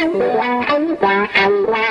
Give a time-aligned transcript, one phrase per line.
[0.00, 1.87] Wow, wow, wow, wow.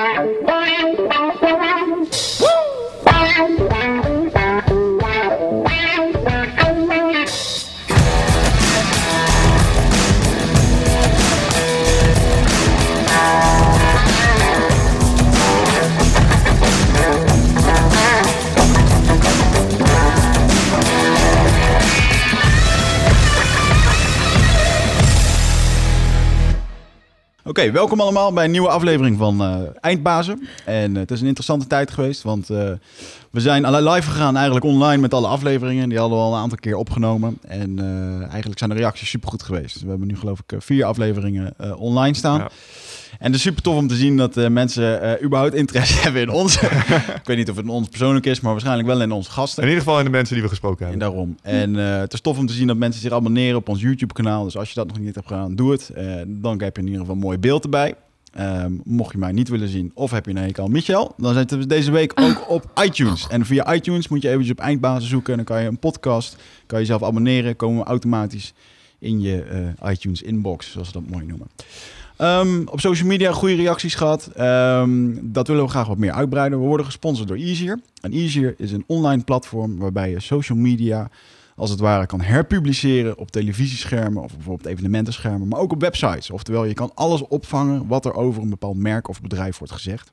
[27.57, 30.47] Oké, welkom allemaal bij een nieuwe aflevering van uh, Eindbazen.
[30.65, 32.57] En uh, het is een interessante tijd geweest, want uh,
[33.31, 35.89] we zijn live gegaan eigenlijk online met alle afleveringen.
[35.89, 37.37] Die hadden we al een aantal keer opgenomen.
[37.41, 37.79] En
[38.29, 39.81] eigenlijk zijn de reacties supergoed geweest.
[39.81, 42.47] We hebben nu geloof ik vier afleveringen online staan.
[43.19, 46.21] En het is super tof om te zien dat uh, mensen uh, überhaupt interesse hebben
[46.21, 46.61] in ons.
[46.61, 49.63] ik weet niet of het in ons persoonlijk is, maar waarschijnlijk wel in onze gasten.
[49.63, 51.01] In ieder geval in de mensen die we gesproken hebben.
[51.01, 51.37] En daarom.
[51.41, 54.43] En uh, het is tof om te zien dat mensen zich abonneren op ons YouTube-kanaal.
[54.43, 55.91] Dus als je dat nog niet hebt gedaan, doe het.
[56.27, 57.95] dan heb je in ieder geval een mooi beeld erbij.
[58.39, 61.33] Um, mocht je mij niet willen zien of heb je een hekel aan Michel, dan
[61.33, 63.27] zitten we deze week ook op iTunes.
[63.27, 66.37] En via iTunes moet je eventjes op eindbasis zoeken en dan kan je een podcast,
[66.65, 68.53] kan je zelf abonneren, komen we automatisch
[68.99, 69.43] in je
[69.85, 71.47] iTunes inbox, zoals ze dat mooi noemen.
[72.21, 74.29] Um, op social media goede reacties gehad.
[74.39, 76.59] Um, dat willen we graag wat meer uitbreiden.
[76.59, 77.79] We worden gesponsord door Easier.
[78.01, 81.09] En Easier is een online platform waarbij je social media
[81.55, 86.29] als het ware kan herpubliceren op televisieschermen of bijvoorbeeld evenementenschermen, maar ook op websites.
[86.29, 90.11] Oftewel, je kan alles opvangen wat er over een bepaald merk of bedrijf wordt gezegd.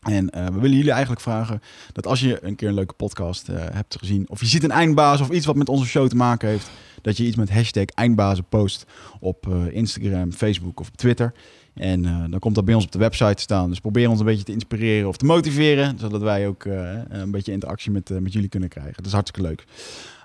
[0.00, 1.62] En uh, we willen jullie eigenlijk vragen
[1.92, 4.70] dat als je een keer een leuke podcast uh, hebt gezien, of je ziet een
[4.70, 6.70] eindbaas of iets wat met onze show te maken heeft,
[7.02, 8.86] dat je iets met hashtag eindbazen post
[9.20, 11.32] op uh, Instagram, Facebook of Twitter.
[11.74, 13.68] En dan komt dat bij ons op de website staan.
[13.68, 16.64] Dus probeer ons een beetje te inspireren of te motiveren, zodat wij ook
[17.08, 18.94] een beetje interactie met, met jullie kunnen krijgen.
[18.96, 19.64] Dat is hartstikke leuk.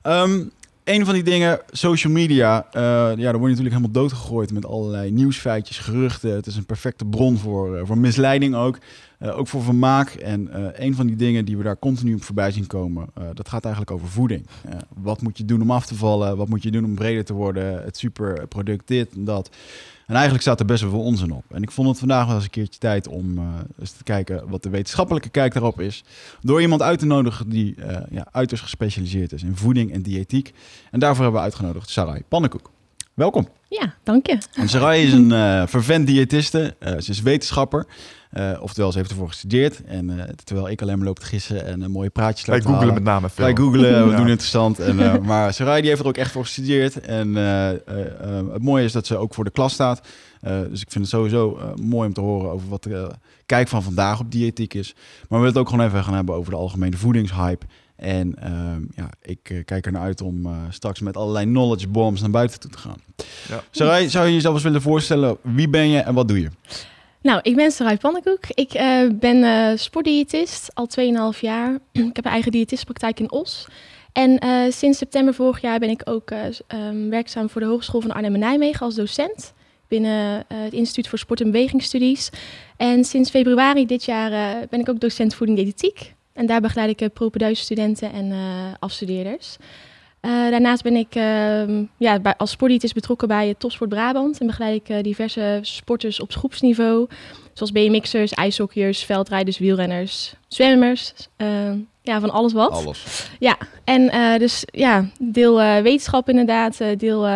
[0.04, 0.52] Um,
[0.84, 4.66] een van die dingen, social media, uh, ja, daar word je natuurlijk helemaal doodgegooid met
[4.66, 6.36] allerlei nieuwsfeitjes, geruchten.
[6.36, 8.78] Het is een perfecte bron voor, uh, voor misleiding ook,
[9.20, 10.10] uh, ook voor vermaak.
[10.10, 10.50] En
[10.84, 13.96] een van die dingen die we daar continu op voorbij zien komen, dat gaat eigenlijk
[13.96, 14.48] over voeding.
[15.02, 16.38] wat moet je doen om af te vallen?
[16.38, 17.84] Wat moet je doen om breder te worden?
[17.84, 19.50] Het superproduct dit en dat.
[20.08, 21.44] En eigenlijk staat er best wel veel onzin op.
[21.52, 23.44] En ik vond het vandaag wel eens een keertje tijd om uh,
[23.80, 26.04] eens te kijken wat de wetenschappelijke kijk daarop is.
[26.42, 30.54] Door iemand uit te nodigen die uh, ja, uiterst gespecialiseerd is in voeding en diëtiek.
[30.92, 32.72] En daarvoor hebben we uitgenodigd Sarai Pannenkoek.
[33.14, 33.48] Welkom.
[33.70, 34.38] Ja, dank je.
[34.54, 36.76] En Sarai is een uh, vervent diëtiste.
[36.80, 37.86] ze is wetenschapper.
[38.38, 39.84] Uh, oftewel, ze heeft ervoor gestudeerd.
[39.84, 42.94] En uh, terwijl ik alleen maar loop te gissen en uh, mooie praatjes Wij googelen
[42.94, 43.46] met name veel.
[43.46, 44.18] Wij googelen, we ja.
[44.18, 44.80] doen interessant.
[44.80, 44.96] En,
[45.26, 47.00] maar Sarai die heeft er ook echt voor gestudeerd.
[47.00, 50.08] En het mooie is dat ze ook voor de klas staat.
[50.42, 53.12] dus ik vind het sowieso mooi om te horen over wat de
[53.46, 54.94] kijk van vandaag op diëtiek is.
[54.94, 57.66] Maar we willen het ook gewoon even gaan hebben over de algemene voedingshype.
[57.96, 58.36] En
[58.96, 62.72] ja, ik kijk er naar uit om straks met allerlei knowledge bombs naar buiten toe
[62.72, 62.98] te gaan.
[63.50, 63.64] Ja.
[63.72, 65.38] Sarai, zou je jezelf eens willen voorstellen?
[65.42, 66.50] Wie ben je en wat doe je?
[67.24, 68.46] Nou, ik ben Sarai Pannenkoek.
[68.48, 70.88] Ik uh, ben uh, sportdiëtist al
[71.34, 71.80] 2,5 jaar.
[72.10, 73.68] ik heb een eigen diëtistpraktijk in Os.
[74.14, 78.12] En uh, sinds september vorig jaar ben ik ook um, werkzaam voor de Hogeschool van
[78.12, 79.54] Arnhem en Nijmegen als docent
[79.88, 82.30] binnen het Instituut voor Sport- en Bewegingsstudies.
[82.78, 86.14] En sinds februari dit jaar ben ik ook docent voeding diëtetiek.
[86.34, 88.34] En daar begeleid ik propedeuse-studenten en
[88.80, 89.58] afstudeerders.
[90.26, 94.40] Uh, daarnaast ben ik uh, ja, bij, als sportdiëtist betrokken bij Topsport Brabant.
[94.40, 97.08] En begeleid ik uh, diverse sporters op groepsniveau.
[97.54, 101.14] Zoals BMX'ers, ijshockeyers, veldrijders, wielrenners, zwemmers.
[101.38, 102.72] Ehm, ja, van alles wat.
[102.72, 103.30] Alles.
[103.40, 107.28] Ja, en eh, dus ja, deel wetenschap inderdaad, deel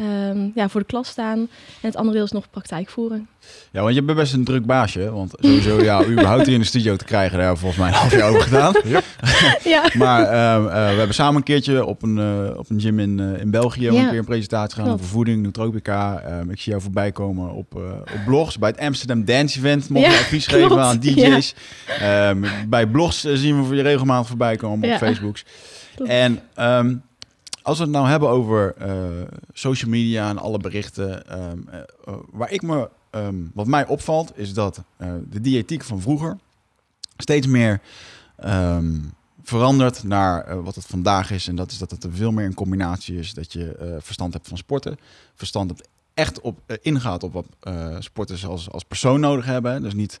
[0.00, 1.38] um, ja, voor de klas staan.
[1.38, 1.48] En
[1.80, 3.28] het andere deel is nog praktijk voeren.
[3.70, 5.10] Ja, want je bent best een druk baasje.
[5.10, 7.92] Want sowieso, ja, überhaupt hier in de studio te krijgen, daar hebben we volgens mij
[7.92, 8.74] een half jaar over gedaan.
[9.64, 9.90] ja.
[10.04, 13.18] Maar uh, uh, we hebben samen een keertje op een, uh, op een gym in,
[13.18, 14.02] in België ja.
[14.02, 16.20] een keer een presentatie gedaan over voeding, nootropica.
[16.20, 18.58] Ehm, ik zie jou voorbij komen op, op blogs.
[18.58, 20.62] Bij het Amsterdam Dance Event mocht je advies klopt.
[20.62, 21.54] geven aan DJ's.
[22.02, 25.44] Um, bij blogs zien we voor je regelmatig voorbij komen op Facebooks.
[26.04, 26.40] En...
[27.62, 32.50] Als we het nou hebben over uh, social media en alle berichten, um, uh, waar
[32.50, 36.38] ik me, um, wat mij opvalt, is dat uh, de diëtiek van vroeger
[37.16, 37.80] steeds meer
[38.44, 41.48] um, verandert naar wat het vandaag is.
[41.48, 44.48] En dat is dat het er veel meer een combinatie is dat je verstand hebt
[44.48, 44.98] van sporten,
[45.34, 47.46] verstand hebt echt op ingaat op wat
[47.98, 49.82] sporters als, als persoon nodig hebben.
[49.82, 50.20] Dus niet.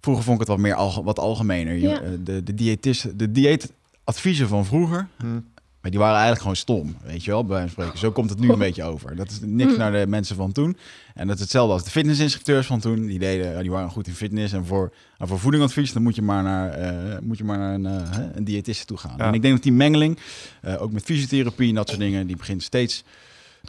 [0.00, 1.74] Vroeger vond ik het wat meer alge, wat algemener.
[1.74, 2.00] Ja.
[2.02, 5.08] Je, de, de, diëtist, de dieetadviezen van vroeger.
[5.16, 5.52] Hmm
[5.84, 7.98] maar die waren eigenlijk gewoon stom, weet je wel, bij spreken.
[7.98, 9.16] Zo komt het nu een beetje over.
[9.16, 9.78] Dat is niks mm.
[9.78, 10.76] naar de mensen van toen.
[11.14, 13.06] En dat is hetzelfde als de fitnessinstructeurs van toen.
[13.06, 14.52] Die, deden, die waren goed in fitness.
[14.52, 17.74] En voor, en voor voedingadvies, dan moet je maar naar, uh, moet je maar naar
[17.74, 19.18] een, uh, een diëtiste toe gaan.
[19.18, 20.18] En ik denk dat die mengeling,
[20.64, 23.04] uh, ook met fysiotherapie en dat soort dingen, die begint steeds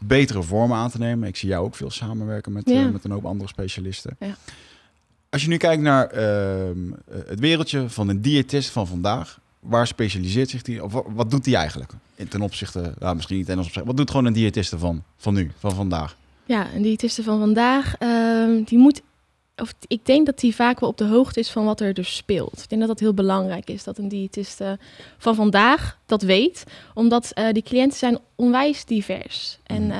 [0.03, 1.27] betere vormen aan te nemen.
[1.27, 2.85] Ik zie jou ook veel samenwerken met, Ja.
[2.85, 4.15] eh, met een hoop andere specialisten.
[4.19, 4.35] Ja.
[5.29, 9.87] Als je nu kijkt naar ehm, eh, het wereldje van een diëtist van vandaag, waar
[9.87, 10.83] specialiseert zich die?
[10.83, 11.91] Of wa- wat doet die eigenlijk?
[12.29, 15.51] Ten opzichte, nou, misschien niet ten opzichte, wat doet gewoon een diëtiste van, van nu,
[15.57, 16.15] van vandaag?
[16.45, 19.01] Ja, een diëtiste van vandaag, ehm, die moet,
[19.57, 22.15] of ik denk dat die vaak wel op de hoogte is van wat er dus
[22.15, 22.59] speelt.
[22.63, 24.79] Ik denk dat dat heel belangrijk is, dat een diëtiste
[25.17, 26.63] van vandaag dat weet.
[26.93, 29.57] Omdat eh, die cliënten zijn onwijs divers.
[29.63, 29.99] En eh,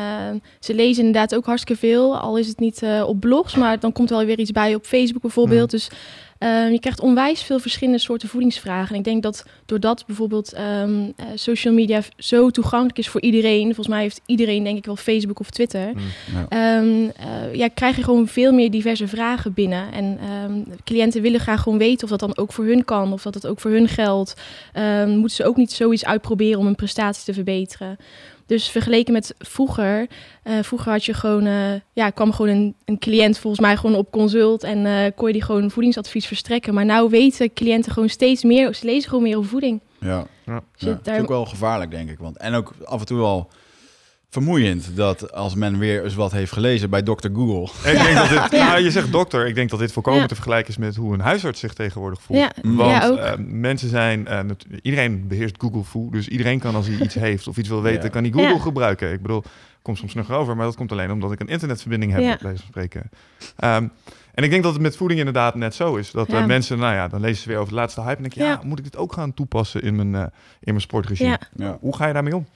[0.60, 3.92] ze lezen inderdaad ook hartstikke veel, al is het niet eh, op blogs, maar dan
[3.92, 5.72] komt wel weer iets bij op Facebook bijvoorbeeld.
[5.72, 5.90] Dus
[6.38, 8.92] eh, je krijgt onwijs veel verschillende soorten voedingsvragen.
[8.94, 13.66] En ik denk dat doordat bijvoorbeeld ehm, eh, social media zo toegankelijk is voor iedereen,
[13.66, 16.02] volgens mij heeft iedereen denk ik wel Facebook of Twitter, Mm.
[16.34, 16.46] Ja.
[16.50, 19.92] Ehm, eh, ja, krijg je gewoon veel meer diverse vragen binnen.
[19.94, 23.22] En ehm, cliënten willen graag gewoon weten of dat dan ook voor hun kan, of
[23.22, 24.34] dat het ook voor hun geldt.
[24.74, 27.98] Ehm, moeten ze ook niet zoiets uitproberen om hun prestatie te verbeteren.
[28.46, 30.08] Dus vergeleken met vroeger,
[30.44, 33.96] eh, vroeger had je gewoon, eh, ja, kwam gewoon een, een cliënt volgens mij gewoon
[33.96, 36.74] op consult en eh, kon je die gewoon voedingsadvies verstrekken.
[36.74, 39.82] Maar nou weten cliënten gewoon steeds meer, ze lezen gewoon meer over voeding.
[40.00, 40.28] Ja.
[40.46, 40.64] Ja.
[40.78, 42.20] Dus Ja, dat is ook wel gevaarlijk, denk ik.
[42.20, 43.50] Want, en ook af en toe wel
[44.42, 47.28] vermoeiend dat als men weer eens wat heeft gelezen bij Dr.
[47.34, 47.92] Google.
[47.92, 48.68] Ik denk dat dit, Ja.
[48.68, 50.26] nou, je zegt dokter, ik denk dat dit volkomen Ja.
[50.28, 52.40] te vergelijken is met hoe een huisarts zich tegenwoordig voelt.
[52.40, 53.18] Ja, Want ja, ook.
[53.18, 57.16] eh, mensen zijn, eh, natu- iedereen beheerst Google Food, dus iedereen kan als hij iets
[57.16, 58.10] heeft of iets wil weten, Ja.
[58.10, 58.60] kan hij Google Ja.
[58.60, 59.12] gebruiken.
[59.12, 59.44] Ik bedoel,
[59.82, 62.28] komt soms nog over, maar dat komt alleen omdat ik een internetverbinding heb, Ja.
[62.28, 63.10] bij wijze van spreken.
[63.58, 63.88] Ehm,
[64.34, 66.12] en ik denk dat het met voeding inderdaad net zo is.
[66.12, 68.34] Dat eh, mensen, nou ja, dan lezen ze weer over de laatste hype en denk
[68.34, 68.60] je, ja, Ja.
[68.64, 70.30] moet ik dit ook gaan toepassen in mijn, eh, in
[70.64, 71.30] mijn sportregime?
[71.30, 71.40] Ja.
[71.56, 71.78] Ja.
[71.82, 72.48] Hoe ga je daarmee om?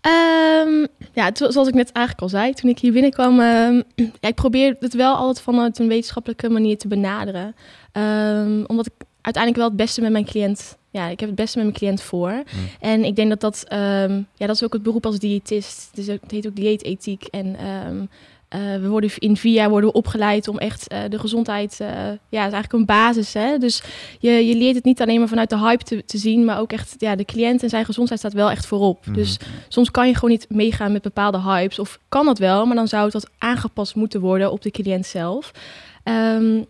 [0.00, 3.40] Ehm, ja, zoals ik net eigenlijk al zei, toen ik hier binnenkwam,
[4.20, 7.54] ja, ik probeer het wel altijd vanuit een wetenschappelijke manier te benaderen.
[7.92, 11.56] Ehm, omdat ik uiteindelijk wel het beste met mijn cliënt, ja, ik heb het beste
[11.56, 12.42] met mijn cliënt voor.
[12.80, 13.64] En ik denk dat dat,
[14.34, 15.90] ja, dat is ook het beroep als diëtist.
[15.94, 17.24] Dus het heet ook dieetethiek.
[17.24, 17.56] En
[18.48, 21.88] eh, we worden in VIA worden we opgeleid om echt eh, de gezondheid, eh,
[22.28, 23.32] ja, is eigenlijk een basis.
[23.32, 23.58] Hè?
[23.58, 23.82] Dus
[24.18, 26.72] je, je leert het niet alleen maar vanuit de hype te, te zien, maar ook
[26.72, 29.06] echt, ja, de cliënt en zijn gezondheid staat wel echt voorop.
[29.06, 29.14] Mhm.
[29.14, 31.78] Dus soms kan je gewoon niet meegaan met bepaalde hypes.
[31.78, 35.06] Of kan dat wel, maar dan zou het wat aangepast moeten worden op de cliënt
[35.06, 35.52] zelf.
[36.02, 36.62] Ehm,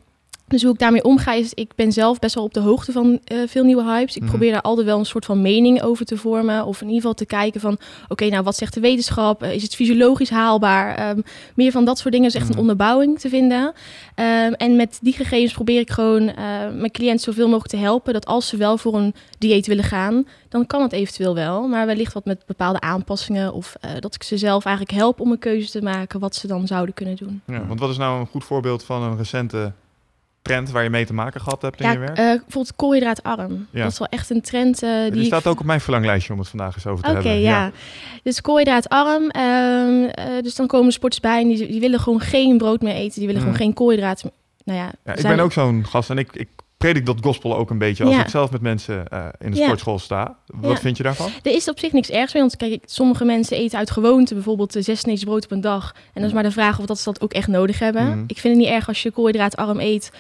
[0.49, 3.19] dus hoe ik daarmee omga is, ik ben zelf best wel op de hoogte van
[3.25, 4.15] eh, veel nieuwe hypes.
[4.17, 4.31] Ik Mhm.
[4.31, 6.65] probeer daar altijd wel een soort van mening over te vormen.
[6.67, 7.79] Of in ieder geval te kijken van,
[8.09, 9.43] oké, nou wat zegt de wetenschap?
[9.43, 10.95] Eh, is het fysiologisch haalbaar?
[10.97, 11.21] Ehm,
[11.55, 12.53] meer van dat soort dingen is echt Mhm.
[12.53, 13.73] een onderbouwing te vinden.
[14.15, 16.35] Ehm, en met die gegevens probeer ik gewoon eh,
[16.75, 18.13] mijn cliënt zoveel mogelijk te helpen.
[18.13, 21.69] Dat als ze wel voor een dieet willen gaan, dan kan het eventueel wel.
[21.69, 23.53] Maar wellicht wat met bepaalde aanpassingen.
[23.53, 26.67] Of dat ik ze zelf eigenlijk help om een keuze te maken wat ze dan
[26.67, 27.41] zouden kunnen doen.
[27.47, 29.73] Ja, want wat is nou een goed voorbeeld van een recente
[30.49, 32.17] trend waar je mee te maken gehad hebt in je werk?
[32.19, 33.67] eh, bijvoorbeeld koolhydraatarm.
[33.71, 33.83] Ja.
[33.83, 36.49] Dat is wel echt een trend eh, die staat ook op mijn verlanglijstje om het
[36.49, 37.41] vandaag eens over te Oké, hebben.
[37.41, 37.71] ja.
[38.23, 39.31] Dus koolhydraatarm.
[39.31, 42.95] ehm, eh, dus dan komen sporters bij en die, die willen gewoon geen brood meer
[42.95, 43.17] eten.
[43.19, 44.31] Die willen gewoon geen koolhydraten.
[44.65, 47.57] Nou ja, Ja, ik zijn- ben ook zo'n gast en ik, ik predik dat gospel
[47.57, 48.21] ook een beetje als Ja.
[48.21, 49.05] ik zelf met mensen
[49.39, 49.65] in de Ja.
[49.65, 50.37] sportschool sta.
[50.47, 50.77] Wat Ja.
[50.77, 51.31] vind je daarvan?
[51.43, 54.73] Er is op zich niks ergs mee, want kijk, sommige mensen eten uit gewoonte bijvoorbeeld
[54.79, 55.93] zes sneetjes brood op een dag.
[55.95, 58.09] En dan is maar de vraag of dat ze dat ook echt nodig hebben.
[58.09, 58.23] Mhm.
[58.27, 60.11] Ik vind het niet erg als je koolhydraatarm eet,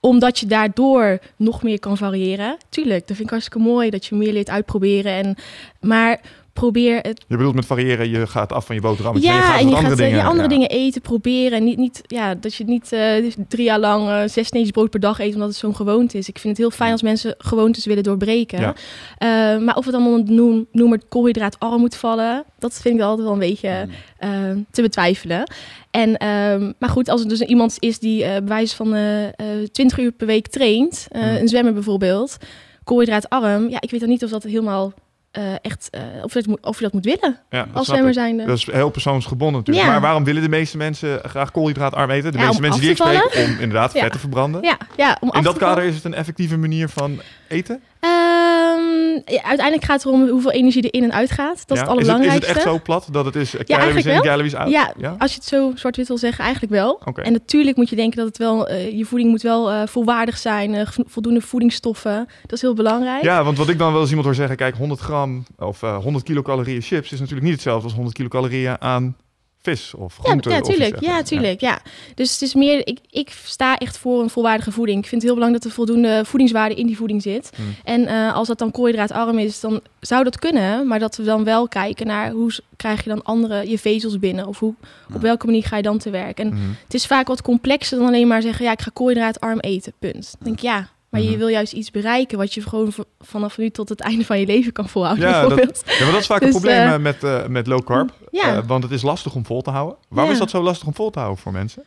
[0.00, 2.56] omdat je daardoor nog meer kan variëren.
[2.68, 5.12] Tuurlijk, dat vind ik hartstikke mooi dat je meer leert uitproberen.
[5.12, 5.36] En,
[5.80, 6.20] maar
[6.58, 9.46] probeer het Je bedoelt met variëren, je gaat af van je boterhammetje en je Ja,
[9.46, 10.20] gaat en je andere gaat eh, dingen.
[10.20, 10.48] je andere ja.
[10.48, 11.58] dingen eten, proberen.
[11.58, 14.90] En niet, niet, ja, dat je niet eh, drie jaar lang eh, zes sneetjes brood
[14.90, 16.28] per dag eet, omdat het zo'n gewoonte is.
[16.28, 18.60] Ik vind het heel fijn als mensen gewoontes willen doorbreken.
[18.60, 19.58] Ja.
[19.58, 23.22] Maar of het allemaal onder de noem, noemer koolhydraatarm moet vallen, dat vind ik altijd
[23.26, 23.88] wel een beetje
[24.20, 24.66] Mm.
[24.70, 25.50] te betwijfelen.
[25.90, 29.32] En, ehm, maar goed, als er dus iemand is die bij wijze van eh, eh,
[29.72, 31.20] 20 uur per week traint, Mm.
[31.22, 32.36] een zwemmer bijvoorbeeld,
[32.84, 34.92] koolhydraatarm, ja, ik weet dan niet of dat helemaal
[35.30, 37.86] eh, echt, eh, of, je dat moet, of je dat moet willen Ja, dat als
[37.86, 38.44] zwemmer zijnde.
[38.44, 39.86] Dat is heel persoonsgebonden natuurlijk.
[39.86, 39.92] Ja.
[39.92, 42.32] Maar waarom willen de meeste mensen graag koolhydraatarm eten?
[42.32, 44.62] De Ja, meeste mensen die ik spreek om inderdaad vet te verbranden.
[44.62, 47.80] Ja, ja, om In dat kader is het een effectieve manier van eten?
[48.00, 48.77] Ehm,
[49.24, 51.66] ja, uiteindelijk gaat het erom hoeveel energie er in en uit gaat.
[51.66, 51.82] Dat Ja?
[51.84, 52.48] is het Is het, is allerbelangrijkste.
[52.48, 54.32] het echt zo plat dat het is eh, Ja, calories in, eigenlijk wel.
[54.32, 54.70] calories out?
[54.70, 55.14] Ja, Ja?
[55.18, 57.00] als je het zo zwart-wit wil zeggen, eigenlijk wel.
[57.14, 60.38] En natuurlijk moet je denken dat het wel, eh, je voeding moet wel eh, volwaardig
[60.38, 62.26] zijn, vo- voldoende voedingsstoffen.
[62.42, 63.22] Dat is heel belangrijk.
[63.22, 65.96] Ja, want wat ik dan wel eens iemand hoor zeggen, kijk, 100 gram of eh
[65.96, 69.16] 100 kilocalorieën chips is natuurlijk niet hetzelfde als 100 kilocalorieën aan
[69.68, 70.50] vis of Ja, groente.
[70.50, 71.00] ja, tuurlijk.
[71.00, 71.60] Ja, tuurlijk.
[71.60, 71.78] Ja.
[72.14, 74.98] Dus het is meer, ik, ik sta echt voor een volwaardige voeding.
[74.98, 77.50] Ik vind het heel belangrijk dat er voldoende voedingswaarde in die voeding zit.
[77.56, 77.74] Hmm.
[77.84, 80.86] En eh, als dat dan koolhydraatarm is, dan zou dat kunnen.
[80.86, 84.46] Maar dat we dan wel kijken naar hoe krijg je dan andere je vezels binnen?
[84.46, 84.74] Of hoe,
[85.08, 85.14] Ja.
[85.14, 86.38] op welke manier ga je dan te werk?
[86.38, 86.58] En Mhm.
[86.84, 90.12] het is vaak wat complexer dan alleen maar zeggen, ja, ik ga koolhydraatarm eten, punt.
[90.12, 91.38] Dan denk ik, ja, Maar je Mhm.
[91.38, 94.72] wil juist iets bereiken wat je gewoon vanaf nu tot het einde van je leven
[94.72, 95.82] kan volhouden, Ja, dat- bijvoorbeeld.
[95.86, 98.12] Ja, maar dat is vaak Dus, het probleem eh, eh, met, eh, met low carb.
[98.30, 98.56] Ja.
[98.56, 99.96] Eh, want het is lastig om vol te houden.
[100.08, 100.32] Waarom Ja.
[100.32, 101.82] is dat zo lastig om vol te houden voor mensen?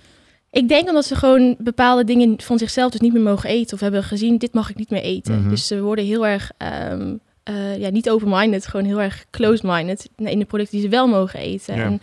[0.51, 3.73] Ik denk omdat ze gewoon bepaalde dingen van zichzelf dus niet meer mogen eten.
[3.73, 5.39] Of hebben gezien, dit mag ik niet meer eten.
[5.39, 5.49] Mhm.
[5.49, 10.39] Dus ze worden heel erg, ehm, eh, ja, niet open-minded, gewoon heel erg closed-minded in
[10.39, 11.75] de producten die ze wel mogen eten.
[11.75, 11.83] Ja.
[11.83, 12.01] En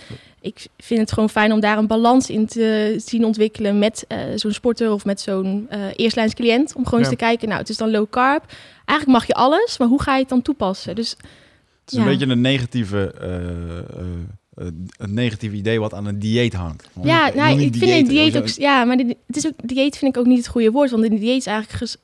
[0.48, 4.18] ik vind het gewoon fijn om daar een balans in te zien ontwikkelen met eh,
[4.34, 6.74] zo'n sporter of met zo'n eh eerstlijns cliënt.
[6.74, 7.06] Om gewoon Ja.
[7.06, 8.44] eens te kijken, nou, het is dan low carb.
[8.84, 10.94] Eigenlijk mag je alles, maar hoe ga je het dan toepassen?
[10.94, 12.10] Dus Het is Ja.
[12.12, 14.66] een beetje een negatieve, eh,
[14.98, 16.88] een negatief idee wat aan een dieet hangt.
[16.92, 18.48] Want Ja, nou, ik vind een dieet ook...
[18.48, 20.90] Ja, maar dit- het is ook, dieet vind ik ook niet het goede woord.
[20.90, 21.96] Want een dieet is eigenlijk, ges-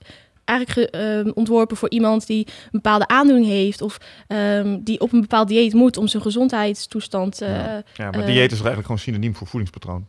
[0.45, 3.81] eigenlijk ge- ehm, ontworpen voor iemand die een bepaalde aandoening heeft...
[3.83, 7.41] of ehm, die op een bepaald dieet moet om zijn gezondheidstoestand...
[7.41, 7.83] eh, Ja.
[7.97, 8.27] Ja, maar Eh.
[8.27, 10.07] dieet is toch eigenlijk gewoon synoniem voor voedingspatroon.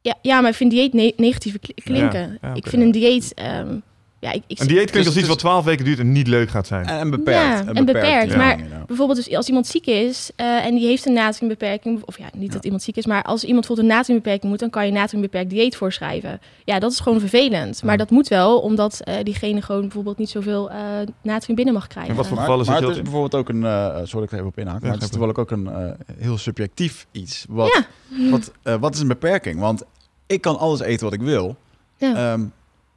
[0.00, 2.38] ja, ja, maar ik vind dieet ne- negatieve kli- klinken.
[2.42, 3.34] Ja, ja, Ik vind een dieet...
[3.34, 3.76] ehm,
[4.18, 5.98] ja, ik, ik, Een dieet Dus klinkt als het iets is- wat 12 weken duurt
[5.98, 6.86] en niet leuk gaat zijn.
[6.86, 7.38] En beperkt.
[7.40, 8.84] Ja, en en beperkt, beperkt, ja, maar-.
[8.86, 12.02] Bijvoorbeeld dus als iemand ziek is eh, en die heeft een natriumbeperking...
[12.04, 14.60] of ja, niet dat iemand ziek is, maar als iemand bijvoorbeeld een natriumbeperking moet...
[14.60, 16.40] dan kan je een natriumbeperkt dieet voorschrijven.
[16.64, 17.82] Ja, dat is gewoon vervelend.
[17.82, 17.98] Maar Ja.
[17.98, 20.78] dat moet wel, omdat eh, diegene gewoon bijvoorbeeld niet zoveel eh
[21.22, 22.10] natrium binnen mag krijgen.
[22.10, 23.94] En wat voor- Maar, gevallen zit maar je het is dat bijvoorbeeld ook een, eh
[24.04, 26.38] sorry dat ik er even op inhaak, maar het is wel ook een eh, heel
[26.38, 27.44] subjectief iets.
[27.48, 28.30] Wat, Ja.
[28.30, 29.60] wat, eh, wat is een beperking?
[29.60, 29.82] Want
[30.26, 31.56] ik kan alles eten wat ik wil.
[31.96, 32.14] Ja.
[32.32, 32.44] Ehm,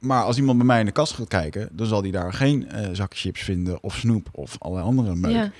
[0.00, 2.68] maar als iemand bij mij in de kast gaat kijken, dan zal hij daar geen
[2.70, 5.32] eh zak chips vinden of snoep of allerlei andere meuk.
[5.32, 5.50] ja.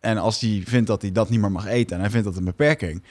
[0.00, 2.36] En als hij vindt dat hij dat niet meer mag eten en hij vindt dat
[2.36, 3.02] een beperking,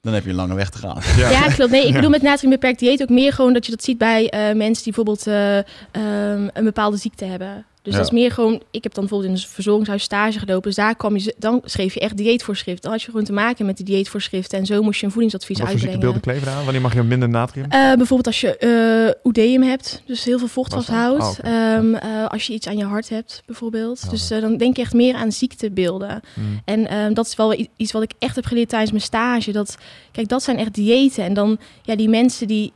[0.00, 0.98] dan heb je een lange weg te gaan.
[1.16, 1.70] Ja, klopt.
[1.70, 1.94] Nee, ik Ja.
[1.94, 4.92] bedoel met natriumbeperkt dieet ook meer gewoon dat je dat ziet bij eh, mensen die
[4.94, 7.64] bijvoorbeeld eh, ehm, een bepaalde ziekte hebben.
[7.82, 7.98] Dus Ja.
[7.98, 10.62] dat is meer gewoon, ik heb dan bijvoorbeeld in een verzorgingshuis stage gelopen.
[10.62, 12.82] Dus daar kwam je, dan schreef je echt dieetvoorschriften.
[12.82, 14.58] Dan had je gewoon te maken met die dieetvoorschriften.
[14.58, 15.92] En zo moest je een voedingsadvies Wat uitbrengen.
[15.92, 16.64] ziektebeelden kleven eraan?
[16.64, 17.64] Wanneer mag je minder natrium?
[17.70, 21.22] Eh, bijvoorbeeld als je oedeum hebt, dus heel veel vocht vasthoudt.
[21.22, 21.50] Oh.
[21.52, 24.00] Ehm, eh, als je iets aan je hart hebt, bijvoorbeeld.
[24.04, 26.20] Oh, dus dan denk je echt meer aan ziektebeelden.
[26.34, 26.60] Hmm.
[26.64, 29.52] En ehm, dat is wel iets wat ik echt heb geleerd tijdens mijn stage.
[29.52, 29.76] Dat,
[30.12, 31.24] kijk, dat zijn echt diëten.
[31.24, 32.72] En dan, ja, die mensen die,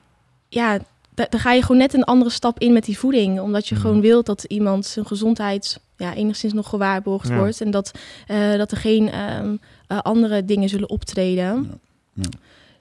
[0.49, 0.79] ja,
[1.15, 3.41] daar ga je gewoon net een andere stap in met die voeding.
[3.41, 3.85] Omdat je Mhm.
[3.85, 7.37] gewoon wilt dat iemand zijn gezondheid, ja, enigszins nog gewaarborgd Ja.
[7.37, 7.61] wordt.
[7.61, 7.91] En dat,
[8.27, 9.57] eh, dat er geen ehm,
[9.87, 11.45] eh, andere dingen zullen optreden.
[12.15, 12.23] Ja.
[12.23, 12.29] Ja.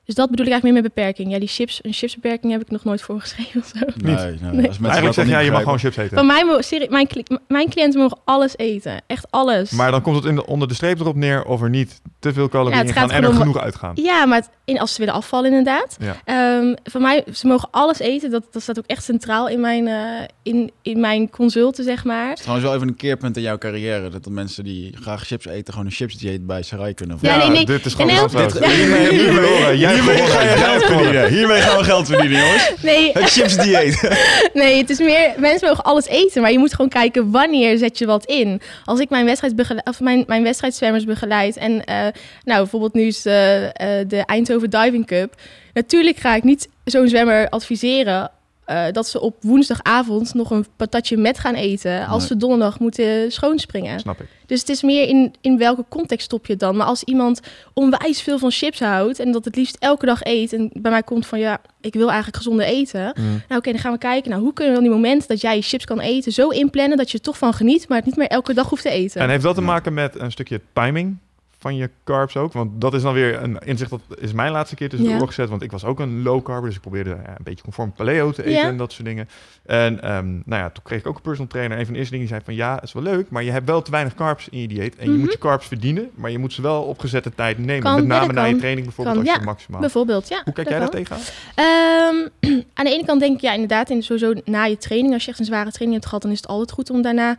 [0.06, 1.32] Dus dat bedoel ik eigenlijk meer met beperking.
[1.32, 3.86] Ja, die chips, een chipsbeperking heb ik nog nooit voor geschreven of zo.
[3.96, 6.18] Nee, Eigenlijk zeg jij, je mag begrijpen- gewoon chips eten.
[6.18, 7.08] Van mij, serie- mijn,
[7.48, 9.02] mijn cliënten mogen alles eten.
[9.08, 9.72] Echt alles.
[9.72, 12.34] Maar dan komt het in de, onder de streep erop neer of er niet te
[12.34, 13.92] veel calorieën Ja, in gaan en er genoeg uitgaan.
[13.96, 15.98] Ja, maar het- in, als ze willen afvallen inderdaad.
[16.00, 16.16] Ja.
[16.26, 18.32] Ehm, van mij, ze mogen alles eten.
[18.32, 19.96] Dat, dat staat ook echt centraal in mijn, eh,
[20.44, 22.28] in, in mijn consulten, zeg maar.
[22.28, 24.10] Het is trouwens wel even een keerpunt in jouw carrière.
[24.10, 27.48] Dat de mensen die graag chips eten, gewoon een chipsdieet bij Sarai kunnen Ja, volgen.
[27.48, 27.66] nee, nee.
[27.66, 28.12] dit is gewoon.
[28.14, 28.28] Ja.
[28.76, 31.28] Hiermee, hiermee, jij Hiermee gewonnen, ga je jij geld verdienen.
[31.30, 32.72] Hiermee gaan we geld verdienen, jongens.
[32.82, 34.10] Nee, Het chipsdieet.
[34.54, 35.34] nee, het is meer...
[35.38, 38.62] Mensen mogen alles eten, maar je moet gewoon kijken wanneer zet je wat in.
[38.86, 41.84] Als ik mijn, wedstrijdsbegele- of mijn, mijn wedstrijdzwemmers begeleid en...
[41.84, 41.96] eh,
[42.44, 45.36] nou, bijvoorbeeld nu is eh, eh, de Eindhoven Diving Cup.
[45.74, 48.32] Natuurlijk ga ik niet zo'n zwemmer adviseren...
[48.66, 52.06] eh, dat ze op woensdagavond nog een patatje met gaan eten...
[52.08, 52.28] als Nee.
[52.28, 54.00] ze donderdag moeten schoonspringen.
[54.00, 54.28] Snap ik.
[54.46, 56.76] Dus het is meer in, in welke context stop je het dan.
[56.78, 57.40] Maar als iemand
[57.74, 61.04] onwijs veel van chips houdt en dat het liefst elke dag eet en bij mij
[61.04, 63.14] komt van ja, ik wil eigenlijk gezonder eten.
[63.20, 63.42] Mm.
[63.48, 64.30] Nou oké, dan gaan we kijken.
[64.30, 66.98] Nou, hoe kunnen we dan die momenten dat jij je chips kan eten zo inplannen
[66.98, 69.22] dat je er toch van geniet, maar het niet meer elke dag hoeft te eten.
[69.22, 71.18] En heeft dat te maken met een stukje timing
[71.64, 72.54] van je carbs ook?
[72.54, 75.20] Want dat is dan weer een inzicht dat is mijn laatste keer tussen de Ja.
[75.20, 75.50] oor gezet.
[75.50, 78.32] Want ik was ook een low carb, dus ik probeerde ja, een beetje conform paleo
[78.32, 78.68] te eten Ja.
[78.68, 79.30] en dat soort dingen.
[79.66, 81.78] En ehm, nou ja, toen kreeg ik ook een personal trainer.
[81.80, 83.66] Een van de eerste dingen die zei van ja, is wel leuk, maar je hebt
[83.68, 84.96] wel te weinig carbs in je dieet.
[84.96, 85.20] En je Mhm.
[85.20, 87.84] moet je carbs verdienen, maar je moet ze wel op gezette tijd nemen.
[87.84, 89.40] Kan, met name na je training bijvoorbeeld Kan, als ja.
[89.42, 89.80] je maximaal.
[89.82, 90.42] Bijvoorbeeld, ja.
[90.44, 91.22] Hoe kijk jij daar tegenaan?
[91.56, 92.28] Ehm,
[92.74, 95.30] aan de ene kant denk ik, ja, inderdaad, in, sowieso na je training, als je
[95.30, 97.38] echt een zware training hebt gehad, dan is het altijd goed om daarna,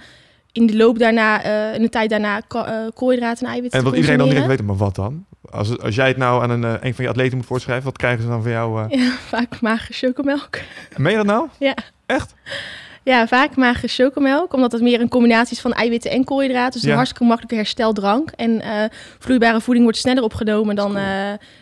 [0.55, 2.63] in de loop daarna, eh, in de tijd daarna, eh,
[2.95, 5.25] koolhydraten en eiwitten En wat iedereen dan direct weet, maar wat dan?
[5.51, 7.97] Als, als jij het nou aan een, eh, een van je atleten moet voorschrijven, wat
[7.97, 8.97] krijgen ze dan van jou?
[8.97, 10.59] Ja, vaak magere chocomelk.
[10.97, 11.49] Meen je dat nou?
[11.59, 11.75] Ja.
[12.07, 12.35] Echt?
[13.03, 16.73] Ja, vaak magere chocomelk, omdat dat meer een combinatie is van eiwitten en koolhydraten.
[16.73, 16.89] Dus Ja.
[16.89, 18.31] een hartstikke makkelijke hersteldrank.
[18.31, 18.63] En
[19.19, 20.99] vloeibare voeding wordt sneller opgenomen dan,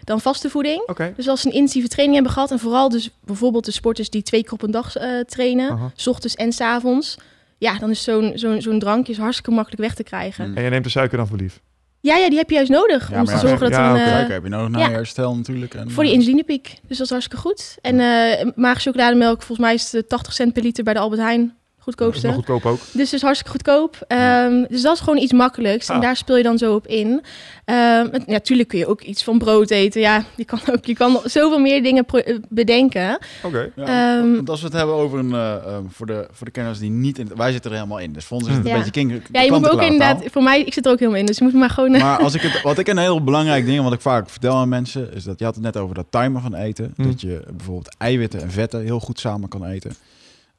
[0.04, 0.88] dan vaste voeding.
[1.16, 4.22] Dus als ze een intensieve training hebben gehad, en vooral dus bijvoorbeeld de sporters die
[4.22, 4.92] twee keer op een dag
[5.26, 7.18] trainen, s ochtends en s avonds.
[7.62, 10.50] Ja, dan is zo'n zo'n zo'n drankje is hartstikke makkelijk weg te krijgen.
[10.50, 10.56] Mm.
[10.56, 11.60] En je neemt de suiker dan voor lief?
[12.00, 14.00] Ja, ja, die heb je juist nodig Ja, om te ja, zorgen dat ja, een...
[14.00, 14.88] eh, Suiker heb je nodig na ja.
[14.88, 15.74] je herstel natuurlijk.
[15.74, 16.74] En, voor die eh, insulinepiek.
[16.88, 17.76] Dus dat is hartstikke goed.
[17.80, 21.20] En eh maag chocolademelk, volgens mij is het 80 cent per liter bij de Albert
[21.20, 21.56] Heijn.
[21.82, 22.26] Goedkoopste.
[22.26, 22.78] Nog goedkoop ook.
[22.92, 24.04] Dus dus hartstikke goedkoop.
[24.08, 25.88] Ehm, dus dat is gewoon iets makkelijks.
[25.88, 26.00] En Ah.
[26.02, 27.22] daar speel je dan zo op in.
[27.64, 30.00] Ehm, het- natuurlijk kun je ook iets van brood eten.
[30.00, 33.18] Ja, je kan ook je kan zoveel meer dingen eh, bedenken.
[33.42, 33.70] Oké.
[33.76, 36.52] Ja, Ehm, want als we het hebben over een, eh, ehm, voor, de, voor de
[36.52, 37.28] kenners die niet in...
[37.36, 39.50] Wij zitten er helemaal in, dus voor ons is het een beetje king, ja, je
[39.50, 40.22] moet me ook inderdaad...
[40.30, 41.26] Voor mij, ik zit er ook helemaal in.
[41.26, 41.90] Dus je moet maar gewoon...
[41.90, 44.68] Maar als ik het, wat ik een heel belangrijk ding, wat ik vaak vertel aan
[44.68, 46.92] mensen, is dat je had het net over dat timen van eten.
[46.96, 47.06] Hmm.
[47.06, 49.94] Dat je bijvoorbeeld eiwitten en vetten heel goed samen kan eten.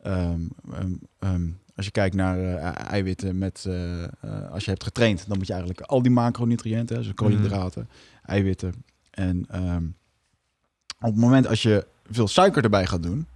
[0.04, 0.42] Ehm,
[0.72, 4.10] ehm, ehm, als je kijkt naar eh, eiwitten met, eh, eh,
[4.52, 7.90] als je hebt getraind, dan moet je eigenlijk al die macronutriënten, dus koolhydraten,
[8.26, 8.74] eiwitten.
[9.12, 9.46] En
[11.00, 13.28] op het moment als je veel suiker erbij gaat doen,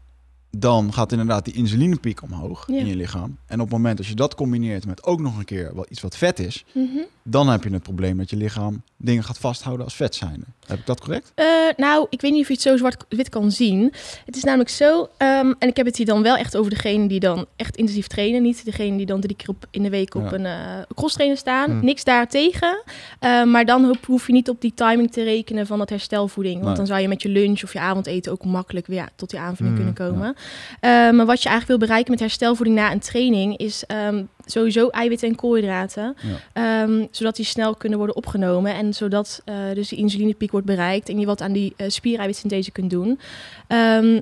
[0.49, 2.77] dan gaat inderdaad die insulinepiek omhoog Ja.
[2.77, 3.37] in je lichaam.
[3.45, 6.01] En op het moment als je dat combineert met ook nog een keer wat, iets
[6.01, 6.97] wat vet is, mhm.
[7.29, 10.43] Dan heb je het probleem dat je lichaam dingen gaat vasthouden als vet zijn.
[10.67, 11.31] Heb ik dat correct?
[11.35, 11.45] Eh,
[11.77, 13.93] nou, ik weet niet of je het zo zwart-wit kan zien.
[14.25, 17.07] Het is namelijk zo, ehm, en ik heb het hier dan wel echt over degene
[17.07, 18.41] die dan echt intensief trainen.
[18.41, 20.33] Niet degene die dan drie keer op, in de week op Ja.
[20.33, 21.69] een eh cross trainer staan.
[21.71, 21.83] Hmm.
[21.85, 22.83] Niks daartegen.
[23.19, 26.55] Eh, maar dan hoef, je niet op die timing te rekenen van dat herstelvoeding.
[26.55, 26.75] Want Nee.
[26.75, 29.75] dan zou je met je lunch of je avondeten ook makkelijk weer tot die aanvulling
[29.77, 30.35] Hmm, kunnen komen.
[30.79, 34.87] Eh, maar wat je eigenlijk wil bereiken met herstelvoeding na een training is ehm, sowieso
[34.89, 36.15] eiwitten en koolhydraten.
[36.53, 36.83] Ja.
[36.83, 38.73] Ehm, zodat die snel kunnen worden opgenomen.
[38.73, 41.09] En zodat eh, dus die insulinepiek wordt bereikt.
[41.09, 43.19] En je wat aan die uh, spiereiwitsynthese kunt doen.
[43.67, 44.19] Ehm,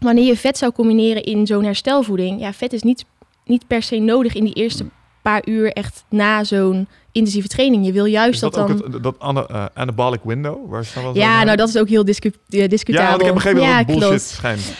[0.00, 2.40] wanneer je vet zou combineren in zo'n herstelvoeding.
[2.40, 3.04] Ja, vet is niet,
[3.44, 4.84] niet per se nodig in die eerste
[5.22, 7.86] paar uur echt na zo'n intensieve training.
[7.86, 8.92] Je wil juist Is dat, dat, dan...
[8.92, 10.70] het, dat ana- eh, anabolic window?
[10.70, 13.04] Waar dat ja, nou dat is ook heel discu eh, discutabel.
[13.04, 14.22] Ja, want ik heb begrepen dat Ja, het bullshit klopt.
[14.22, 14.72] schijnt.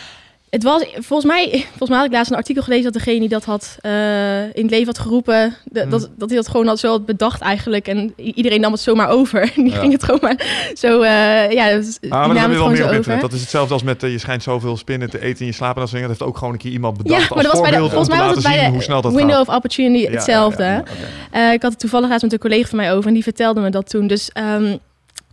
[0.55, 3.29] Het was volgens mij, volgens mij had ik laatst een artikel gelezen dat degene die
[3.29, 5.89] dat had eh, in het leven had geroepen, de- Hmm.
[5.89, 7.87] dat, dat hij dat gewoon al zo had bedacht eigenlijk.
[7.87, 9.41] En iedereen nam het zomaar over.
[9.55, 9.79] En die Ja.
[9.79, 12.67] ging het gewoon maar zo, eh, ja, dus Ah, maar dat heb het je wel
[12.69, 12.95] meer op over.
[12.95, 13.21] internet.
[13.21, 15.73] Dat is hetzelfde als met eh, je schijnt zoveel spinnen te eten in je slaap
[15.75, 16.01] en dat soort.
[16.01, 17.89] Dat heeft ook gewoon een keer iemand bedacht Ja, maar als dat was bij de,
[17.89, 19.47] volgens mij was het bij de hoe snel dat window gaat.
[19.47, 20.83] of opportunity hetzelfde.
[21.33, 23.61] ja, ik had het toevallig laatst met een collega van mij over en die vertelde
[23.61, 24.07] me dat toen.
[24.07, 24.77] Dus ehm,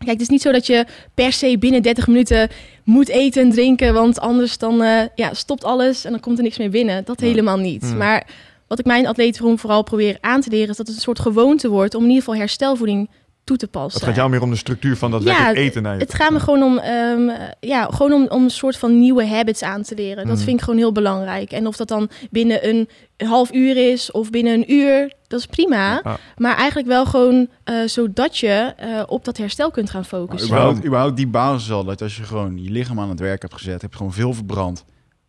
[0.05, 2.49] kijk, het is niet zo dat je per se binnen 30 minuten
[2.85, 6.45] moet eten en drinken, want anders dan eh, ja, stopt alles en dan komt er
[6.45, 7.05] niks meer binnen.
[7.05, 7.27] Dat Ja.
[7.27, 7.83] helemaal niet.
[7.83, 7.97] Hmm.
[7.97, 8.27] Maar
[8.69, 11.69] wat ik mijn atleten vooral probeer aan te leren, is dat het een soort gewoonte
[11.69, 13.11] wordt om in ieder geval herstelvoeding
[13.45, 14.01] toe te passen.
[14.01, 16.01] Het gaat jou meer om de structuur van dat Ja, lekker eten naar je.
[16.01, 17.31] Het gaat me gewoon om, ehm,
[17.61, 20.27] ja, gewoon om, om een soort van nieuwe habits aan te leren.
[20.27, 20.45] Dat Mhm.
[20.45, 21.53] vind ik gewoon heel belangrijk.
[21.53, 25.47] En of dat dan binnen een half uur is of binnen een uur, dat is
[25.47, 26.01] prima.
[26.05, 26.19] Ja.
[26.37, 30.49] Maar eigenlijk wel gewoon eh, zodat je eh, op dat herstel kunt gaan Maar focussen.
[30.49, 33.55] überhaupt, überhaupt die basis al, dat als je gewoon je lichaam aan het werk hebt
[33.55, 34.85] gezet, heb je gewoon veel verbrand,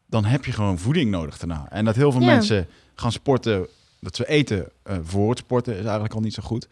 [0.08, 1.66] dan heb je gewoon voeding nodig daarna.
[1.70, 2.28] En dat heel veel Ja.
[2.28, 3.68] mensen gaan sporten,
[4.00, 6.68] dat ze eten eh, voor het sporten, is eigenlijk al niet zo goed.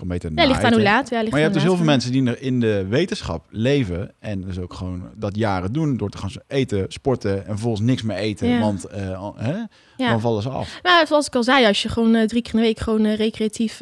[0.00, 1.08] Kan beter Ja, ligt na aan hoe laat.
[1.10, 4.12] Ja, ligt Maar je hebt dus heel veel mensen die er in de wetenschap leven
[4.18, 8.02] en dus ook gewoon dat jaren doen door te gaan eten, sporten en vervolgens niks
[8.02, 8.60] meer eten, Ja.
[8.60, 9.52] want eh, hè,
[9.96, 10.10] Ja.
[10.10, 10.78] dan vallen ze af.
[10.82, 13.04] Nou, zoals ik al zei, als je gewoon eh, drie keer in de week gewoon
[13.04, 13.80] eh, recreatief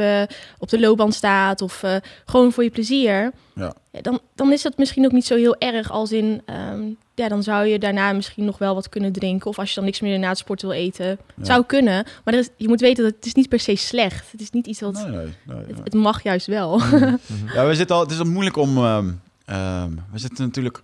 [0.59, 1.83] op de loopband staat of
[2.25, 3.75] gewoon voor je plezier, Ja.
[3.93, 6.81] ja, dan, dan is dat misschien ook niet zo heel erg als in, ehm,
[7.19, 9.85] ja, dan zou je daarna misschien nog wel wat kunnen drinken of als je dan
[9.85, 11.45] niks meer na het sport wil eten, Ja.
[11.45, 12.07] zou kunnen.
[12.25, 14.33] Maar er is, je moet weten dat het is niet per se slecht.
[14.33, 15.65] Het is niet iets wat, Nee, nee, nee, nee.
[15.67, 16.79] het, het mag juist wel.
[16.79, 17.17] Mhm.
[17.55, 18.77] Ja, we zitten al, het is al moeilijk om.
[18.77, 19.11] ehm,
[19.45, 20.83] ehm, we zitten natuurlijk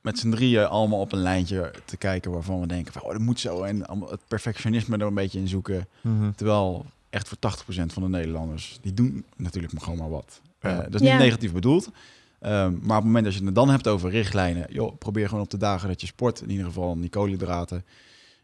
[0.00, 3.20] met z'n drieën allemaal op een lijntje te kijken waarvan we denken: van, oh, dat
[3.20, 3.62] moet zo.
[3.62, 5.86] En allemaal het perfectionisme er een beetje in zoeken.
[6.00, 6.30] Mhm.
[6.36, 10.40] Terwijl echt voor 80% van de Nederlanders, die doen natuurlijk maar gewoon maar wat.
[10.58, 11.18] Eh, dat is niet Ja.
[11.18, 11.88] negatief bedoeld.
[12.40, 15.44] Ehm, maar op het moment dat je het dan hebt over richtlijnen, joh, probeer gewoon
[15.44, 17.84] op de dagen dat je sport, in ieder geval die koolhydraten,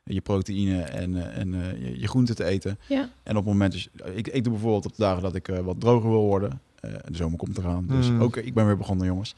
[0.04, 2.78] je proteïne en, eh, en eh, je, je groenten te eten.
[2.88, 3.08] ja.
[3.22, 5.58] En op het moment, dus, ik, ik doe bijvoorbeeld op de dagen dat ik eh,
[5.58, 6.60] wat droger wil worden.
[6.80, 8.22] eh, de zomer komt eraan, dus Mm.
[8.22, 9.34] ook ik ben weer begonnen, jongens.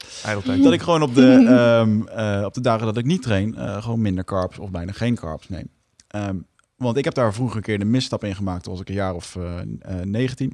[0.63, 3.83] Dat ik gewoon op de, ehm, eh, op de dagen dat ik niet train, eh,
[3.83, 5.69] gewoon minder carbs of bijna geen carbs neem.
[6.07, 6.35] Ehm,
[6.77, 8.95] want ik heb daar vroeger een keer de misstap in gemaakt, toen was ik een
[8.95, 9.65] jaar of eh, eh,
[10.05, 10.53] 19.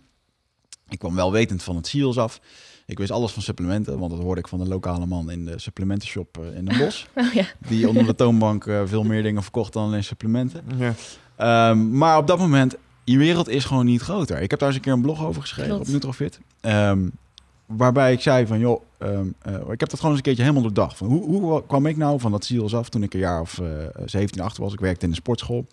[0.90, 2.40] Ik kwam wel wetend van het SEALS af.
[2.86, 5.60] Ik wist alles van supplementen, want dat hoorde ik van de lokale man in de
[5.60, 7.06] supplementenshop eh, in Den Bosch.
[7.16, 7.46] Oh, ja.
[7.68, 10.64] Die onder de toonbank eh, veel meer dingen verkocht dan alleen supplementen.
[10.78, 10.94] Ja.
[11.36, 14.42] Ehm, maar op dat moment, je wereld is gewoon niet groter.
[14.42, 15.88] Ik heb daar eens een keer een blog over geschreven Klopt.
[15.88, 16.40] op Nutrofit.
[16.62, 17.08] Ehm,
[17.66, 20.64] waarbij ik zei van, joh, ehm, eh, ik heb dat gewoon eens een keertje helemaal
[20.64, 20.98] doordacht.
[20.98, 23.60] Van, hoe, hoe kwam ik nou van dat SEALS af toen ik een jaar of
[23.60, 23.68] eh
[24.06, 24.74] 17, 18 was?
[24.74, 25.66] Ik werkte in de sportschool.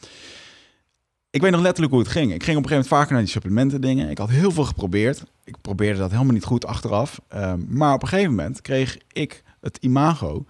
[1.30, 2.32] Ik weet nog letterlijk hoe het ging.
[2.32, 4.10] Ik ging op een gegeven moment vaker naar die supplementen dingen.
[4.10, 5.22] Ik had heel veel geprobeerd.
[5.44, 7.20] Ik probeerde dat helemaal niet goed achteraf.
[7.28, 10.44] Ehm, maar op een gegeven moment kreeg ik het imago.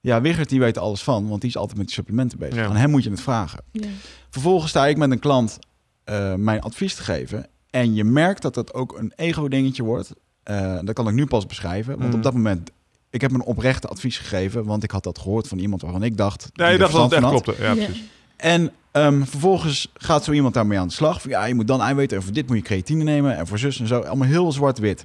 [0.00, 2.54] Ja, Wigert die weet er alles van, want die is altijd met die supplementen bezig.
[2.54, 2.64] Ja.
[2.66, 3.60] Aan hem moet je het vragen.
[3.72, 3.86] Ja.
[4.30, 5.58] Vervolgens sta ik met een klant
[6.04, 7.46] eh, mijn advies te geven.
[7.70, 10.12] En je merkt dat het ook een ego-dingetje wordt.
[10.42, 11.98] Eh, dat kan ik nu pas beschrijven.
[11.98, 12.16] Want Mm.
[12.16, 12.70] op dat moment,
[13.10, 14.64] ik heb een oprechte advies gegeven.
[14.64, 16.50] Want ik had dat gehoord van iemand waarvan ik dacht...
[16.52, 17.54] Ja, die je dacht dat het echt klopte.
[17.58, 17.74] Ja, Ja.
[17.84, 18.02] precies.
[18.36, 21.20] En Ehm, vervolgens gaat zo iemand daarmee aan de slag.
[21.22, 23.58] Van, ja, je moet dan eiwitten en voor dit moet je creatine nemen en voor
[23.58, 24.00] zus en zo.
[24.00, 25.02] Allemaal heel zwart-wit.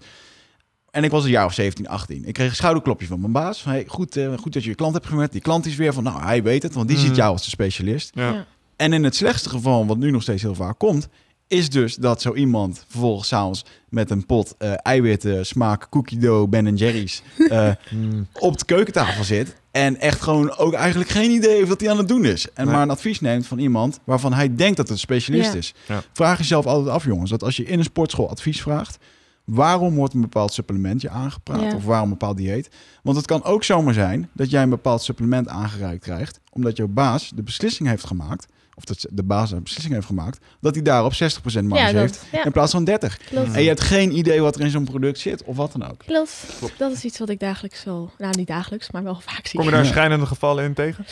[0.92, 2.26] En ik was een jaar of 17, 18.
[2.26, 3.62] Ik kreeg een schouderklopje van mijn baas.
[3.62, 5.32] Van, hey, goed, eh, goed dat je je klant hebt gemerkt.
[5.32, 7.04] Die klant is weer van, nou, hij weet het, want die Mm.
[7.04, 8.12] ziet jou als de specialist.
[8.14, 8.46] Ja.
[8.76, 11.08] En in het slechtste geval, wat nu nog steeds heel vaak komt,
[11.52, 16.50] is dus dat zo iemand vervolgens s'avonds met een pot eh, eiwitten, smaak, cookie dough,
[16.50, 18.28] Ben Jerry's eh, Mm.
[18.40, 19.56] op de keukentafel zit.
[19.72, 22.48] En echt gewoon ook eigenlijk geen idee heeft wat hij aan het doen is.
[22.54, 22.74] En Nee.
[22.74, 25.58] maar een advies neemt van iemand waarvan hij denkt dat het een specialist Ja.
[25.58, 25.74] is.
[25.88, 26.04] Ja.
[26.14, 28.98] Vraag jezelf altijd af, jongens, dat als je in een sportschool advies vraagt,
[29.44, 31.76] waarom wordt een bepaald supplement je aangepraat Ja.
[31.76, 32.70] of waarom een bepaald dieet?
[33.04, 36.88] Want het kan ook zomaar zijn dat jij een bepaald supplement aangereikt krijgt, omdat jouw
[36.88, 40.84] baas de beslissing heeft gemaakt, of dat de baas een beslissing heeft gemaakt, dat hij
[40.84, 41.16] daarop 60%
[41.64, 43.18] marge Ja, heeft ja, in plaats van 30.
[43.18, 43.54] klopt.
[43.54, 46.04] En je hebt geen idee wat er in zo'n product zit of wat dan ook.
[46.06, 46.46] Klopt.
[46.78, 49.60] Dat is iets wat ik dagelijks wel, nou niet dagelijks, maar wel vaak zie.
[49.60, 49.90] Kom je daar Ja.
[49.90, 51.06] schijnende gevallen in tegen?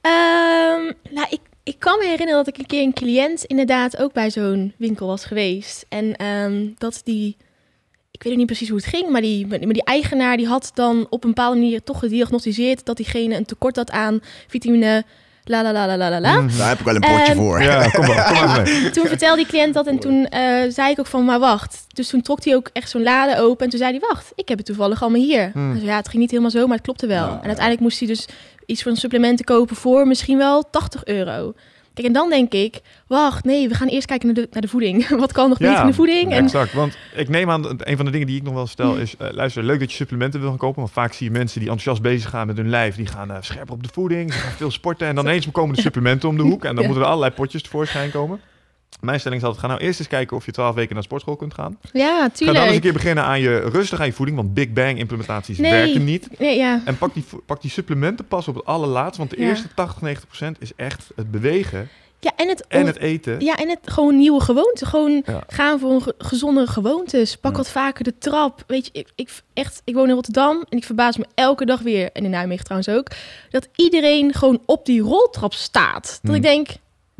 [0.00, 4.12] Ehm, nou, ik, ik kan me herinneren dat ik een keer een cliënt inderdaad ook
[4.12, 5.86] bij zo'n winkel was geweest.
[5.88, 7.36] En ehm, dat die,
[8.10, 10.70] ik weet ook niet precies hoe het ging, maar die, maar die eigenaar die had
[10.74, 15.04] dan op een bepaalde manier toch gediagnosticeerd dat diegene een tekort had aan vitamine
[15.48, 16.40] la la la la la la la.
[16.40, 16.58] Mhm.
[16.58, 17.62] Daar heb ik wel een potje potje voor.
[17.62, 18.90] Ja, kom maar, kom maar mee.
[18.90, 21.84] Toen vertelde die cliënt dat en toen eh, zei ik ook van, maar wacht.
[21.88, 24.48] Dus toen trok hij ook echt zo'n lade open en toen zei hij, wacht, ik
[24.48, 25.50] heb het toevallig allemaal hier.
[25.52, 25.74] Hmm.
[25.74, 27.26] Dus ja, het ging niet helemaal zo, maar het klopte wel.
[27.26, 28.26] Ja, en uiteindelijk moest hij dus
[28.66, 31.54] iets van supplementen kopen voor misschien wel 80 euro.
[31.96, 34.68] Kijk, en dan denk ik, wacht, nee, we gaan eerst kijken naar de, naar de
[34.68, 35.08] voeding.
[35.24, 36.32] Wat kan nog niet in de voeding?
[36.32, 36.72] En, exact.
[36.72, 39.16] Want ik neem aan, een van de dingen die ik nog wel stel is...
[39.16, 40.82] eh, luister, leuk dat je supplementen wil gaan kopen.
[40.82, 42.96] Maar vaak zie je mensen die enthousiast bezig gaan met hun lijf.
[42.96, 45.06] Die gaan eh, scherp op de voeding, ze gaan veel sporten.
[45.06, 46.64] En dan ineens komen de supplementen om de hoek.
[46.64, 48.40] En dan moeten er allerlei potjes tevoorschijn komen.
[49.00, 51.36] Mijn stelling is altijd, ga nou eerst eens kijken of je 12 weken naar sportschool
[51.36, 51.78] kunt gaan.
[51.92, 52.80] ja, Ga dan eens een tuurlijk.
[52.80, 54.36] keer beginnen aan je rustig aan je voeding.
[54.38, 55.70] Want Big Bang implementaties Nee.
[55.70, 56.28] werken niet.
[56.38, 56.80] Nee, ja.
[56.84, 59.18] En pak die, pak die supplementen pas op het allerlaatst.
[59.18, 59.48] Want de Ja.
[59.48, 61.88] eerste 80, 90 procent is echt het bewegen
[62.20, 63.40] ja, en het, en het eten.
[63.40, 64.86] ja, en het gewoon nieuwe gewoonten.
[64.86, 65.42] Gewoon Ja.
[65.48, 67.36] gaan voor een ge- gezondere gewoontes.
[67.36, 67.56] Pak Ja.
[67.56, 68.64] wat vaker de trap.
[68.66, 71.80] Weet je, ik, ik, echt, ik woon in Rotterdam en ik verbaas me elke dag
[71.80, 73.08] weer, en in Nijmegen trouwens ook,
[73.50, 76.02] dat iedereen gewoon op die roltrap staat.
[76.02, 76.34] Dat Hmm.
[76.34, 76.68] ik denk,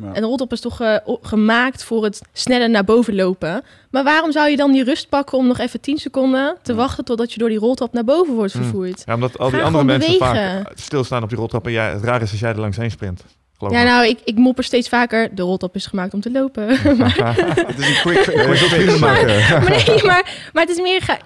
[0.02, 0.16] Ja.
[0.16, 3.62] een roltrap is toch eh, gemaakt voor het sneller naar boven lopen.
[3.90, 6.78] Maar waarom zou je dan die rust pakken om nog even 10 seconden te Ja.
[6.78, 8.62] wachten totdat je door die roltrap naar boven wordt Hmm.
[8.62, 9.02] vervoerd?
[9.06, 10.62] Ja, omdat al die Ga andere mensen bewegen.
[10.64, 11.66] vaak stilstaan op die roltrap.
[11.66, 13.24] En jij, het raar is als jij er langs heen sprint.
[13.58, 13.84] Geloof Ja, me.
[13.84, 15.34] nou, ik, ik mopper steeds vaker.
[15.34, 16.68] De roltrap is gemaakt om te lopen.
[16.68, 18.98] Het is een quick, fix.
[18.98, 19.26] maken.
[19.62, 21.02] maar nee, maar, maar het is meer...
[21.02, 21.18] Ga,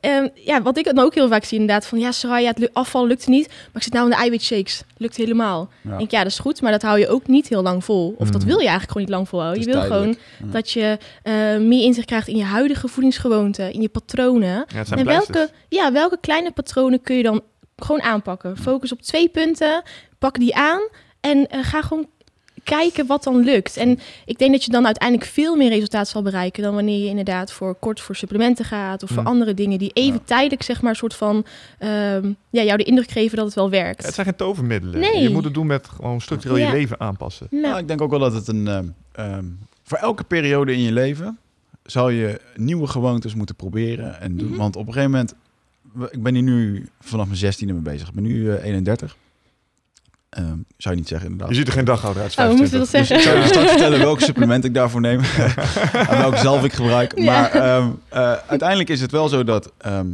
[0.00, 1.86] ehm, ja, wat ik dan ook heel vaak zie inderdaad.
[1.86, 3.46] Van ja, Soraya, het afval lukt niet.
[3.48, 4.82] Maar ik zit nou in de eiwitshakes.
[4.96, 5.68] Lukt helemaal.
[5.82, 5.92] Ja.
[5.92, 6.60] Ik denk, ja, dat is goed.
[6.62, 8.14] Maar dat hou je ook niet heel lang vol.
[8.18, 8.46] Of dat Mm.
[8.46, 9.62] wil je eigenlijk gewoon niet lang volhouden.
[9.62, 10.16] Je wil gewoon
[10.52, 13.72] dat je eh, meer inzicht krijgt in je huidige voedingsgewoonten.
[13.72, 14.64] In je patronen.
[14.68, 17.42] Ja, En welke, ja, welke kleine patronen kun je dan
[17.76, 18.56] gewoon aanpakken?
[18.56, 19.82] Focus op twee punten,
[20.18, 20.80] pak die aan
[21.30, 22.06] en eh, ga gewoon
[22.64, 23.76] kijken wat dan lukt.
[23.76, 27.08] En ik denk dat je dan uiteindelijk veel meer resultaat zal bereiken dan wanneer je
[27.08, 29.26] inderdaad voor kort voor supplementen gaat of voor Hmm.
[29.26, 30.24] andere dingen die even Ja.
[30.24, 31.44] tijdelijk zeg maar een soort van
[31.78, 34.00] ehm, ja, jou de indruk geven dat het wel werkt.
[34.00, 35.00] Ja, het zijn geen tovermiddelen.
[35.00, 35.22] Nee.
[35.22, 36.66] Je moet het doen met gewoon structureel Ja.
[36.66, 37.46] je leven aanpassen.
[37.50, 38.68] Nou, Nou, ik denk ook wel dat het een...
[38.68, 39.44] ehm, ehm,
[39.82, 41.38] voor elke periode in je leven
[41.84, 44.48] zal je nieuwe gewoontes moeten proberen en doen.
[44.48, 44.56] Mhm.
[44.58, 45.34] Want op een gegeven moment...
[46.10, 48.08] Ik ben hier nu vanaf mijn 16e mee bezig.
[48.08, 49.16] Ik ben nu eh, 31.
[50.36, 50.46] Ehm,
[50.76, 51.48] zou je niet zeggen inderdaad.
[51.48, 52.36] Je ziet er geen dagouder uit.
[52.38, 53.22] oh, we moesten dat Dus ik zeggen.
[53.30, 55.20] zou je straks vertellen welke supplement ik daarvoor neem.
[56.10, 57.18] en welke zelf ik gebruik.
[57.18, 57.24] Ja.
[57.24, 60.06] Maar ehm, eh, uiteindelijk is het wel zo dat ehm,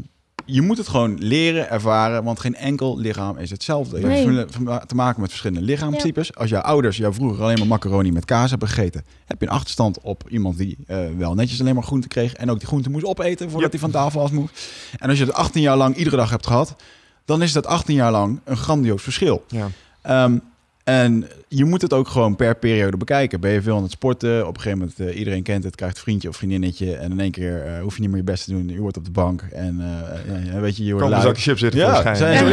[0.46, 2.24] je moet het gewoon leren, ervaren.
[2.24, 4.00] Want geen enkel lichaam is hetzelfde.
[4.00, 4.36] Je Nee.
[4.36, 6.34] hebt te maken met verschillende lichaamstypes.
[6.34, 9.04] Als jouw ouders jou vroeger alleen maar macaroni met kaas hebben gegeten...
[9.26, 12.32] heb je een achterstand op iemand die eh, wel netjes alleen maar groente kreeg...
[12.34, 13.78] en ook die groente moest opeten voordat Ja.
[13.78, 14.70] hij van tafel af moest.
[14.98, 16.76] En als je het 18 jaar lang iedere dag hebt gehad...
[17.24, 19.44] dan is dat 18 jaar lang een grandioos verschil.
[19.48, 19.68] Ja.
[20.02, 20.38] Ehm,
[20.84, 23.40] en je moet het ook gewoon per periode bekijken.
[23.40, 24.46] Ben je veel aan het sporten?
[24.46, 26.96] Op een gegeven moment, eh, iedereen kent het, krijgt een vriendje of vriendinnetje.
[26.96, 28.68] En in één keer eh, hoef je niet meer je best te doen.
[28.68, 31.42] Je wordt op de bank en eh, ja, weet je, je wordt Kom een zakje
[31.42, 32.46] chips zitten Ja, zijn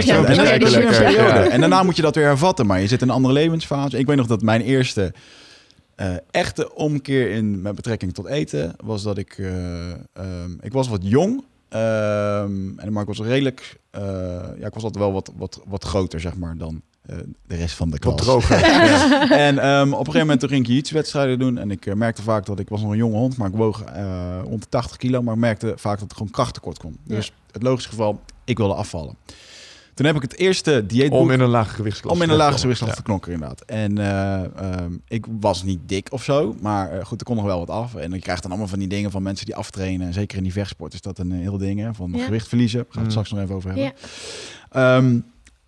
[1.11, 2.65] Ja, En daarna moet je dat weer hervatten.
[2.65, 3.97] Maar je zit in een andere levensfase.
[3.97, 5.13] Ik weet nog dat mijn eerste
[5.99, 10.87] eh, echte omkeer in met betrekking tot eten was dat ik, eh, ehm, ik was
[10.87, 11.43] wat jong.
[11.69, 14.01] ehm, en maar ik was redelijk, eh,
[14.57, 16.81] ja, ik was altijd wel wat, wat, wat groter zeg maar dan
[17.47, 18.13] de rest van de klas.
[18.15, 18.59] Wat droger.
[18.67, 19.29] Ja.
[19.29, 21.57] En ehm, op een gegeven moment toen ging ik iets wedstrijden doen.
[21.57, 23.83] En ik eh, merkte vaak dat ik was nog een jonge hond, maar ik woog
[23.83, 25.21] eh rond de 80 kilo.
[25.21, 26.97] Maar ik merkte vaak dat ik gewoon krachttekort kon.
[27.03, 29.15] Dus het logische geval, ik wilde afvallen.
[29.93, 31.19] Toen heb ik het eerste dieetboek...
[31.19, 32.17] Om in een lage gewichtsklasse.
[32.21, 33.61] Om in een lage gewichtsklasse te knokken, inderdaad.
[33.65, 37.45] En eh, ehm, ik was niet dik of zo, maar eh, goed, er kon nog
[37.45, 37.95] wel wat af.
[37.95, 40.07] En je krijgt dan allemaal van die dingen van mensen die aftrainen.
[40.07, 42.23] En zeker in die vechtsport is dat een eh, heel ding, hè, van Ja.
[42.25, 42.77] gewicht verliezen.
[42.83, 43.25] Daar gaan we het Mm.
[43.25, 43.93] straks nog even over hebben.
[44.71, 44.95] Ja.
[44.97, 45.19] Ehm,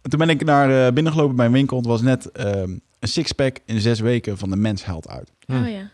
[0.02, 1.78] toen ben ik naar eh, binnen gelopen bij een winkel.
[1.78, 5.32] Het was net ehm, een sixpack in zes weken van de mensheld uit.
[5.46, 5.56] Hm.
[5.64, 5.90] Oh ja.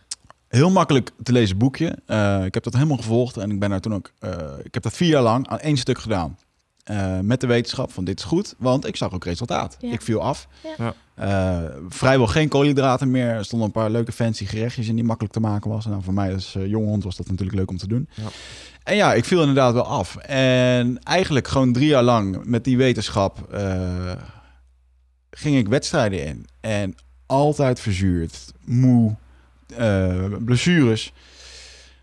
[0.47, 1.97] Heel makkelijk te lezen boekje.
[2.05, 4.11] Eh, ik heb dat helemaal gevolgd en ik ben daar toen ook.
[4.19, 4.31] eh,
[4.63, 6.37] ik heb dat vier jaar lang aan één stuk gedaan.
[6.83, 9.77] Eh, met de wetenschap van dit is goed, want ik zag ook resultaat.
[9.79, 9.91] Ja.
[9.91, 10.47] Ik viel af.
[10.77, 10.93] Ja.
[11.15, 13.27] Eh, vrijwel geen koolhydraten meer.
[13.29, 15.85] Er stonden een paar leuke fancy gerechtjes in die makkelijk te maken was.
[15.85, 18.09] Nou, voor mij als uh, jonge hond was dat natuurlijk leuk om te doen.
[18.13, 18.23] Ja.
[18.87, 20.15] En ja, ik viel inderdaad wel af.
[20.15, 24.11] En eigenlijk gewoon drie jaar lang met die wetenschap eh,
[25.31, 26.47] ging ik wedstrijden in.
[26.59, 26.95] En
[27.25, 29.15] altijd verzuurd, moe,
[29.75, 31.13] eh, blessures.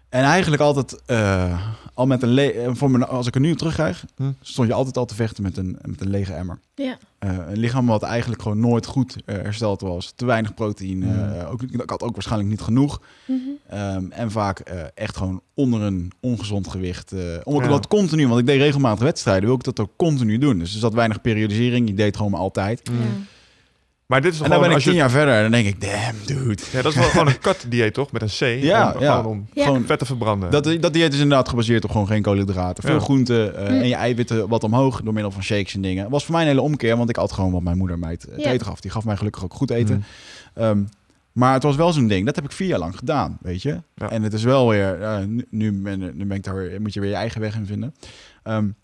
[0.08, 1.60] En eigenlijk altijd uh,
[1.94, 4.30] al met een le voor me, als ik er nu op terugkrijg, Hm.
[4.40, 6.58] stond je altijd al te vechten met een, met een lege emmer.
[6.74, 6.98] Ja.
[7.24, 10.12] Uh, een lichaam wat eigenlijk gewoon nooit goed uh, hersteld was.
[10.16, 11.06] Te weinig proteïne.
[11.06, 13.00] Uh, ook, ik had ook waarschijnlijk niet genoeg.
[13.26, 13.78] Mm -hmm.
[13.78, 17.12] um, en vaak uh, echt gewoon onder een ongezond gewicht.
[17.12, 17.68] Uh, omdat ja.
[17.68, 20.58] ik dat continu, want ik deed regelmatig wedstrijden, wil ik dat ook continu doen.
[20.58, 21.88] Dus er zat weinig periodisering.
[21.88, 22.90] Ik deed gewoon maar altijd.
[22.90, 23.26] Mm.
[24.06, 24.98] Maar dit is en dan ben ik tien je...
[24.98, 26.62] jaar verder en dan denk ik, damn, dude.
[26.72, 28.12] Ja, dat is wel gewoon een cut dieet, toch?
[28.12, 28.62] Met een C.
[28.62, 29.16] Ja, om, ja.
[29.16, 29.64] Gewoon om ja.
[29.64, 30.50] gewoon vet te verbranden.
[30.50, 32.82] Dat, dat dieet is inderdaad gebaseerd op gewoon geen koolhydraten.
[32.82, 33.00] Veel Ja.
[33.00, 33.66] groenten uh, Mm.
[33.80, 36.10] en je eiwitten wat omhoog door middel van shakes en dingen.
[36.10, 38.32] was voor mij een hele omkeer, want ik at gewoon wat mijn moeder mij te
[38.36, 38.50] Ja.
[38.50, 38.80] eten gaf.
[38.80, 40.04] Die gaf mij gelukkig ook goed eten.
[40.54, 40.64] Mm.
[40.64, 40.88] Um,
[41.32, 42.26] maar het was wel zo'n ding.
[42.26, 43.80] Dat heb ik vier jaar lang gedaan, weet je.
[43.94, 44.10] Ja.
[44.10, 45.00] En het is wel weer...
[45.00, 47.54] uh, nu, nu, ben, nu ben ik daar weer, moet je weer je eigen weg
[47.56, 47.94] in vinden.
[48.44, 48.74] Um,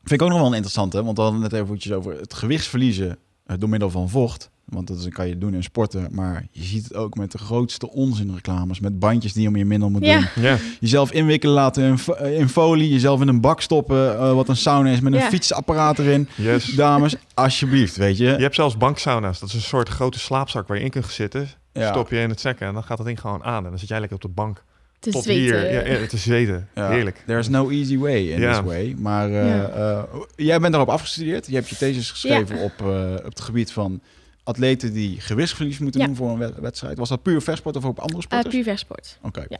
[0.00, 1.04] vind ik ook nog wel een interessante.
[1.04, 3.18] Want we hadden het even over het gewichtsverliezen
[3.58, 4.50] door middel van vocht.
[4.64, 6.08] Want dat is, kan je doen in sporten.
[6.10, 8.80] Maar je ziet het ook met de grootste onzinreclames.
[8.80, 10.18] Met bandjes die je om je middel moet Ja.
[10.34, 10.42] doen.
[10.44, 10.56] Ja.
[10.80, 12.88] Jezelf inwikkelen laten in, fo- in folie.
[12.92, 14.12] Jezelf in een bak stoppen.
[14.14, 15.28] uh, wat een sauna is met een Ja.
[15.28, 16.28] fietsapparaat erin.
[16.36, 16.64] Yes.
[16.74, 18.24] Dames, alsjeblieft, weet je.
[18.24, 19.38] Je hebt zelfs banksauna's.
[19.40, 21.48] Dat is een soort grote slaapzak waar je in kunt zitten.
[21.72, 21.90] Ja.
[21.90, 23.64] Stop je in het zekken en dan gaat dat ding gewoon aan.
[23.64, 24.64] En dan zit jij lekker op de bank.
[25.02, 25.42] Te Tot zweten.
[25.42, 25.72] hier.
[25.72, 26.68] Ja, ja, te zweten.
[26.74, 27.22] Ja, Heerlijk.
[27.26, 28.52] There's no easy way in Ja.
[28.52, 28.94] this way.
[28.98, 29.70] Maar uh, Ja.
[29.76, 30.02] uh,
[30.36, 31.46] jij bent daarop afgestudeerd.
[31.46, 34.00] Je hebt je thesis geschreven op, uh, op het gebied van
[34.44, 36.06] atleten die gewichtsverlies moeten Ja.
[36.06, 36.98] doen voor een wed- wedstrijd.
[36.98, 38.50] Was dat puur vechtsport of ook andere Uh, sporten?
[38.50, 39.18] puur vechtsport.
[39.22, 39.44] Oké.
[39.48, 39.58] ja.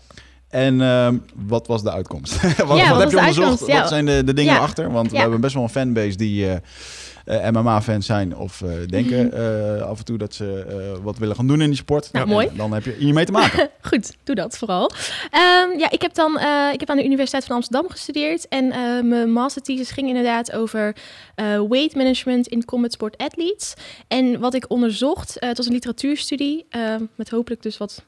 [0.49, 2.41] En ehm, wat was de uitkomst?
[2.43, 3.39] wat, wat heb je de onderzocht?
[3.39, 3.67] uitkomst?
[3.67, 3.79] Ja.
[3.81, 4.59] Wat zijn de, de dingen Ja.
[4.59, 4.91] erachter?
[4.93, 6.47] Want we hebben best wel een fanbase die
[7.25, 9.33] eh, eh, MMA-fans zijn of eh, denken
[9.79, 12.13] eh, af en toe dat ze wat willen gaan doen in die sport.
[12.13, 12.49] Nou, mooi.
[12.57, 13.71] Dan heb je hier mee te maken.
[13.91, 14.91] Goed, doe dat vooral.
[15.31, 16.39] Ehm, ja, ik heb dan
[16.73, 18.49] ik heb aan de Universiteit van Amsterdam gestudeerd.
[18.49, 18.69] En
[19.09, 20.97] mijn masterthesis ging inderdaad over
[21.69, 23.75] weight management in combat sport athletes.
[24.09, 26.67] En wat ik onderzocht, het was een literatuurstudie.
[27.15, 28.05] met hopelijk dus wat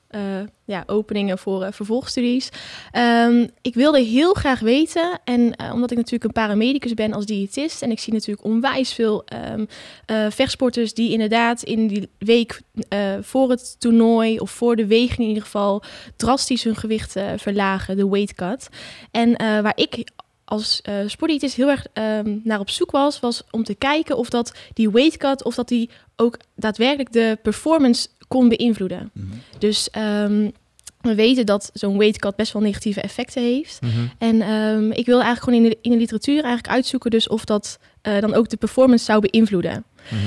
[0.65, 2.49] ja, openingen voor vervolgstudies.
[2.93, 7.83] Um, ik wilde heel graag weten, en omdat ik natuurlijk een paramedicus ben als diëtist.
[7.83, 9.67] En ik zie natuurlijk onwijs veel um,
[10.31, 12.61] vechtsporters die inderdaad in die week
[13.21, 15.83] voor het toernooi of voor de weging in ieder geval
[16.17, 18.69] drastisch hun gewicht verlagen, de weight cut.
[19.11, 20.11] En waar ik
[20.45, 24.53] als sportdiëtist heel erg um, naar op zoek was, was om te kijken of dat
[24.73, 29.11] die weight cut, of dat die ook daadwerkelijk de performance kon beïnvloeden.
[29.13, 29.27] Mhm.
[29.59, 30.53] Dus um,
[31.01, 33.81] we weten dat zo'n weight cut best wel negatieve effecten heeft.
[33.81, 33.93] Mhm.
[34.19, 37.45] En um, ik wilde eigenlijk gewoon in de, in de literatuur eigenlijk uitzoeken dus of
[37.45, 39.85] dat uh, dan ook de performance zou beïnvloeden.
[40.09, 40.23] Mhm.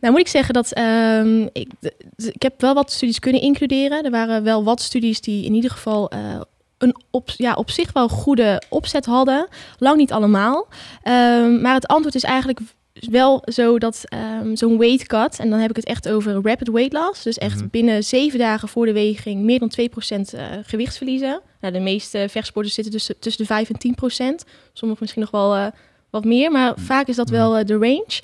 [0.00, 1.70] Nou moet ik zeggen dat um, ik,
[2.16, 4.04] ik heb wel wat studies kunnen includeren.
[4.04, 6.40] Er waren wel wat studies die in ieder geval uh,
[6.78, 9.48] een op, ja, op zich wel goede opzet hadden.
[9.78, 10.68] Lang niet allemaal.
[11.04, 12.60] Um, maar het antwoord is eigenlijk
[12.92, 14.04] wel zo dat
[14.42, 17.38] um, zo'n weight cut, en dan heb ik het echt over rapid weight loss, dus
[17.38, 17.68] echt Mhm.
[17.70, 21.40] binnen zeven dagen voor de weging meer dan 2% uh, gewicht verliezen.
[21.60, 24.44] Nou, de meeste vechtsporters zitten tussen, tussen de 5 en 10%.
[24.72, 25.66] Sommigen misschien nog wel uh,
[26.10, 28.20] wat meer, maar vaak is dat wel uh, de range.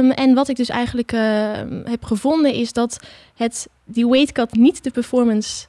[0.00, 1.20] Um, en wat ik dus eigenlijk uh,
[1.84, 3.00] heb gevonden is dat
[3.34, 5.66] het, die weight cut niet de performance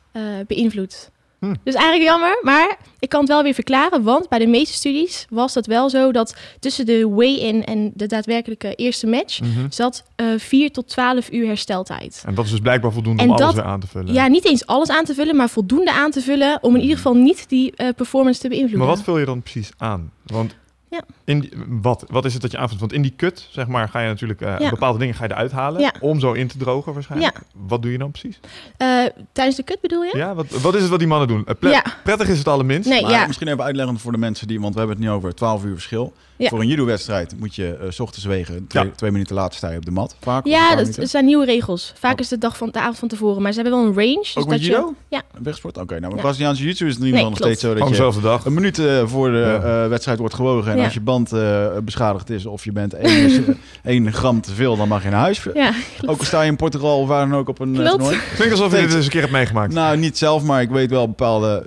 [0.47, 1.11] beïnvloedt.
[1.45, 1.55] Hm.
[1.63, 5.25] Dus eigenlijk jammer, maar ik kan het wel weer verklaren, want bij de meeste studies
[5.29, 9.65] was dat wel zo dat tussen de weigh-in en de daadwerkelijke eerste match Mhm.
[9.69, 12.23] zat uh, 4 tot 12 uur hersteltijd.
[12.25, 14.13] En dat is dus blijkbaar voldoende En om alles weer aan te vullen.
[14.13, 16.95] Ja, niet eens alles aan te vullen, maar voldoende aan te vullen om in ieder
[16.95, 18.87] geval niet die uh, performance te beïnvloeden.
[18.87, 20.11] Maar wat vul je dan precies aan?
[20.25, 20.55] Want
[20.89, 21.01] Ja.
[21.23, 22.79] in die, wat, wat is het dat je aanvult?
[22.79, 24.69] Want in die kut, zeg maar, ga je natuurlijk eh, Ja.
[24.69, 25.93] bepaalde dingen ga je eruit halen Ja.
[25.99, 27.39] om zo in te drogen waarschijnlijk.
[27.53, 28.39] Wat doe je dan precies?
[28.77, 30.17] Uh, tijdens de kut bedoel je?
[30.17, 31.45] Ja, wat, wat is het wat die mannen doen?
[31.45, 31.81] Eh.
[32.03, 32.89] Prettig is het allerminst.
[32.89, 33.27] Nee, Maar ja.
[33.27, 35.73] misschien even uitleggen voor de mensen die, want we hebben het nu over 12 uur
[35.73, 36.13] verschil.
[36.37, 36.49] Ja.
[36.49, 38.67] Voor een judo-wedstrijd moet je eh, s ochtends wegen.
[38.67, 38.89] Twee, Ja.
[38.95, 40.15] twee minuten later sta je op de mat.
[40.21, 40.45] Vaak.
[40.45, 41.01] Ja, dat, minuten.
[41.03, 41.93] er zijn nieuwe regels.
[41.99, 42.19] Vaak Oh.
[42.19, 44.19] is het de dag van de avond van tevoren, maar ze hebben wel een range.
[44.21, 44.93] Dus Ook met dat judo?
[45.09, 45.77] Je, ja, Een Vechtsport?
[45.77, 46.21] Oké, nou, Ja.
[46.21, 48.45] Braziliaanse jiu-jitsu is het in ieder Nee, geval nog steeds zo dat je dezelfde dag.
[48.45, 49.83] een minuut eh, voor de Ja.
[49.83, 50.71] eh, wedstrijd wordt gewogen.
[50.71, 50.83] En Ja.
[50.83, 54.87] als je band eh, beschadigd is of je bent één, één gram te veel, dan
[54.87, 55.43] mag je naar huis.
[55.53, 55.71] ja,
[56.05, 58.17] Ook al sta je in Portugal of waar dan ook op een toernooi.
[58.35, 59.73] Klinkt alsof je dit eens een keer hebt meegemaakt.
[59.73, 61.63] Nou, niet zelf, maar ik weet wel bepaalde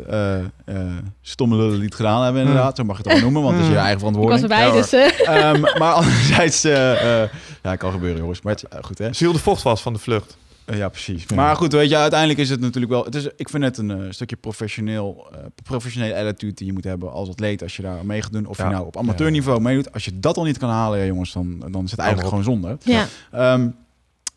[0.68, 0.86] eh, eh,
[1.22, 2.76] stomme lullen die het gedaan hebben inderdaad.
[2.76, 4.42] Zo mag je het ook noemen, want het is je eigen ik was verantwoording.
[4.42, 4.92] erbij, dus...
[5.26, 7.22] eh, Ehm, maar anderzijds, eh,
[7.62, 8.42] ja, kan gebeuren jongens.
[8.42, 9.12] Maar het goed hè.
[9.12, 10.36] Ziel de vocht was van de vlucht.
[10.72, 11.24] Ja, precies.
[11.26, 11.36] Ja.
[11.36, 13.04] Maar goed, weet je, uiteindelijk is het natuurlijk wel...
[13.04, 17.12] Het is, ik vind het een stukje professioneel, eh, professionele attitude die je moet hebben
[17.12, 17.62] als atleet.
[17.62, 18.46] Als je daar mee gaat doen.
[18.46, 18.64] Of Ja.
[18.64, 19.92] je nou op amateurniveau meedoet.
[19.92, 22.44] Als je dat al niet kan halen, ja, jongens, dan, dan is het eigenlijk gewoon
[22.44, 22.78] zonde.
[22.82, 23.06] Ja.
[23.32, 23.68] Ehm,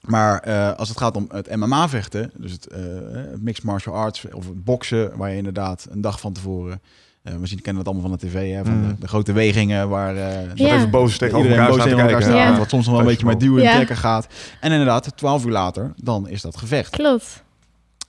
[0.01, 2.79] maar eh, als het gaat om het MMA-vechten, dus het, eh,
[3.31, 6.81] het mixed martial arts of het boksen, waar je inderdaad een dag van tevoren,
[7.23, 8.87] eh, we zien, kennen het allemaal van de tv, hè, van Mm.
[8.87, 10.75] de, de grote wegingen waar eh, Dat Ja.
[10.75, 12.57] even boos tegenover iedereen elkaar boos tegen elkaar staat, Ja.
[12.57, 13.75] wat soms nog wel een beetje met duwen en Ja.
[13.75, 14.27] trekken gaat.
[14.59, 16.89] En inderdaad, twaalf uur later, dan is dat gevecht.
[16.89, 17.43] Klopt.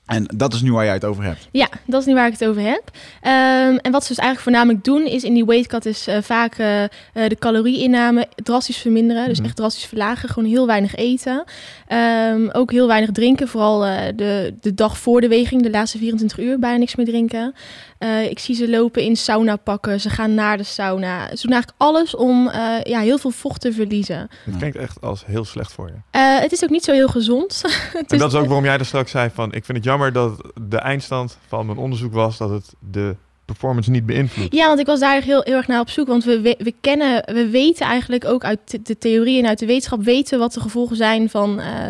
[0.07, 1.49] En dat is nu waar jij het over hebt.
[1.53, 2.83] Ja, dat is niet waar ik het over heb.
[3.21, 6.17] Ehm, en wat ze dus eigenlijk voornamelijk doen, is in die weight cut is eh,
[6.23, 9.29] vaak eh, de calorieinname drastisch verminderen.
[9.29, 9.47] Dus Mhm.
[9.47, 10.29] echt drastisch verlagen.
[10.29, 11.45] Gewoon heel weinig eten.
[11.87, 13.49] Ehm, ook heel weinig drinken.
[13.49, 13.81] Vooral
[14.17, 17.55] de, de dag voor de weging, de laatste 24 uur, bijna niks meer drinken.
[18.03, 20.01] Eh, ik zie ze lopen in sauna pakken.
[20.01, 21.37] Ze gaan naar de sauna.
[21.37, 24.29] Ze doen eigenlijk alles om eh, ja, heel veel vocht te verliezen.
[24.45, 25.95] Het klinkt echt als heel slecht voor je.
[26.11, 27.63] Eh, het is ook niet zo heel gezond.
[27.93, 29.53] Het En dat is ook waarom jij er straks zei van...
[29.53, 32.39] ik vind het jammer dat de eindstand van mijn onderzoek was...
[32.39, 34.55] dat het de performance niet beïnvloedt.
[34.55, 36.07] Ja, want ik was daar heel, heel erg naar op zoek.
[36.07, 39.67] Want we, we, we kennen, we weten eigenlijk ook uit de, theorie en uit de
[39.67, 41.89] wetenschap weten wat de gevolgen zijn van eh,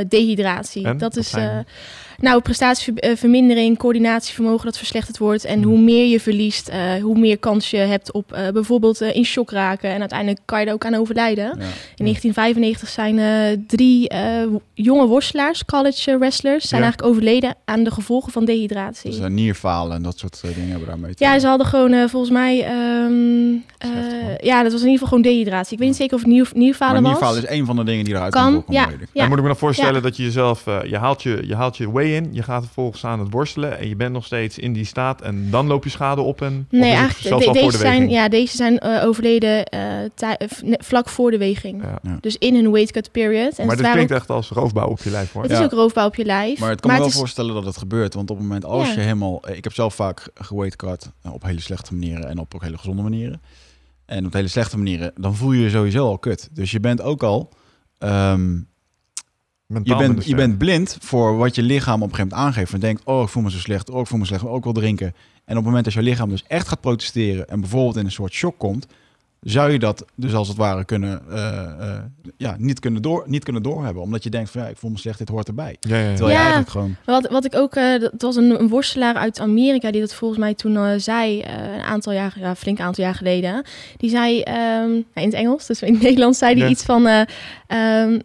[0.00, 0.86] eh, dehydratie.
[0.86, 0.98] En?
[0.98, 1.58] Dat is eh?
[2.20, 5.44] Nou prestatievermindering, coördinatievermogen dat verslechterd wordt.
[5.44, 5.68] En Mhm.
[5.68, 9.24] hoe meer je verliest, eh, hoe meer kans je hebt op eh, bijvoorbeeld eh, in
[9.24, 9.90] shock raken.
[9.90, 11.44] En uiteindelijk kan je er ook aan overlijden.
[11.44, 11.50] Ja.
[11.96, 14.42] In 1995 zijn eh, drie eh,
[14.74, 16.86] jonge worstelaars, college wrestlers, zijn Ja.
[16.86, 19.10] eigenlijk overleden aan de gevolgen van dehydratie.
[19.10, 22.64] Dus nierfalen en dat soort dingen hebben daarmee te Ja, ze hadden gewoon volgens mij...
[22.64, 23.90] ehm, eh,
[24.40, 25.72] ja, dat was in ieder geval gewoon dehydratie.
[25.72, 27.20] Ik weet niet zeker of het nieuw, nieuwfalen Maar was.
[27.20, 28.80] nierfalen is een van de dingen die eruit Kan, kan ja.
[28.90, 28.96] Ja.
[29.12, 30.00] Dan moet ik me dan voorstellen Ja.
[30.00, 30.66] dat je jezelf...
[30.66, 31.90] eh, je, haalt je, je haalt je
[32.32, 33.78] je gaat vervolgens aan het worstelen...
[33.78, 36.66] en je bent nog steeds in die staat en dan loop je schade op en...
[36.70, 39.64] Nee, eigenlijk, zelfs de- al voor deze de zijn, ja, deze zijn eh, overleden
[40.62, 41.82] ne- vlak voor de weging.
[41.82, 41.98] Ja.
[42.02, 42.18] Ja.
[42.20, 43.58] Dus in hun weight cut period.
[43.58, 45.42] En Maar waren klinkt ook- echt als roofbouw op je lijf, hoor.
[45.42, 45.58] het Ja.
[45.58, 46.58] is ook roofbouw op je lijf.
[46.58, 48.14] Maar het kan me wel is- voorstellen dat het gebeurt.
[48.14, 48.94] Want op het moment als Ja.
[48.94, 49.48] je helemaal...
[49.50, 53.02] Ik heb zelf vaak geweightcut uh, op hele slechte manieren en op ook hele gezonde
[53.02, 53.40] manieren.
[54.06, 56.48] En op hele slechte manieren, dan voel je je sowieso al kut.
[56.52, 57.52] Dus je bent ook al...
[59.82, 62.72] je, bent, je bent blind voor wat je lichaam op een gegeven moment aangeeft.
[62.72, 63.90] En denkt, oh, ik voel me zo slecht.
[63.90, 64.44] Oh, ik voel me slecht.
[64.44, 65.06] Oh, ik wil drinken.
[65.44, 67.48] En op het moment dat je lichaam dus echt gaat protesteren...
[67.48, 68.86] en bijvoorbeeld in een soort shock komt...
[69.40, 72.02] zou je dat dus als het ware kunnen, eh, eh,
[72.36, 74.02] ja, niet, kunnen door, niet kunnen doorhebben.
[74.02, 75.76] Omdat je denkt van, ja, ik voel me slecht, dit hoort erbij.
[75.80, 76.08] Ja, ja, ja.
[76.08, 76.40] Terwijl je Ja.
[76.40, 76.96] eigenlijk gewoon...
[77.04, 80.40] Wat, wat ik ook, eh, dat was een, een worstelaar uit Amerika die dat volgens
[80.40, 83.64] mij toen zei, eh, een aantal jaar, ja, flink aantal jaar geleden.
[83.96, 86.68] Die zei, ehm, nou, in het Engels, dus in het Nederlands zei hij Ja.
[86.68, 87.20] iets van, eh,
[87.66, 88.18] ehm,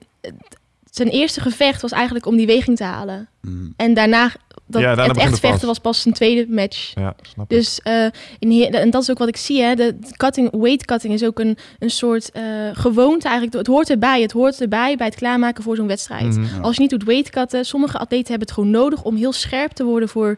[1.00, 3.28] zijn eerste gevecht was eigenlijk om die weging te halen.
[3.42, 4.32] mm, En daarna,
[4.66, 6.92] dat, Ja, daarna het echt vechten was pas zijn tweede match.
[6.96, 7.50] Ja, snap.
[7.50, 8.06] Dus eh,
[8.40, 9.62] in he- en dat is ook wat ik zie.
[9.62, 9.76] Hè.
[9.76, 13.58] De cutting, weight cutting is ook een, een soort eh, gewoonte eigenlijk.
[13.58, 14.22] Het hoort erbij.
[14.22, 16.38] Het hoort erbij bij het klaarmaken voor zo'n wedstrijd.
[16.38, 16.56] Mhm.
[16.56, 16.62] ja.
[16.62, 19.72] Als je niet doet weight cutten, sommige atleten hebben het gewoon nodig om heel scherp
[19.72, 20.38] te worden voor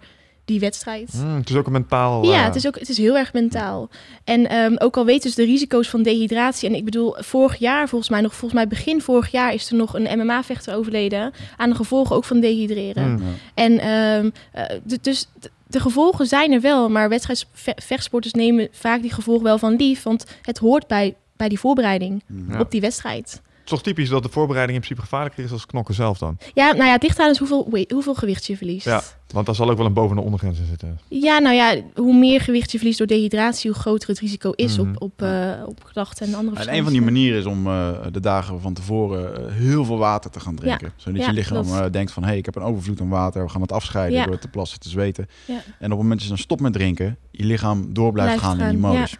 [0.51, 1.13] die wedstrijd.
[1.13, 2.25] Mm, het is ook een mentaal...
[2.25, 3.89] Ja, eh, het is, ook, het is heel erg mentaal.
[4.23, 6.69] En ehm, ook al weten ze de risico's van dehydratie.
[6.69, 9.75] En ik bedoel, vorig jaar, volgens mij nog, volgens mij begin vorig jaar is er
[9.75, 11.31] nog een MMA-vechter overleden.
[11.57, 13.11] Aan de gevolgen ook van dehydreren.
[13.11, 13.21] Mm.
[13.53, 15.27] En ehm, eh, dus
[15.67, 20.25] de gevolgen zijn er wel, maar wedstrijdvechtsporters nemen vaak die gevolgen wel van lief, want
[20.41, 22.23] het hoort bij, bij die voorbereiding.
[22.49, 22.59] Ja.
[22.59, 23.41] op die wedstrijd.
[23.71, 26.37] Is toch typisch dat de voorbereiding in principe gevaarlijker is als knokken zelf dan.
[26.53, 28.85] Ja, nou ja, het ligt aan dus hoeveel, hoeveel gewicht je verliest.
[28.85, 29.01] Ja.
[29.27, 30.99] Want daar zal ook wel een boven- en ondergrens in zitten.
[31.07, 34.77] Ja, nou ja, hoe meer gewicht je verliest door dehydratie, hoe groter het risico is
[34.77, 34.89] Mhm.
[34.89, 37.89] op, op, eh, op klachten en andere En een van die manieren is om eh,
[38.11, 40.91] de dagen van tevoren eh, heel veel water te gaan drinken.
[40.95, 43.43] Zodat Ja, je lichaam denkt van, hé, hey, ik heb een overvloed aan water.
[43.43, 44.25] We gaan het afscheiden Ja.
[44.25, 45.27] door te plassen, te zweten.
[45.45, 45.53] Ja.
[45.53, 48.57] En op het moment dat je dan stopt met drinken, je lichaam door blijft Blijft
[48.57, 49.17] gaan, in die modus.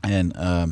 [0.00, 0.68] En ehm,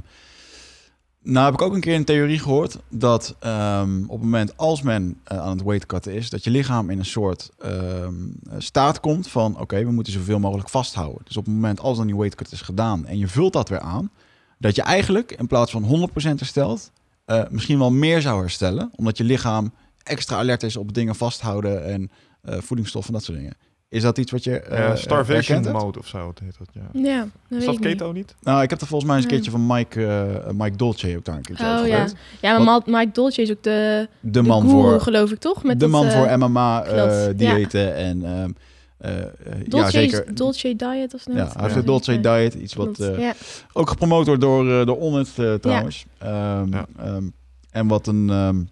[1.23, 4.83] nou heb ik ook een keer een theorie gehoord dat ehm, op het moment als
[4.83, 8.15] men eh, aan het weight cutten is, dat je lichaam in een soort ehm,
[8.59, 11.21] staat komt van oké, we moeten zoveel mogelijk vasthouden.
[11.25, 13.69] Dus op het moment als dan die weight cut is gedaan en je vult dat
[13.69, 14.11] weer aan,
[14.59, 16.91] dat je eigenlijk in plaats van 100% herstelt,
[17.25, 21.85] eh, misschien wel meer zou herstellen, omdat je lichaam extra alert is op dingen vasthouden
[21.85, 22.11] en
[22.43, 23.57] eh voedingsstoffen en dat soort dingen.
[23.93, 27.01] Is dat iets wat je eh, Eh, starvation mode of zo het heet dat, ja.
[27.01, 27.81] Ja, dat Is weet dat niet.
[27.89, 28.35] keto niet?
[28.41, 31.25] Nou, ik heb er volgens mij eens een keertje van Mike, eh, Mike Dolce ook
[31.25, 32.07] daar een keertje Oh over ja.
[32.41, 35.39] Ja, maar Ma- Mike Dolce is ook de, De de man guru, voor geloof ik,
[35.39, 35.63] toch?
[35.65, 36.93] Met de man voor MMA eh,
[37.25, 38.51] klopt, diëten en ehm,
[38.99, 40.35] eh, eh, ja Dolce, zeker.
[40.35, 41.33] Dolce Diet of zo.
[41.33, 43.33] ja, hij heeft de Dolce Diet, iets wat eh, ja.
[43.73, 46.05] ook gepromoot wordt door eh, door Onnet eh, trouwens.
[46.19, 46.87] Ehm, Ja.
[46.99, 47.25] ehm,
[47.71, 48.69] en wat een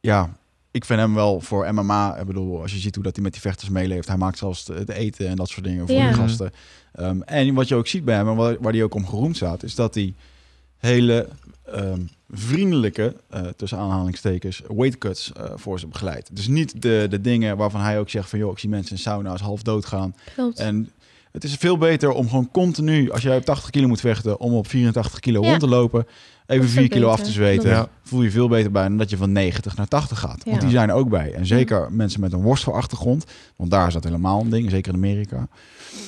[0.00, 0.30] ja,
[0.70, 2.16] ik vind hem wel voor MMA.
[2.16, 4.66] Ik bedoel, als je ziet hoe dat hij met die vechters meeleeft, hij maakt zelfs
[4.66, 6.06] het eten en dat soort dingen voor Ja.
[6.06, 6.52] die gasten.
[6.92, 9.36] Ehm, en wat je ook ziet bij hem en waar, waar hij ook om geroemd
[9.36, 10.14] staat, is dat hij
[10.78, 11.28] hele
[11.72, 12.00] ehm,
[12.30, 16.36] vriendelijke, eh, tussen aanhalingstekens, weight cuts eh, voor ze begeleidt.
[16.36, 18.38] Dus niet de, de dingen waarvan hij ook zegt van...
[18.38, 20.14] joh, ik zie mensen in sauna's half dood gaan.
[20.34, 20.58] Klopt.
[20.58, 20.90] En
[21.32, 24.40] het is veel beter om gewoon continu, als jij op 80 kilo moet vechten...
[24.40, 25.48] om op 84 kilo Ja.
[25.48, 26.06] rond te lopen,
[26.50, 27.68] even is 4 ook kilo af te zweten.
[27.70, 27.88] Ja.
[28.02, 30.42] Voel je veel beter bij dan dat je van 90 naar 80 gaat.
[30.44, 31.32] Want die zijn er ook bij.
[31.34, 33.24] En zeker mensen met een worstelachtergrond,
[33.56, 35.48] want daar is dat helemaal een ding, zeker in Amerika...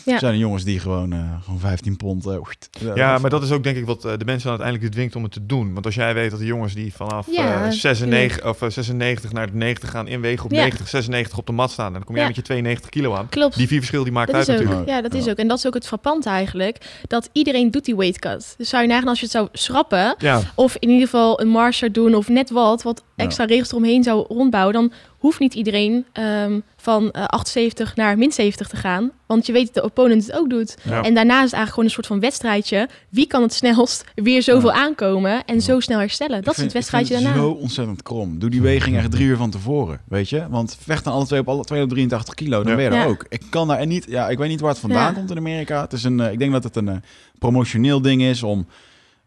[0.05, 0.19] Ja.
[0.19, 2.27] zijn er jongens die gewoon, eh, gewoon 15 pond...
[2.27, 2.71] eh, oeit.
[2.95, 5.23] Ja, maar dat is ook denk ik wat eh, de mensen dan uiteindelijk dwingt om
[5.23, 5.73] het te doen.
[5.73, 9.33] Want als jij weet dat de jongens die vanaf Ja, eh, 96, of, eh, 96
[9.33, 10.61] naar de 90 gaan inwegen op Ja.
[10.61, 11.87] 90, 96 op de mat staan.
[11.87, 12.29] En dan kom jij Ja.
[12.29, 13.29] met je 92 kilo aan.
[13.29, 13.57] Klopt.
[13.57, 14.89] Die vier verschil die maakt Dat uit is ook, natuurlijk.
[14.89, 15.37] ja, dat is ook.
[15.37, 17.01] En dat is ook het frappant eigenlijk.
[17.09, 18.55] Dat iedereen doet die weight cut.
[18.59, 20.15] Dus zou je nagaan als je het zou schrappen...
[20.41, 22.83] Ja, of in ieder geval een marsher doen of net wat...
[22.83, 23.25] wat Ja.
[23.25, 24.73] extra regels eromheen zou rondbouwen...
[24.75, 29.11] dan hoeft niet iedereen ehm, van eh, 78 naar min 70 te gaan.
[29.27, 30.77] Want je weet dat de opponent het ook doet.
[30.83, 31.03] Ja.
[31.03, 32.89] En daarna is het eigenlijk gewoon een soort van wedstrijdje.
[33.09, 36.43] Wie kan het snelst weer zoveel aankomen en zo snel herstellen?
[36.43, 37.49] Dat is het wedstrijdje ik vind daarna.
[37.49, 38.39] het zo ontzettend krom.
[38.39, 40.47] Doe die weging echt drie uur van tevoren, weet je?
[40.51, 42.75] Want vecht dan alle twee op alle 283 kilo, dan Ja.
[42.77, 43.05] ben je er Ja.
[43.07, 43.27] ook.
[43.29, 45.13] Ik kan daar en niet, ja, ik weet niet waar het vandaan Ja.
[45.19, 45.81] komt in Amerika.
[45.81, 46.97] Het is een, eh, ik denk dat het een eh,
[47.39, 48.67] promotioneel ding is om,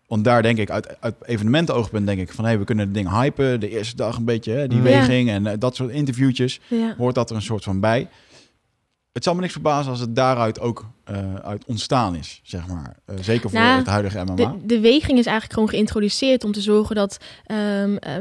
[0.08, 2.93] want daar denk ik uit, uit evenementenoogpunt denk ik van, hé, hey, we kunnen het
[2.93, 3.60] ding hypen.
[3.60, 4.84] De eerste dag een beetje hè, die Ja.
[4.84, 6.93] weging en eh, dat soort interviewtjes Ja.
[6.97, 8.08] hoort dat er een soort van bij.
[9.14, 12.95] Het zal me niks verbazen als het daaruit ook eh, uit ontstaan is, zeg maar.
[13.06, 14.36] Eh, zeker voor Nou, het huidige MMA.
[14.36, 17.18] De, de weging is eigenlijk gewoon geïntroduceerd om te zorgen dat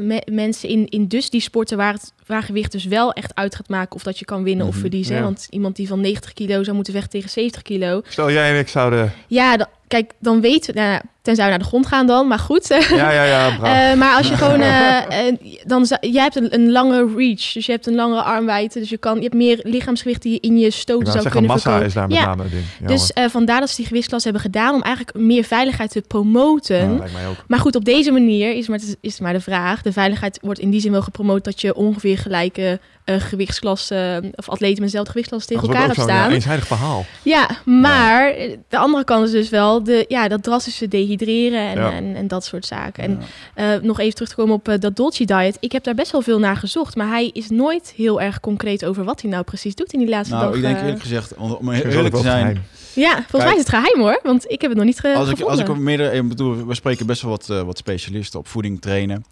[0.00, 3.54] me- mensen in, in dus die sporten waar, het, waar gewicht dus wel echt uit
[3.54, 5.16] gaat maken of dat je kan winnen of Mhm, verliezen.
[5.16, 5.22] ja.
[5.22, 8.00] Want iemand die van 90 kilo zou moeten vechten tegen 70 kilo.
[8.08, 9.12] stel jij en ik zouden...
[9.26, 12.28] Ja, dan, kijk, dan weten we, nou, ja, tenzij we naar de grond gaan dan,
[12.28, 12.68] maar goed.
[12.90, 13.90] Ja, ja, ja, braaf.
[13.92, 17.66] Eh, maar als je gewoon, eh, eh, dan jij hebt een, een lange reach, dus
[17.66, 20.58] je hebt een langere armwijdte, dus je kan, je hebt meer lichaamsgewicht die je in
[20.58, 22.24] je wou zou zeggen, kunnen massa is daar met Ja.
[22.24, 22.64] name ding.
[22.80, 26.92] Ja, dus vandaar dat ze die gewichtsklasse hebben gedaan om eigenlijk meer veiligheid te promoten.
[26.94, 27.04] Ja.
[27.46, 29.82] Maar goed, op deze manier is maar, is maar de vraag.
[29.82, 34.74] De veiligheid wordt in die zin wel gepromoot dat je ongeveer gelijke gewichtsklassen of atleten
[34.74, 36.30] met dezelfde gewichtsklasse tegen elkaar hebt zo'n ja, staan.
[36.30, 37.04] eenzijdig verhaal.
[37.22, 38.34] Ja, maar
[38.68, 41.92] de andere kant is dus wel de, ja, dat drastische dehydreren en, Ja.
[41.92, 43.02] en, en dat soort zaken.
[43.04, 43.18] En
[43.56, 43.74] Ja.
[43.74, 45.56] eh, nog even terug te komen op eh, dat Dolce Diet.
[45.60, 48.84] Ik heb daar best wel veel naar gezocht, maar hij is nooit heel erg concreet
[48.84, 50.56] over wat hij nou precies doet in die laatste Nou, dag.
[50.56, 50.82] ik denk eh.
[50.82, 53.42] eerlijk gezegd, om, om eerlijk te zijn, ja, volgens Kijk.
[53.44, 55.66] mij is het geheim hoor, want ik heb het nog niet ge als ik, gevonden.
[55.66, 58.80] als ik meerdere, ik bedoel, we spreken best wel wat, eh, wat specialisten op voeding
[58.80, 59.24] trainen.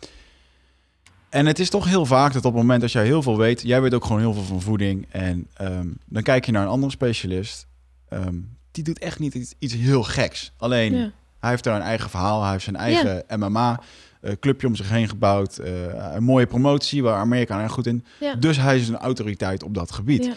[1.28, 3.62] En het is toch heel vaak dat op het moment dat jij heel veel weet,
[3.62, 5.06] jij weet ook gewoon heel veel van voeding.
[5.10, 7.66] En ehm, dan kijk je naar een andere specialist.
[8.08, 8.34] ehm,
[8.70, 10.52] die doet echt niet iets, iets heel geks.
[10.56, 11.10] Alleen, Ja.
[11.42, 12.42] Hij heeft daar een eigen verhaal.
[12.42, 15.56] Hij heeft zijn eigen MMA-clubje om zich heen gebouwd.
[15.56, 15.72] eh,
[16.14, 18.04] een mooie promotie, waar Amerika erg goed in.
[18.20, 18.34] Ja.
[18.34, 20.24] Dus hij is een autoriteit op dat gebied.
[20.24, 20.32] Ja.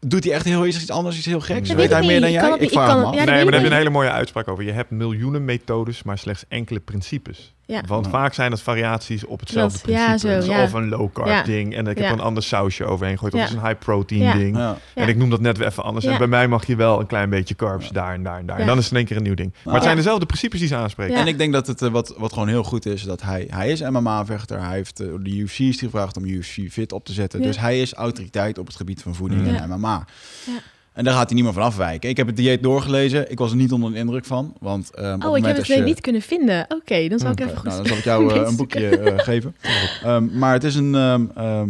[0.00, 1.68] Doet hij echt heel iets anders, iets heel geks?
[1.68, 2.50] Weet weet hij meer dan jij?
[2.54, 3.14] Ik ik vraag het- af.
[3.14, 4.64] nee, maar daar heb je een hele mooie uitspraak over.
[4.64, 7.54] Je hebt miljoenen methodes, maar slechts enkele principes.
[7.68, 7.82] Ja.
[7.86, 8.10] Want Ja.
[8.10, 9.98] vaak zijn het variaties op hetzelfde Klopt.
[9.98, 10.32] Ja, principe.
[10.32, 10.62] zo, Dus ja.
[10.62, 11.42] Of een low carb Ja.
[11.42, 12.12] ding en ik heb Ja.
[12.12, 13.34] een ander sausje overheen gegooid.
[13.34, 14.32] Of is een high protein Ja.
[14.32, 14.76] ding.
[14.94, 16.04] En ik noem dat net weer even anders.
[16.04, 18.58] En bij mij mag je wel een klein beetje carbs daar en daar en daar.
[18.58, 19.52] En dan is het in één keer een nieuw ding.
[19.52, 19.82] Maar het Ja.
[19.82, 21.14] zijn dezelfde principes die ze aanspreken.
[21.14, 21.20] Ja.
[21.20, 23.70] En ik denk dat het eh, wat, wat gewoon heel goed is, dat hij, hij
[23.70, 24.60] is MMA-vechter.
[24.62, 27.40] Hij heeft eh, de UFC is die gevraagd om UFC fit op te zetten.
[27.40, 27.46] Ja.
[27.46, 29.60] Dus hij is autoriteit op het gebied van voeding Ja.
[29.62, 30.04] en MMA.
[30.46, 30.52] Ja.
[30.98, 32.08] En daar gaat hij niet meer van afwijken.
[32.08, 33.30] Ik heb het dieet doorgelezen.
[33.30, 34.54] Ik was er niet onder de indruk van.
[34.60, 35.82] Want op Oh, ik heb als het je...
[35.82, 36.64] niet kunnen vinden.
[36.68, 37.66] Oké, dan zal ik Oké, even goed...
[37.66, 39.56] Nou, dan zal ik jou eh, een boekje eh, geven.
[40.02, 40.94] Ehm, maar het is een...
[40.94, 41.68] ehm,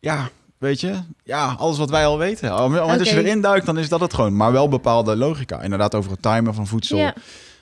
[0.00, 0.28] ja,
[0.58, 0.94] weet je?
[1.24, 2.48] Ja, alles wat wij al weten.
[2.98, 4.36] Dat je erin duikt, dan is dat het gewoon.
[4.36, 5.62] Maar wel bepaalde logica.
[5.62, 6.98] Inderdaad over het timen van voedsel.
[6.98, 7.14] Ja,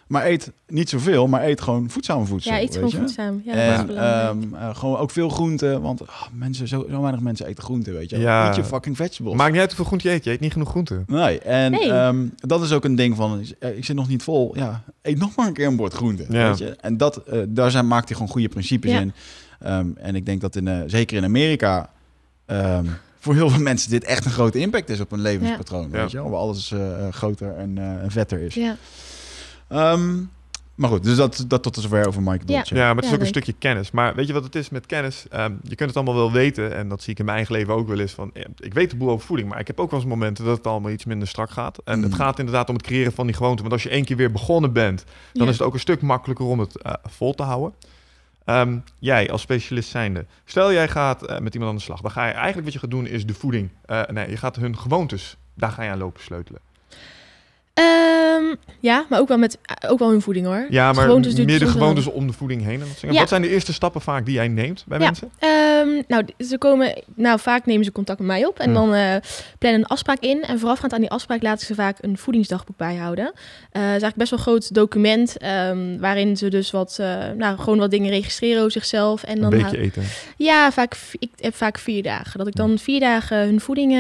[0.07, 2.53] Maar eet niet zoveel, maar eet gewoon voedzame voedsel.
[2.53, 2.97] ja, iets weet gewoon je?
[3.07, 3.43] voedzaam.
[3.45, 4.53] Ja, dat is en belangrijk.
[4.53, 7.93] ehm, eh, gewoon ook veel groenten, want ah, mensen, zo, zo weinig mensen eten groenten,
[7.93, 8.19] weet je.
[8.19, 8.49] Ja.
[8.49, 9.35] Eet je fucking vegetables.
[9.37, 10.25] Maakt niet uit hoeveel groente je eet.
[10.25, 11.03] Je eet niet genoeg groente.
[11.07, 11.93] Nee, en Nee.
[11.93, 14.53] ehm, dat is ook een ding van, eh, ik zit nog niet vol.
[14.57, 16.49] Ja, eet nog maar een keer een bord groenten, Ja.
[16.49, 16.77] weet je.
[16.81, 19.01] En dat, eh, daar zijn, maakt hij gewoon goede principes Ja.
[19.01, 19.13] in.
[19.61, 21.91] Ehm, en ik denk dat in, eh, zeker in Amerika,
[22.47, 22.85] ehm,
[23.19, 26.01] voor heel veel mensen dit echt een grote impact is op hun levenspatroon, Ja.
[26.01, 26.23] weet je.
[26.23, 26.79] Waar alles eh,
[27.11, 28.55] groter en, eh, en vetter is.
[28.55, 28.77] Ja.
[29.69, 30.17] Ehm,
[30.75, 32.55] maar goed, dus dat, dat tot zover over Mike Ja.
[32.55, 32.75] Dolce.
[32.75, 33.91] Ja, maar het is Ja, ook een stukje kennis.
[33.91, 35.27] Maar weet je wat het is met kennis?
[35.31, 36.75] Ehm, je kunt het allemaal wel weten.
[36.75, 38.13] En dat zie ik in mijn eigen leven ook wel eens.
[38.13, 39.49] Van, ik weet de boel over voeding.
[39.49, 41.79] Maar ik heb ook wel eens momenten dat het allemaal iets minder strak gaat.
[41.85, 42.17] En het Mm.
[42.17, 43.61] gaat inderdaad om het creëren van die gewoonte.
[43.63, 45.51] Want als je één keer weer begonnen bent, dan Ja.
[45.51, 47.73] is het ook een stuk makkelijker om het eh, vol te houden.
[48.45, 52.01] Ehm, jij als specialist zijnde, stel jij gaat eh, met iemand aan de slag.
[52.01, 53.69] Dan ga je eigenlijk wat je gaat doen is de voeding.
[53.85, 56.61] eh, nee, je gaat hun gewoontes, daar ga je aan lopen sleutelen.
[57.77, 59.59] Ehm, ja, maar ook wel met
[59.89, 60.67] ook wel hun voeding hoor.
[60.71, 62.81] Ja, maar Gewoontes meer de gewoontes om de voeding heen.
[62.81, 63.13] En dat.
[63.13, 63.19] Ja.
[63.21, 65.05] Wat zijn de eerste stappen vaak die jij neemt bij Ja.
[65.05, 65.31] mensen?
[65.39, 68.75] Ehm, nou, ze komen, nou, vaak nemen ze contact met mij op en Ja.
[68.75, 69.15] dan eh
[69.59, 70.43] plannen een afspraak in.
[70.43, 73.25] En voorafgaand aan die afspraak laten ze vaak een voedingsdagboek bijhouden.
[73.25, 73.33] Eh
[73.71, 77.59] het is eigenlijk best wel een groot document ehm, waarin ze dus wat, eh, nou,
[77.59, 79.23] gewoon wat dingen registreren over zichzelf.
[79.23, 80.03] En Een dan beetje hou- eten.
[80.37, 82.39] Ja, vaak, ik heb vaak vier dagen.
[82.39, 83.91] Dat ik dan vier dagen hun voeding,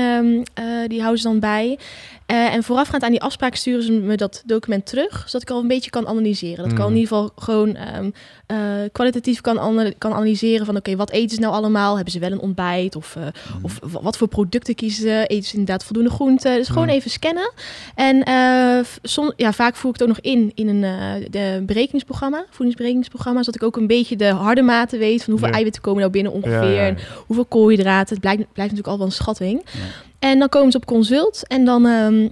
[0.86, 1.78] die houden ze dan bij.
[2.26, 5.60] Eh, en voorafgaand aan die afspraak sturen ze me dat document terug, zodat ik al
[5.60, 6.62] een beetje kan analyseren.
[6.64, 7.00] Dat ik al in Mhm.
[7.00, 8.10] ieder geval gewoon ehm,
[8.46, 8.56] eh,
[8.92, 11.94] kwalitatief kan, ana- kan analyseren van oké, wat eten ze nou allemaal?
[11.94, 12.96] Hebben ze wel een ontbijt?
[12.96, 13.22] Of, eh,
[13.62, 15.24] of wa- wat voor producten kiezen ze?
[15.26, 16.54] Eten ze inderdaad voldoende groenten?
[16.56, 16.94] Dus gewoon Mhm.
[16.94, 17.52] even scannen.
[17.94, 18.24] En
[19.02, 20.80] som, ja, vaak voer ik het ook nog in in een
[21.30, 25.54] de berekeningsprogramma, voedingsberekeningsprogramma, zodat ik ook een beetje de harde maten weet van hoeveel Ja.
[25.54, 26.52] eiwitten komen nou binnen ongeveer.
[26.62, 26.86] Ja, ja, ja.
[26.86, 28.08] En hoeveel koolhydraten.
[28.14, 29.64] Het blijkt, blijft natuurlijk al wel een schatting.
[30.18, 31.86] En dan komen ze op consult en dan...
[31.86, 32.28] ehm,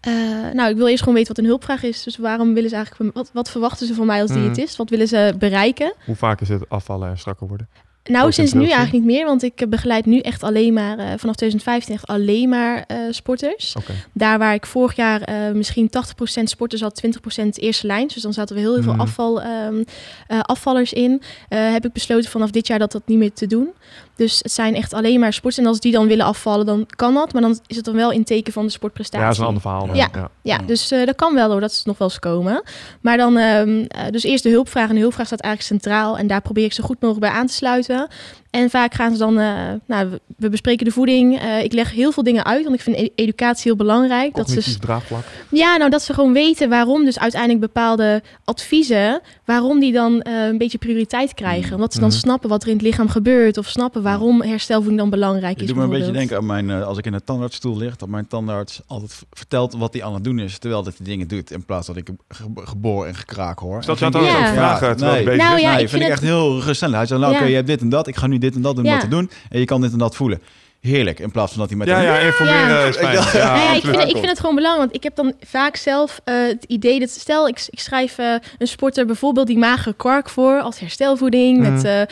[0.00, 0.12] eh,
[0.52, 2.02] nou, ik wil eerst gewoon weten wat een hulpvraag is.
[2.02, 3.14] Dus waarom willen ze eigenlijk...
[3.14, 4.40] Wat, wat verwachten ze van mij als Mhm.
[4.42, 4.76] diëtist?
[4.76, 5.92] Wat willen ze bereiken?
[6.06, 7.68] Hoe vaak is het afvallen en strakker worden?
[8.10, 9.24] Nou, sinds nu eigenlijk niet meer.
[9.26, 10.98] Want ik begeleid nu echt alleen maar...
[10.98, 13.76] eh, vanaf 2015 echt alleen maar eh, sporters.
[14.12, 15.20] Daar waar ik vorig jaar
[15.56, 18.06] misschien 80% sporters had, 20% eerste lijn.
[18.06, 19.00] Dus dan zaten we heel, heel veel Mhm.
[19.00, 19.82] afval, ehm,
[20.26, 21.22] eh, afvallers in.
[21.48, 23.68] Heb ik besloten vanaf dit jaar dat dat niet meer te doen.
[24.16, 25.64] Dus het zijn echt alleen maar sporters.
[25.64, 27.32] En als die dan willen afvallen, dan kan dat.
[27.32, 29.20] Maar dan is het dan wel in teken van de sportprestatie.
[29.20, 29.86] Ja, dat is een ander verhaal.
[29.86, 29.96] dan.
[29.96, 30.08] Ja.
[30.14, 30.20] ja.
[30.42, 30.66] Ja, Ja.
[30.66, 32.62] dus eh, dat kan wel hoor, dat is nog wel eens komen.
[33.00, 34.88] Maar dan, ehm, eh, dus eerst de hulpvraag.
[34.88, 36.18] En de hulpvraag staat eigenlijk centraal.
[36.18, 38.08] En daar probeer ik zo goed mogelijk bij aan te sluiten.
[38.54, 41.38] En vaak gaan ze dan, eh, nou, we, bespreken de voeding.
[41.40, 44.34] Eh, ik leg heel veel dingen uit, want ik vind e- educatie heel belangrijk.
[44.34, 45.22] Dat ze, draagvlak.
[45.50, 50.46] ja, nou, dat ze gewoon weten waarom dus uiteindelijk bepaalde adviezen, waarom die dan eh,
[50.46, 51.74] een beetje prioriteit krijgen.
[51.74, 52.18] Omdat ze dan Mhm.
[52.18, 53.58] snappen wat er in het lichaam gebeurt.
[53.58, 55.68] Of snappen waarom herstelvoeding dan belangrijk Je is.
[55.68, 58.26] doet me een beetje denken aan mijn, als ik in de tandartsstoel lig, dat mijn
[58.26, 61.64] tandarts altijd vertelt wat hij aan het doen is, terwijl dat hij dingen doet, in
[61.64, 63.84] plaats dat ik ge- geboor en gekraak hoor.
[63.84, 64.38] Vind aan ik- Ja.
[64.48, 65.36] ook vragen terwijl nee.
[65.36, 66.96] Nou ja, nee, ik vind ik echt heel geruststellend.
[66.98, 67.38] Hij zei, nou Ja.
[67.38, 68.90] oké, je hebt dit en dat, ik ga nu dit en dat doen Ja.
[68.92, 69.30] wat te doen.
[69.50, 70.42] En je kan dit en dat voelen.
[70.80, 72.84] Heerlijk, in plaats van dat hij met Ja, een- ja, informeren Ja.
[72.84, 73.12] is fijn.
[73.14, 75.32] Ja, Ja, ja, ja, ik, vind, ik vind het gewoon belangrijk, want ik heb dan
[75.46, 79.58] vaak zelf eh, het idee dat, stel ik, ik schrijf eh, een sporter bijvoorbeeld die
[79.58, 81.72] magere kwark voor als herstelvoeding Mhm.
[81.72, 82.08] met eh, eh,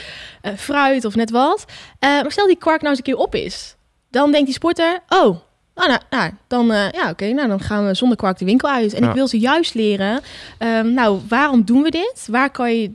[0.57, 1.65] fruit of net wat.
[2.01, 3.77] Maar stel die kwark nou eens een keer op is,
[4.11, 5.37] dan denkt die sporter, oh,
[5.75, 8.69] nou, nou, nou dan, eh, ja, oké, nou dan gaan we zonder kwark de winkel
[8.69, 8.95] uit.
[8.95, 9.09] En Ja.
[9.09, 10.21] ik wil ze juist leren,
[10.59, 12.27] ehm, nou, waarom doen we dit?
[12.31, 12.91] Waar kan je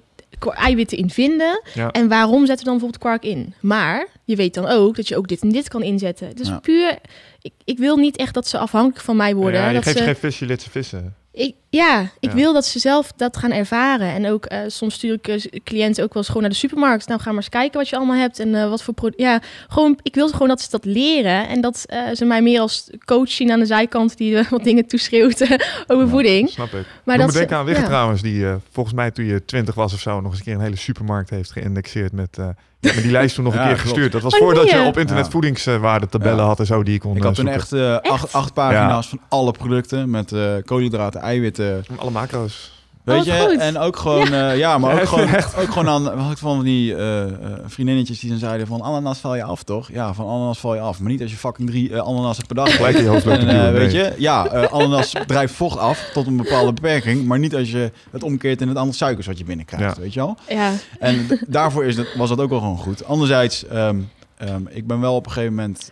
[0.45, 1.61] eiwitten in vinden?
[1.73, 1.91] Ja.
[1.91, 3.53] En waarom zetten we dan bijvoorbeeld kwark in?
[3.59, 6.35] Maar je weet dan ook dat je ook dit en dit kan inzetten.
[6.35, 6.59] Dus Ja.
[6.59, 6.97] puur,
[7.41, 9.59] ik, ik wil niet echt dat ze afhankelijk van mij worden.
[9.61, 11.15] Ja, je dat geeft ze, geen vis, je liet ze vissen.
[11.31, 12.35] ik, ja, ik Ja.
[12.35, 14.07] wil dat ze zelf dat gaan ervaren.
[14.13, 17.07] En ook eh, soms stuur ik eh, cliënten ook wel eens gewoon naar de supermarkt.
[17.07, 19.41] Nou, ga maar eens kijken wat je allemaal hebt en eh, wat voor pro- Ja,
[19.67, 21.47] gewoon, ik wil gewoon dat ze dat leren.
[21.47, 24.87] En dat eh, ze mij meer als coach zien aan de zijkant die wat dingen
[24.87, 25.51] toeschreeuwt eh,
[25.87, 26.09] over Ja.
[26.09, 26.49] voeding.
[26.49, 26.73] Snap ik.
[26.73, 27.87] Maar Maar dat denken aan Wigge ja.
[27.87, 30.53] trouwens, die eh, volgens mij toen je 20 was of zo nog eens een keer
[30.55, 32.45] een hele supermarkt heeft geïndexeerd met, eh,
[32.79, 33.89] hebt me die lijst toen nog een Ja, keer klopt.
[33.89, 34.11] gestuurd.
[34.11, 34.87] Dat was Oh, voordat nee, je ja.
[34.87, 35.31] op internet Ja.
[35.31, 36.45] voedingswaardetabellen Ja.
[36.45, 38.01] had en zo die je kon Ik had toen echt, Echt?
[38.01, 41.56] Acht, acht pagina's van alle producten met eh, koolhydraten, eiwitten.
[41.97, 42.75] Alle macro's.
[43.03, 43.45] Weet wat je?
[43.49, 43.57] goed.
[43.59, 45.55] En ook gewoon, ja, ja maar Ja, ook gewoon, echt.
[45.57, 47.31] ook gewoon aan, had ik van die eh, eh,
[47.65, 49.91] vriendinnetjes die dan zeiden van ananas val je af, toch?
[49.91, 50.99] Ja, van ananas val je af.
[50.99, 53.47] Maar niet als je fucking drie eh, ananassen per dag Gelijk in je hoofd lopen
[53.47, 57.25] En, eh, duwen, weet je, ja, eh, ananas drijft vocht af tot een bepaalde beperking,
[57.25, 60.01] maar niet als je het omkeert in het aantal suikers wat je binnenkrijgt, Ja.
[60.01, 60.37] weet je wel?
[60.49, 63.05] Ja, En daarvoor is het, was dat ook wel gewoon goed.
[63.05, 63.99] Anderzijds, ehm,
[64.37, 65.91] ehm, ik ben wel op een gegeven moment,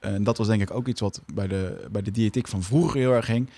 [0.00, 3.00] en dat was denk ik ook iets wat bij de, bij de diëtiek van vroeger
[3.00, 3.50] heel erg ging,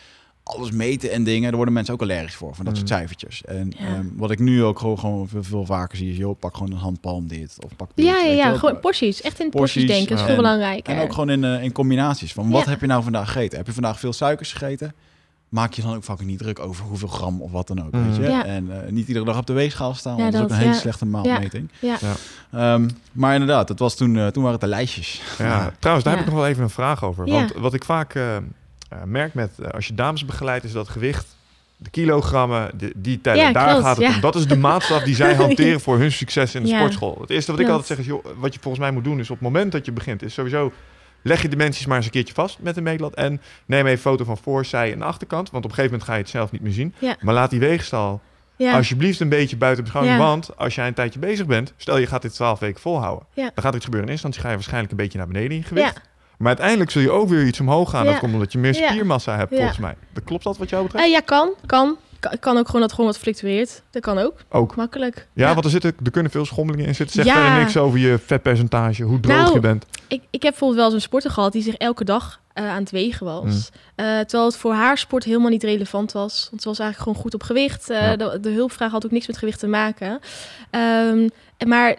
[0.48, 2.98] alles meten en dingen, daar worden mensen ook allergisch voor, van dat soort Mhm.
[2.98, 3.44] cijfertjes.
[3.44, 3.86] En Ja.
[3.86, 6.72] ehm, wat ik nu ook gewoon, gewoon veel, veel vaker zie is, joh, pak gewoon
[6.72, 8.06] een handpalm dit, of pak dit.
[8.06, 8.56] ja, ja, je ja.
[8.56, 9.20] gewoon porties.
[9.20, 10.94] Echt in porties, Porties, denken, is veel En- belangrijker.
[10.96, 12.32] En ook gewoon in, eh, in combinaties.
[12.32, 12.70] Van wat Ja.
[12.70, 13.56] heb je nou vandaag gegeten?
[13.58, 14.94] Heb je vandaag veel suikers gegeten?
[15.48, 17.92] Maak je dan ook fucking niet druk over hoeveel gram of wat dan ook.
[17.92, 18.22] Weet je?
[18.22, 18.44] Ja.
[18.44, 20.16] En eh, niet iedere dag op de weegschaal staan.
[20.16, 21.68] Ja, want dat is ook dat- een hele slechte maatmeting.
[21.80, 21.96] Ja.
[22.00, 22.74] Ja.
[22.74, 25.22] Ehm, maar inderdaad, het was toen, eh, toen waren het de lijstjes.
[25.38, 27.26] Ja, trouwens, daar heb ik nog wel even een vraag over.
[27.26, 27.32] Ja.
[27.32, 28.14] Want wat ik vaak
[28.88, 31.36] eh, merk met eh, als je dames begeleidt, is dat gewicht,
[31.76, 33.18] de kilogrammen, de, die.
[33.22, 34.14] Ja, daar klopt, gaat het ja.
[34.14, 34.20] om.
[34.20, 36.76] Dat is de maatstaf die zij hanteren voor hun succes in de Ja.
[36.78, 37.18] sportschool.
[37.20, 39.30] Het eerste wat ik altijd zeg is, joh, wat je volgens mij moet doen, is
[39.30, 40.72] op het moment dat je begint, is sowieso
[41.22, 44.24] leg je dimensies maar eens een keertje vast met een meetlat en neem even foto
[44.24, 46.60] van voor, zij en achterkant, want op een gegeven moment ga je het zelf niet
[46.60, 46.94] meer zien.
[46.98, 47.16] Ja.
[47.20, 48.20] Maar laat die weegstal
[48.56, 48.76] ja.
[48.76, 50.24] alsjeblieft een beetje buiten beschouwing, Ja.
[50.24, 53.50] want als jij een tijdje bezig bent, stel je gaat dit 12 weken volhouden, dan
[53.54, 54.08] gaat iets gebeuren.
[54.08, 56.00] In eerste instantie ga je waarschijnlijk een beetje naar beneden in gewicht.
[56.38, 58.04] Maar uiteindelijk zul je ook weer iets omhoog gaan.
[58.04, 59.94] Dat komt omdat je meer spiermassa hebt, volgens mij.
[60.12, 61.04] Dat klopt dat wat jou betreft?
[61.04, 61.50] Eh, ja, kan.
[61.66, 61.96] kan.
[62.20, 63.82] Kan, kan ook gewoon dat het gewoon wat fluctueert.
[63.90, 64.34] Dat kan ook.
[64.50, 64.76] Ook.
[64.76, 65.26] Makkelijk.
[65.32, 67.16] Ja, want er, zitten, er kunnen veel schommelingen in zitten.
[67.16, 67.40] Zeg Ja.
[67.42, 69.86] verder niks over je vetpercentage, hoe droog Nou, je bent.
[70.08, 72.80] Ik, ik heb bijvoorbeeld wel eens een sporter gehad die zich elke dag eh, aan
[72.80, 73.44] het wegen was.
[73.44, 73.60] Mm.
[73.94, 76.46] Eh, terwijl het voor haar sport helemaal niet relevant was.
[76.50, 77.86] Want ze was eigenlijk gewoon goed op gewicht.
[77.88, 78.16] Ja.
[78.16, 80.18] de, de hulpvraag had ook niks met gewicht te maken.
[80.70, 81.28] Ehm,
[81.66, 81.96] maar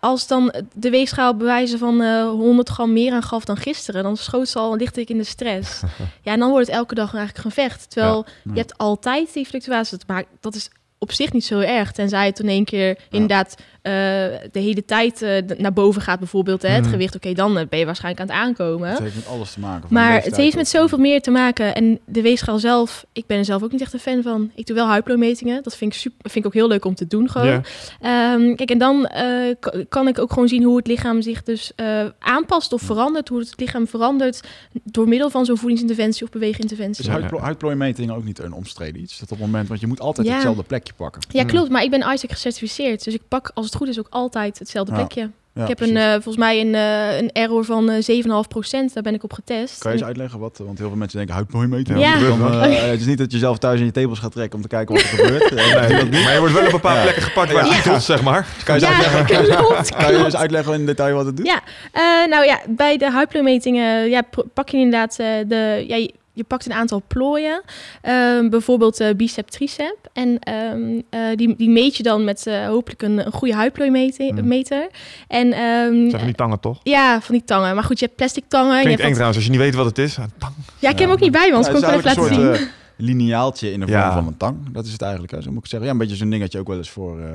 [0.00, 4.16] als dan de weegschaal bewijzen van eh 100 gram meer aan gaf dan gisteren, dan
[4.16, 5.80] schoot ze al licht ik in de stress.
[6.22, 7.90] ja, en dan wordt het elke dag eigenlijk een gevecht.
[7.90, 8.52] Terwijl Ja.
[8.52, 9.98] je hebt altijd die fluctuaties.
[10.06, 11.92] Maar dat is op zich niet zo erg.
[11.92, 16.62] Tenzij het in één keer inderdaad de hele tijd eh, naar boven gaat bijvoorbeeld.
[16.62, 16.90] Hè, Het Mhm.
[16.90, 18.88] gewicht, oké, dan eh, ben je waarschijnlijk aan het aankomen.
[18.88, 19.86] Het heeft met alles te maken.
[19.90, 21.74] Maar het heeft met zoveel meer te maken.
[21.74, 24.50] En de weegschaal zelf, ik ben er zelf ook niet echt een fan van.
[24.54, 25.62] Ik doe wel huidplometingen.
[25.62, 27.64] Dat vind ik, super, vind ik ook heel leuk om te doen gewoon.
[28.00, 29.54] Ehm, kijk, en dan eh,
[29.88, 33.28] kan ik ook gewoon zien hoe het lichaam zich dus eh, aanpast of verandert.
[33.28, 34.40] Hoe het lichaam verandert
[34.84, 37.00] door middel van zo'n voedingsinterventie of beweeginterventie.
[37.02, 37.44] Is Ja, huidplo- ja.
[37.44, 39.18] huidplooimeting ook niet een omstreden iets?
[39.18, 40.32] Dat op het moment, want je moet altijd Ja.
[40.32, 41.22] hetzelfde plekje pakken.
[41.28, 41.48] Ja, Mm.
[41.48, 41.70] klopt.
[41.70, 43.04] Maar ik ben ISAC gecertificeerd.
[43.04, 44.98] Dus ik pak, als het goed is, ook altijd hetzelfde Ja.
[44.98, 45.30] plekje.
[45.54, 45.94] Ja, ik heb precies.
[45.94, 49.32] een, eh, volgens mij een, eh, een error van eh 7,5% Daar ben ik op
[49.32, 49.78] getest.
[49.78, 50.60] Kan je eens En- uitleggen wat?
[50.64, 51.98] Want heel veel mensen denken huidplooimeting.
[52.00, 52.18] Ja.
[52.18, 54.62] Dan, eh, het is niet dat je zelf thuis in je tepels gaat trekken om
[54.62, 55.50] te kijken wat er gebeurt.
[55.54, 56.22] Nee, doe dat niet.
[56.24, 57.02] maar je wordt wel op een paar Ja.
[57.02, 57.98] plekken gepakt waar Ja.
[57.98, 58.46] zeg maar.
[58.64, 60.24] Kan je, eens Ja, uitleggen, klopt, kan je klopt.
[60.24, 61.46] eens uitleggen in detail wat het doet?
[61.46, 61.60] Ja,
[61.92, 64.22] eh, nou ja, bij de huidplooimetingen ja,
[64.54, 65.84] pak je inderdaad eh, de...
[65.88, 67.62] Ja, je, je pakt een aantal plooien,
[68.02, 69.96] Ehm, bijvoorbeeld eh bicep, tricep.
[70.12, 74.34] En ehm, eh, die, die meet je dan met eh, hopelijk een, een goede huidplooimeter.
[74.34, 74.48] Mm.
[74.48, 74.88] meter.
[75.28, 76.80] En ehm, van die tangen toch?
[76.82, 77.74] ja, van die tangen.
[77.74, 78.74] Maar goed, je hebt plastic tangen.
[78.74, 80.14] je Klinkt hebt eng trouwens, als je niet weet wat het is.
[80.14, 80.52] Tang.
[80.78, 82.56] Ja, ik heb hem ook niet bij me, anders Ja, kon ik het even laten
[82.56, 82.68] zien.
[82.96, 84.12] lineaaltje in de vorm Ja.
[84.12, 84.72] van een tang.
[84.72, 85.32] Dat is het eigenlijk.
[85.32, 85.42] Hè.
[85.42, 85.86] Zo moet ik zeggen.
[85.88, 87.26] Ja, een beetje zo'n ding dat je ook wel eens voor eh,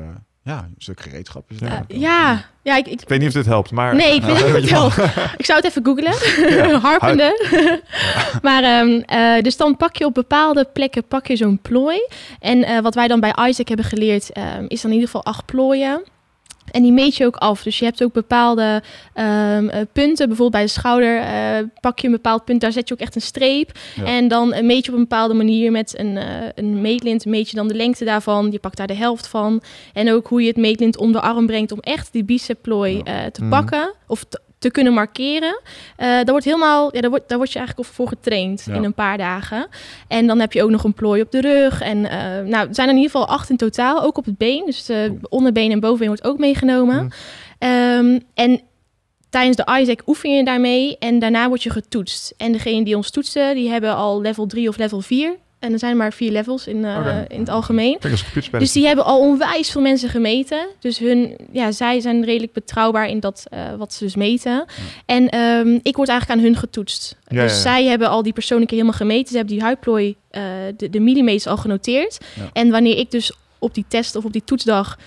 [0.48, 1.60] ja, een stuk gereedschap is.
[1.60, 1.86] het Ja.
[1.88, 3.95] Eh, ja, ja ik, ik, Ik weet niet of dit helpt, maar...
[3.95, 4.72] Nee, ik weet niet.
[5.38, 6.14] Ik zou het even googlen.
[6.50, 6.80] Ja.
[6.88, 7.82] Harpende.
[8.48, 12.08] maar ehm, eh, dus dan pak je op bepaalde plekken pak je zo'n plooi.
[12.39, 15.24] En eh, wat wij dan bij Isaac hebben geleerd, ehm, is dan in ieder geval
[15.26, 16.04] acht plooien.
[16.72, 17.63] En die meet je ook af.
[17.63, 18.82] Dus je hebt ook bepaalde
[19.13, 20.28] ehm, eh, punten.
[20.28, 22.61] Bijvoorbeeld bij de schouder eh, pak je een bepaald punt.
[22.61, 23.72] Daar zet je ook echt een streep.
[23.95, 24.03] Ja.
[24.05, 26.20] En dan eh, meet je op een bepaalde manier met een,
[26.55, 27.26] een meetlint.
[27.26, 28.51] Meet je dan de lengte daarvan.
[28.51, 29.61] Je pakt daar de helft van.
[29.93, 31.72] En ook hoe je het meetlint om de arm brengt.
[31.72, 33.49] Om echt die biceplooi eh, te Mhm.
[33.49, 33.93] pakken.
[34.07, 35.61] Of te, te kunnen markeren.
[35.95, 38.74] Eh daar wordt helemaal, ja, daar, wordt, daar word je eigenlijk voor getraind Ja.
[38.74, 39.68] in een paar dagen.
[40.07, 41.82] En dan heb je ook nog een plooi op de rug.
[41.82, 44.38] En eh, nou, het zijn er in ieder geval acht in totaal, ook op het
[44.38, 44.63] been.
[44.65, 46.95] Dus de onderbeen en bovenbeen wordt ook meegenomen.
[47.05, 47.11] Mhm.
[47.59, 48.61] Ehm, en
[49.30, 52.34] tijdens de Isaac oefen je daarmee en daarna word je getoetst.
[52.38, 55.36] En degene die ons toetsen, die hebben al level 3 of level 4.
[55.60, 57.97] En er zijn maar vier levels in, eh, in het algemeen.
[58.51, 60.68] Dus die hebben al onwijs veel mensen gemeten.
[60.80, 64.66] Dus hun, ja, zij zijn redelijk betrouwbaar in dat eh, wat ze dus meten.
[65.05, 67.16] En ehm, ik word eigenlijk aan hun getoetst.
[67.28, 69.28] Ja, dus ja, zij hebben al die persoonlijke helemaal gemeten.
[69.28, 70.41] Ze hebben die huidplooi, eh,
[70.78, 72.18] de, de millimeters al genoteerd.
[72.53, 74.97] En wanneer ik dus op die test of op die toetsdag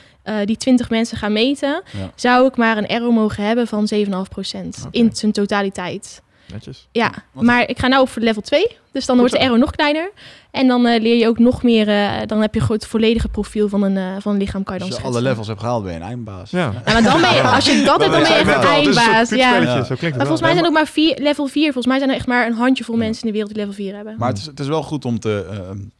[0.44, 2.12] die 20 mensen ga meten, Ja.
[2.14, 4.88] zou ik maar een error mogen hebben van 7,5% Oké.
[4.90, 6.22] in zijn totaliteit.
[6.52, 6.88] Netjes.
[6.92, 8.66] Ja, Wat- maar ik ga nou voor level 2.
[8.92, 10.10] Dus dan wordt de error nog kleiner.
[10.50, 11.88] En dan eh, leer je ook nog meer.
[11.88, 14.62] eh, dan heb je gewoon het volledige profiel van een, eh, van een lichaam.
[14.64, 16.50] Kan je Als dan je alle levels hebt gehaald, ben je een eindbaas.
[16.50, 16.58] Ja.
[16.58, 19.28] Ja, maar dan ben je, als je dat hebt, dan ben je echt een eindbaas.
[19.28, 19.50] Ja.
[19.60, 21.62] Maar volgens mij zijn er ook maar vier, level 4.
[21.64, 23.94] Volgens mij zijn er echt maar een handjevol mensen in de wereld die level 4
[23.94, 24.14] hebben.
[24.18, 25.46] Maar het is, het is wel goed om te,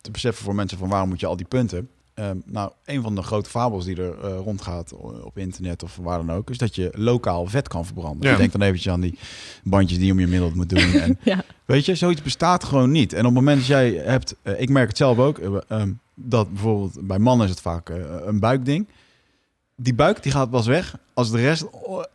[0.01, 1.89] te beseffen voor mensen van waarom moet je al die punten.
[2.21, 5.97] Ehm, nou, een van de grote fabels die er eh, rondgaat o- op internet of
[6.03, 8.23] waar dan ook, is dat je lokaal vet kan verbranden.
[8.27, 8.31] Ja.
[8.31, 9.19] Je denkt dan eventjes aan die
[9.65, 10.93] bandjes die je om je middel moet doen.
[11.01, 11.43] En, Ja.
[11.65, 13.13] Weet je, zoiets bestaat gewoon niet.
[13.13, 15.93] En op het moment dat jij hebt, eh, ik merk het zelf ook, eh, ehm,
[16.15, 18.89] dat bijvoorbeeld bij mannen is het vaak eh, een buikding.
[19.83, 21.65] Die buik die gaat pas weg als de rest,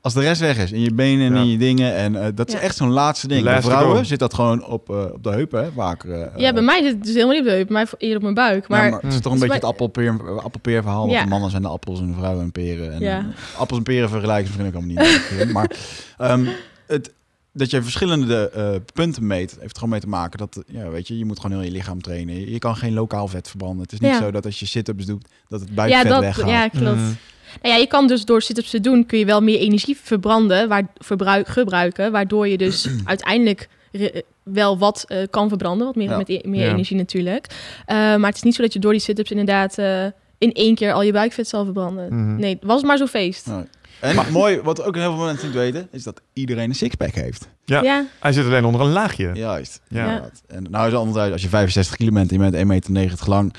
[0.02, 0.72] als de rest weg is.
[0.72, 1.40] In je benen en Ja.
[1.42, 1.96] in je dingen.
[1.96, 2.60] En eh, dat is Ja.
[2.60, 3.44] echt zo'n laatste ding.
[3.44, 6.04] Bij vrouwen zit dat gewoon op, eh, op de heupen, hè, vaak.
[6.04, 7.68] eh, ja, bij mij zit het dus helemaal niet op de heup.
[7.68, 8.68] Bij mij eerder op mijn buik.
[8.68, 11.00] Maar, maar, maar het is toch een Dus beetje bij- het appelpeer, appelpeer verhaal.
[11.00, 11.24] Want Ja.
[11.24, 12.94] de mannen zijn de appels en de vrouwen en peren.
[12.94, 13.26] En Ja.
[13.58, 15.52] appels en peren vergelijken vind ik allemaal niet.
[15.54, 15.72] maar
[16.18, 16.46] ehm,
[16.88, 17.14] het,
[17.54, 21.08] dat je verschillende eh, punten meet, heeft er gewoon mee te maken dat, ja, weet
[21.08, 22.50] je, je moet gewoon heel je lichaam trainen.
[22.52, 23.82] Je, kan geen lokaal vet verbranden.
[23.82, 24.20] Het is niet Ja.
[24.20, 26.50] zo dat als je sit-ups doet, dat het ja, buikvet dat, weggaat.
[26.50, 26.98] ja, klopt.
[27.00, 27.16] Mm.
[27.62, 30.68] Nou ja, je kan dus door sit-ups te doen, kun je wel meer energie verbranden,
[30.68, 36.10] waar, verbruik, gebruiken, waardoor je dus uiteindelijk re- wel wat eh, kan verbranden, wat meer,
[36.10, 36.18] Ja.
[36.18, 36.70] met e- meer Ja.
[36.72, 37.48] energie natuurlijk.
[37.86, 40.06] Eh, maar het is niet zo dat je door die sit-ups inderdaad eh,
[40.38, 42.08] in één keer al je buikvet zal verbranden.
[42.16, 42.36] Mhm.
[42.36, 43.46] Nee, was maar zo'n feest.
[43.48, 43.64] Nee.
[44.00, 47.48] En mooi, wat ook heel veel mensen niet weten, is dat iedereen een sixpack heeft.
[47.66, 47.82] Ja.
[47.82, 49.32] Ja, Hij zit alleen onder een laagje.
[49.34, 49.82] Juist.
[49.90, 50.30] Ja.
[50.48, 52.92] En nou is het anders uit, als je 65 kilo bent en je bent 1,90
[52.92, 53.54] meter lang,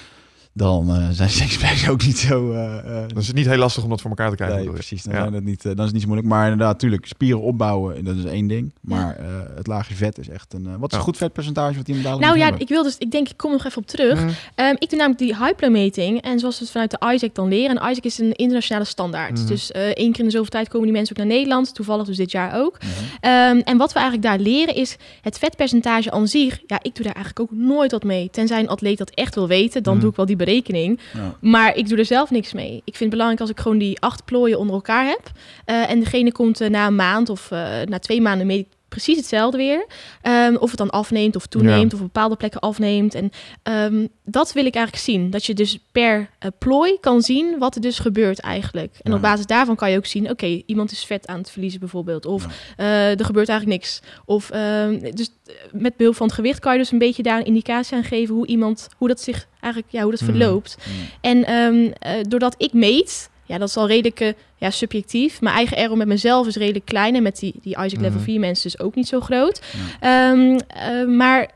[0.57, 2.52] dan eh, zijn sixpacks ook niet zo...
[2.52, 4.57] eh, eh, Dan is het niet heel lastig om dat voor elkaar te krijgen.
[4.59, 5.02] Nee, precies.
[5.02, 5.20] Dan, Ja.
[5.20, 6.28] zijn het niet, dan is het niet zo moeilijk.
[6.28, 8.72] Maar inderdaad, natuurlijk, spieren opbouwen, dat is één ding.
[8.80, 9.26] Maar eh,
[9.57, 10.62] het lage vet is echt een...
[10.62, 10.96] wat is Ja.
[10.96, 12.62] een goed vetpercentage wat iemand dadelijk Nou ja, hebben?
[12.62, 14.20] ik wil dus, ik denk, ik kom nog even op terug.
[14.22, 14.28] Mm.
[14.54, 16.20] Ehm, ik doe namelijk die hyplo-meting.
[16.22, 17.76] En zoals we het vanuit de ISAC dan leren.
[17.78, 19.38] En ISAC is een internationale standaard.
[19.38, 19.46] Mhm.
[19.46, 21.74] Dus eh, één keer in de zoveel tijd komen die mensen ook naar Nederland.
[21.74, 22.78] Toevallig dus dit jaar ook.
[22.80, 22.90] Mhm.
[23.20, 26.61] Ehm, en wat we eigenlijk daar leren is het vetpercentage aan zich.
[26.66, 28.28] Ja, ik doe daar eigenlijk ook nooit wat mee.
[28.30, 30.00] Tenzij een atleet dat echt wil weten, dan Mhm.
[30.02, 31.01] doe ik wel die berekening.
[31.14, 31.36] Ja.
[31.40, 32.76] Maar ik doe er zelf niks mee.
[32.76, 35.30] Ik vind het belangrijk als ik gewoon die acht plooien onder elkaar heb.
[35.64, 39.16] eh, en degene komt eh, na een maand of eh, na twee maanden mee precies
[39.16, 39.87] hetzelfde weer.
[40.22, 43.14] Ehm, of het dan afneemt of toeneemt of op bepaalde plekken afneemt.
[43.14, 43.30] En
[43.62, 45.30] ehm, dat wil ik eigenlijk zien.
[45.30, 48.95] Dat je dus per eh, plooi kan zien wat er dus gebeurt eigenlijk.
[49.03, 49.16] En Ja.
[49.16, 50.30] op basis daarvan kan je ook zien...
[50.30, 52.26] oké, iemand is vet aan het verliezen bijvoorbeeld.
[52.26, 52.51] Of Ja.
[52.76, 54.01] eh, er gebeurt eigenlijk niks.
[54.24, 57.39] Of ehm, dus eh, met behulp van het gewicht kan je dus een beetje daar
[57.39, 58.34] een indicatie aan geven...
[58.34, 60.30] hoe iemand, hoe dat zich eigenlijk, ja, hoe dat Mhm.
[60.30, 60.76] verloopt.
[60.87, 60.95] Mm.
[61.20, 61.95] En
[62.28, 65.40] doordat ik meet, ja, dat is al redelijk eh, ja, subjectief.
[65.40, 67.14] Mijn eigen error met mezelf is redelijk klein.
[67.14, 68.22] En met die, die Isaac Level Mhm.
[68.24, 69.61] 4 mensen is ook niet zo groot.
[70.01, 71.51] Ehm, eh, maar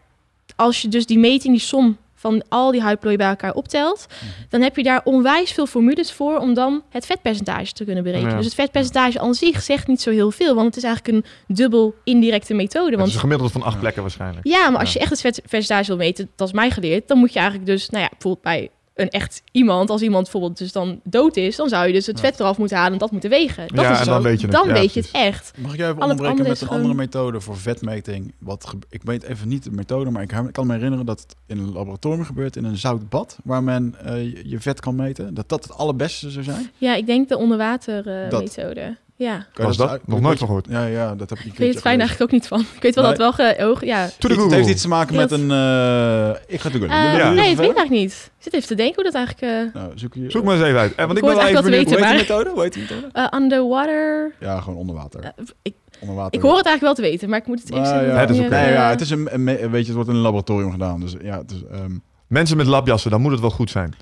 [0.57, 4.30] als je dus die meting, die som van al die huidplooien bij elkaar optelt, Mhm.
[4.49, 8.30] dan heb je daar onwijs veel formules voor om dan het vetpercentage te kunnen berekenen.
[8.30, 8.36] Ja.
[8.36, 11.55] Dus het vetpercentage aan zich zegt niet zo heel veel, want het is eigenlijk een
[11.57, 12.84] dubbel indirecte methode.
[12.84, 13.80] Het is Want een gemiddelde van acht Ja.
[13.80, 14.47] plekken waarschijnlijk.
[14.47, 17.32] ja, maar als je echt het vetpercentage wil meten, dat is mij geleerd, dan moet
[17.32, 18.70] je eigenlijk dus, nou ja, bijvoorbeeld bij
[19.01, 22.20] een echt iemand, als iemand bijvoorbeeld dus dan dood is, dan zou je dus het
[22.20, 22.24] Ja.
[22.24, 23.68] vet eraf moeten halen en dat moeten wegen.
[23.68, 24.11] Dat Ja, is en zo.
[24.11, 24.57] dan weet je het.
[24.57, 25.53] Dan Ja, weet je het echt.
[25.59, 28.32] Mag ik jou even onderbreken met een gewoon- andere methode voor vetmeting?
[28.38, 31.36] Wat ge- ik weet even niet de methode, maar ik kan me herinneren dat het
[31.46, 35.34] in een laboratorium gebeurt, in een zout bad, waar men eh, je- vet kan meten.
[35.34, 36.70] Dat dat het allerbeste zou zijn.
[36.78, 38.40] Ja, ik denk de onderwater eh, Dat.
[38.42, 38.96] methode.
[39.27, 39.37] Ja.
[39.37, 39.89] Kan je Was dat?
[39.89, 40.66] uit- Nog nooit van gehoord.
[40.71, 42.61] Ja, ja, dat heb ik Ik weet het fijn eigenlijk ook niet van.
[42.61, 43.16] Ik weet wel Nee.
[43.16, 43.87] dat het wel ge...
[43.87, 44.09] ja.
[44.18, 45.51] To the Het heeft iets te maken met een...
[45.51, 46.89] eh, ik ga het googlen.
[46.91, 47.29] Eh, Jullie- Ja.
[47.29, 47.77] jullie Nee, ik weet verder?
[47.77, 48.12] eigenlijk niet.
[48.37, 49.53] Ik zit even te denken hoe dat eigenlijk...
[49.75, 50.95] eh Nou, zoek, je, Zoek maar eens even uit.
[50.95, 51.89] Eh, want ik Ik ben wel het even benieuwd.
[51.91, 52.51] weten, die methode?
[52.51, 53.09] Hoe heet die methode?
[53.12, 54.33] eh, underwater...
[54.41, 55.21] Ja, gewoon onder water.
[55.25, 55.31] eh,
[55.62, 56.35] ik, onder water.
[56.35, 58.07] ik hoor het eigenlijk wel te weten, maar ik moet het even zeggen.
[58.07, 58.12] ja.
[58.14, 58.55] Ja, dat is Ja, oké.
[58.55, 61.01] Nee, ja, eh, het is een, weet je, het wordt in een laboratorium gedaan.
[61.01, 61.93] Dus ja, het is ehm
[62.27, 63.95] Mensen met labjassen, dan moet het wel goed zijn.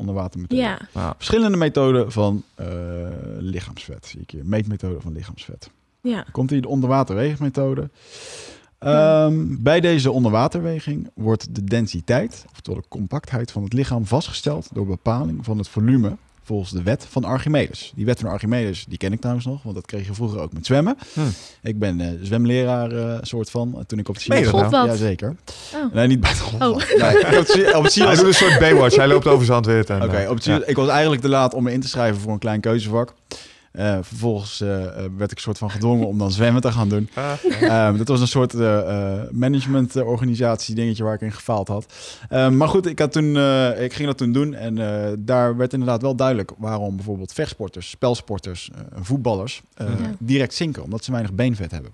[0.00, 0.60] Onder water methode.
[0.62, 1.14] Ja, Ja.
[1.16, 2.66] Verschillende methoden van eh,
[3.38, 4.06] lichaamsvet.
[4.06, 4.46] Zie ik hier.
[4.46, 5.70] Meetmethode van lichaamsvet.
[6.00, 6.24] ja.
[6.32, 7.90] Komt hier de onderwaterweegmethode.
[8.78, 14.86] Ehm, bij deze onderwaterweging wordt de densiteit, oftewel de compactheid van het lichaam vastgesteld door
[14.86, 16.16] bepaling van het volume
[16.50, 17.92] volgens de wet van Archimedes.
[17.94, 20.52] Die wet van Archimedes, die ken ik trouwens nog, want dat kreeg je vroeger ook
[20.52, 20.96] met zwemmen.
[21.12, 21.20] Hm.
[21.62, 24.86] Ik ben eh, zwemleraar, eh, soort van, eh, toen ik op dat Silas- nou?
[24.86, 25.36] Jazeker.
[25.74, 25.94] Oh.
[25.94, 26.42] Nee, niet bij het.
[26.68, 26.76] Oh.
[27.00, 28.96] Nee, ik het, op het Hij doet een soort Baywatch.
[28.96, 29.90] Hij loopt over zand weer.
[29.90, 30.60] en, Oké, eh, op het ja.
[30.64, 33.14] Ik was eigenlijk te laat om me in te schrijven voor een klein keuzevak.
[33.70, 37.08] Eh, vervolgens eh, eh, werd ik soort van gedwongen om dan zwemmen te gaan doen.
[37.14, 41.86] Ah, Ehm, dat was een soort eh, eh, managementorganisatie dingetje waar ik in gefaald had.
[42.28, 44.54] Ehm, maar goed, ik, had toen, eh, ik ging dat toen doen.
[44.54, 49.94] En eh, daar werd inderdaad wel duidelijk waarom bijvoorbeeld vechtsporters, spelsporters, eh, voetballers eh, Ja.
[50.18, 50.82] direct zinken.
[50.82, 51.90] Omdat ze weinig beenvet hebben.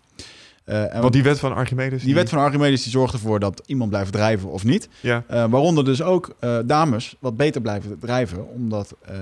[0.67, 2.03] Eh, en Want die wet van Archimedes...
[2.03, 4.89] die wet van Archimedes die zorgt ervoor dat iemand blijft drijven of niet.
[5.01, 5.25] Ja.
[5.29, 8.49] Eh, waaronder dus ook eh, dames wat beter blijven drijven.
[8.49, 9.15] Omdat eh,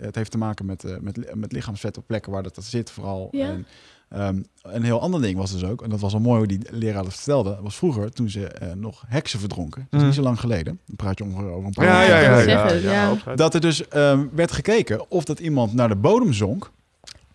[0.00, 2.90] het heeft te maken met, eh, met, met lichaamsvet op plekken waar dat, dat zit
[2.90, 3.28] vooral.
[3.30, 3.48] Ja.
[3.48, 3.66] En,
[4.08, 6.58] ehm, een heel ander ding was dus ook, en dat was al mooi hoe die
[6.70, 9.80] leraar dat vertelde, was vroeger toen ze eh, nog heksen verdronken.
[9.80, 10.06] Dat is Mhm.
[10.06, 10.80] niet zo lang geleden.
[10.86, 12.68] Dan praat je ongeveer over een paar Ja, jaar ja, ja.
[12.68, 13.34] dat ja.
[13.34, 16.70] Dat er dus ehm, werd gekeken of dat iemand naar de bodem zonk,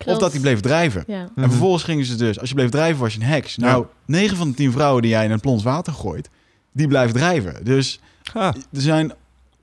[0.04, 0.16] Klopt.
[0.16, 1.04] of dat hij bleef drijven.
[1.06, 1.22] Ja.
[1.34, 1.42] Mhm.
[1.44, 3.56] En vervolgens gingen ze dus, als je bleef drijven was je een heks.
[3.56, 6.30] Nou, 9 van de 10 vrouwen die jij in een plons water gooit,
[6.72, 7.64] die blijven drijven.
[7.64, 8.00] Dus
[8.34, 9.12] er zijn,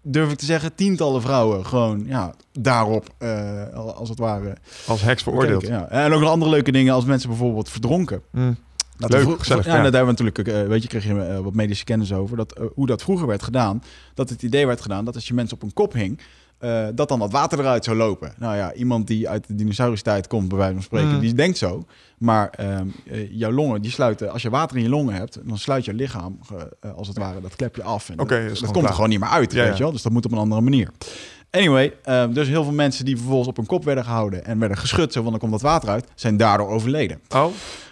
[0.02, 4.56] durf ik te zeggen, tientallen vrouwen gewoon ja, daarop, eh, als het ware.
[4.88, 5.62] als heks veroordeeld.
[5.62, 6.04] bekeken, ja.
[6.06, 8.22] En ook nog andere leuke dingen als mensen bijvoorbeeld verdronken.
[8.32, 8.54] Hm.
[8.98, 9.78] Dat Leuk, er vro- gezellig, Ja, ja.
[9.90, 12.38] daar hebben we natuurlijk, eh, weet je, kreeg je eh, wat medische kennis over.
[12.38, 13.84] Dat, hoe dat vroeger werd gedaan.
[14.14, 16.20] Dat het idee werd gedaan dat als je mensen op een kop hing,
[16.60, 18.34] eh, dat dan dat water eruit zou lopen.
[18.38, 21.20] Nou ja, iemand die uit de dinosaurustijd komt, bij wijze van spreken, Mm.
[21.20, 21.86] die denkt zo.
[22.18, 25.58] Maar ehm, eh, jouw longen, die sluiten, als je water in je longen hebt, dan
[25.58, 26.40] sluit je lichaam,
[26.82, 28.10] eh, als het ware, dat klep je af.
[28.10, 29.92] En Oké, dat, komt er gewoon niet meer uit, Ja, weet je wel.
[29.92, 30.90] Dus dat moet op een andere manier.
[31.52, 34.78] Anyway, ehm, dus heel veel mensen die vervolgens op hun kop werden gehouden en werden
[34.78, 37.20] geschud, zo van dan komt dat water uit, zijn daardoor overleden.
[37.36, 37.46] Oh,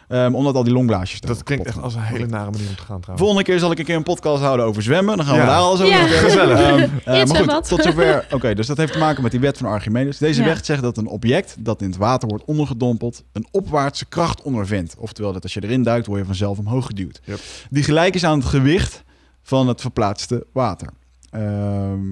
[0.07, 1.83] Ehm, omdat al die longblaasjes dat klinkt echt gaan.
[1.83, 3.19] als een hele nare manier om te gaan trouwens.
[3.19, 5.17] Volgende keer zal ik een keer een podcast houden over zwemmen.
[5.17, 5.47] Dan gaan we Ja.
[5.47, 6.07] daar alles over Ja.
[6.07, 6.57] vertellen.
[6.57, 6.59] Gezellig.
[7.05, 8.25] Ehm, eh, maar goed, tot zover.
[8.35, 10.17] Oké, dus dat heeft te maken met die wet van Archimedes.
[10.17, 10.47] Deze Ja.
[10.47, 13.23] wet zegt dat een object dat in het water wordt ondergedompeld...
[13.31, 14.95] een opwaartse kracht ondervindt.
[14.97, 17.21] Oftewel dat als je erin duikt, word je vanzelf omhoog geduwd.
[17.23, 17.39] Yep.
[17.69, 19.03] Die gelijk is aan het gewicht
[19.41, 20.89] van het verplaatste water.
[21.29, 22.11] Ehm,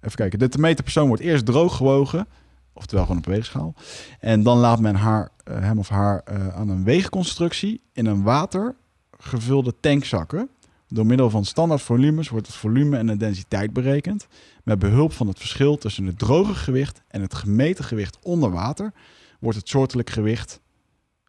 [0.00, 0.38] even kijken.
[0.38, 2.26] De te meten persoon wordt eerst droog gewogen...
[2.72, 3.74] Oftewel gewoon op weegschaal.
[4.20, 8.22] En dan laat men haar, eh, hem of haar eh, aan een weegconstructie in een
[8.22, 8.74] water
[9.18, 10.48] gevulde tank zakken.
[10.88, 14.26] Door middel van standaard volumes wordt het volume en de densiteit berekend.
[14.64, 18.92] Met behulp van het verschil tussen het droge gewicht en het gemeten gewicht onder water
[19.40, 20.60] wordt het soortelijk gewicht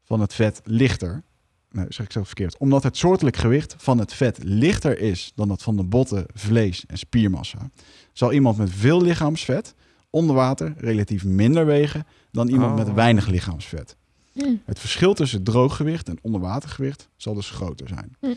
[0.03, 1.23] van het vet lichter.
[1.71, 2.57] Nee, zeg ik zo verkeerd.
[2.57, 6.85] Omdat het soortelijk gewicht van het vet lichter is dan dat van de botten, vlees
[6.85, 7.69] en spiermassa,
[8.13, 9.75] zal iemand met veel lichaamsvet
[10.13, 12.85] onder water relatief minder wegen dan iemand Oh.
[12.85, 13.95] met weinig lichaamsvet.
[14.33, 14.45] Hm.
[14.65, 18.15] Het verschil tussen drooggewicht en onderwatergewicht zal dus groter zijn.
[18.19, 18.27] Hm.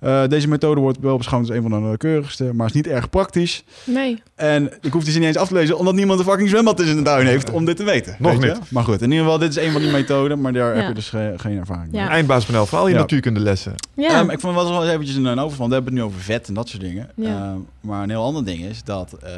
[0.00, 3.10] Eh, deze methode wordt wel beschouwd als een van de nauwkeurigste, maar is niet erg
[3.10, 3.64] praktisch.
[3.84, 4.22] Nee.
[4.34, 6.80] En ik hoef die zin niet eens af te lezen, omdat niemand een fucking zwembad
[6.80, 8.16] in zijn tuin heeft om dit te weten.
[8.18, 8.46] Nog weet je?
[8.60, 8.70] niet.
[8.70, 10.94] Maar goed, in ieder geval, dit is een van die methoden, maar daar heb je
[10.94, 12.00] dus ge- geen ervaring mee.
[12.00, 12.08] Ja.
[12.08, 13.00] Eindbaaspanel, vooral je Ja.
[13.00, 13.74] natuurkundelessen.
[13.94, 14.08] Ja.
[14.20, 15.68] Ehm, ik vond het wel eens eventjes een over van.
[15.68, 17.10] We hebben het nu over vet en dat soort dingen.
[17.16, 17.26] Ja.
[17.50, 19.30] Ehm, maar een heel ander ding is dat eh,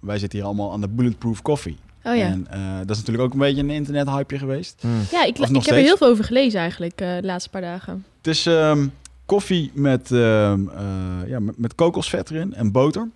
[0.00, 1.76] wij zitten hier allemaal aan de bulletproof coffee.
[2.04, 2.26] oh ja.
[2.26, 4.82] En eh, dat is natuurlijk ook een beetje een internethypeje geweest.
[5.10, 8.04] Ja, ik, ik heb er heel veel over gelezen eigenlijk eh, de laatste paar dagen.
[8.16, 8.86] Het is ehm,
[9.26, 13.08] koffie met, ehm, eh, ja, met, met kokosvet erin en boter.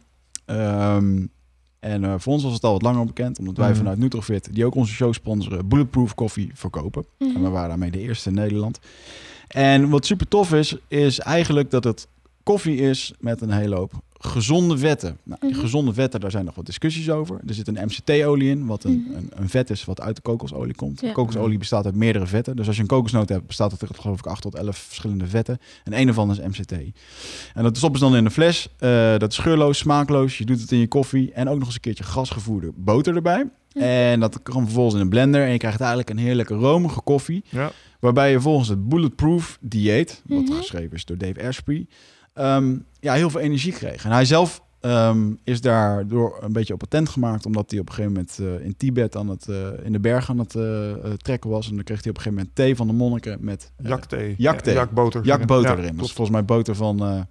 [0.44, 1.26] Ehm,
[1.80, 3.76] en eh, voor ons was het al wat langer bekend, omdat wij Mhm.
[3.76, 7.04] vanuit Nutrofit, die ook onze show sponsoren, bulletproof koffie verkopen.
[7.18, 7.36] Mhm.
[7.36, 8.78] En we waren daarmee de eerste in Nederland.
[9.48, 12.06] En wat super tof is, is eigenlijk dat het
[12.42, 13.92] koffie is met een hele hoop
[14.24, 15.18] gezonde vetten.
[15.22, 15.60] Nou, die Mhm.
[15.60, 17.40] gezonde vetten, daar zijn nog wat discussies over.
[17.46, 19.16] Er zit een MCT-olie in, wat een, Mhm.
[19.16, 21.00] een, een vet is wat uit de kokosolie komt.
[21.00, 21.12] Ja.
[21.12, 22.56] Kokosolie bestaat uit meerdere vetten.
[22.56, 25.58] Dus als je een kokosnoot hebt, bestaat het geloof ik 8 tot 11 verschillende vetten.
[25.84, 26.72] En een ervan is MCT.
[27.54, 28.68] En dat stoppen ze dan in een fles.
[28.78, 30.38] Eh, dat is geurloos, smaakloos.
[30.38, 31.32] Je doet het in je koffie.
[31.32, 33.46] En ook nog eens een keertje gasgevoerde boter erbij.
[33.74, 35.44] En dat kan vervolgens in een blender.
[35.44, 37.44] En je krijgt eigenlijk een heerlijke romige koffie.
[37.48, 37.72] Ja.
[38.00, 40.52] Waarbij je volgens het Bulletproof dieet, wat Mhm.
[40.52, 41.86] geschreven is door Dave Asprey,
[42.32, 44.04] ehm, ja, heel veel energie kreeg.
[44.04, 47.94] En hij zelf ehm, is daardoor een beetje op patent gemaakt, omdat hij op een
[47.94, 51.50] gegeven moment eh, in Tibet aan het, eh, in de bergen aan het eh, trekken
[51.50, 51.68] was.
[51.68, 54.34] En dan kreeg hij op een gegeven moment thee van de monniken met Jakthee.
[54.38, 54.74] jakthee.
[54.74, 55.24] Ja, jakboter.
[55.24, 55.96] jakboter Ja, erin.
[55.96, 57.26] Dat is volgens mij boter van...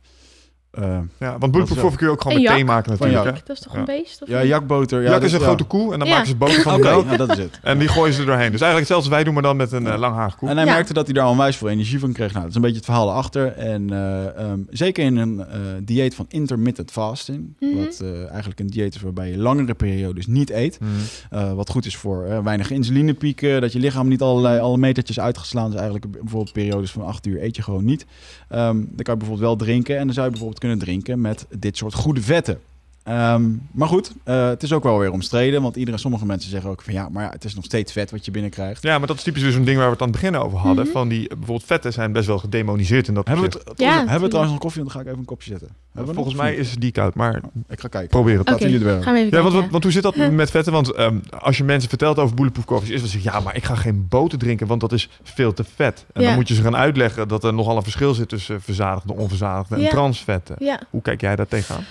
[0.74, 2.68] eh, Ja, want bulletproof kun je ook gewoon En met thee jak.
[2.74, 3.24] maken natuurlijk.
[3.24, 3.34] jak.
[3.36, 3.42] hè?
[3.46, 3.80] Dat is toch Ja.
[3.80, 4.22] een beest?
[4.22, 4.98] Of ja, jakboter.
[5.02, 5.46] Ja, Jak dat- is een ja.
[5.46, 6.14] grote koe en dan Ja.
[6.14, 7.06] maken ze boter van de melk.
[7.06, 7.60] nou, dat is het.
[7.64, 8.52] En die gooien ze er doorheen.
[8.52, 10.50] Dus eigenlijk als wij doen, maar dan met een eh, langhaarige koe.
[10.50, 10.74] En hij Ja.
[10.74, 12.30] merkte dat hij daar onwijs veel energie van kreeg.
[12.32, 13.48] Nou, dat is een beetje het verhaal erachter.
[13.48, 17.76] En eh, ehm, zeker in een eh, dieet van intermittent fasting, Mhm.
[17.76, 20.80] wat eh, eigenlijk een dieet is waarbij je langere periodes niet eet.
[20.80, 20.92] Mhm.
[21.30, 25.20] Eh, wat goed is voor eh, weinig insulinepieken, dat je lichaam niet allerlei alle metertjes
[25.20, 25.76] uitgeslaan is.
[25.76, 28.06] Eigenlijk bijvoorbeeld periodes van acht uur eet je gewoon niet.
[28.50, 31.46] Ehm, dan kan je bijvoorbeeld wel drinken en dan zou je bijvoorbeeld kunnen drinken met
[31.50, 32.60] dit soort goede vetten.
[33.04, 36.70] Ehm, maar goed, eh, het is ook wel weer omstreden, want iedereen, sommige mensen zeggen
[36.70, 38.84] ook van ja, maar ja, het is nog steeds vet wat je binnenkrijgt.
[38.84, 40.58] Ja, maar dat is typisch weer zo'n ding waar we het aan het begin over
[40.58, 40.84] hadden.
[40.84, 40.94] Mhm.
[40.94, 44.20] Van die, bijvoorbeeld vetten zijn best wel gedemoniseerd in dat Hebben we, het, Ja, hebben
[44.22, 44.82] we trouwens nog koffie?
[44.82, 45.70] Want dan ga ik even een kopje zetten.
[45.94, 48.10] Hebben Volgens mij is die koud, maar Ik ga kijken.
[48.10, 48.48] probeer het.
[48.50, 49.04] Laten jullie het werken.
[49.04, 50.74] gaan we even Ja, want, want, want hoe zit dat met vetten?
[50.74, 53.56] Want ehm, als je mensen vertelt over bulletproof coffees, is dat ze zeggen, ja, maar
[53.56, 56.06] ik ga geen boter drinken, want dat is veel te vet.
[56.14, 56.28] En Ja.
[56.28, 59.76] dan moet je ze gaan uitleggen dat er nogal een verschil zit tussen verzadigde, onverzadigde
[59.76, 60.56] en transvetten.
[60.60, 60.80] Ja.
[60.90, 61.84] Hoe kijk jij daar tegenaan?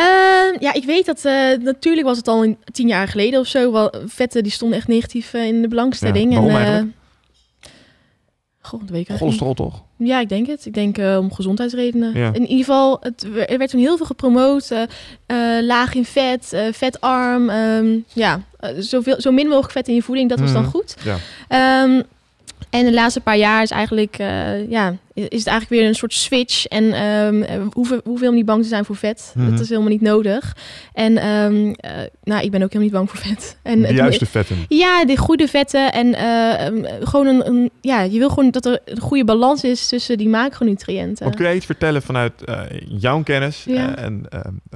[0.00, 3.46] Ehm, ja, ik weet dat eh, natuurlijk was het al een, tien jaar geleden of
[3.46, 3.72] zo.
[3.72, 6.32] Wel, vetten die stonden echt negatief eh, in de belangstelling.
[6.32, 6.94] Ja, en?
[8.60, 9.82] Goh, dat weet ik Cholesterol toch?
[9.96, 10.66] Ja, ik denk het.
[10.66, 12.14] Ik denk eh, om gezondheidsredenen.
[12.18, 12.26] Ja.
[12.32, 14.70] In ieder geval, het, er werd toen heel veel gepromoot.
[15.60, 17.50] laag in vet, vetarm.
[17.50, 18.40] ehm, ja,
[18.78, 20.70] zoveel, zo min mogelijk vet in je voeding, dat was dan Mhm.
[20.70, 20.96] goed.
[21.04, 21.16] Ja.
[21.48, 22.02] Ehm,
[22.70, 24.16] en de laatste paar jaar is eigenlijk,
[24.68, 26.66] ja, is het eigenlijk weer een soort switch.
[26.66, 29.32] En ehm eh, hoeven, hoeven helemaal niet bang te zijn voor vet.
[29.36, 29.50] Mhm.
[29.50, 30.56] Dat is helemaal niet nodig.
[30.92, 31.90] En ehm, eh,
[32.22, 33.56] nou, ik ben ook helemaal niet bang voor vet.
[33.62, 34.56] En De juiste vetten.
[34.68, 35.92] ja, de goede vetten.
[35.92, 39.64] En eh, ehm, gewoon een, een, ja, je wil gewoon dat er een goede balans
[39.64, 41.24] is tussen die macronutriënten.
[41.24, 43.96] Wat kun je iets vertellen vanuit eh, jouw kennis Ja.
[43.96, 44.26] eh, en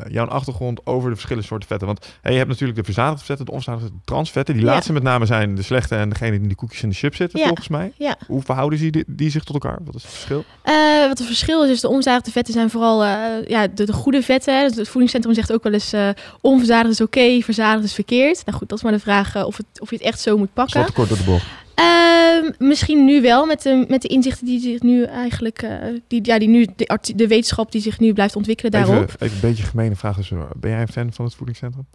[0.08, 1.86] jouw achtergrond over de verschillende soorten vetten?
[1.86, 4.54] Want je hebt natuurlijk de verzadigde vetten, de onverzadigde de transvetten.
[4.54, 4.70] Die Ja.
[4.72, 7.16] laatste met name zijn de slechte en degene die in de koekjes en de chips
[7.16, 7.46] zitten, Ja.
[7.46, 7.92] volgens mij.
[8.26, 9.78] Hoe verhouden die, die zich tot elkaar?
[9.84, 10.44] Wat is verschil?
[10.62, 13.92] Eh, wat het verschil is, is de onverzadigde vetten zijn vooral eh, ja, de, de
[13.92, 14.54] goede vetten.
[14.54, 14.62] hè.
[14.62, 16.08] Het voedingscentrum zegt ook wel eens eh
[16.40, 18.46] onverzadigd is oké, verzadigd is verkeerd.
[18.46, 20.52] Nou goed, dat is maar de vraag of, het, of je het echt zo moet
[20.52, 20.80] pakken.
[20.80, 21.46] wat kort door de bocht.
[21.74, 25.66] Ehm, misschien nu wel, met de, met de inzichten die zich nu eigenlijk,
[26.06, 28.94] die, ja, die nu, de, de wetenschap die zich nu blijft ontwikkelen daarop.
[29.02, 30.16] Even, even een beetje gemene vraag.
[30.16, 31.86] Dus, ben jij een fan van het voedingscentrum?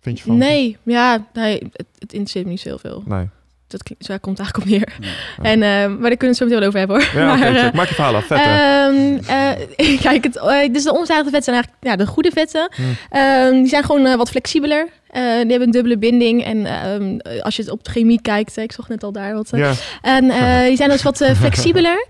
[0.00, 0.36] Vind je van?
[0.36, 3.02] Nee, ja, nee, het, het interesseert me niet zo heel veel.
[3.06, 3.28] Nee.
[3.66, 5.08] Dat, klinkt- zo daar komt het eigenlijk op neer.
[5.42, 5.50] Ja.
[5.50, 7.20] En, eh, maar daar kunnen we het zo meteen wel over hebben hoor.
[7.20, 7.72] Ja, Maar, eh.
[7.72, 8.30] Maak je verhaal af.
[8.30, 12.68] Eh, kijk, het, dus de onverzadigde vetten zijn eigenlijk ja, de goede vetten.
[12.74, 12.96] Hmm.
[13.10, 14.88] Ehm, die zijn gewoon wat flexibeler.
[15.12, 16.44] Die hebben een dubbele binding.
[16.44, 19.34] En ehm, eh, als je het op de chemie kijkt, ik zag net al daar
[19.34, 19.50] wat.
[19.52, 19.72] ja.
[20.02, 20.24] En
[20.68, 22.06] die zijn dus wat flexibeler.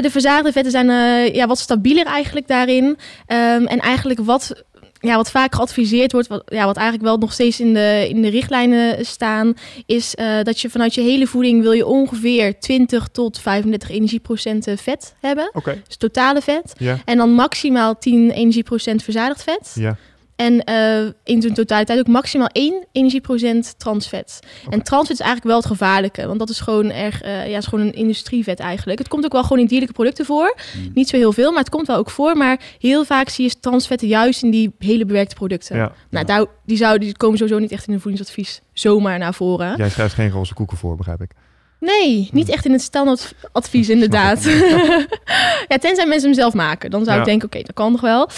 [0.00, 0.86] De verzadigde vetten zijn
[1.34, 2.98] ja, wat stabieler eigenlijk daarin.
[3.26, 4.64] En eigenlijk wat
[5.02, 8.22] ja, wat vaak geadviseerd wordt, wat, ja, wat eigenlijk wel nog steeds in de, in
[8.22, 9.54] de richtlijnen staan,
[9.86, 14.78] is eh, dat je vanuit je hele voeding wil je ongeveer 20 tot 35 energieprocenten
[14.78, 15.50] vet hebben.
[15.52, 16.72] Oké, Dus totale vet.
[17.04, 19.72] En dan maximaal 10 energieprocent verzadigd vet.
[19.74, 19.96] Ja.
[20.42, 24.40] En eh, in zijn totaliteit ook maximaal 1 energieprocent transvet.
[24.70, 26.26] En transvet is eigenlijk wel het gevaarlijke.
[26.26, 28.98] Want dat is gewoon erg, eh, ja, is gewoon een industrievet eigenlijk.
[28.98, 30.56] Het komt ook wel gewoon in dierlijke producten voor.
[30.76, 30.90] Mm.
[30.94, 32.36] Niet zo heel veel, maar het komt wel ook voor.
[32.36, 35.76] Maar heel vaak zie je transvetten juist in die hele bewerkte producten.
[35.76, 35.92] ja.
[36.10, 39.76] Nou, daar, die, zou, die komen sowieso niet echt in een voedingsadvies zomaar naar voren.
[39.76, 41.30] Jij schrijft geen roze koeken voor, begrijp ik.
[41.82, 44.44] Nee, niet echt in het standaardadvies inderdaad.
[45.68, 46.90] ja, tenzij mensen hem zelf maken.
[46.90, 47.20] Dan zou Ja.
[47.22, 48.28] ik denken, oké, dat kan nog wel.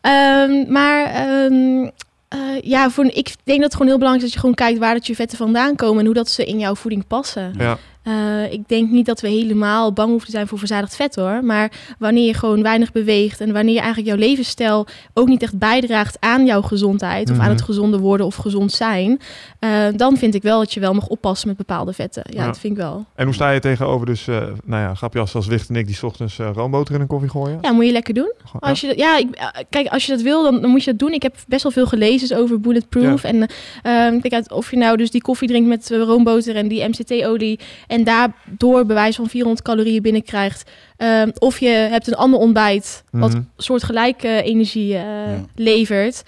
[0.00, 1.88] Ehm, maar ehm,
[2.28, 3.14] eh, ja, voor, ik
[3.44, 5.38] denk dat het gewoon heel belangrijk is dat je gewoon kijkt waar dat je vetten
[5.38, 7.54] vandaan komen en hoe dat ze in jouw voeding passen.
[7.58, 7.78] Ja.
[8.02, 11.44] Eh, ik denk niet dat we helemaal bang hoeven te zijn voor verzadigd vet hoor.
[11.44, 15.58] Maar wanneer je gewoon weinig beweegt en wanneer je eigenlijk jouw levensstijl ook niet echt
[15.58, 17.44] bijdraagt aan jouw gezondheid of Mhm.
[17.44, 19.20] aan het gezonde worden of gezond zijn,
[19.58, 22.22] eh, dan vind ik wel dat je wel mag oppassen met bepaalde vetten.
[22.30, 22.46] Ja, Ja.
[22.46, 23.04] dat vind ik wel.
[23.14, 25.86] En hoe sta je tegenover dus, eh, nou ja, grapje als, als Wicht en ik
[25.86, 27.58] die 's ochtends roomboter in een koffie gooien?
[27.60, 28.32] Ja, moet je lekker doen.
[28.44, 30.98] Gewoon- Als je, ja, ik, kijk, als je dat wil, dan, dan moet je dat
[30.98, 31.12] doen.
[31.12, 33.24] Ik heb best wel veel gelezen over bulletproof.
[33.24, 33.46] En
[33.82, 37.58] ehm kijk, uit of je nou dus die koffie drinkt met roomboter en die MCT-olie...
[37.92, 40.70] en daardoor bewijs van 400 calorieën binnenkrijgt...
[40.96, 43.42] ehm, of je hebt een ander ontbijt wat Mhm.
[43.56, 45.44] soortgelijke energie eh, Ja.
[45.54, 46.22] levert...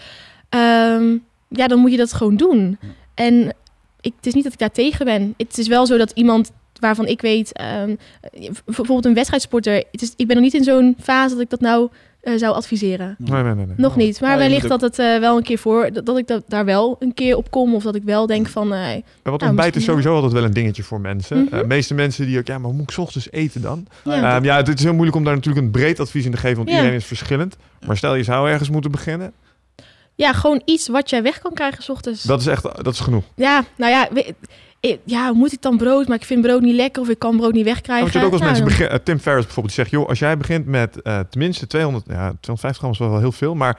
[0.49, 1.17] ehm,
[1.49, 2.79] ja, dan moet je dat gewoon doen.
[2.81, 2.89] Ja.
[3.15, 3.55] En
[4.01, 5.35] ik, het is niet dat ik daar tegen ben.
[5.37, 6.51] Het is wel zo dat iemand
[6.81, 7.95] waarvan ik weet, ehm,
[8.65, 11.61] bijvoorbeeld een wedstrijdsporter, het is, ik ben nog niet in zo'n fase dat ik dat
[11.61, 11.89] nou
[12.25, 13.15] eh, zou adviseren.
[13.19, 13.67] Nee, nee, nee.
[13.67, 13.75] nee.
[13.77, 16.43] Nog niet, maar wellicht dat het eh, wel een keer voor, dat, dat ik dat,
[16.49, 19.39] daar wel een keer op kom of dat ik wel denk van, eh, Maar wat
[19.41, 21.39] Nou, ontbijt is sowieso altijd wel een dingetje voor mensen.
[21.45, 21.55] Mhm.
[21.55, 23.87] Eh, de meeste mensen die ook, ja, maar hoe moet ik 's ochtends eten dan?
[24.05, 24.37] Ja.
[24.37, 26.57] Ehm, ja, het is heel moeilijk om daar natuurlijk een breed advies in te geven,
[26.57, 26.75] want Ja.
[26.77, 27.57] iedereen is verschillend.
[27.87, 29.33] Maar stel je zou ergens moeten beginnen,
[30.15, 32.23] ja, gewoon iets wat jij weg kan krijgen 's ochtends.
[32.23, 33.25] dat is echt, dat is genoeg.
[33.35, 34.35] Ja, nou ja, we-
[34.91, 37.37] eh, ja, moet ik dan brood, maar ik vind brood niet lekker of ik kan
[37.37, 38.11] brood niet wegkrijgen.
[38.11, 40.37] Hebt ook als Nou, mensen dan- beginnen, Tim Ferriss bijvoorbeeld, die zegt, joh, als jij
[40.37, 43.79] begint met eh, tenminste 200, ja, 250 gram is wel heel veel, maar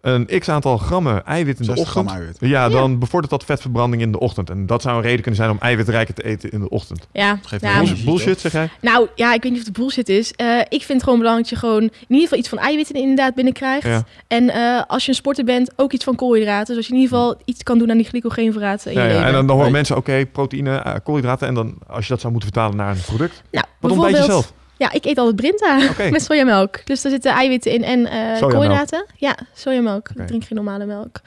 [0.00, 2.20] een x aantal grammen eiwit in de 60 gram ochtend.
[2.22, 2.36] eiwit.
[2.40, 2.68] Ja, Ja.
[2.68, 4.50] dan bevordert dat vetverbranding in de ochtend.
[4.50, 7.06] En dat zou een reden kunnen zijn om eiwitrijker te eten in de ochtend.
[7.12, 8.68] Ja, geeft ja, wel Bullshit, bullshit zeg jij?
[8.80, 10.32] Nou ja, ik weet niet of het bullshit is.
[10.32, 12.94] Eh, ik vind het gewoon belangrijk dat je gewoon in ieder geval iets van eiwitten
[12.94, 13.86] inderdaad binnenkrijgt.
[13.86, 14.04] Ja.
[14.28, 16.66] En eh, als je een sporter bent, ook iets van koolhydraten.
[16.66, 19.32] Zodat je in ieder geval iets kan doen aan die glycogeenverraten in Ja, ja, en
[19.32, 19.70] dan, dan horen Nee.
[19.72, 21.48] mensen, oké, proteïne, eh, koolhydraten.
[21.48, 23.42] En dan, als je dat zou moeten vertalen naar een product.
[23.50, 24.58] nou, Wat ontbijt je bijvoorbeeld- zelf?
[24.80, 25.78] Ja, ik eet altijd Brinta
[26.10, 26.86] met sojamelk.
[26.86, 29.06] Dus daar zitten eiwitten in en eh koolhydraten.
[29.16, 30.08] Ja, sojamelk.
[30.10, 30.20] Oké.
[30.20, 31.20] Ik drink geen normale melk.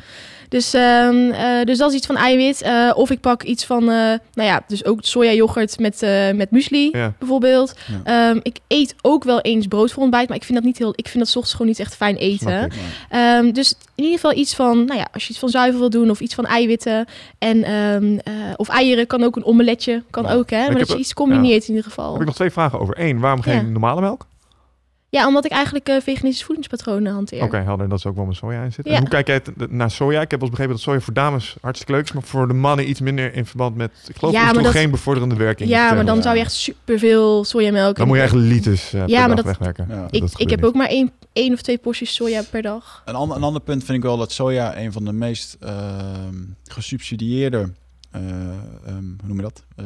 [0.54, 2.62] Dus, ehm, eh, dus dat is iets van eiwit.
[2.62, 3.88] Eh, of ik pak iets van, eh,
[4.34, 7.14] nou ja, dus ook sojayoghurt met, eh, met muesli Ja.
[7.20, 7.74] bijvoorbeeld.
[8.04, 8.30] Ja.
[8.30, 10.94] Ehm, ik eet ook wel eens brood voor ontbijt, maar ik vind dat niet heel.
[10.96, 12.64] Ik vind dat 's ochtends gewoon niet echt fijn eten.
[12.66, 12.74] Ik.
[13.10, 15.90] Ehm, dus in ieder geval iets van, nou ja, als je iets van zuivel wil
[15.90, 17.06] doen of iets van eiwitten
[17.38, 17.66] en
[18.56, 20.34] of eieren kan ook een omeletje kan Ja.
[20.34, 22.12] ook hè, maar dat je iets combineert in ieder geval.
[22.12, 23.00] heb ik nog twee vragen over.
[23.00, 24.26] Eén, waarom geen normale melk?
[25.14, 27.44] Ja, omdat ik eigenlijk eh veganistisch voedingspatronen hanteer.
[27.44, 27.90] Oké, helder.
[27.90, 28.86] Dat is ook wel met soja in zit.
[28.86, 28.92] Ja.
[28.94, 30.22] En hoe kijk jij naar soja?
[30.22, 32.54] Ik heb wel eens begrepen dat soja voor dames hartstikke leuk is, maar voor de
[32.54, 35.70] mannen iets minder in verband met, ik geloof, Ja, dat- geen bevorderende werking.
[35.70, 36.22] Ja, maar dan Ja.
[36.22, 37.96] zou je echt superveel sojamelk.
[37.96, 39.86] Dan moet je echt liters eh, per Ja, maar dag dat- wegwerken.
[39.90, 40.02] Ja.
[40.20, 40.68] Dat Ik, heb niet.
[40.70, 43.02] ook maar één, één of twee porties soja per dag.
[43.06, 46.36] Een, ander, een ander punt vind ik wel dat soja een van de meest ehm,
[46.64, 47.70] gesubsidieerde,
[48.12, 49.86] eh, ehm, hoe noem je dat, Eh,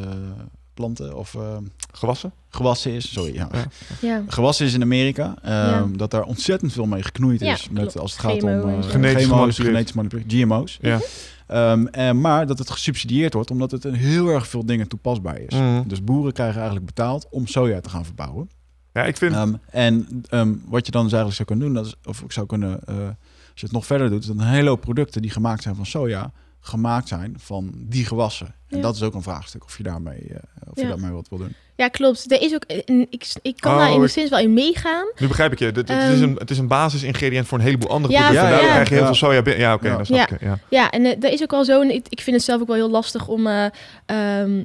[0.78, 2.32] planten of ehm, Gewassen?
[2.50, 3.12] gewassen is.
[3.14, 3.50] Sorry, ja.
[3.52, 3.66] Ja.
[4.02, 4.24] Ja.
[4.28, 5.36] Gewassen is in Amerika.
[5.42, 5.88] ehm, Ja.
[5.96, 7.70] Dat daar ontzettend veel mee geknoeid Ja, is.
[7.70, 8.90] Met, als het gaat GMO om en zo.
[8.90, 10.78] Genetisch manipuleerd, GMO's.
[10.82, 11.00] Ja.
[11.48, 15.40] Ehm, en, maar dat het gesubsidieerd wordt omdat het in heel erg veel dingen toepasbaar
[15.40, 15.54] is.
[15.54, 15.82] Mhm.
[15.88, 18.50] Dus boeren krijgen eigenlijk betaald om soja te gaan verbouwen.
[18.94, 19.34] Ja, ik vind...
[19.36, 22.32] Ehm, en ehm, wat je dan dus eigenlijk zou kunnen doen, dat is, of ik
[22.32, 25.22] zou kunnen, eh, als je het nog verder doet, is dat een hele hoop producten
[25.22, 28.56] die gemaakt zijn van soja, gemaakt zijn van die gewassen.
[28.70, 28.84] En Ja.
[28.84, 30.36] dat is ook een vraagstuk of je daarmee, eh,
[30.70, 31.54] of je daarmee wat wil doen.
[31.76, 32.32] ja, klopt.
[32.32, 35.06] Er is ook, een- ik, ik kan Oh, daar ik- enigszins wel in meegaan.
[35.20, 35.66] Nu begrijp ik je.
[35.66, 38.50] Het, is Ehm, een, het is een basisingrediënt voor een heleboel andere Ja, producten.
[38.50, 39.06] ja, krijg je heel Ja.
[39.06, 39.62] veel soja binnen.
[39.62, 40.04] Ja, oké, Ja.
[40.04, 40.30] snap Ja.
[40.36, 40.42] ik.
[40.42, 40.60] Ja.
[40.70, 41.82] Ja, en eh, er is ook wel zo.
[41.82, 43.48] Ik, ik vind het zelf ook wel heel lastig om.
[43.48, 43.66] eh,
[44.06, 44.64] ehm,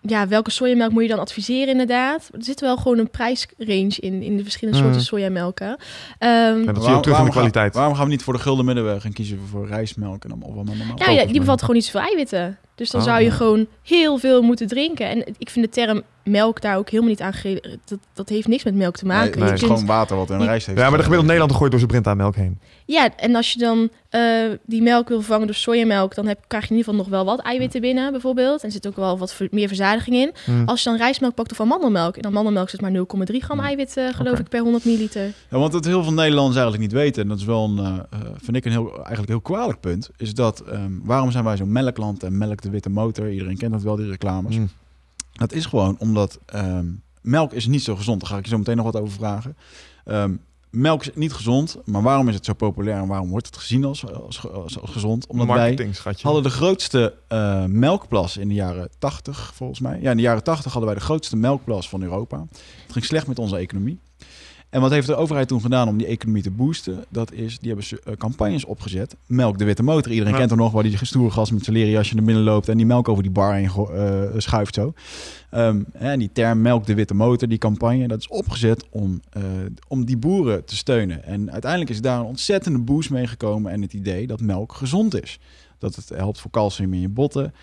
[0.00, 2.28] ja, welke sojamelk moet je dan adviseren inderdaad?
[2.32, 4.88] Er zit wel gewoon een prijsrange in, in de verschillende Mhm.
[4.88, 5.76] soorten sojamelken.
[6.18, 7.64] Ehm, En dat zie je ook terug in de waarom kwaliteit.
[7.70, 10.28] Gaan, waarom gaan we niet voor de gulden middenweg en kiezen we voor rijstmelk en
[10.30, 10.96] dan of allemaal normaal?
[10.98, 12.58] ja, ja, die bevat gewoon niet zoveel eiwitten.
[12.78, 13.32] Dus dan Oh, zou je ja.
[13.34, 15.08] gewoon heel veel moeten drinken.
[15.08, 17.32] En ik vind de term melk daar ook helemaal niet aan
[17.84, 19.30] dat, dat heeft niks met melk te maken.
[19.30, 20.78] Nee, Je het is gewoon water wat in een rijst heeft.
[20.78, 21.24] Ja, maar de gemiddelde.
[21.32, 22.58] Nederlander gooit door zijn Brinta melk heen.
[22.86, 24.22] Ja, en als je dan eh,
[24.66, 27.24] die melk wil vervangen door sojamelk, dan heb, krijg je in ieder geval nog wel
[27.36, 28.60] wat eiwitten binnen, bijvoorbeeld.
[28.60, 30.32] En er zit ook wel wat ver- meer verzadiging in.
[30.44, 30.64] Hm.
[30.64, 33.64] Als je dan rijstmelk pakt of amandelmelk, en amandelmelk zit maar 0,3 gram Ja.
[33.64, 35.22] eiwit, eh, geloof ik, per 100 milliliter.
[35.50, 37.86] Ja, want wat heel veel Nederlanders eigenlijk niet weten, en dat is wel een, eh,
[38.10, 41.56] eh, vind ik een heel, eigenlijk heel kwalijk punt, is dat ehm, waarom zijn wij
[41.56, 43.30] zo'n melkland en melk de witte motor?
[43.32, 44.56] Iedereen kent dat wel, die reclames.
[44.56, 44.66] Hm.
[45.32, 46.86] Dat is gewoon omdat ehm,
[47.20, 48.20] melk is niet zo gezond.
[48.20, 49.56] Daar ga ik je zo meteen nog wat over vragen.
[50.04, 50.34] Ehm,
[50.70, 53.84] melk is niet gezond, maar waarom is het zo populair en waarom wordt het gezien
[53.84, 55.26] als, als, als, als gezond?
[55.26, 55.90] Omdat wij
[56.20, 60.00] hadden de grootste eh, melkplas in de jaren 80, volgens mij.
[60.00, 62.46] Ja, in de jaren 80 hadden wij de grootste melkplas van Europa.
[62.82, 63.98] Het ging slecht met onze economie.
[64.70, 67.04] En wat heeft de overheid toen gedaan om die economie te boosten?
[67.08, 69.16] Dat is, die hebben ze eh, campagnes opgezet.
[69.26, 70.12] Melk de witte motor.
[70.12, 70.38] Iedereen Ja.
[70.38, 72.76] kent er nog, waar die stoere gast met zijn leren jasje naar binnen loopt en
[72.76, 74.92] die melk over die bar heen eh, schuift zo.
[75.50, 79.42] Ehm, en die term melk de witte motor, die campagne, dat is opgezet om, eh,
[79.88, 81.24] om die boeren te steunen.
[81.24, 85.22] En uiteindelijk is daar een ontzettende boost mee gekomen en het idee dat melk gezond
[85.22, 85.38] is.
[85.78, 87.54] Dat het helpt voor calcium in je botten.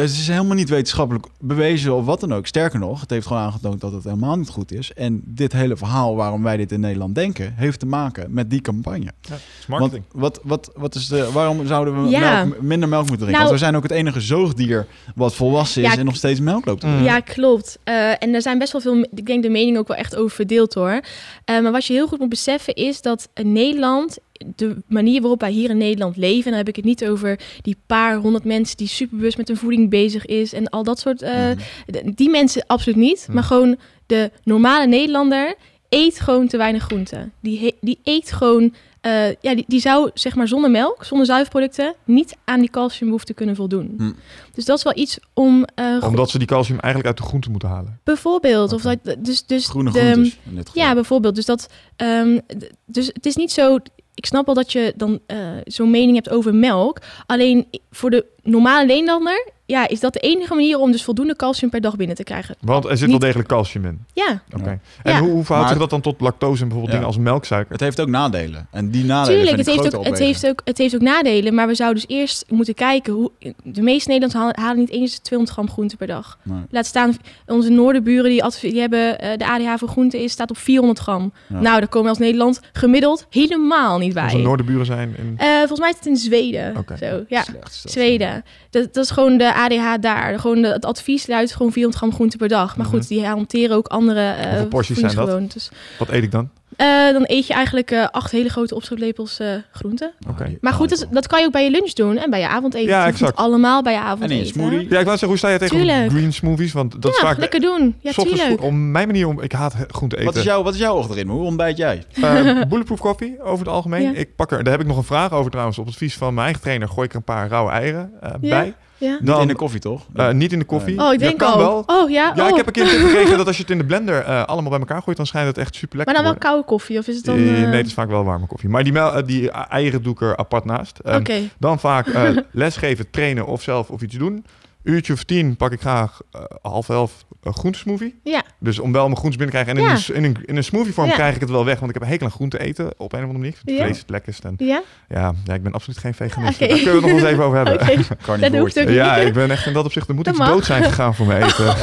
[0.00, 2.46] Het is helemaal niet wetenschappelijk bewezen of wat dan ook.
[2.46, 4.92] Sterker nog, het heeft gewoon aangetoond dat het helemaal niet goed is.
[4.92, 8.60] En dit hele verhaal waarom wij dit in Nederland denken, heeft te maken met die
[8.60, 9.12] campagne.
[9.20, 9.36] Ja,
[9.68, 10.04] marketing.
[10.12, 12.44] Want wat, wat, wat is de, waarom zouden we Ja.
[12.44, 13.26] melk, minder melk moeten drinken?
[13.26, 16.40] Nou- Want we zijn ook het enige zoogdier wat volwassen is Ja, en nog steeds
[16.40, 17.02] melk loopt te Mm.
[17.02, 17.78] Ja, klopt.
[17.84, 20.30] Eh, en er zijn best wel veel, ik denk de mening ook wel echt over
[20.36, 21.00] verdeeld hoor.
[21.44, 24.18] Eh, maar wat je heel goed moet beseffen is dat Nederland,
[24.56, 27.40] de manier waarop wij hier in Nederland leven, en dan heb ik het niet over
[27.62, 31.22] die paar honderd mensen die superbewust met hun voeding bezig is en al dat soort,
[31.22, 32.10] eh, Mhm.
[32.14, 33.22] die mensen absoluut niet.
[33.26, 33.34] Mhm.
[33.34, 33.76] Maar gewoon
[34.06, 35.54] de normale Nederlander
[35.88, 37.32] eet gewoon te weinig groenten.
[37.40, 41.94] Die, die eet gewoon, eh, ja, die, die zou zeg maar zonder melk, zonder zuivelproducten,
[42.04, 43.94] niet aan die calciumbehoefte kunnen voldoen.
[43.96, 44.12] Hm.
[44.54, 47.50] Dus dat is wel iets om eh, Omdat ze die calcium eigenlijk uit de groente
[47.50, 48.00] moeten halen.
[48.04, 48.72] Bijvoorbeeld.
[48.72, 50.74] Of dat, dus, dus Groene de, groentes.
[50.74, 51.34] Ja, bijvoorbeeld.
[51.34, 52.38] Dus, dat, ehm,
[52.86, 53.78] dus het is niet zo...
[54.18, 56.98] Ik snap wel dat je dan eh, zo'n mening hebt over melk.
[57.26, 59.46] Alleen voor de normale Nederlander...
[59.66, 62.56] Ja, is dat de enige manier om dus voldoende calcium per dag binnen te krijgen.
[62.60, 64.04] Want er zit Niet- wel degelijk calcium in.
[64.12, 64.70] Ja, Oké.
[64.70, 64.78] Ja.
[65.02, 65.18] En Ja.
[65.20, 66.92] hoe, hoe verhoudt Maar- zich dat dan tot lactose en bijvoorbeeld Ja.
[66.92, 67.72] dingen als melksuiker?
[67.72, 68.66] Het heeft ook nadelen.
[68.70, 69.46] En die nadelen tuurlijk.
[69.54, 71.54] vind Het ik heeft, ook, het, heeft ook, het heeft ook nadelen.
[71.54, 73.12] Maar we zouden dus eerst moeten kijken...
[73.12, 73.30] Hoe,
[73.62, 76.38] de meeste Nederlanders halen, halen niet eens 200 gram groente per dag.
[76.42, 76.58] Nee.
[76.70, 80.50] Laat staan, onze noorderburen die, adv- die hebben eh, de ADH voor groente is, staat
[80.50, 81.32] op 400 gram.
[81.48, 81.60] Ja.
[81.60, 84.24] Nou, daar komen we als Nederland gemiddeld helemaal niet bij.
[84.24, 85.34] Onze noordenburen zijn in...
[85.36, 86.76] Eh, volgens mij is het in Zweden.
[86.76, 86.96] Oké.
[86.96, 87.82] Zo, ja, Slecht.
[87.86, 88.37] Zweden.
[88.70, 90.38] Dat, dat is gewoon de ADH daar.
[90.38, 92.76] Gewoon de, het advies luidt gewoon 400 gram groente per dag.
[92.76, 92.94] Maar Mhm.
[92.96, 95.70] goed, die hanteren ook andere porties zijn dat?
[95.98, 96.50] Wat eet ik dan?
[96.76, 100.12] Eh, dan eet je eigenlijk eh, acht hele grote opscheplepels eh groente.
[100.60, 102.86] Maar goed, dat, dat kan je ook bij je lunch doen en bij je avondeten.
[102.88, 103.36] Ja, exact.
[103.36, 104.36] allemaal bij je En avondeten.
[104.36, 104.78] in je smoothie.
[104.78, 106.10] Ja, ik wou zeggen, hoe sta je tegen Tuurlijk.
[106.10, 106.72] green smoothies?
[106.72, 107.38] Want dat is Ja, vaak...
[107.38, 107.96] lekker doen.
[108.00, 108.62] Ja, tuurlijk.
[108.62, 109.40] Om mijn manier om...
[109.40, 110.26] Ik haat groente eten.
[110.26, 111.32] Wat is, jouw, wat is jouw ochtendritme?
[111.32, 112.02] Hoe ontbijt jij?
[112.68, 114.02] Bulletproof koffie over het algemeen.
[114.02, 114.12] Ja.
[114.12, 115.78] Ik pak er, daar heb ik nog een vraag over trouwens.
[115.78, 118.60] Op advies van mijn eigen trainer gooi ik er een paar rauwe eieren eh, Ja.
[118.60, 118.74] bij.
[118.98, 119.18] Ja.
[119.22, 120.06] Dan- in de koffie, toch?
[120.14, 121.00] Eh, niet in de koffie.
[121.00, 121.58] Oh, ik Ja, denk kan al.
[121.58, 121.82] wel.
[121.86, 122.32] Oh ja.
[122.34, 122.48] Ja, oh.
[122.48, 124.78] ik heb een keer gekregen dat als je het in de blender eh, allemaal bij
[124.78, 127.16] elkaar gooit, dan schijnt het echt super lekker Maar dan wel koude koffie of is
[127.16, 127.36] het dan?
[127.36, 128.68] Eh, eh, nee, het is vaak wel warme koffie.
[128.68, 130.98] Maar die, mel- die eieren doe ik er apart naast.
[131.04, 131.40] Oké.
[131.58, 134.44] Dan vaak eh, lesgeven, trainen of zelf of iets doen.
[134.82, 136.20] Uurtje of tien pak ik graag
[136.62, 138.20] half elf een groentesmoothie.
[138.24, 138.42] Ja.
[138.58, 139.84] Dus om wel mijn groentes binnen te krijgen.
[139.84, 140.14] En in, Ja.
[140.16, 141.14] een, in, een, in een smoothie vorm Ja.
[141.14, 141.74] krijg ik het wel weg.
[141.78, 143.54] Want ik heb een hekel aan groente eten op een of andere manier.
[143.60, 143.84] Het Ja.
[143.84, 144.44] vlees het lekkerst.
[144.44, 144.82] En Ja?
[145.08, 146.58] ja, ja, ik ben absoluut geen veganist.
[146.58, 147.74] Daar kunnen we het nog eens even over hebben.
[147.80, 148.40] Oké.
[148.50, 148.94] Dat hoeft ook niet.
[148.94, 150.08] Ja, ik ben echt in dat opzicht.
[150.08, 150.52] Er moet Dat iets mag.
[150.52, 151.74] dood zijn gegaan voor mijn eten.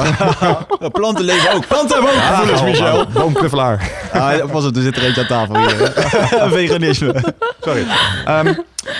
[0.91, 1.67] Planten leven ook.
[1.67, 3.05] Planten hebben ook gevoelens, Michel.
[3.07, 3.91] Boomknuffelaar.
[4.11, 5.91] Ah, pas op, er zit er eentje aan tafel hier.
[6.51, 7.33] Veganisme.
[7.61, 7.85] Sorry.
[8.25, 8.53] Ehm,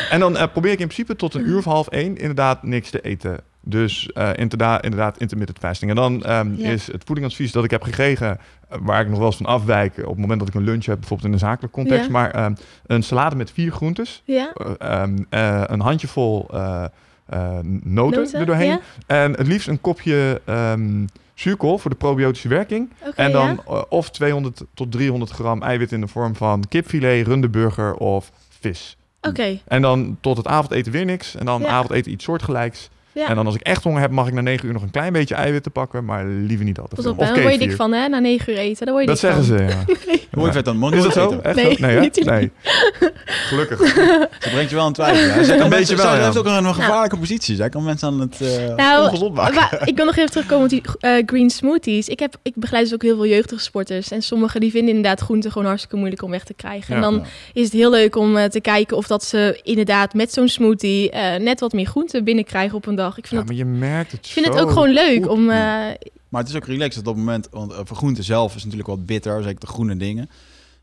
[0.10, 2.90] en dan eh, probeer ik in principe tot een uur of half één inderdaad niks
[2.90, 3.40] te eten.
[3.68, 5.90] Dus eh, inderdaad, inderdaad intermittent fasting.
[5.92, 6.70] En dan ehm, Ja.
[6.70, 8.40] is het voedingadvies dat ik heb gekregen,
[8.70, 10.86] eh, waar ik nog wel eens van afwijk op het moment dat ik een lunch
[10.86, 12.06] heb, bijvoorbeeld in een zakelijk context.
[12.06, 12.12] Ja.
[12.12, 12.54] Maar ehm,
[12.86, 14.54] een salade met vier groentes, Ja.
[14.54, 18.80] eh, ehm, eh, een handjevol noten, Noten, er doorheen.
[19.08, 20.42] En het liefst een kopje
[21.34, 22.90] zuurkool voor de probiotische werking.
[23.16, 28.32] En dan of 200 tot 300 gram eiwit in de vorm van kipfilet, rundeburger of
[28.60, 28.98] vis.
[29.22, 29.60] Oké.
[29.68, 31.36] En dan tot het avondeten weer niks.
[31.36, 32.90] En dan avondeten iets soortgelijks.
[33.16, 33.28] Ja.
[33.28, 35.14] En dan als ik echt honger heb, mag ik na 9 uur nog een klein
[35.14, 36.06] beetje eiwit te pakken.
[36.06, 37.14] Maar liever niet al te Pas veel.
[37.14, 38.08] op, Of daar word je dik van, hè?
[38.08, 39.58] Na negen uur eten, daar word je Dat dik zeggen van.
[39.58, 40.18] ze, ja.
[40.42, 40.94] Hoe vet dan?
[40.94, 41.40] Is dat zo?
[41.44, 41.78] Echt Nee?
[41.80, 42.52] Nee, nee.
[43.26, 43.80] Gelukkig.
[44.40, 45.46] Ze brengt je wel aan twijfel.
[45.56, 47.56] Kan Een beetje wel, heeft ook een gevaarlijke positie.
[47.56, 49.56] Zij kan mensen aan het uh, Nou, ongezond maken.
[49.56, 52.08] Maar ik wil nog even terugkomen op die eh, green smoothies.
[52.08, 54.12] Ik, heb, ik begeleid dus ook heel veel jeugdige sporters.
[54.12, 56.90] En sommigen die vinden inderdaad groenten gewoon hartstikke moeilijk om weg te krijgen.
[56.90, 56.96] Ja.
[56.96, 57.22] en dan Ja.
[57.54, 61.12] is het heel leuk om eh, te kijken of dat ze inderdaad met zo'n smoothie
[61.12, 63.05] eh, net wat meer groenten binnenkrijgen op een dag.
[63.08, 65.32] Ik vind, Ja, dat, maar je merkt het ik vind het ook gewoon leuk goed.
[65.32, 65.42] om...
[65.50, 65.56] eh,
[66.30, 67.48] Maar het is ook relaxed op dat moment.
[67.52, 69.44] Want uh, voor groente zelf is natuurlijk wat bitter.
[69.44, 70.30] Zeker de groene dingen.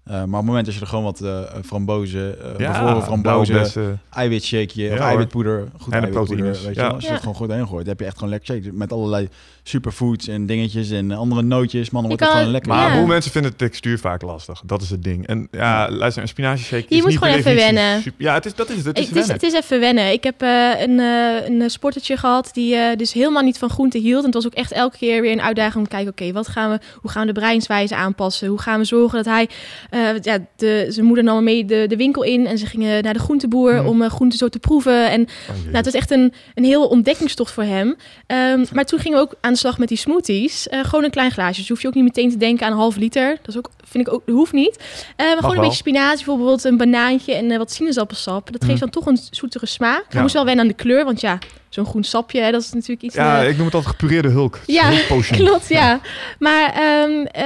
[0.09, 3.03] Uh, maar op het moment dat je er gewoon wat uh, frambozen, uh, Ja, bevroren
[3.03, 6.65] frambozen, eiwitshakeje of Ja, eiwitpoeder, goed En de eiwitpoeder, proteïnes.
[6.65, 6.87] weet je Ja.
[6.87, 6.95] wel.
[6.95, 7.15] Als je Ja.
[7.15, 9.29] het gewoon goed heen gooit, dan heb je echt gewoon lekker shake met allerlei
[9.63, 11.91] superfoods en dingetjes en andere nootjes.
[11.91, 12.71] Man, dan Je wordt het gewoon lekker.
[12.73, 12.99] Maar Ja.
[12.99, 14.63] hoe mensen vinden de textuur vaak lastig.
[14.67, 15.27] Dat is het ding.
[15.27, 18.03] En ja, luister, een spinazie shake Je is moet niet gewoon even wennen.
[18.03, 18.87] super- ja, het is, dat is het.
[18.87, 20.13] Het is het, is, het is even wennen.
[20.13, 23.99] Ik heb eh, een, eh, een sportertje gehad die eh, dus helemaal niet van groente
[23.99, 24.19] hield.
[24.19, 26.11] En het was ook echt elke keer weer een uitdaging om te kijken...
[26.13, 28.49] oké, wat gaan we, hoe gaan we de breinswijze aanpassen?
[28.49, 29.49] Hoe gaan we zorgen dat hij...
[29.91, 33.03] eh, ja, de, zijn moeder nam hem mee de, de winkel in en ze gingen
[33.03, 33.77] naar de groenteboer...
[33.77, 33.87] Hmm.
[33.87, 35.11] om eh, groenten zo te proeven.
[35.11, 37.97] En Oh, nou, het was echt een, een heel ontdekkingstocht voor hem.
[38.27, 40.69] Ehm, maar toen gingen we ook aan de slag met die smoothies.
[40.69, 41.61] Eh, gewoon een klein glaasje.
[41.61, 43.37] Dus hoef je ook niet meteen te denken aan een half liter.
[43.37, 44.77] Dat is ook, vind ik ook, hoeft niet.
[45.17, 45.63] Eh, maar gewoon een wel.
[45.63, 48.53] beetje spinazie, bijvoorbeeld een banaantje en eh, wat sinaasappelsap.
[48.53, 48.81] Dat geeft Mm.
[48.81, 49.97] dan toch een zoetere smaak.
[50.05, 50.21] Hij Ja.
[50.21, 51.39] moest wel wennen aan de kleur, want ja,
[51.69, 53.15] zo'n groen sapje, hè, dat is natuurlijk iets...
[53.15, 54.59] ja, ik noem het altijd gepureerde hulk.
[54.67, 54.91] Ja.
[55.31, 56.01] Klopt, ja.
[56.39, 57.45] Maar ehm, eh,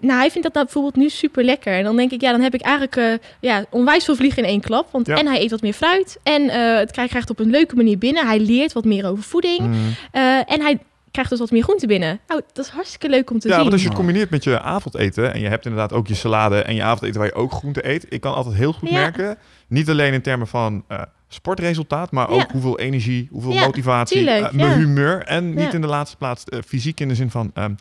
[0.00, 1.72] nou, hij vindt dat nou bijvoorbeeld nu super lekker.
[1.72, 4.60] En dan denk ik, ja, dan heb ik eigenlijk ja, onwijs veel vliegen in één
[4.60, 4.88] klap.
[4.92, 5.16] Want Ja.
[5.16, 6.18] en hij eet wat meer fruit.
[6.22, 6.48] En
[6.78, 8.26] het krijgt op een leuke manier binnen.
[8.26, 9.60] Hij leert wat meer over voeding.
[9.60, 9.74] Mm.
[10.12, 10.22] Eh,
[10.52, 10.78] en hij
[11.18, 12.20] krijgt dus wat meer groente binnen.
[12.28, 13.62] Nou, dat is hartstikke leuk om te Ja, zien.
[13.62, 16.62] want als je het combineert met je avondeten en je hebt inderdaad ook je salade
[16.62, 18.94] en je avondeten waar je ook groente eet, ik kan altijd heel goed Ja.
[18.94, 19.38] merken,
[19.68, 22.46] niet alleen in termen van eh, sportresultaat, maar ook Ja.
[22.52, 24.76] hoeveel energie, hoeveel Ja, motivatie, eh, mijn ja.
[24.76, 25.72] humeur en niet Ja.
[25.72, 27.72] in de laatste plaats eh, fysiek in de zin van, ehm,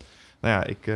[0.42, 0.92] nou ja, ik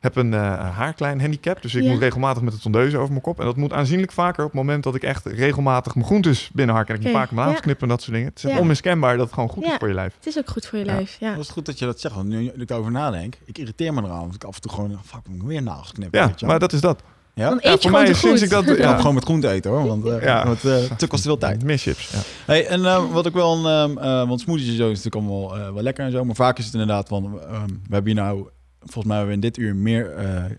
[0.00, 0.40] heb een eh
[0.76, 1.90] haarklein handicap, dus ik Ja.
[1.90, 4.60] moet regelmatig met de tondeuze over mijn kop en dat moet aanzienlijk vaker op het
[4.60, 7.52] moment dat ik echt regelmatig mijn groentes binnenhark en ik moet Oké, vaker mijn ja.
[7.52, 8.28] nagels knippen en dat soort dingen.
[8.34, 8.58] Het is Ja.
[8.58, 9.70] onmiskenbaar dat het gewoon goed Ja.
[9.72, 10.14] is voor je lijf.
[10.16, 10.92] Het is ook goed voor je Ja.
[10.94, 11.30] lijf, ja.
[11.34, 12.14] Dat is goed dat je dat zegt.
[12.14, 14.20] Want nu ik erover nadenk, ik irriteer me eraan.
[14.20, 16.20] Want ik af en toe gewoon, fuck, ik moet weer nagels knippen.
[16.20, 16.50] Ja, weet je wel.
[16.50, 17.02] maar dat is dat.
[17.34, 17.48] ja?
[17.48, 18.42] Dan Ja, eet voor gewoon mij sinds goed.
[18.42, 18.90] ik dat- Ik ja.
[18.90, 20.46] ga gewoon met groente eten hoor, want uh, Ja.
[20.64, 21.62] uh, kost veel tijd.
[21.64, 22.18] Mischips, ja.
[22.46, 25.58] Hey, en uh, wat ik wel, een, uh, want smoothies en zo is natuurlijk allemaal
[25.58, 28.22] uh, wel lekker en zo, maar vaak is het inderdaad van, um, we hebben hier
[28.22, 28.48] nou,
[28.92, 30.14] volgens mij hebben we in dit uur meer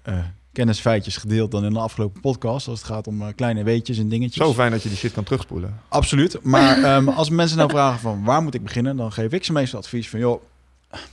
[0.08, 0.16] uh,
[0.52, 4.10] kennisfeitjes gedeeld dan in de afgelopen podcast, als het gaat om uh, kleine weetjes en
[4.10, 4.46] dingetjes.
[4.46, 5.80] Zo fijn dat je die shit kan terugspoelen.
[5.88, 9.44] Absoluut, maar um, als mensen nou vragen van waar moet ik beginnen, dan geef ik
[9.44, 10.42] ze meestal advies van, joh,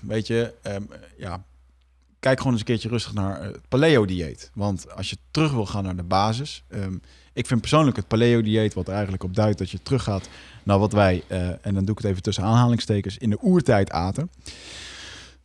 [0.00, 1.44] weet je, um, ja,
[2.20, 4.50] kijk gewoon eens een keertje rustig naar het paleo-dieet.
[4.54, 6.62] Want als je terug wil gaan naar de basis.
[6.74, 7.00] Um,
[7.32, 10.28] ik vind persoonlijk het paleo-dieet, wat er eigenlijk op duidt dat je teruggaat
[10.62, 11.22] naar wat wij,
[11.62, 14.30] en dan doe ik het even tussen aanhalingstekens, in de oertijd aten.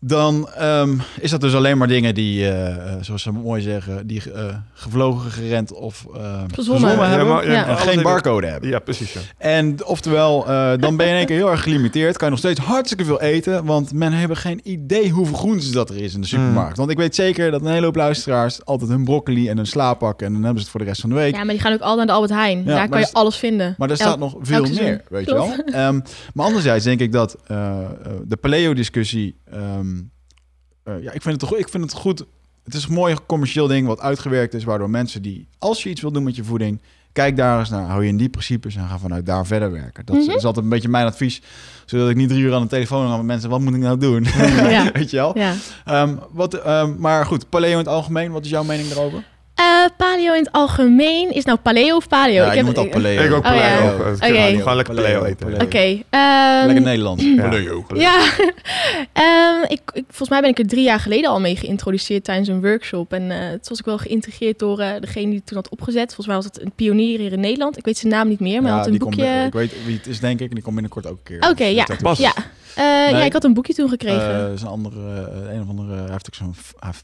[0.04, 4.22] Dan um, is dat dus alleen maar dingen die, uh, zoals ze mooi zeggen, die
[4.28, 7.10] uh, gevlogen, gerend of uh, Gezwommen.
[7.10, 7.28] hebben.
[7.28, 8.70] Ja, maar, ja, en alles geen barcode hebben.
[8.70, 9.14] Ja, precies.
[9.14, 9.20] Ja.
[9.38, 12.18] En oftewel, uh, dan ben je in één keer heel erg gelimiteerd.
[12.18, 13.66] Kan je nog steeds hartstikke veel eten.
[13.66, 16.70] Want men heeft geen idee hoeveel groentes dat er is in de supermarkt.
[16.70, 16.76] Mm.
[16.76, 19.94] Want ik weet zeker dat een hele hoop luisteraars altijd hun broccoli en hun sla
[19.94, 20.28] pakken.
[20.28, 21.36] En dan hebben ze het voor de rest van de week.
[21.36, 22.58] Ja, maar die gaan ook al naar de Albert Heijn.
[22.58, 23.76] Ja, Daar kan je alles vinden.
[23.78, 25.54] Maar er staat nog veel meer, weet je wel.
[25.88, 26.04] Um,
[26.34, 27.38] maar anderzijds denk ik dat
[28.28, 29.40] de paleo-discussie...
[29.54, 29.91] Um,
[30.86, 32.24] uh, ja, ik vind, het goed, ik vind het goed.
[32.64, 36.02] Het is een mooi commercieel ding wat uitgewerkt is, waardoor mensen die, als je iets
[36.02, 36.82] wil doen met je voeding,
[37.14, 40.06] kijk daar eens naar, hou je in die principes en ga vanuit daar verder werken.
[40.06, 40.30] Dat Mhm.
[40.32, 41.42] is altijd een beetje mijn advies,
[41.86, 43.98] zodat ik niet drie uur aan de telefoon ga met mensen, wat moet ik nou
[43.98, 44.24] doen?
[44.70, 44.92] Ja.
[44.94, 45.38] Weet je wel?
[45.38, 45.54] Ja.
[46.04, 49.24] Um, wat, um, maar goed, paleo in het algemeen, wat is jouw mening daarover?
[49.60, 49.66] Uh,
[49.98, 51.32] paleo in het algemeen.
[51.34, 52.34] Is nou paleo of paleo?
[52.34, 53.24] Ja, ik je heb moet al paleo.
[53.24, 53.78] Ik ook Oh, ja.
[53.78, 54.14] paleo.
[54.14, 54.26] Oké.
[54.26, 54.56] Okay.
[54.58, 55.62] Gewoon lekker paleo eten.
[55.62, 56.02] Oké.
[56.10, 57.24] ehm, Lekker Nederlands.
[57.24, 57.50] Ja.
[57.50, 57.86] Paleo.
[57.94, 58.22] Ja,
[59.14, 62.48] Ehm, ik, ik, volgens mij ben ik er drie jaar geleden al mee geïntroduceerd tijdens
[62.48, 63.14] een workshop.
[63.14, 66.06] En uh, toen was ik wel geïntegreerd door uh, degene die het toen had opgezet.
[66.06, 67.78] Volgens mij was het een pionier hier in Nederland.
[67.78, 69.24] Ik weet zijn naam niet meer, maar hij had een die boekje...
[69.26, 70.48] komt- ik weet wie het is, denk ik.
[70.48, 71.50] En die komt binnenkort ook een keer.
[71.50, 71.86] Oké, ja.
[72.02, 72.18] Dat-.
[72.18, 72.34] Ja.
[72.78, 73.14] Uh, Nee.
[73.14, 74.46] ja, ik had een boekje toen gekregen.
[74.48, 76.56] Eh, is een andere, uh, een of andere, hij heeft ook zo'n,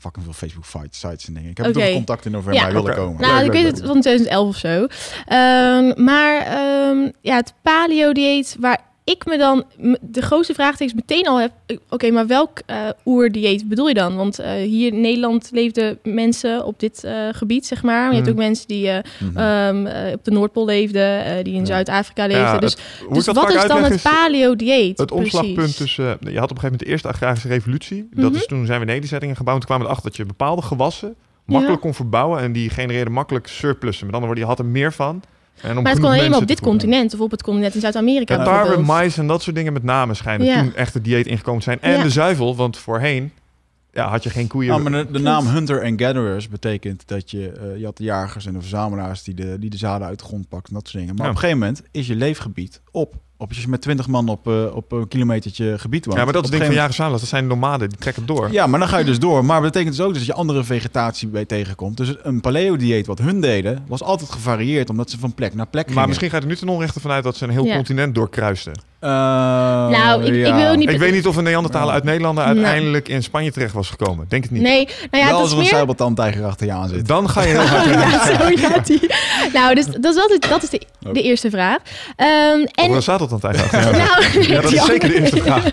[0.02, 1.50] fucking veel Facebook fight sites en dingen.
[1.50, 1.94] Ik heb okay.
[1.94, 2.64] contact in november, Ja.
[2.64, 3.00] hij wilde Oké.
[3.00, 3.22] komen.
[3.22, 3.82] Nou, Leuk, ik leuk, weet leuk.
[3.82, 4.88] het van 2011 of zo.
[5.26, 8.80] Ehm, maar ehm, ja, het paleo-dieet waar
[9.16, 9.64] ik me dan
[10.02, 11.52] de grootste vraagtekens meteen al heb.
[11.66, 14.16] eh, Oké, maar welk uh, oerdieet bedoel je dan?
[14.16, 18.02] Want uh, hier in Nederland leefden mensen op dit uh, gebied, zeg maar.
[18.02, 18.32] Maar je hebt Mm.
[18.34, 18.90] ook mensen die
[19.20, 19.38] Mhm.
[19.40, 21.66] um, uh, op de Noordpool leefden, die in.
[21.66, 22.46] Zuid-Afrika leefden.
[22.46, 24.98] Ja, dus het- dus dat wat is dan het paleo-dieet?
[24.98, 26.04] Het omslagpunt tussen...
[26.06, 28.08] je had op een gegeven moment de eerste agrarische revolutie.
[28.14, 28.36] Dat Mhm.
[28.40, 29.58] is toen zijn we nederzettingen gebouwd.
[29.58, 31.16] Toen kwamen we erachter dat je bepaalde gewassen
[31.46, 32.42] makkelijk kon verbouwen.
[32.42, 34.06] En die genereerden makkelijk surplussen.
[34.06, 35.22] Met andere woorden, je had er meer van.
[35.62, 38.36] En Maar het kon alleen maar op dit continent of op het continent in Zuid-Amerika.
[38.36, 38.88] Tarwe, bijvoorbeeld.
[38.88, 40.62] mais en dat soort dingen met name schijnen Ja.
[40.62, 41.82] toen echt het dieet ingekomen zijn.
[41.82, 42.04] En Ja.
[42.04, 43.32] de zuivel, want voorheen
[43.94, 44.74] ja, had je geen koeien.
[44.74, 48.04] Ja, maar de, de naam Hunter and Gatherers betekent dat je, eh, je had de
[48.04, 50.98] jagers en de verzamelaars die de, die de zaden uit de grond pakten, dat soort
[51.04, 51.16] dingen.
[51.16, 51.30] Maar Ja.
[51.32, 53.16] op een gegeven moment is je leefgebied op.
[53.40, 56.18] Op als je met 20 man op, eh, op een kilometertje gebied woont.
[56.18, 58.26] ja, maar dat is het een ding van gegeven jagers dat zijn nomaden, die trekken
[58.26, 58.52] door.
[58.52, 59.46] Ja, maar dan ga je dus door.
[59.46, 61.98] Maar dat betekent dus ook dat je andere vegetatie bij tegenkomt.
[61.98, 65.84] Dus een paleo-dieet wat hun deden, was altijd gevarieerd, omdat ze van plek naar plek
[65.84, 65.98] gingen.
[66.00, 67.76] maar misschien gaat er nu ten onrechte vanuit dat ze een heel Ja.
[67.76, 68.74] continent doorkruisten.
[69.00, 70.56] Eh, Nou, ik- ik ja.
[70.56, 71.94] wil niet- Ik weet niet of een Neandertaler Ja.
[71.94, 74.26] uit Nederland uiteindelijk in Spanje terecht was gekomen.
[74.30, 74.62] Denk het niet.
[74.62, 75.74] Nee, nou ja, Wel dat als er een meer...
[75.80, 77.08] cybertandtijger achter je aan zit.
[77.08, 79.00] Dan ga je heel hard ja, zo gaat die.
[79.54, 81.14] Nou, dus dat is, altijd, dat is de, Oh.
[81.14, 81.78] de eerste vraag.
[82.16, 83.72] Ehm, Of en, een zateltand eigenlijk.
[83.98, 85.64] nou, Ja, dat is zeker de eerste vraag.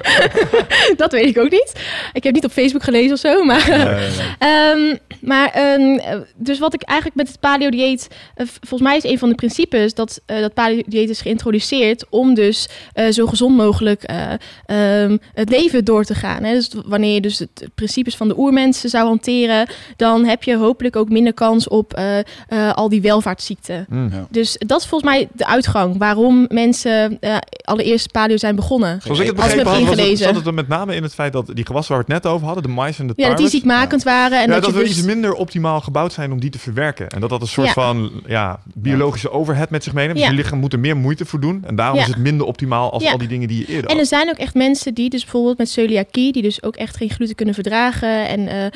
[0.96, 1.72] dat weet ik ook niet.
[2.12, 3.68] Ik heb niet op Facebook gelezen of zo, maar...
[3.68, 4.08] Nee, nee, nee.
[4.38, 8.08] Ehm, maar ehm, eh, dus wat ik eigenlijk met het paleo-dieet...
[8.34, 12.04] eh, volgens mij is een van de principes dat eh, dat paleo-dieet is geïntroduceerd...
[12.10, 14.32] om dus eh, zo gezond mogelijk eh,
[14.66, 16.42] ehm, het leven door te gaan.
[16.42, 16.54] Hè?
[16.54, 19.68] Dus wanneer je dus het de principes van de oermensen zou hanteren...
[19.96, 22.24] dan heb je hopelijk ook minder kans op eh, eh,
[22.72, 23.86] al die welvaartsziekten.
[23.88, 24.08] Mm.
[24.12, 24.26] Ja.
[24.30, 25.98] Dus dat is volgens mij de uitgang.
[25.98, 29.00] Waarom mensen eh, allereerst paleo zijn begonnen.
[29.02, 31.32] Zoals ik het begrepen had, was het, zat het er met name in het feit
[31.32, 33.36] dat die gewassen waar we het net over hadden, de mais en de Ja, dat
[33.36, 34.42] die ziekmakend waren.
[34.42, 34.90] En ja, dat, we dus...
[34.90, 37.08] iets minder optimaal gebouwd zijn om die te verwerken.
[37.08, 37.72] En dat dat een soort Ja.
[37.72, 40.14] van ja, biologische overhead met zich meeneemt.
[40.14, 40.30] Dus Ja.
[40.30, 41.64] je lichaam moet er meer moite voor doen.
[41.66, 42.02] En daarom Ja.
[42.02, 43.12] is het minder optimaal als Ja.
[43.12, 44.06] al die dingen die je eerder En er had.
[44.08, 47.34] zijn ook echt mensen die dus bijvoorbeeld met celiakie, die dus ook echt geen gluten
[47.34, 48.28] kunnen verdragen.
[48.28, 48.66] En eh,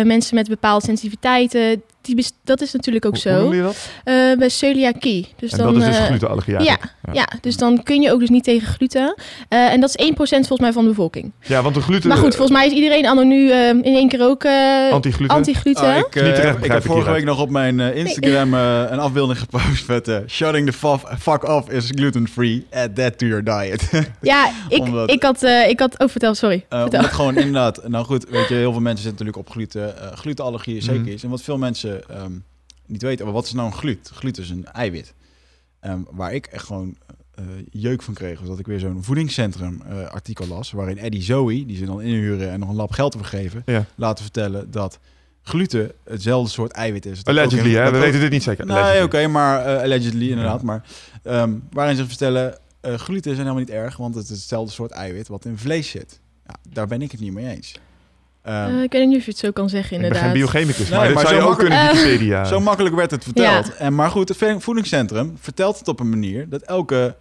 [0.00, 1.82] eh, mensen met bepaalde sensitiviteiten,
[2.14, 3.54] die dat is natuurlijk ook Hoe- Hoe zo.
[3.54, 3.88] je dat?
[4.04, 5.28] Eh, bij celiakie.
[5.36, 6.76] Dus en dan, dat is dus eh, glutenallergie ja,
[7.12, 7.28] ja.
[7.40, 9.14] dus dan kun je ook dus niet tegen gluten.
[9.48, 11.32] Eh, en dat is 1% volgens mij van de bevolking.
[11.42, 12.08] Ja, want de gluten...
[12.08, 15.36] maar goed, volgens mij is iedereen anno nu eh, in één keer ook eh Anti-gluten.
[15.36, 15.84] anti-gluten.
[15.84, 18.98] Ah, ik, Niet terecht, ik heb ik vorige week nog op mijn Instagram eh, een
[18.98, 22.66] afbeelding gepost met eh, shutting the fuck, off is gluten free.
[22.70, 23.90] Add that to your diet.
[24.20, 25.98] ja, ik, Omdat- ik, had, eh, ik had...
[25.98, 26.64] Oh, vertel, sorry.
[26.68, 26.98] Vertel.
[27.00, 29.96] omdat gewoon inderdaad, nou goed, weet je, heel veel mensen zitten natuurlijk op gluten.
[30.00, 31.10] eh glutenallergie is zeker Mhm.
[31.10, 31.22] iets.
[31.22, 32.32] En wat veel mensen ehm,
[32.86, 34.10] niet weten, maar wat is nou een glut?
[34.14, 35.14] Gluten is een eiwit.
[35.80, 36.96] Ehm, waar ik echt gewoon
[37.34, 41.22] eh, jeuk van kreeg, was dat ik weer zo'n voedingscentrum eh, artikel las, waarin Eddie
[41.22, 43.84] Zoe, die ze dan inhuren en nog een lab geld te vergeven, Ja.
[43.94, 44.98] laten vertellen dat
[45.42, 47.22] gluten hetzelfde soort eiwit is.
[47.22, 47.90] Dat Allegedly, hè?
[47.90, 48.66] We ook- weten dit niet zeker.
[48.66, 50.60] Nee, oké, maar eh, allegedly inderdaad.
[50.60, 50.66] Ja.
[50.66, 50.84] Maar
[51.22, 55.28] ehm, waarin ze vertellen, gluten is helemaal niet erg, want het is hetzelfde soort eiwit
[55.28, 56.20] wat in vlees zit.
[56.46, 57.74] Ja, daar ben ik het niet mee eens.
[58.42, 60.30] Eh, ik weet niet of je het zo kan zeggen, Ik ben inderdaad.
[60.30, 62.44] geen biochemicus, Nee, maar dit maar zou je ook kunnen Wikipedia.
[62.54, 63.66] Zo makkelijk werd het verteld.
[63.66, 63.72] Ja.
[63.74, 67.14] En, maar goed, het vo- voedingscentrum vertelt het op een manier dat elke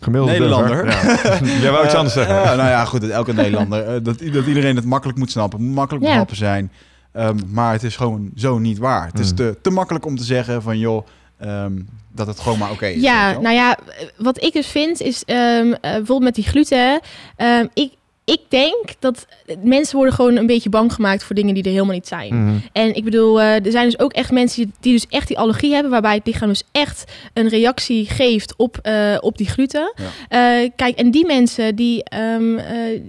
[0.00, 0.86] Gemiddelde Nederlander.
[0.86, 1.02] Ja.
[1.62, 2.36] Jij wou iets Eh, anders zeggen.
[2.42, 4.02] eh, nou ja, goed, dat elke Nederlander.
[4.02, 5.62] dat, dat iedereen het makkelijk moet snappen.
[5.62, 6.10] moet makkelijk Ja.
[6.10, 6.72] behappen zijn.
[7.12, 9.06] Ehm, maar het is gewoon zo niet waar.
[9.06, 9.36] Het is Mm.
[9.36, 11.06] te, te makkelijk om te zeggen van joh,
[11.38, 11.72] ehm,
[12.12, 13.02] dat het gewoon maar oké is.
[13.02, 13.78] Ja, nou ja,
[14.16, 17.00] wat ik dus vind is bijvoorbeeld met die gluten.
[17.36, 17.92] ehm, ik,
[18.24, 19.26] ik denk dat
[19.62, 22.44] mensen worden gewoon een beetje bang gemaakt voor dingen die er helemaal niet zijn.
[22.44, 22.54] Mhm.
[22.72, 25.72] En ik bedoel, eh, er zijn dus ook echt mensen die, dus echt die allergie
[25.72, 29.92] hebben, waarbij het lichaam dus echt een reactie geeft op, eh, op die gluten.
[30.28, 30.38] Eh,
[30.76, 33.00] kijk, en die mensen die, ehm, eh,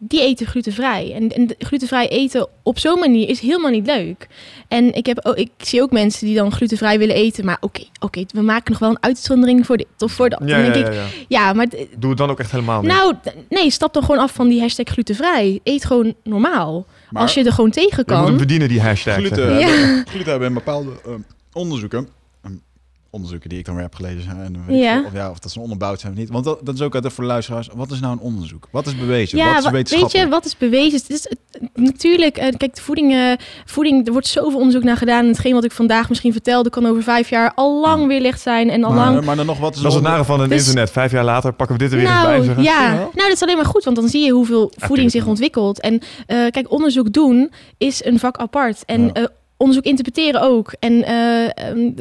[0.00, 1.12] die eten glutenvrij.
[1.14, 4.26] En, en glutenvrij eten op zo'n manier is helemaal niet leuk.
[4.68, 8.24] En ik, heb, ik zie ook mensen die dan glutenvrij willen eten, maar oké, oké,
[8.28, 10.40] we maken nog wel een uitzondering voor dit of voor dat.
[10.44, 11.52] Ja, dan denk ja, ik, ja.
[11.52, 11.66] maar
[11.98, 12.90] Doe het dan ook echt helemaal niet.
[12.90, 13.14] nou,
[13.48, 15.60] nee, stap dan gewoon af van die hashtag glutenvrij.
[15.64, 16.86] Eet gewoon normaal.
[17.10, 18.36] Maar Als je er gewoon tegen kan.
[18.36, 19.14] bedienen, die hashtag.
[19.14, 19.58] gluten.
[19.58, 20.02] Ja.
[20.08, 21.18] gluten hebben in bepaalde ehm,
[21.52, 22.08] onderzoeken,
[23.10, 25.02] onderzoeken die ik dan weer heb gelezen, en weet Ja.
[25.06, 26.30] of, ja, of dat ze onderbouwd zijn of niet.
[26.30, 27.68] Want dat, dat is ook altijd voor de luisteraars.
[27.74, 28.68] Wat is nou een onderzoek?
[28.70, 29.38] Wat is bewezen?
[29.38, 30.24] wat is wa- weet wetenschappelijk?
[30.24, 30.98] je, wat is bewezen?
[31.00, 33.32] Het is, het- natuurlijk, eh, kijk, de voeding, eh,
[33.64, 35.22] voeding, er wordt zoveel onderzoek naar gedaan.
[35.22, 38.40] En hetgeen wat ik vandaag misschien vertelde, kan over vijf jaar al lang weer licht
[38.40, 38.70] zijn.
[38.70, 39.24] En al maar, lang...
[39.24, 40.90] maar dan nog wat is Dat is het nare van het Dus- internet.
[40.90, 42.32] Vijf jaar later pakken we dit er weer eens bij.
[42.32, 42.92] Nou, zeggen, ja.
[42.94, 45.80] nou, dat is alleen maar goed, want dan zie je hoeveel voeding zich ontwikkelt.
[45.80, 48.84] En eh, kijk, onderzoek doen is een vak apart.
[48.84, 49.12] En Ja.
[49.12, 49.24] eh,
[49.56, 50.72] onderzoek interpreteren ook.
[50.78, 51.04] En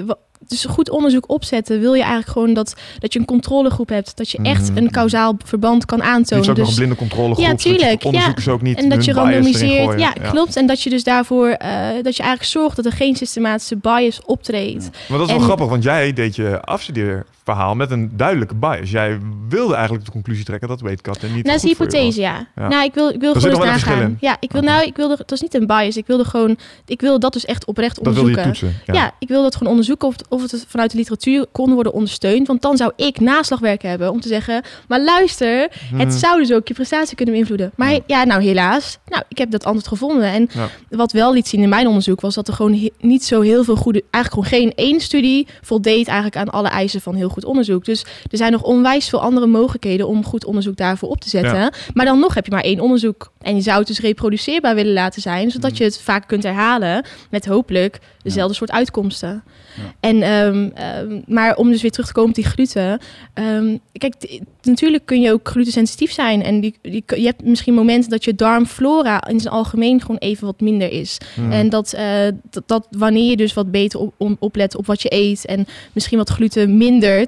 [0.05, 4.17] wa- dus goed onderzoek opzetten wil je eigenlijk gewoon dat, dat je een controlegroep hebt.
[4.17, 4.77] Dat je echt Mhm.
[4.77, 6.49] een kausaal verband kan aantonen.
[6.49, 7.45] ook nog Dus een blinde controlegroep.
[7.45, 8.33] Ja, tuurlijk, ja.
[8.49, 9.99] Ook niet en dat je randomiseert.
[9.99, 10.55] Ja, klopt.
[10.55, 11.69] En dat je dus daarvoor eh,
[12.01, 14.89] dat je eigenlijk zorgt dat er geen systematische bias optreedt.
[15.09, 16.59] Maar dat is wel grappig, want jij deed je
[17.45, 18.91] afstudeerverhaal met een duidelijke bias.
[18.91, 19.19] Jij
[19.49, 22.47] wilde eigenlijk de conclusie trekken dat weetkatten niet Nou, dat is hypothese, ja.
[22.55, 22.67] Ja.
[22.67, 24.17] Nou, ik wil, ik wil Er gewoon eens nagaan.
[24.19, 25.97] Ja, ik wil nou, ik wilde, het was niet een bias.
[25.97, 28.03] Ik wilde gewoon, ik wil dat dus echt oprecht.
[28.03, 28.73] Dat wilde je onderzoeken.
[28.75, 28.93] toetsen.
[28.95, 29.13] Ja.
[29.19, 32.47] ik wil dat gewoon onderzoeken of, of het vanuit de literatuur kon worden ondersteund.
[32.47, 35.99] Want dan zou ik naslagwerk hebben om te zeggen, maar luister, Hmm.
[35.99, 37.71] het zou dus ook je prestatie kunnen beïnvloeden.
[37.75, 37.99] Maar Ja.
[38.07, 38.97] ja, nou helaas.
[39.07, 40.23] Nou, ik heb dat antwoord gevonden.
[40.27, 40.49] En
[40.89, 43.75] wat wel liet zien in mijn onderzoek was dat er gewoon niet zo heel veel
[43.75, 47.85] goede, eigenlijk gewoon geen één studie voldeed eigenlijk aan alle eisen van heel goed onderzoek.
[47.85, 48.01] Dus
[48.31, 51.55] er zijn nog onwijs veel andere mogelijkheden om goed onderzoek daarvoor op te zetten.
[51.59, 51.71] Ja.
[51.93, 53.31] Maar dan nog heb je maar één onderzoek.
[53.41, 55.79] En je zou het dus reproduceerbaar willen laten zijn, zodat Mhm.
[55.79, 59.43] je het vaak kunt herhalen met hopelijk dezelfde soort uitkomsten.
[59.75, 59.93] Ja.
[59.99, 62.99] En, ehm, ehm, maar om dus weer terug te komen op die gluten.
[63.33, 66.43] ehm, kijk, natuurlijk kun je ook glutensensitief zijn.
[66.43, 70.45] En die, die, je hebt misschien momenten dat je darmflora in zijn algemeen gewoon even
[70.45, 71.17] wat minder is.
[71.33, 71.51] Hmm.
[71.51, 75.13] En dat, eh, dat, dat wanneer je dus wat beter op, oplet op wat je
[75.13, 76.77] eet en misschien wat gluten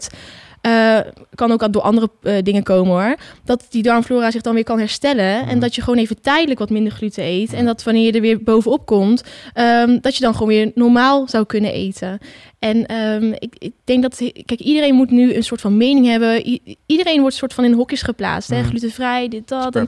[0.01, 0.35] mindert.
[0.61, 0.99] eh,
[1.35, 3.15] kan ook door andere eh, dingen komen hoor.
[3.45, 5.39] Dat die darmflora zich dan weer kan herstellen.
[5.39, 5.59] En Mhm.
[5.59, 7.53] dat je gewoon even tijdelijk wat minder gluten eet.
[7.53, 11.27] En dat wanneer je er weer bovenop komt, ehm, dat je dan gewoon weer normaal
[11.27, 12.19] zou kunnen eten.
[12.59, 16.47] En ehm, ik, ik denk dat, kijk, iedereen moet nu een soort van mening hebben.
[16.47, 18.49] I- iedereen wordt soort van in hokjes geplaatst.
[18.49, 18.59] Hè?
[18.59, 18.67] Mhm.
[18.69, 19.73] Glutenvrij, dit, dat.
[19.75, 19.87] En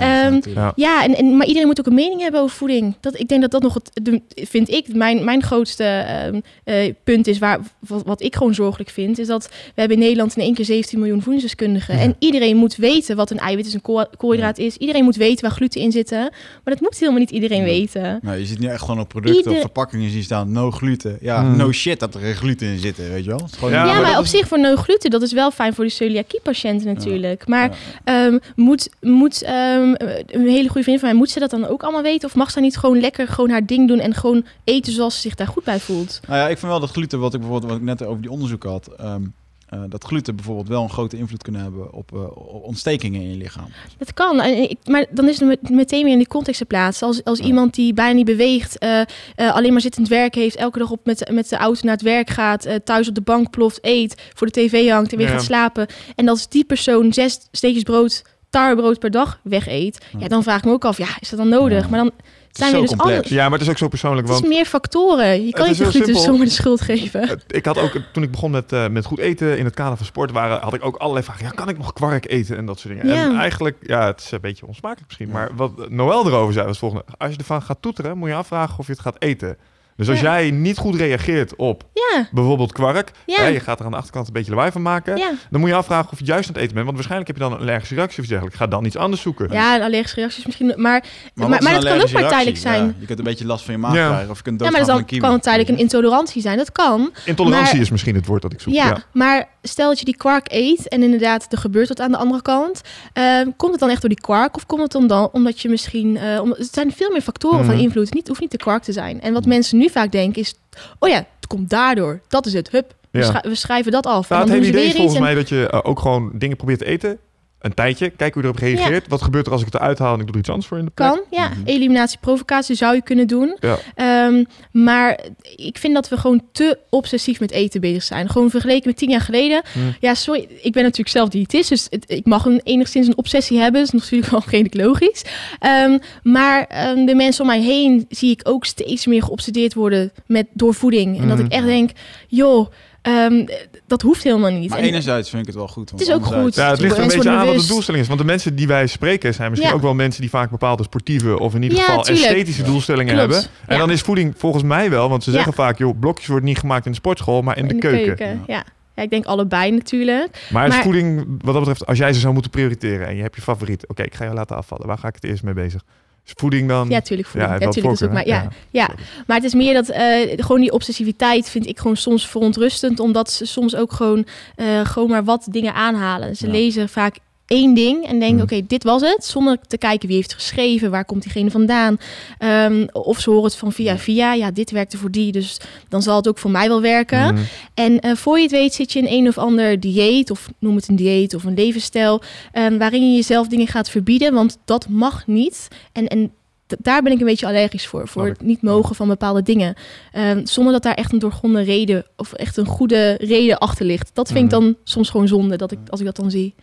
[0.00, 0.40] Ehm.
[0.54, 0.72] Ja.
[0.76, 2.94] ja, en, en, maar iedereen moet ook een mening hebben over voeding.
[3.00, 6.92] Dat, ik denk dat dat nog het, de, vind ik, mijn, mijn grootste ehm, eh,
[7.04, 10.36] punt is, waar, wat, wat ik gewoon zorgelijk vind, is dat we hebben in Nederland
[10.36, 11.94] in één keer 17 miljoen voedingsdeskundigen.
[11.94, 12.00] Ja.
[12.00, 14.76] En iedereen moet weten wat een eiwit is, een kool- koolhydraat is.
[14.76, 16.18] Iedereen moet weten waar gluten in zitten.
[16.64, 18.18] Maar dat moet helemaal niet iedereen weten.
[18.22, 21.18] Nou, je ziet nu echt gewoon op producten Ieder- of verpakkingen zien staan no gluten.
[21.20, 21.56] Ja, Mm.
[21.56, 23.70] no shit dat er geen gluten in zitten, weet je wel.
[23.70, 25.90] Ja, Ja, maar op is- zich voor no gluten, dat is wel fijn voor de
[25.90, 27.48] celiakie-patiënten natuurlijk.
[27.48, 27.70] Maar
[28.04, 28.26] Ja.
[28.26, 29.94] Ehm, moet moet ehm,
[30.26, 32.28] een hele goede vriend van mij, moet ze dat dan ook allemaal weten?
[32.28, 35.20] Of mag ze niet gewoon lekker gewoon haar ding doen en gewoon eten zoals ze
[35.20, 36.20] zich daar goed bij voelt?
[36.26, 38.30] Nou ja, ik vind wel dat gluten, wat ik bijvoorbeeld wat ik net over die
[38.30, 39.22] onderzoek had, ehm,
[39.68, 43.36] eh, dat gluten bijvoorbeeld wel een grote invloed kunnen hebben op eh, ontstekingen in je
[43.36, 43.68] lichaam.
[43.98, 44.36] Dat kan,
[44.84, 47.06] maar dan is het met- meteen weer in die context te plaatsen.
[47.06, 47.44] Als, als Ja.
[47.44, 49.06] iemand die bijna niet beweegt, eh, eh,
[49.54, 52.30] alleen maar zittend werk heeft, elke dag op met, met de auto naar het werk
[52.30, 55.32] gaat, eh, thuis op de bank ploft, eet, voor de tv hangt en weer Ja.
[55.32, 55.86] gaat slapen.
[56.14, 60.18] En als die persoon zes steekjes brood, tarwebrood per dag wegeet, Ja.
[60.20, 61.82] ja, dan vraag ik me ook af, ja, is dat dan nodig?
[61.84, 61.88] Ja.
[61.90, 62.12] Maar dan
[62.56, 63.28] zijn zo dus complex.
[63.28, 65.46] Ja, maar het is ook zo persoonlijk, Het is want meer factoren.
[65.46, 66.22] Je kan niet de gluten simpel.
[66.22, 67.40] zomaar de schuld geven.
[67.46, 70.06] Ik had ook, toen ik begon met, eh, met goed eten in het kader van
[70.06, 71.44] sport, waren, had ik ook allerlei vragen.
[71.44, 73.16] Ja, kan ik nog kwark eten en dat soort dingen?
[73.16, 75.28] En eigenlijk, ja, het is een beetje onsmakelijk misschien.
[75.28, 77.04] Maar wat Noël erover zei was volgende.
[77.18, 79.56] Als je ervan gaat toeteren, moet je afvragen of je het gaat eten.
[79.96, 80.24] Dus als Ja.
[80.40, 83.36] jij niet goed reageert op Ja, bijvoorbeeld kwark, Ja.
[83.36, 85.30] hè, je gaat er aan de achterkant een beetje lawaai van maken, ja.
[85.50, 86.84] dan moet je afvragen of je het juist aan het eten bent.
[86.86, 88.58] Want waarschijnlijk heb je dan een allergische reactie of dergelijks.
[88.58, 89.52] Ga dan iets anders zoeken.
[89.52, 90.66] ja, en allergische reacties misschien.
[90.66, 91.04] Maar, maar, is
[91.34, 92.28] een dat kan ook maar reactie?
[92.28, 92.84] tijdelijk zijn.
[92.86, 94.06] Ja, je kunt een beetje last van je maag Ja.
[94.08, 96.56] krijgen of je kunt Ja, maar een kan het tijdelijk een intolerantie zijn.
[96.56, 97.10] Dat kan.
[97.24, 98.74] Intolerantie Maar- is misschien het woord dat ik zoek.
[98.74, 99.02] Ja, Ja.
[99.12, 102.42] maar stel dat je die kwark eet en inderdaad er gebeurt wat aan de andere
[102.42, 102.80] kant.
[103.12, 105.68] ehm, komt het dan echt door die kwark of komt het dan, dan omdat je
[105.68, 106.16] misschien...
[106.16, 107.82] eh, om, het zijn veel meer factoren van Mhm.
[107.82, 108.04] invloed.
[108.04, 109.20] Niet, het hoeft niet de kwark te zijn.
[109.20, 109.50] En wat Mhm.
[109.50, 110.54] mensen nu vaak denken is...
[110.98, 112.20] Oh ja, het komt daardoor.
[112.28, 112.70] Dat is het.
[112.70, 112.94] Hup.
[113.10, 113.24] We, Ja.
[113.24, 114.28] schrij- we schrijven dat af.
[114.28, 116.78] Nou, het hele idee is volgens en- mij dat je eh, ook gewoon dingen probeert
[116.78, 117.18] te eten.
[117.60, 119.08] Een tijdje, kijk hoe je erop reageert.
[119.08, 120.78] Wat gebeurt er als ik het eruit haal en ik doe er iets anders voor
[120.78, 121.08] in de plek?
[121.08, 121.48] Kan, ja.
[121.48, 121.58] Mhm.
[121.64, 123.56] Eliminatie, provocatie zou je kunnen doen.
[123.60, 123.76] Ja.
[123.94, 125.18] Ehm, maar
[125.56, 128.28] ik vind dat we gewoon te obsessief met eten bezig zijn.
[128.28, 129.62] Gewoon vergeleken met tien jaar geleden.
[129.72, 129.94] Hmm.
[130.00, 133.58] Ja, sorry, ik ben natuurlijk zelf diëtist, dus het- ik mag een, enigszins een obsessie
[133.58, 133.84] hebben.
[133.84, 135.24] Dat is natuurlijk wel redelijk logisch.
[135.58, 140.12] Ehm, maar ehm, de mensen om mij heen zie ik ook steeds meer geobsedeerd worden
[140.26, 141.18] met, door voeding.
[141.20, 141.46] En dat Hmm.
[141.46, 141.90] ik echt denk,
[142.28, 142.66] joh,
[143.06, 143.46] ehm,
[143.86, 144.70] dat hoeft helemaal niet.
[144.70, 145.90] Maar En- enerzijds vind ik het wel goed.
[145.90, 146.54] Het is ook goed.
[146.54, 148.08] Ja, het ligt er een beetje aan wat de doelstelling is.
[148.08, 149.76] Want de mensen die wij spreken zijn misschien Ja.
[149.76, 152.26] ook wel mensen die vaak bepaalde sportieve of in ieder Ja, geval tuurlijk.
[152.26, 152.68] esthetische Ja.
[152.68, 153.32] doelstellingen Klopt.
[153.32, 153.50] hebben.
[153.66, 153.80] En Ja.
[153.80, 155.36] dan is voeding volgens mij wel, want ze Ja.
[155.36, 158.26] zeggen vaak, joh, blokjes worden niet gemaakt in de sportschool, maar in, de, keuken.
[158.46, 158.54] Ja.
[158.54, 158.64] Ja.
[158.94, 160.46] ja, ik denk allebei natuurlijk.
[160.52, 163.22] Maar is Maar- voeding, wat dat betreft, als jij ze zou moeten prioriteren en je
[163.22, 164.86] hebt je favoriet, oké, ik ga je laten afvallen.
[164.86, 165.82] Waar ga ik het eerst mee bezig?
[166.26, 166.88] Is voeding dan?
[166.88, 167.28] Ja, tuurlijk.
[167.28, 167.52] Voeding.
[167.52, 168.90] Ja, wel tuurlijk maar, ja, ja.
[169.26, 173.30] Maar het is meer dat eh, gewoon die obsessiviteit vind ik gewoon soms verontrustend, omdat
[173.30, 174.26] ze soms ook gewoon,
[174.56, 176.36] eh, gewoon maar wat dingen aanhalen.
[176.36, 176.52] Ze Ja.
[176.52, 177.16] lezen vaak
[177.46, 178.42] één ding en denken, Mhm.
[178.44, 181.96] oké, dit was het, zonder te kijken wie heeft geschreven, waar komt diegene vandaan.
[182.38, 186.02] Ehm, of ze horen het van via via, ja, dit werkte voor die, dus dan
[186.02, 187.34] zal het ook voor mij wel werken.
[187.34, 187.42] Mhm.
[187.74, 190.76] En eh, voor je het weet zit je in een of ander dieet, of noem
[190.76, 194.88] het een dieet of een levensstijl, ehm, waarin je jezelf dingen gaat verbieden, want dat
[194.88, 195.68] mag niet.
[195.92, 196.30] En, en
[196.78, 199.74] daar ben ik een beetje allergisch voor, voor het niet mogen van bepaalde dingen.
[200.12, 204.10] Ehm, zonder dat daar echt een doorgronde reden of echt een goede reden achter ligt.
[204.14, 204.60] Dat vind ik Mhm.
[204.64, 206.54] dan soms gewoon zonde, dat ik, als ik dat dan zie.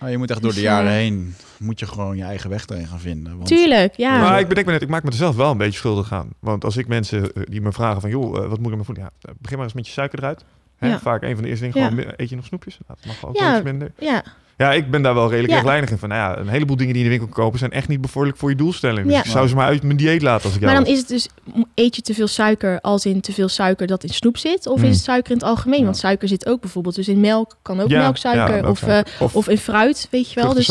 [0.00, 2.50] Nou, je moet echt door de Dus, jaren eh, heen, moet je gewoon je eigen
[2.50, 3.36] weg erin gaan vinden.
[3.36, 4.18] Want Tuurlijk, ja.
[4.20, 6.28] Maar ik bedenk me net, ik maak me er zelf wel een beetje schuldig aan.
[6.38, 8.86] Want als ik mensen eh, die me vragen van, joh, eh, wat moet ik met
[8.86, 9.08] voeding?
[9.20, 10.44] Ja, begin maar eens met je suiker eruit.
[10.76, 10.88] Hè?
[10.88, 10.98] Ja.
[10.98, 11.88] Vaak een van de eerste dingen, Ja.
[11.88, 12.78] gewoon, eet je nog snoepjes?
[12.86, 13.92] Nou, dat mag ook iets minder.
[13.98, 14.24] ja.
[14.58, 15.54] Ja, ik ben daar wel redelijk Ja.
[15.54, 15.98] rechtlijnig in.
[15.98, 17.88] Van, nou ja, een heleboel dingen die je in de winkel kan kopen zijn echt
[17.88, 19.06] niet bevorderlijk voor je doelstelling.
[19.06, 19.24] Dus Ja.
[19.24, 20.92] ik zou ze maar uit mijn dieet laten als ik Maar dan was.
[20.92, 21.28] is het dus,
[21.74, 24.66] eet je te veel suiker als in te veel suiker dat in snoep zit?
[24.66, 24.88] Of Hmm.
[24.88, 25.78] is het suiker in het algemeen?
[25.78, 25.84] Ja.
[25.84, 28.56] Want suiker zit ook bijvoorbeeld dus in melk, kan ook Ja, melksuiker.
[28.56, 28.98] ja, of, eh.
[29.20, 30.54] Of of in fruit, weet je wel.
[30.54, 30.66] Dus,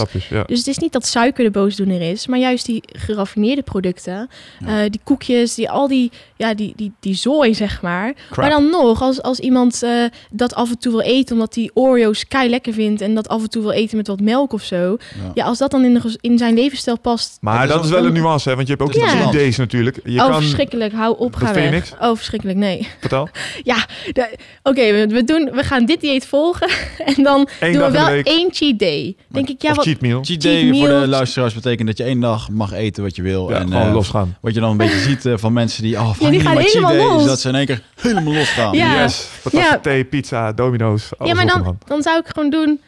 [0.45, 4.29] dus het is niet dat suiker de boosdoener is, maar juist die geraffineerde producten,
[4.59, 4.83] Ja.
[4.83, 8.13] eh, die koekjes, die, al die, ja, die, die, die zooi, zeg maar.
[8.13, 8.37] Crap.
[8.37, 9.91] Maar dan nog, als, als iemand eh,
[10.31, 13.41] dat af en toe wil eten omdat hij Oreo's kei lekker vindt en dat af
[13.41, 14.76] en toe wil eten met wat melk of zo.
[14.76, 15.31] Ja.
[15.34, 17.38] Ja, als dat dan in, de, in zijn levensstijl past.
[17.41, 18.56] Maar dat is wel- een nuance, hè?
[18.56, 19.99] Want je hebt ook is die een cheat days natuurlijk.
[20.03, 20.41] Je oh, kan...
[20.41, 20.93] verschrikkelijk.
[20.93, 21.93] Hou op, Dat ga vind je weg.
[21.99, 22.88] Oh, verschrikkelijk, nee.
[22.99, 23.30] Vertel.
[23.64, 26.69] Ja, de- oké, we, we, doen, we gaan dit dieet volgen.
[27.15, 28.27] En dan Eén doen we de wel week.
[28.27, 29.15] één cheat day.
[29.27, 30.23] Denk ik, ja, of wat, cheat meal.
[30.23, 33.22] Cheat Cheat day voor de luisteraars betekent dat je één dag mag eten wat je
[33.22, 33.49] wil.
[33.49, 34.38] Ja, en gewoon eh, losgaan.
[34.41, 35.99] wat je dan een beetje ziet eh, van mensen die...
[35.99, 37.26] Oh, Ja, die gaan cheat helemaal day, is los.
[37.26, 38.73] dat ze in één keer helemaal losgaan.
[38.73, 39.02] Ja.
[39.02, 39.27] Yes.
[39.52, 39.80] Ja.
[39.80, 41.10] thee, pizza, domino's.
[41.18, 42.80] Alles ja, maar dan zou ik gewoon doen,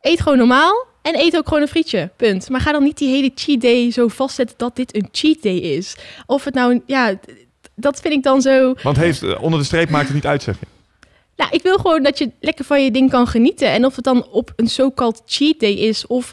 [0.00, 0.88] eet gewoon normaal.
[1.02, 2.48] En eet ook gewoon een frietje, punt.
[2.48, 5.56] Maar ga dan niet die hele cheat day zo vastzetten dat dit een cheat day
[5.56, 5.96] is.
[6.26, 7.14] Of het nou, ja,
[7.74, 8.74] dat vind ik dan zo...
[8.82, 10.66] Want heeft, eh, onder de streep maakt het niet uit, zeg je.
[11.36, 13.68] Nou, ik wil gewoon dat je lekker van je ding kan genieten.
[13.70, 16.32] En of het dan op een so-called cheat day is of...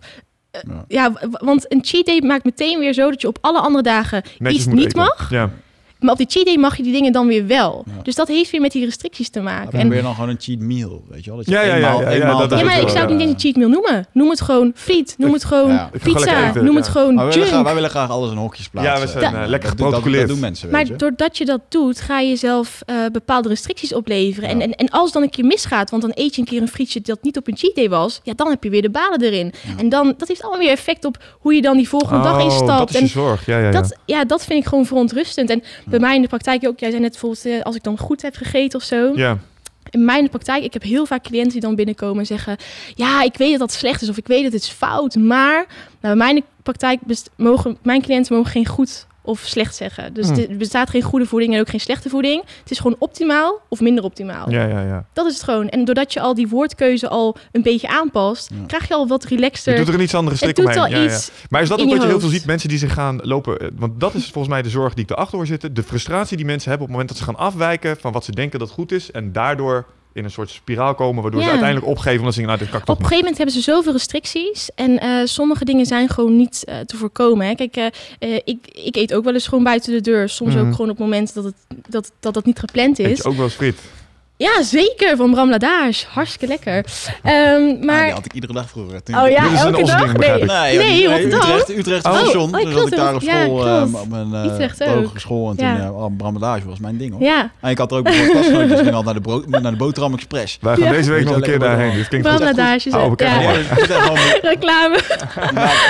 [0.52, 1.14] eh, Ja.
[1.31, 4.65] want een cheat day maakt meteen weer zo dat je op alle andere dagen Netjes
[4.65, 4.98] iets niet eten.
[4.99, 5.30] mag.
[5.30, 5.52] Ja.
[5.99, 7.84] Maar op die cheat day mag je die dingen dan weer wel.
[7.86, 8.02] Ja.
[8.03, 9.72] Dus dat heeft weer met die restricties te Dan maken.
[9.72, 11.38] ben En, je dan gewoon een cheat meal, weet je wel?
[11.40, 13.40] Dat je Ja, eenmaal- ja, ja, eenmaal dat maar ik zou het niet eens een
[13.40, 14.07] cheat meal noemen.
[14.14, 15.15] Noem het gewoon friet.
[15.18, 16.52] Noem het gewoon pizza.
[16.53, 16.74] noem ja.
[16.76, 17.65] het gewoon Maar wij willen, graag, junk.
[17.65, 18.94] wij willen graag alles in hokjes plaatsen.
[18.94, 20.28] Ja, we zijn Da- eh, lekker dat, geprotocoleerd.
[20.28, 20.95] doen mensen, weet Maar je.
[20.95, 24.49] doordat je dat doet, ga je zelf eh, bepaalde restricties opleveren.
[24.49, 24.64] En, Ja.
[24.64, 26.68] en, en als het dan een keer misgaat, want dan eet je een keer een
[26.68, 29.22] frietje dat niet op een cheat day was, ja, dan heb je weer de balen
[29.22, 29.45] erin.
[29.68, 29.74] Ja.
[29.78, 32.44] En dan, dat heeft allemaal weer effect op hoe je dan die volgende dag Oh,
[32.44, 32.68] instapt.
[32.94, 33.45] dat is je zorg.
[33.45, 33.72] Ja, ja, ja.
[33.72, 35.49] Dat, ja, dat vind ik gewoon verontrustend.
[35.49, 37.98] En bij mij in de praktijk ook, jij zei net bijvoorbeeld, eh, als ik dan
[37.98, 39.12] goed heb gegeten of zo.
[39.16, 39.38] ja.
[39.90, 42.58] In mijn praktijk, ik heb heel vaak cliënten die dan binnenkomen en zeggen...
[42.96, 45.66] ja, ik weet dat dat slecht is of ik weet dat het is fout, maar...
[46.02, 47.00] Nou, bij mijn praktijk
[47.36, 50.14] mogen mijn cliënten mogen geen goed of slecht zeggen.
[50.14, 50.38] Dus Hmm.
[50.49, 52.44] er bestaat geen goede voeding en ook geen slechte voeding.
[52.62, 54.49] Het is gewoon optimaal of minder optimaal.
[54.52, 55.06] ja, ja, ja.
[55.14, 55.70] Dat is het gewoon.
[55.70, 58.49] En doordat je al die woordkeuze al een beetje aanpast...
[58.60, 58.66] Ja.
[58.68, 59.76] krijg je al wat Je relaxter.
[59.76, 60.80] doet er een iets andere het strik doet omheen.
[60.82, 61.06] al Ja, ja.
[61.16, 61.32] iets...
[61.49, 62.45] Maar is dat ook wat je heel veel ziet?
[62.45, 63.60] Mensen die zich gaan lopen.
[63.60, 65.74] eh, Want dat is volgens mij de zorg die ik erachter hoor zitten.
[65.74, 68.32] De frustratie die mensen hebben op het moment dat ze gaan afwijken van wat ze
[68.32, 69.12] denken dat goed is.
[69.12, 69.86] En daardoor
[70.18, 72.94] in een soort spiraal komen, waardoor ze uiteindelijk opgeven omdat ze denken, nou, dit kan
[72.95, 74.69] Op een gegeven moment hebben ze zoveel restricties.
[74.76, 77.48] En eh, sommige dingen zijn gewoon niet eh, te voorkomen.
[77.48, 77.56] Hè.
[77.56, 80.30] Kijk, eh, ik, ik eet ook wel eens gewoon buiten de deur.
[80.30, 80.65] Soms Mhm.
[80.65, 81.56] ook gewoon op het moment dat het,
[81.89, 83.18] dat, dat, dat niet gepland Eet is.
[83.18, 83.80] je ook wel eens friet.
[84.38, 85.16] Ja, zeker.
[85.18, 86.06] Van Bram Ladage.
[86.10, 86.86] Hartstikke lekker.
[87.24, 88.04] Ehm, Ah, maar...
[88.04, 89.04] die had ik iedere dag vroeger.
[89.04, 90.14] Toen oh ik- ja, Dit is een elke dag?
[90.18, 90.42] Nee.
[90.42, 90.48] ik.
[90.48, 91.40] Nee, Nee, Rotterdam?
[91.40, 92.44] Utrecht, Utrecht Oh, station.
[92.44, 93.94] oh, toen zat klopt, ik daar op ja, school, klopt.
[93.96, 94.28] eh, op mijn
[95.02, 95.50] uh, school.
[95.50, 95.92] En toen, Ja.
[95.92, 97.22] oh, Brammelage was mijn ding hoor.
[97.22, 99.78] Ja, En ik had er ook bijvoorbeeld klasgenootjes, ging altijd naar de, brood, naar de
[99.78, 100.58] boterham express.
[100.62, 100.92] Wij gaan Ja.
[100.92, 101.94] deze week nog een keer daarheen.
[101.94, 102.40] Dit klinkt Bram.
[102.44, 102.90] Ladage.
[102.90, 103.26] Oh, oké.
[103.26, 103.42] ja.
[103.42, 103.52] Ja.
[103.52, 104.14] Ja,
[104.50, 105.00] Reclame.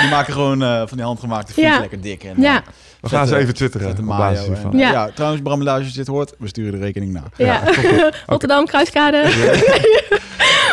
[0.00, 1.78] die maken, gewoon eh, van die handgemaakte friet Ja.
[1.78, 2.24] lekker dik.
[2.24, 2.62] En, Ja,
[3.00, 3.96] We gaan ze even twitteren.
[4.72, 4.90] Ja.
[4.90, 5.10] ja.
[5.14, 7.22] trouwens, Brammelage, als je dit hoort, we sturen de rekening na.
[7.36, 7.60] ja.
[8.38, 9.22] Rotterdam, Kruiskade.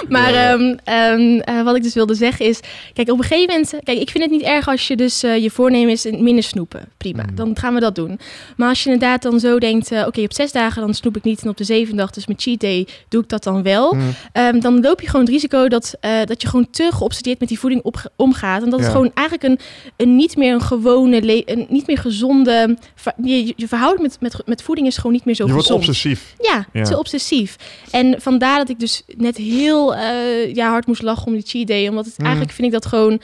[0.09, 2.59] Maar Ja, ehm, ehm, eh, wat ik dus wilde zeggen is...
[2.93, 3.73] Kijk, op een gegeven moment...
[3.83, 6.81] Kijk, ik vind het niet erg als je dus eh, je voornemen is minder snoepen.
[6.97, 7.35] Prima, Mm.
[7.35, 8.19] dan gaan we dat doen.
[8.57, 9.91] Maar als je inderdaad dan zo denkt...
[9.91, 11.41] eh, Oké, op zes dagen dan snoep ik niet.
[11.41, 13.93] En op de zevende dag, dus mijn cheat day, doe ik dat dan wel.
[13.93, 14.01] Mm.
[14.31, 17.49] Ehm, dan loop je gewoon het risico dat, eh, dat je gewoon te geobsedeerd met
[17.49, 17.83] die voeding
[18.15, 18.63] omgaat.
[18.63, 18.85] En dat Ja.
[18.85, 19.59] het gewoon eigenlijk een,
[19.97, 22.77] een niet meer een gewone, een niet meer gezonde...
[23.23, 25.87] je, je verhouding met, met, met voeding is gewoon niet meer zo Je wordt gezond.
[25.87, 26.33] obsessief.
[26.41, 26.83] Ja, Ja.
[26.83, 27.54] te obsessief.
[27.91, 31.67] En vandaar dat ik dus net heel eh, ja, hard moest lachen om die cheat
[31.67, 31.87] day.
[31.87, 32.25] Omdat het Mm.
[32.25, 33.21] eigenlijk vind ik dat gewoon...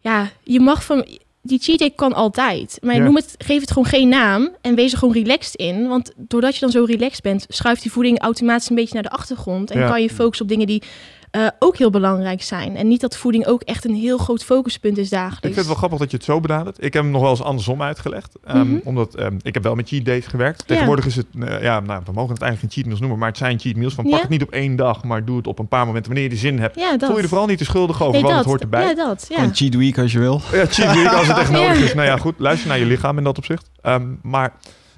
[0.00, 1.06] Ja, je mag van...
[1.42, 2.78] Die cheat day kan altijd.
[2.82, 5.88] Maar noem het, geef het gewoon geen naam en wees er gewoon relaxed in.
[5.88, 9.10] Want doordat je dan zo relaxed bent, schuift die voeding automatisch een beetje naar de
[9.10, 9.70] achtergrond.
[9.70, 10.82] En kan je focussen op dingen die
[11.30, 12.76] eh, ook heel belangrijk zijn.
[12.76, 15.36] En niet dat voeding ook echt een heel groot focuspunt is dagelijks.
[15.36, 16.76] Ik vind het wel grappig dat je het zo benadert.
[16.84, 18.32] Ik heb hem nog wel eens andersom uitgelegd.
[18.44, 18.78] Ehm, Mhm.
[18.84, 20.66] Omdat ehm, ik heb wel met cheat days gewerkt.
[20.66, 23.28] Tegenwoordig is het, eh, ja, nou, we mogen het eigenlijk geen cheat meals noemen, maar
[23.28, 23.94] het zijn cheat meals.
[23.94, 24.20] Van pak Ja.
[24.20, 26.40] het niet op één dag, maar doe het op een paar momenten wanneer je er
[26.40, 26.76] zin hebt.
[26.78, 27.08] Ja, dat.
[27.08, 28.38] Voel je er vooral niet te schuldig over, Nee, want dat.
[28.38, 28.82] het hoort erbij.
[28.88, 29.26] Ja, dat.
[29.28, 29.34] Ja.
[29.36, 30.40] Gewoon cheat week als je wil.
[30.52, 31.84] Ja, cheat week als het echt nodig Ja.
[31.84, 31.94] is.
[31.94, 33.70] Nou ja, goed, luister naar je lichaam in dat opzicht.
[33.82, 34.52] Ehm, maar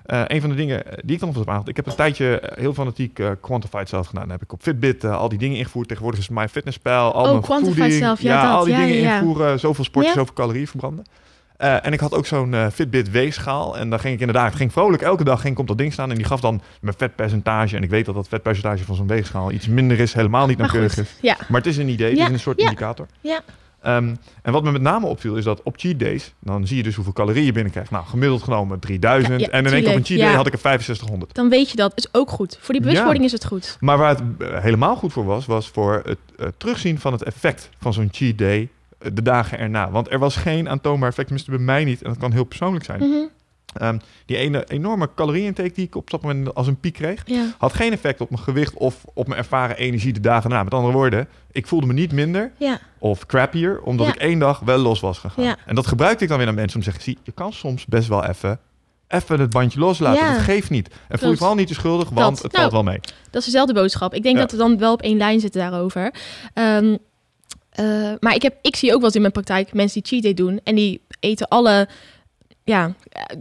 [0.05, 1.69] eh, een van de dingen eh, die ik dan nog heb aangehaald.
[1.69, 4.23] Ik heb een tijdje eh, heel fanatiek Quantified zelf gedaan.
[4.23, 5.89] Dan heb ik op Fitbit al die dingen ingevoerd.
[5.89, 7.99] Tegenwoordig is het MyFitnessPal, al Oh, mijn Quantified voeding.
[8.03, 9.61] zelf, ja, al die Ja, dingen ja, invoeren.
[9.61, 10.17] Zoveel sporten, Ja.
[10.19, 11.05] zoveel calorieën verbranden.
[11.57, 13.79] En ik had ook zo'n Fitbit weegschaal.
[13.79, 16.11] En dan ging ik inderdaad, ging vrolijk elke dag ging op dat ding staan.
[16.11, 17.77] En die gaf dan mijn vetpercentage.
[17.77, 20.13] En ik weet dat dat vetpercentage van zo'n weegschaal iets minder is.
[20.15, 21.17] Helemaal niet nauwkeurig is.
[21.21, 21.37] Ja.
[21.49, 22.65] Maar het is een idee, het Ja, is een soort ja.
[22.65, 23.07] indicator.
[23.21, 23.41] Ja.
[23.83, 26.83] Ehm, en wat me met name opviel is dat op cheat days, dan zie je
[26.83, 27.91] dus hoeveel calorieën je binnenkrijgt.
[27.91, 29.41] Nou, gemiddeld genomen 3000.
[29.41, 31.35] Ja, ja, en in één keer op een cheat day had ik er 6500.
[31.35, 31.93] Dan weet je dat.
[31.95, 32.59] is ook goed.
[32.61, 33.77] Voor die bewustwording is het goed.
[33.81, 37.23] Maar waar het eh, helemaal goed voor was, was voor het eh, terugzien van het
[37.23, 38.69] effect van zo'n cheat day
[38.99, 39.91] eh, de dagen erna.
[39.91, 42.03] Want er was geen aantoonbaar effect, tenminste bij mij niet.
[42.03, 42.99] En dat kan heel persoonlijk zijn.
[42.99, 43.27] Mhm.
[43.73, 47.45] Ehm, die ene enorme calorieintake die ik op dat moment als een piek kreeg, Ja.
[47.59, 50.63] had geen effect op mijn gewicht of op mijn ervaren energie de dagen na.
[50.63, 52.79] Met andere woorden, ik voelde me niet minder Ja.
[52.99, 54.13] of crappier, omdat Ja.
[54.13, 55.57] ik één dag wel los was gegaan.
[55.67, 57.87] En dat gebruikte ik dan weer naar mensen om te zeggen, zie, je kan soms
[57.87, 58.61] best wel even,
[59.09, 60.25] even het bandje loslaten.
[60.27, 60.33] Ja.
[60.33, 60.95] Dat geeft niet.
[61.09, 62.43] En voel je vooral niet te schuldig, want Dat.
[62.43, 63.01] het Nou, valt wel mee.
[63.31, 64.15] Dat is dezelfde boodschap.
[64.15, 64.41] Ik denk Ja.
[64.41, 66.15] dat we dan wel op één lijn zitten daarover.
[66.55, 66.97] Ehm,
[67.71, 67.85] eh,
[68.21, 70.35] maar ik, heb, ik zie ook wel eens in mijn praktijk mensen die cheat day
[70.47, 70.61] doen.
[70.65, 71.89] En die eten alle...
[72.65, 72.95] Ja,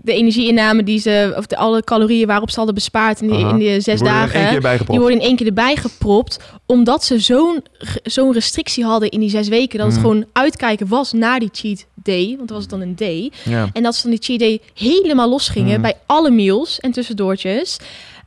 [0.04, 1.34] de energieinname die ze...
[1.38, 3.50] Of de, alle calorieën waarop ze hadden bespaard in die, Aha.
[3.50, 4.86] in die zes er in dagen.
[4.86, 6.40] Die worden in één keer erbij gepropt.
[6.66, 7.64] Omdat ze zo'n
[8.04, 9.78] zo'n restrictie hadden in die zes weken.
[9.78, 10.06] Dat het Mhm.
[10.06, 12.26] gewoon uitkijken was naar die cheat day.
[12.38, 13.32] Want dan was het dan een day.
[13.44, 13.70] Ja.
[13.74, 15.82] En dat ze dan die cheat day helemaal losgingen Mhm.
[15.82, 17.78] bij alle meals en tussendoortjes.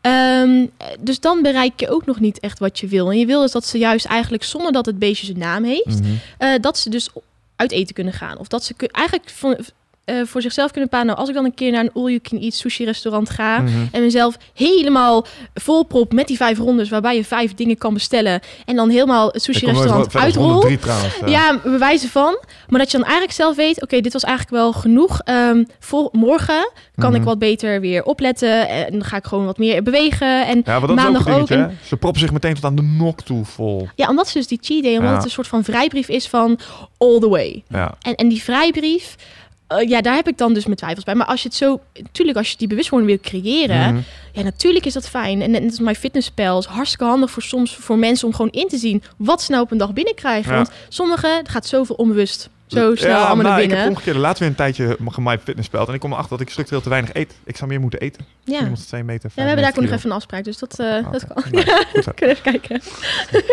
[0.00, 0.66] Ehm,
[1.00, 3.10] dus dan bereik je ook nog niet echt wat je wil.
[3.10, 6.00] En je wil is dat ze juist eigenlijk zonder dat het beestje zijn naam heeft,
[6.00, 6.10] Mhm.
[6.38, 7.08] eh, dat ze dus
[7.56, 8.38] uit eten kunnen gaan.
[8.38, 9.56] Of dat ze eigenlijk van,
[10.04, 11.06] eh, voor zichzelf kunnen bepalen.
[11.06, 13.70] Nou, als ik dan een keer naar een all-you-can-eat sushi-restaurant ga Mhm.
[13.92, 18.76] en mezelf helemaal volprop met die vijf rondes, waarbij je vijf dingen kan bestellen en
[18.76, 20.44] dan helemaal het verder dan uitrol.
[20.44, 21.14] 103 trouwens.
[21.26, 22.38] Ja, bewijzen van.
[22.68, 25.20] Maar dat je dan eigenlijk zelf weet, oké, dit was eigenlijk wel genoeg.
[25.20, 27.18] Ehm, voor morgen kan Mhm.
[27.20, 28.68] ik wat beter weer opletten.
[28.68, 30.46] En dan ga ik gewoon wat meer bewegen.
[30.46, 31.70] En Ja, maar dat is ook maandag dingetje, ook?
[31.86, 33.88] Ze proppen zich meteen tot aan de nok toe vol.
[33.94, 35.14] ja, omdat ze dus die cheat day, omdat Ja.
[35.16, 36.58] het een soort van vrijbrief is van
[36.98, 37.62] all the way.
[37.68, 37.94] Ja.
[38.02, 39.16] En, en die vrijbrief,
[39.66, 41.14] eh, ja, daar heb ik dan dus mijn twijfels bij.
[41.14, 44.02] Maar als je het zo, natuurlijk, als je die bewustwording wil creëren, Mhm.
[44.32, 45.42] ja, natuurlijk is dat fijn.
[45.42, 48.68] En net als mijn fitnesspel is hartstikke handig voor soms voor mensen om gewoon in
[48.68, 50.50] te zien wat ze nou op een dag binnenkrijgen.
[50.50, 50.56] Ja.
[50.56, 53.78] Want sommigen gaat zoveel onbewust zo snel ja, allemaal nou, naar ik binnen.
[53.78, 55.88] heb omgekeerd laatst weer een tijdje gemaaid fitnesspeld.
[55.88, 57.34] En ik kom erachter dat ik structureel te weinig eet.
[57.44, 58.24] Ik zou meer moeten eten.
[58.44, 58.58] ja.
[58.58, 59.30] 102 meter.
[59.34, 61.10] Ja, we hebben daar ook nog 95 even een afspraak, dus dat, eh, kilo.
[61.10, 61.42] dat kan.
[61.92, 62.12] Goed zo.
[62.14, 62.80] Kunnen even kijken.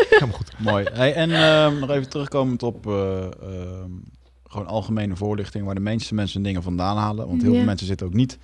[0.10, 0.52] Helemaal goed.
[0.58, 0.86] Mooi.
[0.94, 3.92] Hey, en ehm, nog even terugkomend op eh, ehm,
[4.52, 7.28] gewoon algemene voorlichting, waar de meeste mensen dingen vandaan halen.
[7.28, 8.38] Want heel veel mensen zitten ook niet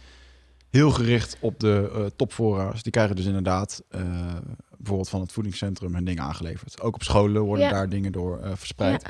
[0.70, 2.84] heel gericht op de topvoorraaders.
[2.84, 4.02] Die krijgen dus inderdaad eh,
[4.78, 6.82] bijvoorbeeld van het voedingscentrum hun dingen aangeleverd.
[6.82, 9.04] Ook op scholen worden daar dingen door eh, verspreid.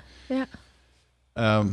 [1.34, 1.68] Ehm,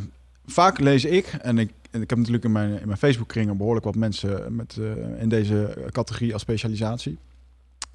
[0.47, 3.85] vaak lees ik, en ik, en ik heb natuurlijk in mijn, in mijn Facebookkringen behoorlijk
[3.85, 4.81] wat mensen met,
[5.19, 7.19] in deze categorie als specialisatie.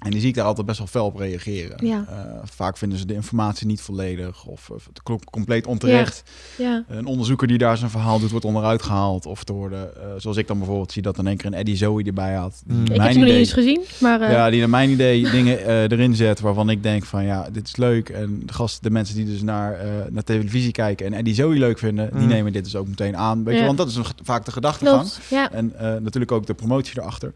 [0.00, 1.86] En die zie ik daar altijd best wel fel op reageren.
[1.86, 2.04] Ja.
[2.08, 6.22] Eh, vaak vinden ze de informatie niet volledig of, het klopt compleet onterecht.
[6.58, 6.84] ja.
[6.88, 9.26] Een onderzoeker die daar zijn verhaal doet, wordt onderuit gehaald.
[9.26, 11.76] Of er worden, eh, zoals ik dan bijvoorbeeld zie, dat in één keer een Eddie
[11.76, 12.62] Zoe erbij had.
[12.66, 12.76] Mm.
[12.76, 15.30] naar Ik heb ze nog niet eens gezien, maar eh, ja, die naar mijn idee
[15.30, 18.08] dingen eh, erin zet waarvan ik denk van ja, dit is leuk.
[18.08, 21.54] En de gasten, de mensen die dus naar, eh, naar televisie kijken en Eddie Zoe
[21.58, 22.28] leuk vinden, die Mm.
[22.28, 23.44] nemen dit dus ook meteen aan.
[23.44, 25.08] Weet je, want dat is een, vaak de gedachtegang.
[25.52, 27.32] En eh, natuurlijk ook de promotie erachter.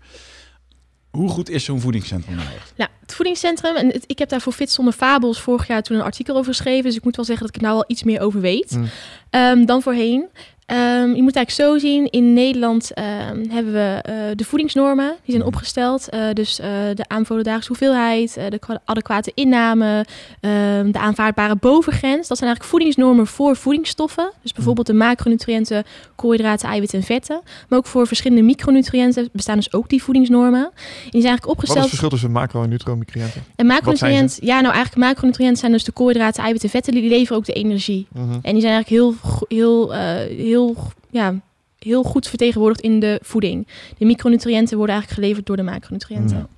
[1.14, 2.72] Hoe goed is zo'n voedingscentrum nou echt?
[2.76, 5.96] Nou, het voedingscentrum, en het- ik heb daar voor Fit Zonder Fabels vorig jaar toen
[5.96, 6.84] een artikel over geschreven.
[6.84, 8.88] Dus ik moet wel zeggen dat ik er nou wel iets meer over weet Mm.
[9.30, 10.26] ehm, dan voorheen.
[10.66, 15.08] Ehm, je moet eigenlijk zo zien, in Nederland ehm, hebben we eh, de voedingsnormen.
[15.08, 15.46] Die zijn Mhm.
[15.46, 16.08] opgesteld.
[16.08, 20.04] Eh, dus eh, de aanbevolen dagelijkse hoeveelheid, de adequate inname,
[20.40, 22.28] ehm, de aanvaardbare bovengrens.
[22.28, 24.30] Dat zijn eigenlijk voedingsnormen voor voedingsstoffen.
[24.42, 25.84] Dus bijvoorbeeld de macronutriënten,
[26.14, 27.40] koolhydraten, eiwitten en vetten.
[27.68, 30.64] Maar ook voor verschillende micronutriënten bestaan dus ook die voedingsnormen.
[30.64, 30.70] En
[31.10, 31.78] die zijn eigenlijk Wat is opgesteld...
[31.80, 33.42] het verschil tussen macro- en nutromicronutriënten?
[33.56, 36.94] En Wat macronutriënt, ja, nou eigenlijk macronutriënten zijn dus de koolhydraten, eiwitten en vetten.
[37.00, 38.06] Die leveren ook de energie.
[38.12, 38.32] Mhm.
[38.42, 39.14] En die zijn eigenlijk heel,
[39.48, 40.16] heel, eh,
[40.54, 40.76] heel,
[41.10, 41.34] ja,
[41.78, 43.66] heel goed vertegenwoordigd in de voeding.
[43.98, 46.36] De micronutriënten worden eigenlijk geleverd door de macronutriënten.
[46.36, 46.48] Ja.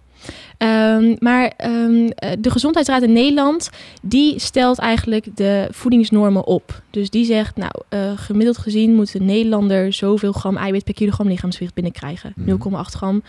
[0.58, 3.70] Ehm, maar ehm, eh, de Gezondheidsraad in Nederland,
[4.02, 6.82] die stelt eigenlijk de voedingsnormen op.
[6.90, 11.28] Dus die zegt, nou, eh, gemiddeld gezien moet een Nederlander zoveel gram eiwit per kilogram
[11.28, 12.32] lichaamsgewicht binnenkrijgen.
[12.36, 12.48] Mhm.
[12.48, 13.22] 0,8 gram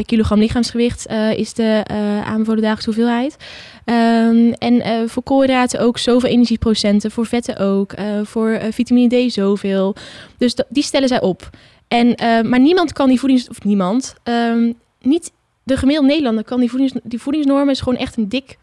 [0.00, 3.36] per kilogram lichaamsgewicht eh, is de eh aanbevolen dagelijkse hoeveelheid.
[3.84, 9.94] Ehm, en eh, voor koolhydraten ook zoveel energieprocenten, voor vetten ook, voor vitamine D zoveel.
[10.38, 11.50] Dus die stellen zij op.
[11.88, 12.14] En,
[12.48, 13.48] maar niemand kan die voedings...
[13.48, 15.32] Of niemand, ehm, niet
[15.62, 17.70] de gemiddelde Nederlander kan die, voedings, die voedingsnormen...
[17.70, 18.58] is gewoon echt een dik,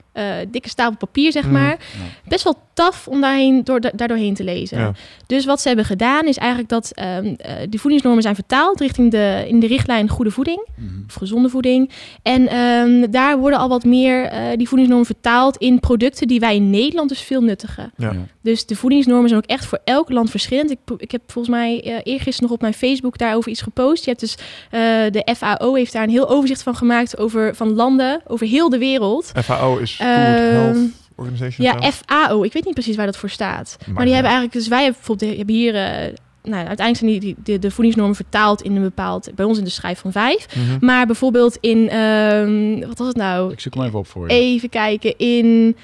[0.49, 1.51] dikke stapel papier, zeg Mm.
[1.51, 1.77] maar.
[2.27, 4.79] Best wel taf om daarheen, door, daardoorheen te lezen.
[4.79, 4.91] Ja.
[5.25, 8.79] Dus wat ze hebben gedaan is eigenlijk dat ehm, eh, die voedingsnormen zijn vertaald...
[8.79, 10.89] richting de, in de richtlijn goede voeding Mhm.
[11.07, 11.91] of gezonde voeding.
[12.21, 16.55] En ehm, daar worden al wat meer eh, die voedingsnormen vertaald in producten die wij
[16.55, 17.91] in Nederland dus veel nuttigen.
[17.97, 18.13] Ja.
[18.41, 20.71] Dus de voedingsnormen zijn ook echt voor elk land verschillend.
[20.71, 24.03] Ik, ik heb volgens mij eh eergisteren nog op mijn Facebook daarover iets gepost.
[24.03, 24.35] Je hebt dus
[24.71, 24.79] eh,
[25.11, 28.77] de FAO heeft daar een heel overzicht van gemaakt over van landen over heel de
[28.77, 29.31] wereld.
[29.43, 30.15] FAO is Food Ehm,
[30.53, 30.77] Health
[31.17, 31.67] Organization.
[31.67, 31.91] Ja?
[31.91, 32.43] FAO.
[32.43, 33.77] Ik weet niet precies waar dat voor staat.
[33.85, 36.13] Maar, die hebben eigenlijk, dus wij hebben bijvoorbeeld, hebben hier, eh,
[36.43, 39.63] nou, uiteindelijk zijn die, die, de, de voedingsnormen vertaald in een bepaald, bij ons in
[39.63, 40.55] de schijf van vijf.
[40.55, 40.85] Mhm.
[40.85, 43.51] Maar bijvoorbeeld in, ehm, wat was het nou?
[43.51, 44.33] Ik zoek hem even op voor je.
[44.33, 45.75] Even kijken, in,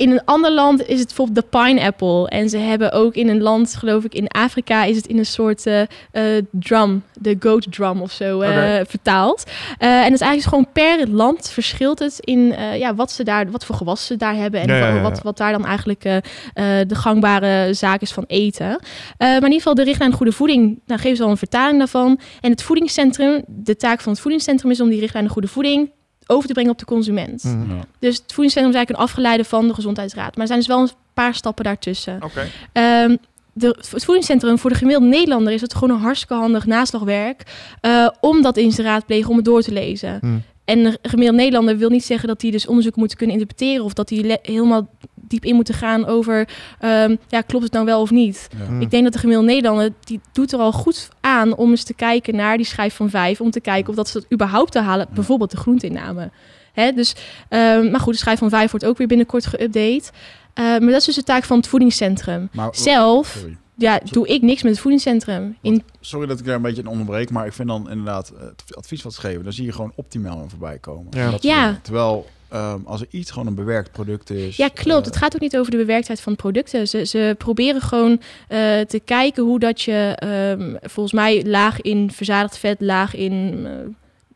[0.00, 2.28] in een ander land is het bijvoorbeeld de pineapple.
[2.28, 5.26] En ze hebben ook in een land, geloof ik, in Afrika is het in een
[5.26, 9.44] soort eh, eh, drum, de goat drum of zo, eh, vertaald.
[9.78, 13.64] En het is eigenlijk gewoon per land verschilt het in ja, wat ze daar, wat
[13.64, 15.00] voor gewassen ze daar hebben en Ja, ja, ja, ja.
[15.00, 18.80] Wat, wat daar dan eigenlijk de gangbare zaak is van eten.
[19.18, 22.20] Maar in ieder geval de richtlijn goede voeding, daar geven ze al een vertaling daarvan.
[22.40, 25.90] En het voedingscentrum, de taak van het voedingscentrum is om die richtlijn goede voeding
[26.30, 27.44] over te brengen op de consument.
[27.44, 27.74] Mhm.
[27.74, 27.84] Ja.
[27.98, 30.30] Dus het voedingscentrum is eigenlijk een afgeleide van de gezondheidsraad.
[30.32, 32.18] Maar er zijn dus wel een paar stappen daartussen.
[32.22, 32.46] Oké.
[32.72, 33.16] Ehm,
[33.52, 37.42] de, het voedingscentrum voor de gemiddelde Nederlander is het gewoon een hartstikke handig naslagwerk.
[37.80, 40.18] eh, om dat in zijn raadplegen, om het door te lezen.
[40.20, 40.36] Mhm.
[40.64, 43.84] En de gemiddelde Nederlander wil niet zeggen dat die dus onderzoek moeten kunnen interpreteren.
[43.84, 44.88] Of dat le- helemaal
[45.30, 46.48] diep in moeten gaan over,
[46.78, 48.48] ehm, ja, klopt het nou wel of niet?
[48.58, 48.64] Ja.
[48.70, 48.80] Mhm.
[48.80, 51.94] Ik denk dat de gemiddelde Nederlander, die doet er al goed aan om eens te
[51.94, 53.40] kijken naar die schijf van vijf.
[53.40, 55.06] Om te kijken of dat ze dat überhaupt te halen.
[55.14, 56.30] Bijvoorbeeld de groenteinname.
[56.72, 57.14] Hè, dus,
[57.48, 60.10] ehm, maar goed, de schijf van vijf wordt ook weer binnenkort geüpdate.
[60.54, 62.48] Eh, maar dat is dus de taak van het voedingscentrum.
[62.52, 63.56] Maar, Zelf, sorry.
[63.74, 65.56] ja, doe ik niks met het voedingscentrum.
[65.60, 68.40] In, sorry dat ik daar een beetje in onderbreek, maar ik vind dan inderdaad eh,
[68.40, 71.06] het advies wat ze geven, dan zie je gewoon optimaal in voorbij komen.
[71.10, 71.36] Ja.
[71.40, 71.78] Ja.
[71.82, 74.56] Terwijl ehm, als er iets gewoon een bewerkt product is.
[74.56, 75.00] ja, klopt.
[75.00, 76.88] eh, het gaat ook niet over de bewerktheid van producten.
[76.88, 82.10] Ze, ze proberen gewoon eh, te kijken hoe dat je, ehm, volgens mij, laag in
[82.12, 83.72] verzadigd vet, laag in eh,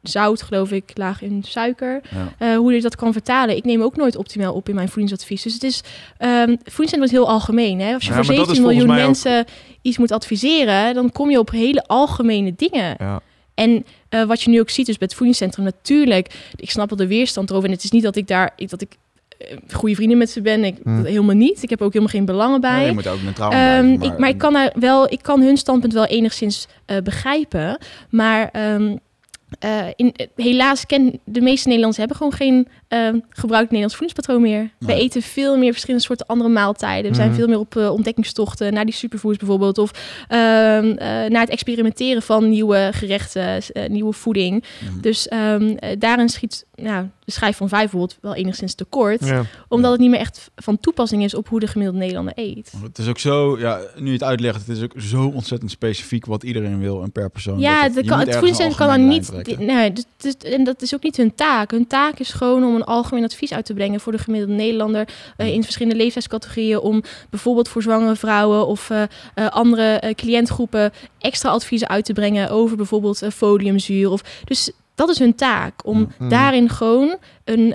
[0.02, 2.00] zout, geloof ik, laag in suiker.
[2.38, 2.56] ja.
[2.56, 3.56] hoe je dat kan vertalen.
[3.56, 5.42] Ik neem ook nooit optimaal op in mijn voedingsadvies.
[5.42, 5.80] Dus het is,
[6.18, 7.80] ehm voedingscentrum is heel algemeen.
[7.80, 7.94] Hè?
[7.94, 9.44] Als je Ja, voor maar dat is 17 miljoen ook- mensen
[9.82, 12.94] iets moet adviseren, dan kom je op hele algemene dingen.
[12.98, 13.20] Ja.
[13.54, 16.98] En eh, wat je nu ook ziet, dus bij het voedingscentrum natuurlijk, ik snap wel
[16.98, 17.68] de weerstand erover.
[17.68, 18.96] En het is niet dat ik daar, ik, dat ik
[19.38, 20.64] eh, goede vrienden met ze ben.
[20.64, 20.96] Ik, Hmm.
[20.96, 21.62] dat helemaal niet.
[21.62, 22.76] Ik heb ook helemaal geen belangen bij.
[22.76, 25.40] Nee, je moet ook neutraal Ehm, blijven, ik, maar ik kan, daar wel, ik kan
[25.40, 27.78] hun standpunt wel enigszins eh, begrijpen.
[28.10, 28.96] Maar ehm,
[29.58, 34.42] eh, in, eh, helaas ken de meeste Nederlanders hebben gewoon geen ehm gebruikt Nederlands voedingspatroon
[34.42, 34.70] meer.
[34.78, 37.10] We eten veel meer verschillende soorten andere maaltijden.
[37.10, 37.36] We zijn Mhm.
[37.38, 39.78] veel meer op eh, ontdekkingstochten naar die superfoods bijvoorbeeld.
[39.78, 39.90] Of
[40.28, 40.38] ehm,
[40.90, 44.64] eh, naar het experimenteren van nieuwe gerechten, eh, nieuwe voeding.
[44.90, 45.00] Mhm.
[45.00, 49.24] Dus ehm, eh, daarin schiet nou, de schijf van vijf bijvoorbeeld wel enigszins tekort.
[49.26, 49.42] Ja.
[49.68, 52.72] Omdat het niet meer echt van toepassing is op hoe de gemiddelde Nederlander eet.
[52.82, 56.26] Het is ook zo, ja, nu je het uitlegt, het is ook zo ontzettend specifiek
[56.26, 57.58] wat iedereen wil en per persoon.
[57.58, 59.58] Ja, dat het, kan, het voedingscentrum kan dan niet.
[59.58, 61.70] nee, dus, dus- en dat is ook niet hun taak.
[61.70, 65.08] Hun taak is gewoon om een algemeen advies uit te brengen voor de gemiddelde Nederlander
[65.36, 66.78] eh, in verschillende leeftijdscategorieën.
[66.80, 69.02] Om bijvoorbeeld voor zwangere vrouwen of eh,
[69.34, 74.10] eh, andere cliëntgroepen extra adviezen uit te brengen over bijvoorbeeld foliumzuur.
[74.10, 76.28] Of, dus dat is hun taak, om Mhm.
[76.28, 77.74] daarin gewoon een,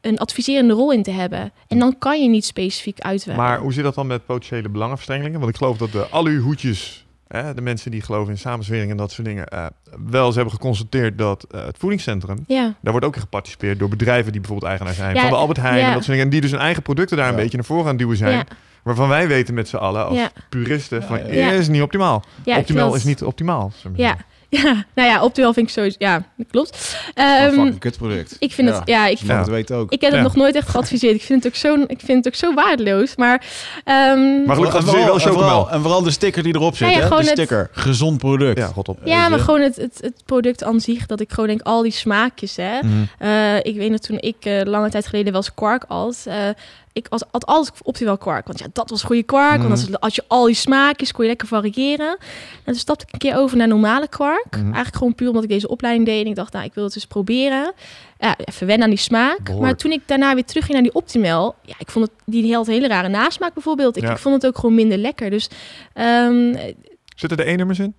[0.00, 1.52] een adviserende rol in te hebben.
[1.68, 3.44] En dan kan je niet specifiek uitwerken.
[3.44, 5.38] Maar hoe zit dat dan met potentiële belangenverstrengelingen?
[5.38, 7.06] Want ik geloof dat de aluhoedjes,
[7.38, 9.66] hè, de mensen die geloven in samenzwering en dat soort dingen, eh,
[10.10, 12.62] wel eens hebben geconstateerd dat eh, het voedingscentrum, ja.
[12.80, 15.58] daar wordt ook in geparticipeerd door bedrijven die bijvoorbeeld eigenaar zijn Ja, van de Albert
[15.60, 15.86] Heijn ja.
[15.86, 16.24] en dat soort dingen.
[16.24, 18.32] En die dus hun eigen producten daar een beetje naar voren aan duwen zijn.
[18.36, 18.44] Ja,
[18.82, 20.30] Waarvan wij weten met z'n allen als Ja.
[20.48, 21.50] puristen van, Ja, ja.
[21.50, 22.24] is niet optimaal.
[22.44, 23.72] optimaal is niet optimaal.
[23.94, 24.16] Ja.
[24.62, 25.96] ja, nou ja, optimaal vind ik sowieso.
[26.00, 26.96] Ja, dat klopt.
[27.14, 28.36] Een Ehm, fucking kutproduct.
[28.38, 29.38] ik vind het, ja, ik Ja.
[29.38, 29.92] het weten ook.
[29.92, 30.26] Ik heb het Ja.
[30.26, 31.14] nog nooit echt geadviseerd.
[31.14, 33.16] Ik vind het ook zo, ik vind het ook zo waardeloos.
[33.16, 33.44] Maar,
[33.84, 35.70] ehm, Maar gelukkig en adviseer wel vooral, en, vooral, chocomel.
[35.70, 37.06] en vooral de sticker die erop zit, Ja, ja, hè?
[37.06, 37.68] gewoon de het- sticker.
[37.72, 38.58] Gezond product.
[38.58, 38.98] Ja, god op.
[39.04, 41.06] ja, weet maar gewoon het, het, het product aan zich.
[41.06, 42.56] Dat ik gewoon denk, al die smaakjes.
[42.56, 42.78] Hè.
[42.82, 42.92] Mhm.
[43.18, 45.84] Eh, ik weet nog toen ik eh, lange tijd geleden wel eens kwark
[46.24, 46.48] eh,
[46.92, 48.46] ik was, at altijd optimaal kwark.
[48.46, 49.58] Want ja, dat was goede kwark.
[49.58, 49.68] Mhm.
[49.68, 52.08] Want als, als je al die smaakjes kon je lekker variëren.
[52.18, 54.50] En toen stapte ik een keer over naar normale kwark.
[54.50, 54.64] Mhm.
[54.64, 56.24] Eigenlijk gewoon puur omdat ik deze opleiding deed.
[56.24, 57.72] En ik dacht, nou, ik wil het eens proberen.
[58.18, 59.54] Ja, even wennen aan die smaak.
[59.58, 61.54] Maar toen ik daarna weer terugging naar die optimal.
[61.62, 63.96] Ja, ik vond het, die had hele rare nasmaak bijvoorbeeld.
[63.96, 64.10] Ik, Ja.
[64.10, 65.30] ik vond het ook gewoon minder lekker.
[65.30, 65.50] Dus
[65.92, 66.54] ehm,
[67.16, 67.94] Zitten er E-nummers in?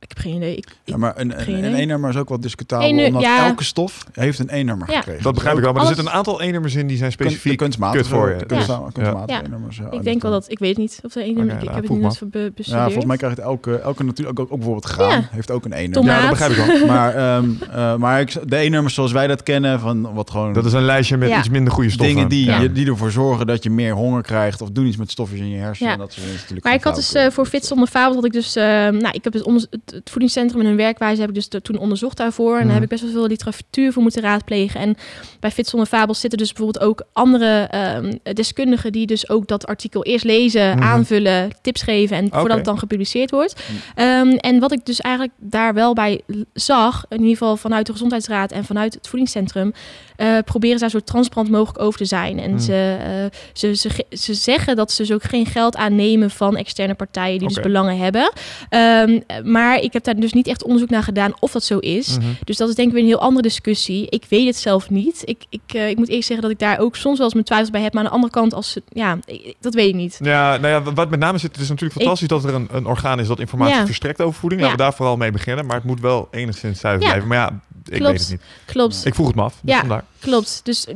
[0.00, 0.56] Ik heb geen idee.
[0.56, 1.74] Ik, Ja, maar een, Geen een.
[1.74, 3.46] E-nummer is ook wel discutabel, Eén omdat ja.
[3.46, 4.96] elke stof heeft een E-nummer Ja.
[4.98, 5.22] gekregen.
[5.22, 5.72] Dat begrijp ik wel.
[5.72, 7.56] Maar er zitten een aantal E-nummers in die zijn de specifiek.
[7.58, 8.36] kunstmatige, kut voor je.
[8.36, 9.44] de kunstma- kunstmatige Ja.
[9.44, 9.76] E-nummers.
[9.76, 11.30] Ja, ik denk wel dat, ik weet niet of er een.
[11.30, 12.82] Oké, ik, nou, ik heb het niet eens be- Ja, bestudeerd.
[12.84, 15.28] volgens mij krijgt elke, elke natuurlijk ook, ook bijvoorbeeld graan Ja.
[15.30, 16.12] heeft ook een E-nummer.
[16.12, 16.86] Ja, dat begrijp ik wel.
[16.86, 20.64] Maar, ehm, eh, maar ik, de E-nummers zoals wij dat kennen, van wat gewoon Dat
[20.64, 21.38] is een lijstje met Ja.
[21.38, 22.14] iets minder goede stoffen.
[22.14, 22.60] dingen die, Ja.
[22.60, 25.48] je- die ervoor zorgen dat je meer honger krijgt of doen iets met stofjes in
[25.50, 25.92] je hersenen.
[25.92, 25.98] Ja.
[25.98, 28.56] Dat is natuurlijk Maar ik had dus eh, voor Fit zonder Fabels had ik dus,
[28.56, 29.42] eh, nou, ik heb dus
[29.90, 32.50] het voedingscentrum en hun werkwijze heb ik dus de- toen onderzocht daarvoor.
[32.52, 32.64] En Mhm.
[32.64, 34.80] daar heb ik best wel veel literatuur voor moeten raadplegen.
[34.80, 34.96] En
[35.40, 39.66] bij Fit zonder Fabels zitten dus bijvoorbeeld ook andere ehm, deskundigen die dus ook dat
[39.66, 40.82] artikel eerst lezen, Mhm.
[40.82, 43.54] aanvullen, tips geven en voordat het dan gepubliceerd wordt.
[43.54, 43.98] Mhm.
[44.06, 46.20] Ehm, en wat ik dus eigenlijk daar wel bij
[46.52, 49.72] zag, in ieder geval vanuit de Gezondheidsraad en vanuit het voedingscentrum,
[50.20, 52.38] eh, proberen ze daar zo transparant mogelijk over te zijn.
[52.38, 52.58] En Mhm.
[52.60, 52.96] ze,
[53.32, 57.38] eh, ze, ze, ze zeggen dat ze dus ook geen geld aannemen van externe partijen
[57.38, 58.32] die dus belangen hebben.
[58.68, 62.18] Ehm, maar ik heb daar dus niet echt onderzoek naar gedaan of dat zo is.
[62.18, 62.26] Mhm.
[62.44, 64.06] Dus dat is denk ik weer een heel andere discussie.
[64.08, 65.22] Ik weet het zelf niet.
[65.24, 67.46] Ik, ik, eh, ik moet eerst zeggen dat ik daar ook soms wel eens mijn
[67.46, 67.92] twijfels bij heb.
[67.92, 70.18] Maar aan de andere kant, als ja, ik- dat weet ik niet.
[70.22, 72.86] Ja, nou ja, wat met name zit, het is natuurlijk fantastisch dat er een, een
[72.86, 73.86] orgaan is dat informatie Ja.
[73.86, 74.60] verstrekt over voeding.
[74.60, 74.82] Laten Ja.
[74.84, 75.66] we daar vooral mee beginnen.
[75.66, 77.08] Maar het moet wel enigszins zuiver Ja.
[77.08, 77.28] blijven.
[77.28, 78.10] Maar ja, ik Klopt.
[78.10, 78.40] weet het niet.
[78.64, 79.58] Klopt, Ik vroeg het me af.
[79.62, 79.78] Dus Ja.
[79.80, 80.04] vandaar.
[80.18, 80.60] Klopt.
[80.64, 80.94] Dus eh,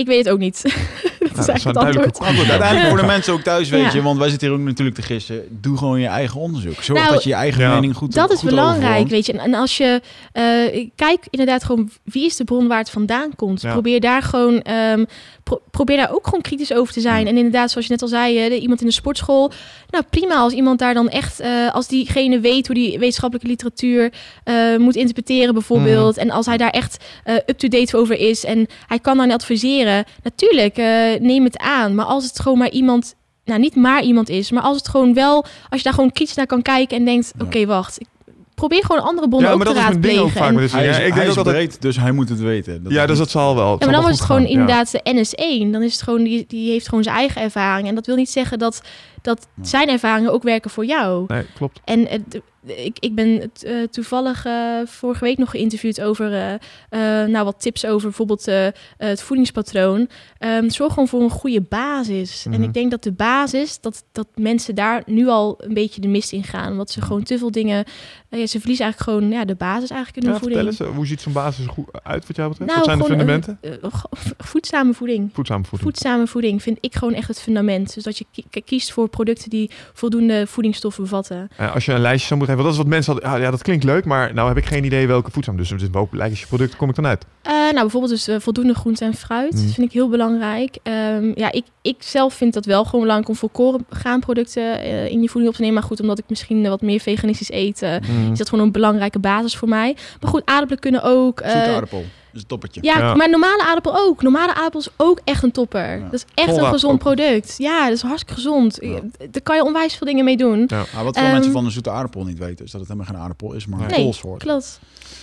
[0.00, 0.62] ik weet het ook niet.
[0.62, 0.78] dat is
[1.18, 2.18] dat is eigenlijk een het duidelijke antwoord.
[2.20, 3.92] Nou goed, uiteindelijk voor de mensen ook thuis, weet Ja.
[3.92, 5.42] je, want wij zitten hier ook natuurlijk te gissen.
[5.48, 6.82] Doe gewoon je eigen onderzoek.
[6.82, 7.74] Zorg Nou, dat je je eigen Ja.
[7.74, 9.32] mening goed Dat is goed belangrijk, weet je.
[9.32, 10.00] En, en als je
[10.32, 13.60] eh, kijk inderdaad gewoon wie is de bron waar het vandaan komt.
[13.60, 13.72] Ja.
[13.72, 15.04] Probeer daar gewoon ehm,
[15.42, 17.24] pro- probeer daar ook gewoon kritisch over te zijn.
[17.24, 17.30] Ja.
[17.30, 19.50] En inderdaad, zoals je net al zei, de- iemand in de sportschool.
[19.90, 24.12] Nou prima als iemand daar dan echt, eh, als diegene weet hoe die wetenschappelijke literatuur
[24.44, 26.16] eh, moet interpreteren bijvoorbeeld.
[26.16, 26.24] Mhm.
[26.24, 29.89] En als hij daar echt eh, up-to-date over is en hij kan dan adviseren.
[30.22, 31.94] Natuurlijk, eh, neem het aan.
[31.94, 33.14] Maar als het gewoon maar iemand
[33.44, 35.36] nou niet maar iemand is, maar als het gewoon wel,
[35.68, 37.44] als je daar gewoon kritisch naar kan kijken en denkt, Ja.
[37.44, 38.06] oké, wacht, ik
[38.54, 40.30] probeer gewoon andere bronnen Ja, maar te dat raadplegen.
[40.30, 40.88] vaak En- Hij is, dingen.
[40.90, 41.56] Ik hij denk is altijd...
[41.56, 42.82] breed, dus hij moet het weten.
[42.82, 43.64] Dat Ja, is- dus dat zal wel.
[43.66, 44.50] ja, Het maar dan is het gewoon gaan.
[44.50, 44.58] Ja.
[44.58, 45.72] inderdaad de NS1.
[45.72, 47.88] Dan is het gewoon, die, die heeft gewoon zijn eigen ervaring.
[47.88, 48.82] En dat wil niet zeggen dat,
[49.22, 49.64] dat Ja.
[49.64, 51.24] zijn ervaringen ook werken voor jou.
[51.26, 51.80] Nee, klopt.
[51.84, 56.58] En d- ik, ik ben eh, toevallig eh, vorige week nog geïnterviewd over
[56.90, 58.48] eh, nou, wat tips over bijvoorbeeld
[58.96, 60.08] het voedingspatroon.
[60.40, 62.44] Ehm, zorg gewoon voor een goede basis.
[62.46, 62.62] En Mhm.
[62.62, 66.32] ik denk dat de basis, dat, dat mensen daar nu al een beetje de mist
[66.32, 66.70] in gaan.
[66.72, 67.84] Omdat ze gewoon te veel dingen,
[68.28, 70.80] eh, ja, ze verliezen eigenlijk gewoon ja, de basis eigenlijk in hun Ja, vertel voeding.
[70.80, 72.70] eens, eh, hoe ziet zo'n basis goed uit wat jou betreft?
[72.70, 73.58] Nou, wat zijn de fundamenten?
[73.60, 74.08] eh, go-
[74.52, 75.30] voedzame voeding.
[75.32, 75.92] Voedzame voeding.
[75.92, 77.94] Voedzame voeding vind ik gewoon echt het fundament.
[77.94, 81.48] Dus dat je ki- kiest voor producten die voldoende voedingsstoffen bevatten.
[81.74, 83.30] Als je een lijstje zou moeten geven, wat is wat mensen hadden...
[83.32, 85.56] ah, ja, dat klinkt leuk, maar nou heb ik geen idee welke voedzaam.
[85.56, 87.24] Dus het is welk lijstje product kom ik dan uit?
[87.42, 89.52] Nou, bijvoorbeeld dus voldoende groente en fruit.
[89.52, 89.62] Mhm.
[89.64, 90.28] Dat vind ik heel belangrijk.
[90.38, 95.22] Ehm, ja, ik, ik zelf vind dat wel gewoon belangrijk om volkoren graanproducten eh, in
[95.22, 95.78] je voeding op te nemen.
[95.78, 98.32] Maar goed, omdat ik misschien wat meer veganistisch eet, eh, Mm.
[98.32, 99.96] is dat gewoon een belangrijke basis voor mij.
[100.20, 101.40] Maar goed, aardappelen kunnen ook.
[101.40, 101.98] eh, Zoete aardappel.
[101.98, 102.80] Dat is een toppertje.
[102.84, 103.14] ja, Ja.
[103.14, 104.22] maar normale aardappel ook.
[104.22, 105.96] Normale aardappel is ook echt een topper.
[105.98, 106.04] Ja.
[106.04, 106.98] Dat is echt een gezond ook.
[106.98, 107.54] product.
[107.58, 108.78] Ja, dat is hartstikke gezond.
[108.80, 108.98] Ja.
[109.30, 110.68] Daar kan je onwijs veel dingen mee doen.
[110.94, 113.12] Maar wat veel Ehm, mensen van de zoete aardappel niet weten, is dat het helemaal
[113.12, 114.42] geen aardappel is, maar een Nee, koolsoort.
[114.42, 114.80] Klopt.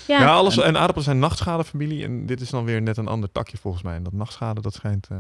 [0.08, 2.04] Ja, Ja, alles, en aardappelen zijn nachtschadenfamilie.
[2.04, 3.96] En dit is dan weer net een ander takje volgens mij.
[3.96, 5.08] En dat nachtschade, dat schijnt...
[5.12, 5.18] eh,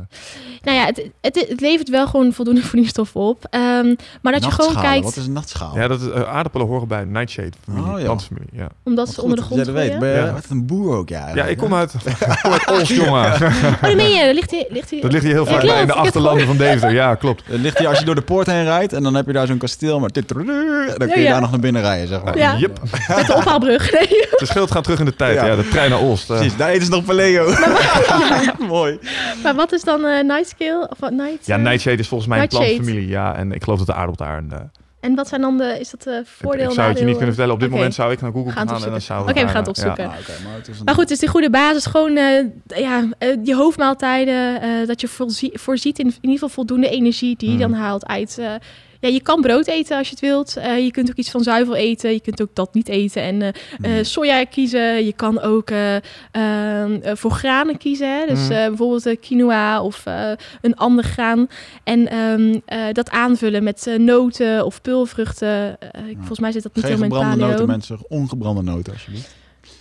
[0.63, 3.45] nou ja, het, het, het levert wel gewoon voldoende voedingsstoffen op.
[3.49, 5.75] Ehm, maar dat je gewoon kijkt, Wat is een nachtschaal?
[5.77, 8.03] Ja, dat is, eh, aardappelen horen bij Nightshade familie, Oh, ja.
[8.05, 8.49] plantfamilie.
[8.51, 8.67] Ja.
[8.83, 9.89] omdat Wat ze goed onder de dat grond dat weet.
[9.89, 10.19] Ben groeien.
[10.19, 10.33] je Ja.
[10.33, 11.35] wat een boer ook, ja.
[11.35, 13.15] ja, ik kom uit, ik kom uit Oost, jongen.
[13.77, 14.33] Oh, daar ben je.
[14.33, 15.01] Ligt hier, ligt hier.
[15.01, 16.91] Dat ligt hier heel Ja, vaak in de achterlanden van Deventer.
[16.93, 17.43] Ja, klopt.
[17.45, 19.47] Het ligt hier als je door de poort heen rijdt en dan heb je daar
[19.47, 20.25] zo'n kasteel, maar dan
[20.97, 21.31] kun je ja.
[21.31, 22.37] daar nog naar binnen rijden, zeg maar.
[22.37, 22.55] Ja.
[22.57, 22.79] Yep.
[23.15, 23.91] Met de ophaalbrug.
[23.91, 24.07] Nee.
[24.07, 25.35] De schild gaat terug in de tijd.
[25.35, 25.55] Ja, Ja.
[25.55, 26.29] de trein naar Oost.
[26.29, 26.35] eh.
[26.37, 27.53] Precies, daar eten ze nog paleo.
[28.67, 28.99] Mooi.
[29.43, 30.87] Maar wat is dan eh Nightscale?
[30.91, 31.45] Of wat Night?
[31.45, 31.61] Ja, eh?
[31.63, 33.07] Nightshade is volgens mij een plantfamilie.
[33.07, 34.37] Ja, en ik geloof dat de aardappel daar...
[34.37, 34.59] Een, eh,
[34.99, 37.33] En wat zijn dan de, is dat de voordeel ik zou het je niet kunnen
[37.33, 37.53] vertellen.
[37.55, 39.55] Op dit moment zou ik naar Google gaan gaan, en dan zou Oké, we gaan
[39.55, 40.05] het opzoeken.
[40.05, 40.85] Ah, oké, maar het is een...
[40.85, 41.85] Maar goed, het is die goede basis.
[41.85, 43.03] Gewoon eh, ja,
[43.43, 44.61] je hoofdmaaltijden.
[44.61, 47.61] eh, dat je voorzie- voorziet in, in ieder geval voldoende energie die je Mm.
[47.61, 48.41] dan haalt uit...
[48.99, 50.57] ja, je kan brood eten als je het wilt.
[50.57, 52.11] Eh, je kunt ook iets van zuivel eten.
[52.11, 53.21] Je kunt ook dat niet eten.
[53.21, 53.85] En eh, Mm.
[53.85, 55.05] eh, soja kiezen.
[55.05, 55.95] Je kan ook eh,
[56.31, 58.27] ehm, eh, voor granen kiezen.
[58.27, 60.03] Dus eh, bijvoorbeeld quinoa of
[60.61, 61.47] een ander graan.
[61.83, 65.77] En ehm, eh, dat aanvullen met noten of peulvruchten.
[66.09, 67.51] Ik- volgens mij zit dat niet Geen helemaal in gebrande paleo.
[67.59, 67.97] noten, mensen.
[68.07, 69.35] Ongebrande noten, alsjeblieft.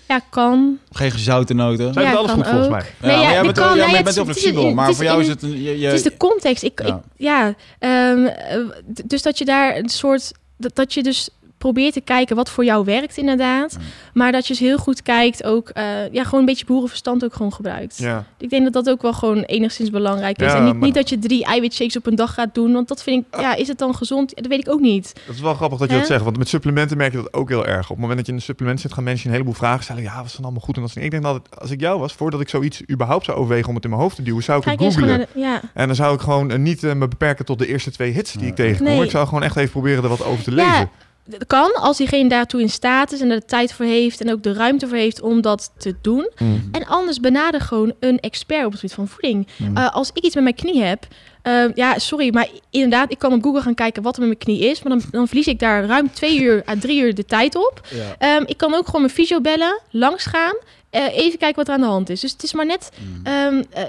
[0.08, 0.78] Ja, kan.
[0.90, 1.92] Geen gezouten noten.
[1.92, 2.72] Zijn Ja, alles kan goed volgens ook.
[2.72, 2.84] mij?
[3.00, 4.74] Ja, Nee, ja, maar jij bent, kan, nee, het bent heel het flexibel.
[4.74, 5.62] maar voor jou is het een...
[5.62, 6.62] Je, je, Het is de context.
[6.62, 6.86] Ik, Ja.
[6.86, 8.58] Ik, ja ehm, eh,
[9.04, 10.32] dus dat je daar een soort...
[10.56, 11.28] Dat, dat je dus
[11.72, 13.72] probeert te kijken wat voor jou werkt inderdaad.
[13.72, 13.84] Ja.
[14.14, 15.68] Maar dat je dus heel goed kijkt ook...
[15.68, 17.98] eh, ja, gewoon een beetje boerenverstand ook gewoon gebruikt.
[17.98, 18.24] Ja.
[18.38, 20.52] Ik denk dat dat ook wel gewoon enigszins belangrijk is.
[20.52, 22.72] Ja, en niet, maar- niet dat je drie eiwitshakes op een dag gaat doen.
[22.72, 23.40] Want dat vind ik...
[23.40, 24.34] Ja, is het dan gezond?
[24.36, 25.12] Dat weet ik ook niet.
[25.26, 26.24] Dat is wel grappig dat je dat zegt.
[26.24, 27.82] Want met supplementen merk je dat ook heel erg.
[27.82, 30.02] Op het moment dat je in een supplement zit, gaan mensen een heleboel vragen stellen.
[30.02, 30.76] Ja, wat is dan allemaal goed?
[30.76, 30.96] En dat.
[30.96, 33.84] Ik denk dat als ik jou was, voordat ik zoiets überhaupt zou overwegen om het
[33.84, 35.18] in mijn hoofd te duwen, zou ik Kijk het eens googlen.
[35.18, 35.40] naar de...
[35.40, 35.60] Ja.
[35.74, 38.32] En dan zou ik gewoon eh, niet eh, me beperken tot de eerste twee hits
[38.32, 38.86] die ik tegenkom.
[38.86, 39.02] Nee.
[39.04, 40.90] Ik zou gewoon echt even proberen er wat over te lezen.
[41.26, 44.32] Dat kan als diegene daartoe in staat is en er de tijd voor heeft en
[44.32, 46.30] ook de ruimte voor heeft om dat te doen.
[46.38, 46.68] Mm.
[46.72, 49.46] En anders benader gewoon een expert op het gebied van voeding.
[49.56, 49.76] Mm.
[49.76, 51.06] Eh, als ik iets met mijn knie heb,
[51.42, 54.40] eh, ja, sorry, maar inderdaad, ik kan op Google gaan kijken wat er met mijn
[54.58, 57.24] knie is, maar dan, dan verlies ik daar ruim twee uur à drie uur de
[57.24, 57.80] tijd op.
[57.90, 58.14] Ja.
[58.18, 60.54] Ehm, ik kan ook gewoon mijn fysio bellen, langs gaan,
[60.90, 62.20] eh, even kijken wat er aan de hand is.
[62.20, 63.20] Dus het is maar net, Mm.
[63.26, 63.82] ehm, eh,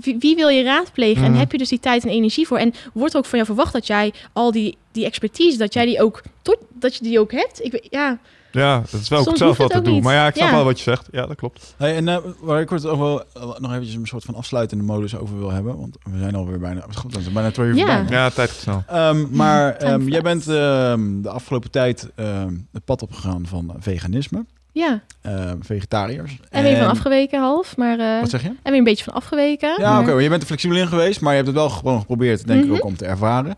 [0.00, 1.40] wie, wie wil je raadplegen en Mhm.
[1.40, 2.58] heb je dus die tijd en energie voor?
[2.58, 5.84] En wordt er ook van jou verwacht dat jij al die, die expertise, dat jij
[5.86, 7.64] die ook, tot, dat je die ook hebt?
[7.64, 8.18] Ik, ja,
[8.52, 10.02] Ja, dat is wel ook zelf wat te doen.
[10.02, 10.54] Maar ja, ik snap Ja.
[10.54, 11.08] wel wat je zegt.
[11.10, 11.74] Ja, dat klopt.
[11.76, 14.84] Hey, en eh, waar ik het ook wel eh, nog eventjes een soort van afsluitende
[14.84, 15.78] modus over wil hebben.
[15.78, 17.96] Want we zijn alweer bijna, goed, we zijn bijna twee uur Ja.
[17.96, 18.16] voorbij.
[18.18, 18.82] Ja, tijd gaat snel.
[18.86, 24.44] Ehm, maar ehm, jij bent ehm, de afgelopen tijd ehm, het pad opgegaan van veganisme,
[24.78, 25.00] ja.
[25.22, 26.38] ehm, vegetariërs.
[26.50, 28.48] En weer van afgeweken half, maar eh, Wat zeg je?
[28.48, 29.74] en weer een beetje van afgeweken.
[29.80, 30.20] Ja, maar- oké.
[30.20, 32.66] je bent er flexibel in geweest, maar je hebt het wel gewoon geprobeerd, denk ik,
[32.66, 32.76] Mhm.
[32.76, 33.54] ook om te ervaren.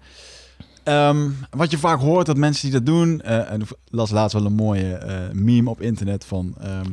[0.84, 3.20] Ehm, wat je vaak hoort, dat mensen die dat doen...
[3.20, 6.54] eh, en ik las laatst wel een mooie eh, meme op internet van...
[6.60, 6.84] ehm,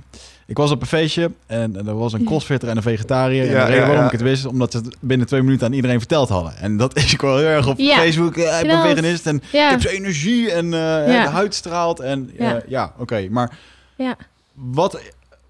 [0.47, 3.43] ik was op een feestje en er was een crossfitter en een vegetariër.
[3.45, 4.05] en Ja, de reden ja, waarom ja.
[4.05, 6.57] ik het wist, is omdat ze het binnen twee minuten aan iedereen verteld hadden.
[6.57, 7.95] En dat is ik wel heel erg op Ja.
[7.97, 8.35] Facebook.
[8.37, 10.79] eh, ik ben veganist en ik Ja, heb zo'n energie en eh,
[11.13, 11.23] Ja.
[11.23, 11.99] de huid straalt.
[11.99, 12.93] En ja, Ja.
[12.97, 13.27] oké.
[13.29, 13.57] Maar
[13.95, 14.17] ja.
[14.53, 15.01] wat,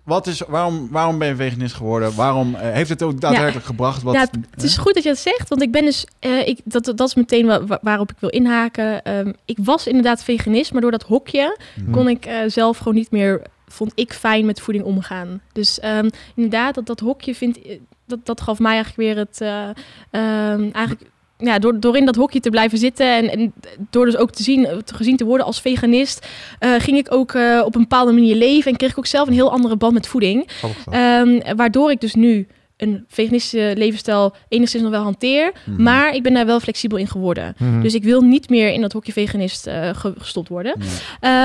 [0.04, 2.16] wat is, waarom, waarom ben je veganist geworden?
[2.16, 4.02] Waarom eh, heeft het ook daadwerkelijk gebracht?
[4.04, 6.60] Wat, Ja, het is goed dat je dat zegt, want ik ben dus, eh, ik,
[6.64, 9.04] dat, dat is meteen wa- wa- waarop ik wil inhaken.
[9.04, 11.92] Ehm, ik was inderdaad veganist, maar door dat hokje Mhm.
[11.92, 15.42] kon ik eh, zelf gewoon niet meer, vond ik fijn met voeding omgaan.
[15.54, 19.42] Dus ehm, inderdaad, dat, dat hokje vind ik, dat, dat gaf mij eigenlijk weer het,
[19.42, 19.70] eh,
[20.12, 21.02] ehm, eigenlijk,
[21.38, 23.54] ja, door, door in dat hokje te blijven zitten en, en
[23.90, 26.28] door dus ook te zien, te gezien te worden als veganist,
[26.60, 29.28] eh, ging ik ook eh, op een bepaalde manier leven en kreeg ik ook zelf
[29.28, 30.48] een heel andere band met voeding.
[30.90, 32.48] Ehm, waardoor ik dus nu
[32.78, 35.52] een veganistische levensstijl enigszins nog wel hanteer.
[35.66, 35.82] Mhm.
[35.84, 37.56] Maar ik ben daar wel flexibel in geworden.
[37.58, 37.82] Mhm.
[37.82, 40.72] Dus ik wil niet meer in dat hokje veganist eh, ge- gestopt worden.
[40.74, 40.82] Ehm,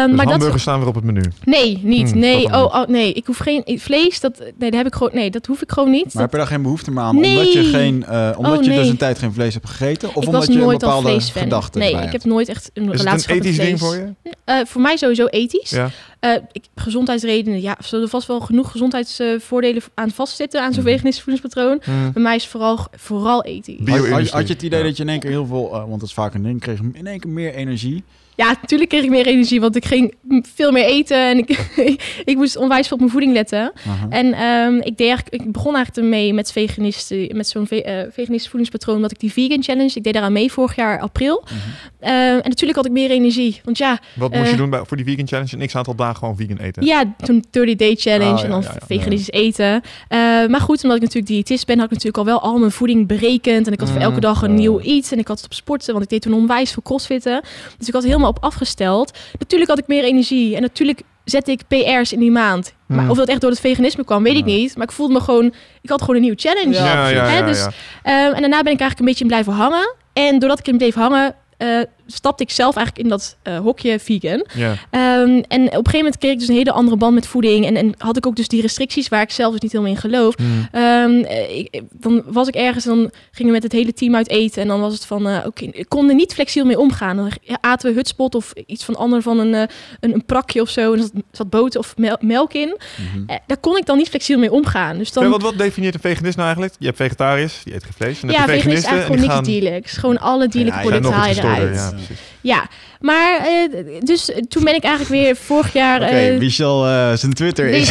[0.07, 1.21] Dus maar hamburgers dat, staan weer op het menu.
[1.45, 2.11] nee, niet.
[2.11, 4.21] Hmm, nee, oh, oh, nee, ik hoef geen ik- vlees.
[4.21, 5.11] Dat, nee, dat heb ik gewoon.
[5.15, 6.15] Nee, dat hoef ik gewoon niet.
[6.15, 7.21] Maar heb je daar geen behoefte meer aan?
[7.21, 7.37] Nee.
[7.37, 10.09] Omdat je, geen, eh, omdat Oh, je dus een tijd geen vlees hebt gegeten?
[10.09, 12.71] Of ik omdat was je een nooit al bepaalde gedachte Nee, ik heb nooit echt
[12.75, 13.91] een Is het relatie een gehad met ethisch ding vlees.
[13.91, 14.39] voor je?
[14.45, 15.71] Eh, voor mij sowieso ethisch.
[15.71, 15.91] Ja.
[16.21, 20.91] Eh, ik, gezondheidsredenen, ja, er zullen vast wel genoeg gezondheidsvoordelen aan vastzitten aan zo'n Mhm.
[20.93, 21.81] veganistisch voedingspatroon.
[21.87, 22.13] Mhm.
[22.13, 23.43] Bij mij is vooral, vooral.
[23.43, 24.85] Bio- Had, had, je het idee Ja.
[24.85, 26.79] dat je in één keer heel veel, eh, want dat is vaak een ding, kreeg
[26.79, 28.05] je in één keer meer energie?
[28.41, 30.15] Ja, natuurlijk kreeg ik meer energie, want ik ging
[30.55, 31.49] veel meer eten en ik,
[32.25, 33.73] ik moest onwijs veel op mijn voeding letten.
[34.09, 37.99] En ehm, ik, deed eigenlijk, ik begon eigenlijk ermee met, veganisten, met zo'n ve- eh,
[38.13, 41.45] veganistisch voedingspatroon, omdat ik die vegan challenge, ik deed daaraan mee vorig jaar april.
[41.45, 41.55] Mhm.
[41.99, 44.83] Eh, en natuurlijk had ik meer energie, want ja, Wat moest je Eh, doen bij,
[44.85, 45.57] voor die vegan challenge?
[45.59, 46.85] Een x-aantal dagen gewoon vegan eten?
[46.85, 48.87] ja, toen 30 day challenge Oh, ja, en dan ja, ja.
[48.87, 49.83] veganistisch eten.
[50.09, 52.71] Eh, maar goed, omdat ik natuurlijk diëtist ben, had ik natuurlijk al wel al mijn
[52.73, 53.67] voeding berekend.
[53.67, 55.13] En ik had voor Mm, elke dag een nieuw iets.
[55.13, 57.41] En ik had het op sporten, want ik deed toen onwijs veel crossfitten.
[57.79, 59.19] Dus ik had helemaal op afgesteld.
[59.39, 60.57] Natuurlijk had ik meer energie.
[60.57, 62.75] En natuurlijk zette ik PR's in die maand.
[62.87, 63.11] Maar Mm.
[63.11, 64.55] of dat echt door het veganisme kwam, weet ik Ja.
[64.55, 64.77] niet.
[64.77, 65.55] Maar ik voelde me gewoon...
[65.83, 66.73] Ik had gewoon een nieuwe challenge.
[66.75, 67.71] Ja, ja, ja, Hè, ja, dus- ja.
[68.03, 69.95] Ehm, en daarna ben ik eigenlijk een beetje in blijven hangen.
[70.13, 71.81] En doordat ik in bleef hangen, eh,
[72.13, 74.45] stapte ik zelf eigenlijk in dat eh, hokje vegan.
[74.55, 74.75] Ja.
[74.91, 77.67] Ehm, en op een gegeven moment kreeg ik dus een hele andere band met voeding.
[77.67, 80.01] En, en had ik ook dus die restricties waar ik zelf dus niet helemaal in
[80.01, 80.39] geloof.
[80.39, 80.49] Mhm.
[80.73, 84.29] Ehm, eh, ik, dan was ik ergens, dan gingen we met het hele team uit
[84.29, 84.63] eten.
[84.63, 87.17] En dan was het van, eh, oké, ik kon er niet flexibel mee omgaan.
[87.17, 87.31] Dan
[87.61, 89.63] aten we hutspot of iets van ander van een, eh,
[90.01, 90.93] een, een prakje of zo.
[90.93, 92.77] En zat, zat boter of mel- melk in.
[92.97, 93.23] Mhm.
[93.27, 94.99] Eh, daar kon ik dan niet flexibel mee omgaan.
[94.99, 96.75] Dus dan, Ja, wat, wat definieert een veganist nou eigenlijk?
[96.79, 98.23] Je hebt vegetariërs, die eten geen vlees.
[98.23, 99.45] En ja, heb je vegan is eigenlijk gewoon niks gaan...
[99.45, 99.97] dierlijks.
[99.97, 101.69] Gewoon alle dierlijke Ja, ja, producten haal je eruit.
[101.79, 102.00] gestoorder,
[102.41, 102.69] Ja,
[103.01, 106.03] maar eh, dus toen ben ik eigenlijk weer vorig jaar...
[106.03, 107.91] Oké, eh, Michel eh, zijn Twitter is...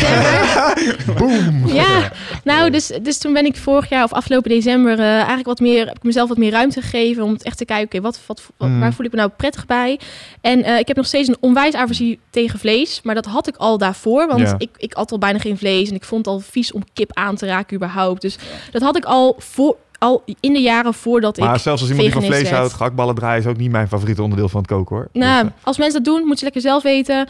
[1.17, 1.67] Boom!
[1.67, 2.11] Ja,
[2.43, 5.95] nou, dus, dus toen ben ik vorig jaar of afgelopen december eigenlijk wat meer, heb
[5.97, 8.79] ik mezelf wat meer ruimte gegeven om echt te kijken, oké, wat, wat, wat- Mm.
[8.79, 9.99] waar voel ik me nou prettig bij?
[10.41, 13.77] En ik heb nog steeds een onwijs aversie tegen vlees, maar dat had ik al
[13.77, 14.55] daarvoor, want Ja.
[14.57, 17.09] ik, ik at al bijna geen vlees en ik vond het al vies om kip
[17.13, 18.21] aan te raken überhaupt.
[18.21, 18.37] Dus
[18.71, 21.61] dat had ik al voor, al in de jaren voordat Maar ik.
[21.61, 24.49] zelfs als iemand die van vlees houdt, gehaktballen draaien is ook niet mijn favoriete onderdeel
[24.49, 25.07] van het koken hoor.
[25.13, 27.27] Nou, Dus, eh, als mensen dat doen, moeten ze lekker zelf weten.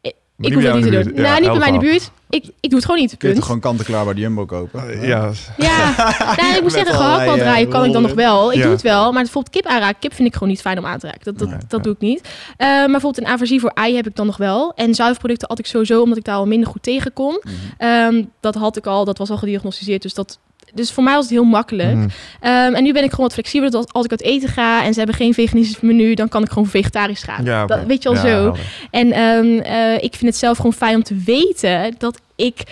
[0.00, 1.02] Ik, maar ik hoef dat niet te doen.
[1.02, 1.16] buurt.
[1.16, 2.10] Ja, nou, niet bij mij in de buurt.
[2.30, 3.16] Ik, ik doe het gewoon niet.
[3.16, 4.90] Kun je toch gewoon kant-en-klaar bij de Jumbo kopen?
[4.90, 5.94] Eh, ja, Ja,
[6.40, 8.50] nou, ik moet zeggen, gehaktbal draaien eh, kan ik dan nog wel.
[8.52, 8.62] Ik Ja.
[8.62, 10.98] doe het wel, maar bijvoorbeeld kip aanraken, kip vind ik gewoon niet fijn om aan
[10.98, 11.24] te raken.
[11.24, 11.78] Dat, dat, Nee, dat ja.
[11.78, 12.28] doe ik niet.
[12.56, 14.72] Eh, maar bijvoorbeeld een aversie voor ei heb ik dan nog wel.
[14.74, 17.40] En zuivelproducten had ik sowieso, omdat ik daar al minder goed tegen kon.
[17.42, 17.54] Mhm.
[17.78, 20.38] Ehm, dat had ik al, dat was al gediagnosticeerd, dus dat...
[20.74, 21.94] Dus voor mij was het heel makkelijk.
[21.96, 22.08] Mhm.
[22.40, 23.70] Ehm, en nu ben ik gewoon wat flexibeler.
[23.70, 26.48] Dat als ik uit eten ga en ze hebben geen veganistisch menu, dan kan ik
[26.48, 27.44] gewoon vegetarisch gaan.
[27.44, 28.26] ja dat, weet je al Ja, zo.
[28.26, 28.60] helder.
[28.90, 32.62] En ehm, eh, ik vind het zelf gewoon fijn om te weten dat ik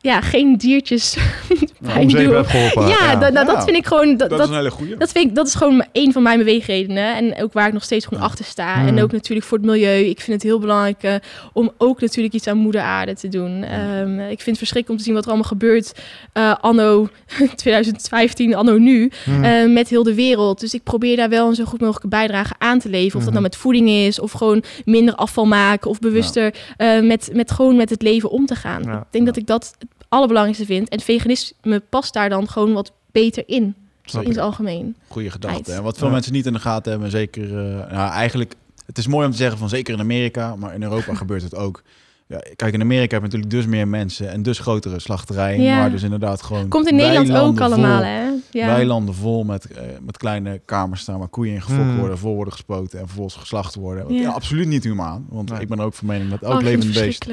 [0.00, 1.16] ja, geen diertjes
[1.86, 2.34] pijn Om zeep doen.
[2.36, 2.88] heb geholpen.
[2.88, 3.52] Ja, dat, nou, Ja.
[3.54, 4.16] dat vind ik gewoon...
[4.16, 4.96] Dat, Dat, dat, is een hele goeie.
[4.96, 7.16] dat, vind ik, dat is gewoon een van mijn beweegredenen.
[7.16, 8.26] En ook waar ik nog steeds gewoon Ja.
[8.26, 8.74] achter sta.
[8.78, 8.86] Hmm.
[8.88, 10.04] En ook natuurlijk voor het milieu.
[10.04, 11.14] Ik vind het heel belangrijk eh,
[11.52, 13.62] om ook natuurlijk iets aan moeder aarde te doen.
[13.62, 15.92] Ehm, ik vind het verschrikkelijk om te zien wat er allemaal gebeurt
[16.32, 17.08] eh, anno
[17.54, 19.10] 2015, anno nu.
[19.24, 19.44] Hmm.
[19.44, 20.60] eh, met heel de wereld.
[20.60, 23.16] Dus ik probeer daar wel een zo goed mogelijke bijdrage aan te leveren.
[23.16, 23.32] Of dat Mhm.
[23.32, 27.76] nou met voeding is, of gewoon minder afval maken, of bewuster eh, met, met gewoon
[27.76, 28.82] met het leven om te gaan.
[28.82, 28.96] Ja.
[28.98, 29.76] Ik denk dat ik dat
[30.08, 30.88] allerbelangrijkste vind.
[30.88, 33.74] En veganisme past daar dan gewoon wat beter in,
[34.04, 34.34] Snap in ik.
[34.34, 34.96] het algemeen.
[35.08, 35.72] Goede gedachte.
[35.72, 36.12] En wat veel Ja.
[36.12, 37.44] mensen niet in de gaten hebben, zeker...
[37.58, 38.54] eh, nou, eigenlijk,
[38.86, 41.54] het is mooi om te zeggen van zeker in Amerika, maar in Europa gebeurt het
[41.54, 41.82] ook.
[42.28, 45.62] Ja, kijk, in Amerika heb je natuurlijk dus meer mensen en dus grotere slachterijen.
[45.62, 45.76] Ja.
[45.76, 48.24] Maar dus inderdaad gewoon Komt in Nederland ook allemaal, vol, hè?
[48.50, 48.66] Ja.
[48.66, 51.98] Weilanden vol met, eh, met kleine kamers staan waar koeien in gefokt Hmm.
[51.98, 54.14] worden, vol worden gespoten en vervolgens geslacht worden.
[54.14, 54.20] Ja.
[54.20, 55.26] ja, absoluut niet humaan.
[55.28, 55.60] Want Nee.
[55.60, 57.26] ik ben er ook van mening dat Oh, elk het levend beest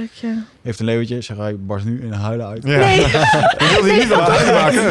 [0.62, 1.22] heeft een leeuwtje.
[1.22, 2.64] Zeg hij barst nu in huilen uit.
[2.64, 2.78] Ja.
[2.78, 2.96] Nee.
[3.00, 4.84] Je wilde je niet aan het uitmaken.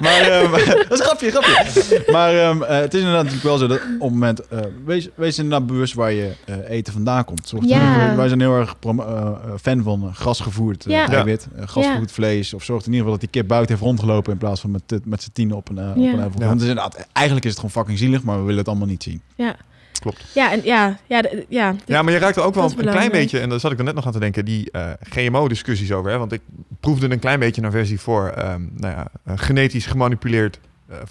[0.00, 0.50] maar ehm,
[0.88, 2.04] dat is een grapje, grapje.
[2.12, 4.46] Maar ehm, eh, het is inderdaad natuurlijk wel zo dat op het moment...
[4.48, 7.48] eh, wees, wees inderdaad bewust waar je eh, eten vandaan komt.
[7.48, 8.11] Zorg Ja.
[8.16, 9.32] Wij zijn heel erg prom- eh, eh,
[9.62, 11.48] fan van eh, grasgevoerd eh, eiwit.
[11.64, 12.54] grasgevoerd vlees.
[12.54, 14.32] Of zorg in ieder geval dat die kip buiten heeft rondgelopen...
[14.32, 16.12] in plaats van met, met z'n tien op een, op Ja.
[16.12, 16.32] een.
[16.38, 18.22] Want inderdaad, eigenlijk is het gewoon fucking zielig...
[18.22, 19.20] maar we willen het allemaal niet zien.
[19.36, 19.56] Ja.
[20.00, 20.24] Klopt.
[20.34, 21.74] Ja, en ja, ja, ja.
[21.86, 23.84] Ja, maar je raakt er ook wel een klein beetje, en daar zat ik er
[23.84, 26.10] net nog aan te denken, die eh, GMO-discussies over.
[26.10, 26.18] Hè?
[26.18, 26.40] Want ik
[26.80, 30.58] proefde een klein beetje een versie voor ehm, nou ja, genetisch gemanipuleerd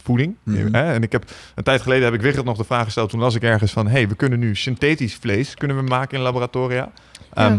[0.04, 0.36] voeding.
[0.44, 0.74] Mhm.
[0.76, 0.94] Hè?
[0.94, 1.24] En ik heb
[1.56, 3.10] een tijd geleden heb ik Wigert nog de vraag gesteld.
[3.10, 6.24] Toen las ik ergens van, hey, we kunnen nu synthetisch vlees kunnen we maken in
[6.24, 6.92] laboratoria.
[7.34, 7.58] Ehm.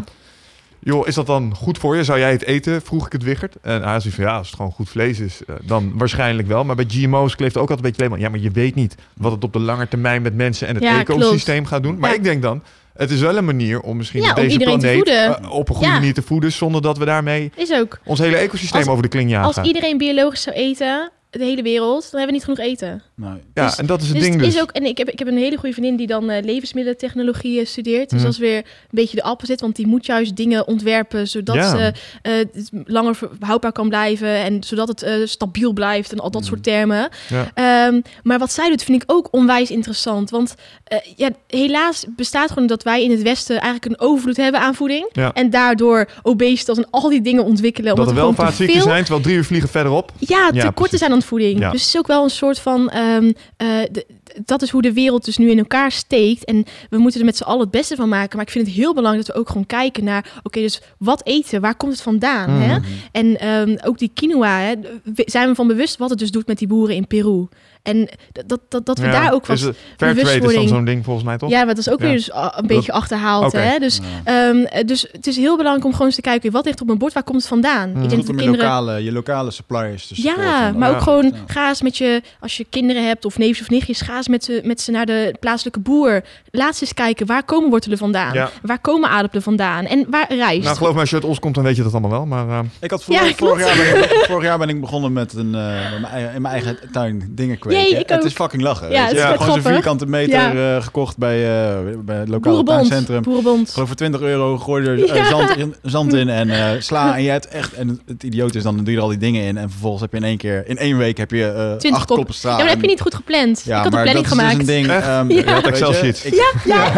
[0.84, 2.04] Joh, is dat dan goed voor je?
[2.04, 2.82] Zou jij het eten?
[2.82, 3.56] Vroeg ik het Wigert.
[3.62, 6.64] En hij zei van ja, als het gewoon goed vlees is, eh, dan waarschijnlijk wel.
[6.64, 8.20] Maar bij GMO's kleeft ook altijd een beetje alleen maar.
[8.20, 10.82] Ja, maar je weet niet wat het op de lange termijn met mensen en het
[10.84, 11.98] Ja, ecosysteem gaat doen.
[11.98, 12.16] Maar Ja.
[12.16, 12.62] ik denk dan,
[12.94, 15.74] het is wel een manier om misschien Ja, op om deze planeet eh, op een
[15.74, 17.98] goede manier te voeden, zonder dat we daarmee Is ook.
[18.04, 19.46] ons hele ecosysteem Als- over de kling jagen.
[19.46, 23.02] Als iedereen biologisch zou eten, de hele wereld, dan hebben we niet genoeg eten.
[23.16, 23.30] Nee.
[23.54, 24.54] ja, dus- en dat is het Dus ding het dus.
[24.54, 27.60] is ook, en ik heb, ik heb een hele goede vriendin die dan eh, levensmiddelentechnologie
[27.60, 28.10] eh, studeert.
[28.10, 28.22] Dus Mhm.
[28.22, 31.70] dat is weer een beetje de opposite, want die moet juist dingen ontwerpen zodat Ja.
[31.76, 31.92] ze,
[32.22, 36.40] eh, het langer houdbaar kan blijven en zodat het eh, stabiel blijft en al dat
[36.40, 36.50] Mhm.
[36.50, 37.08] soort termen.
[37.28, 37.50] Ja.
[37.54, 40.54] Ehm, maar wat zij doet vind ik ook onwijs interessant, want
[40.84, 44.74] eh, ja, helaas bestaat gewoon dat wij in het Westen eigenlijk een overvloed hebben aan
[44.74, 45.32] voeding Ja.
[45.32, 47.88] en daardoor obesitas en al die dingen ontwikkelen.
[47.88, 50.12] dat omdat er wel vaatziekten veel zijn, terwijl drie uur vliegen verderop.
[50.18, 51.58] ja, tekorten zijn aan voeding.
[51.58, 51.70] Ja.
[51.70, 52.90] Dus het is ook wel een soort van...
[52.90, 54.06] ehm, eh, de-
[54.44, 56.44] dat is hoe de wereld dus nu in elkaar steekt.
[56.44, 58.36] En we moeten er met z'n allen het beste van maken.
[58.36, 60.40] Maar ik vind het heel belangrijk dat we ook gewoon kijken naar...
[60.42, 61.60] Oké, dus wat eten?
[61.60, 62.50] Waar komt het vandaan?
[62.50, 62.68] Mhm.
[62.68, 62.78] Hè?
[63.12, 64.74] En ehm, ook die quinoa, hè,
[65.14, 67.46] zijn we van bewust wat het dus doet met die boeren in Peru.
[67.82, 68.08] En
[68.46, 69.10] dat, dat, dat, we Ja.
[69.12, 69.56] daar ook wat...
[69.56, 71.50] Is het- Fairtrade is dan bewustwording- zo'n ding volgens mij, toch?
[71.50, 72.04] Ja, maar dat is ook Ja.
[72.06, 73.52] weer dus een beetje achterhaald.
[73.52, 73.78] Hè?
[73.78, 74.48] Dus, Ja.
[74.48, 76.50] ehm, eh, dus het is heel belangrijk om gewoon eens te kijken...
[76.52, 77.12] wat ligt op mijn bord?
[77.12, 77.88] Waar komt het vandaan?
[77.88, 78.66] Ik denk Goed dat de om je kinderen...
[78.66, 80.94] lokale, je lokale suppliers te Ja, maar Ja.
[80.96, 81.30] ook gewoon Ja.
[81.46, 84.44] ga eens met je, als je kinderen hebt of neefjes of nichtjes, ga eens met
[84.44, 86.22] ze, met ze naar de plaatselijke boer.
[86.50, 88.32] Laat ze eens kijken, waar komen wortelen vandaan?
[88.32, 88.50] Ja.
[88.62, 89.84] Waar komen aardappelen vandaan?
[89.84, 90.64] En waar rijst?
[90.64, 92.26] Nou, geloof me, als je uit Os komt, dan weet je dat allemaal wel.
[92.26, 93.20] Maar eh, Ik had vorig,
[93.58, 96.42] jaar ben ik, vorig jaar ben ik begonnen met een, eh, met mijn, eigen- in
[96.42, 97.70] mijn eigen tuin dingen kweken.
[97.72, 98.24] Jee, ik het ook.
[98.24, 98.90] is fucking lachen.
[98.90, 99.36] Ja, weet het je?
[99.38, 100.76] gewoon zo'n vierkante meter Ja.
[100.76, 102.64] eh, gekocht bij, eh, bij het lokale Boerenbond.
[102.88, 103.22] tuincentrum.
[103.22, 103.70] Boerenbond.
[103.70, 107.14] Geloof voor 20 euro gooi je er eh, zand, in, zand in en eh, sla.
[107.16, 109.18] En je hebt echt, en het, idioot is dan, dan doe je er al die
[109.18, 109.56] dingen in.
[109.56, 112.16] En vervolgens heb je in één keer, in één week heb je 20 acht kop.
[112.16, 112.50] koppen sla.
[112.50, 113.62] Ja, maar dat heb je niet goed gepland.
[113.64, 114.50] Ja, ik had een planning dat is gemaakt.
[114.50, 114.86] dus een ding.
[114.86, 115.38] Ehm, Ja.
[115.38, 116.24] je had weet Excel je, sheets.
[116.24, 116.34] ik-
[116.64, 116.90] Ja,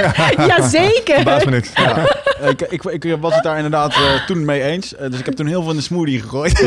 [0.47, 1.25] ja, zeker.
[1.25, 1.71] Me niks.
[1.75, 2.09] Ja,
[2.49, 3.95] ik, ik, ik was het daar inderdaad
[4.27, 4.95] toen mee eens.
[5.11, 6.63] Dus ik heb toen heel veel in de smoothie gegooid.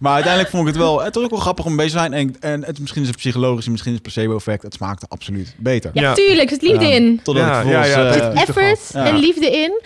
[0.00, 1.02] Maar uiteindelijk vond ik het wel...
[1.02, 2.12] Het is ook wel grappig om bezig te zijn.
[2.12, 4.62] En, en het, misschien is het psychologisch, misschien is het placebo-effect.
[4.62, 5.90] Het smaakte absoluut beter.
[5.94, 6.12] Ja, Ja.
[6.14, 6.42] tuurlijk.
[6.42, 6.94] Er zit liefde Ja.
[6.94, 7.20] in.
[7.22, 9.04] Totdat, Ja, ik vervolgens, ja, ja, het eh, Effort Ja.
[9.06, 9.80] en liefde in.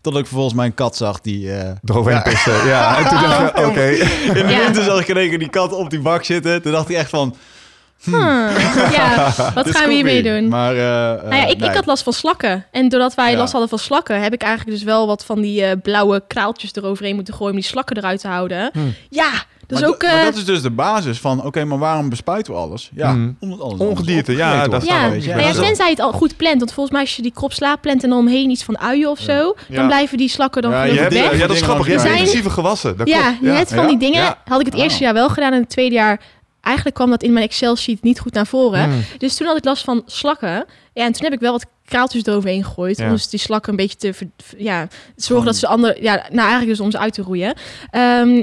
[0.00, 1.52] totdat ik vervolgens mijn kat zag die...
[1.52, 2.66] eh, Eroverheen pissen.
[2.66, 3.84] Ja, en toen dacht je, oké.
[4.38, 4.64] in de Ja.
[4.64, 6.62] winter zag ik in één keer die kat op die bak zitten.
[6.62, 7.36] Toen dacht hij echt van...
[8.02, 8.14] Hmm.
[8.96, 10.48] Ja, wat gaan we hiermee doen?
[10.48, 10.80] Maar, eh,
[11.22, 11.68] Nou ja, ik, nee.
[11.68, 12.66] ik had last van slakken.
[12.70, 13.36] En doordat wij Ja.
[13.36, 16.74] last hadden van slakken, heb ik eigenlijk dus wel wat van die eh, blauwe kraaltjes
[16.74, 18.70] eroverheen moeten gooien om die slakken eruit te houden.
[18.72, 18.94] Hmm.
[19.08, 19.30] Ja,
[19.66, 20.00] dus maar, ook.
[20.00, 21.44] dat- maar eh, dat is dus de basis van...
[21.44, 22.90] Oké, maar waarom bespuiten we alles?
[22.94, 25.30] Ja, omdat alles Ongedierte, ja, staan ja, we weet je.
[25.32, 26.58] een ja, beetje En tenzij je het al goed plant.
[26.58, 29.08] Want volgens mij als je die krop sla plant en dan omheen iets van uien
[29.10, 29.76] of zo, Ja.
[29.76, 31.40] dan blijven die slakken dan Ja, gewoon je Je hebt- weg.
[31.40, 31.86] ja, dat is grappig.
[31.86, 32.96] Je zijn- intensieve gewassen.
[32.96, 33.40] Dat ja, klopt.
[33.40, 33.86] net van Ja?
[33.88, 34.38] die dingen Ja.
[34.44, 35.00] had ik het eerste Oh.
[35.00, 36.20] jaar wel gedaan en het tweede jaar
[36.60, 38.84] eigenlijk kwam dat in mijn Excel-sheet niet goed naar voren.
[38.84, 39.02] Hmm.
[39.18, 40.64] Dus toen had ik last van slakken.
[40.92, 42.98] Ja, en toen heb ik wel wat kraaltjes eroverheen gegooid.
[42.98, 43.04] Ja.
[43.04, 44.14] Om dus die slakken een beetje te...
[44.14, 44.26] ver-
[44.56, 45.96] ja, zorgen dat ze andere...
[46.00, 47.54] Ja, nou eigenlijk dus om ze uit te roeien.
[47.90, 48.42] Ehm,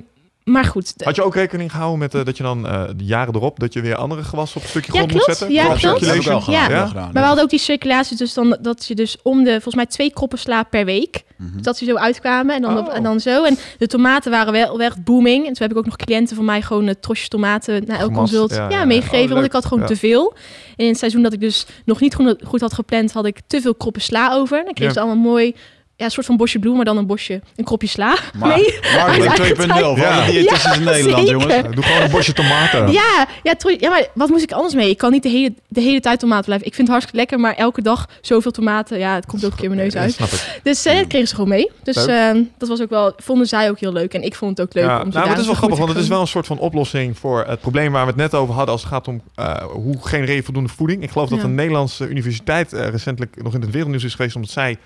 [0.51, 0.93] maar goed.
[1.03, 3.59] Had je ook rekening gehouden met eh, dat je dan eh, de jaren erop...
[3.59, 5.51] dat je weer andere gewassen op een stukje Ja, grond moet zetten?
[5.51, 5.80] Ja, klopt.
[5.80, 6.53] Circulation?
[6.53, 6.67] Ja.
[6.69, 9.51] wel gedaan, Maar we hadden ook die circulatie, dus dan dat je dus om de
[9.51, 11.23] volgens mij twee kroppen sla per week.
[11.38, 11.61] Mhm.
[11.61, 12.95] Dat ze zo uitkwamen en dan, op, Oh.
[12.95, 13.43] en dan zo.
[13.43, 15.38] En de tomaten waren wel, wel echt booming.
[15.47, 18.13] En toen heb ik ook nog cliënten van mij gewoon uh, trosjes tomaten na elk
[18.13, 18.85] consult ja, ja, ja.
[18.85, 19.27] meegegeven.
[19.27, 19.85] Oh, want ik had gewoon Ja.
[19.89, 20.34] te veel.
[20.77, 23.39] En in het seizoen dat ik dus nog niet goed, goed had gepland, had ik
[23.47, 24.63] te veel kroppen sla over.
[24.63, 24.93] Dan kreeg Ja.
[24.93, 25.55] ze allemaal mooi,
[25.99, 28.17] ja, een soort van bosje bloem, maar dan een bosje, een kropje sla.
[28.39, 28.80] Maar, Nee.
[28.95, 30.26] Marketing 2.0 voor Ja.
[30.26, 31.31] diëtisten in Ja, Nederland, zeker.
[31.31, 31.53] jongens.
[31.53, 32.91] Eh, Doe gewoon een bosje tomaten.
[32.91, 34.89] Ja, ja, ja, maar wat moest ik anders mee?
[34.89, 36.67] Ik kan niet de hele, de hele tijd tomaten blijven.
[36.67, 39.57] Ik vind het hartstikke lekker, maar elke dag zoveel tomaten, ja, het komt ook een
[39.57, 40.13] keer mijn neus uit.
[40.13, 40.59] snap ik.
[40.63, 41.71] Dus eh, dat kregen ze gewoon mee.
[41.84, 42.07] Dus Leuk.
[42.35, 44.13] eh, dat was ook wel, vonden zij ook heel leuk.
[44.13, 44.84] En ik vond het ook leuk.
[44.85, 46.57] Ja, om nou, maar het is wel grappig, want het is wel een soort van
[46.59, 49.55] oplossing voor het probleem waar we het net over hadden als het gaat om eh,
[49.63, 51.03] hoe genereer voldoende voeding.
[51.03, 54.51] Ik geloof dat een Nederlandse universiteit eh, recentelijk nog in het wereldnieuws is geweest omdat
[54.51, 54.77] zij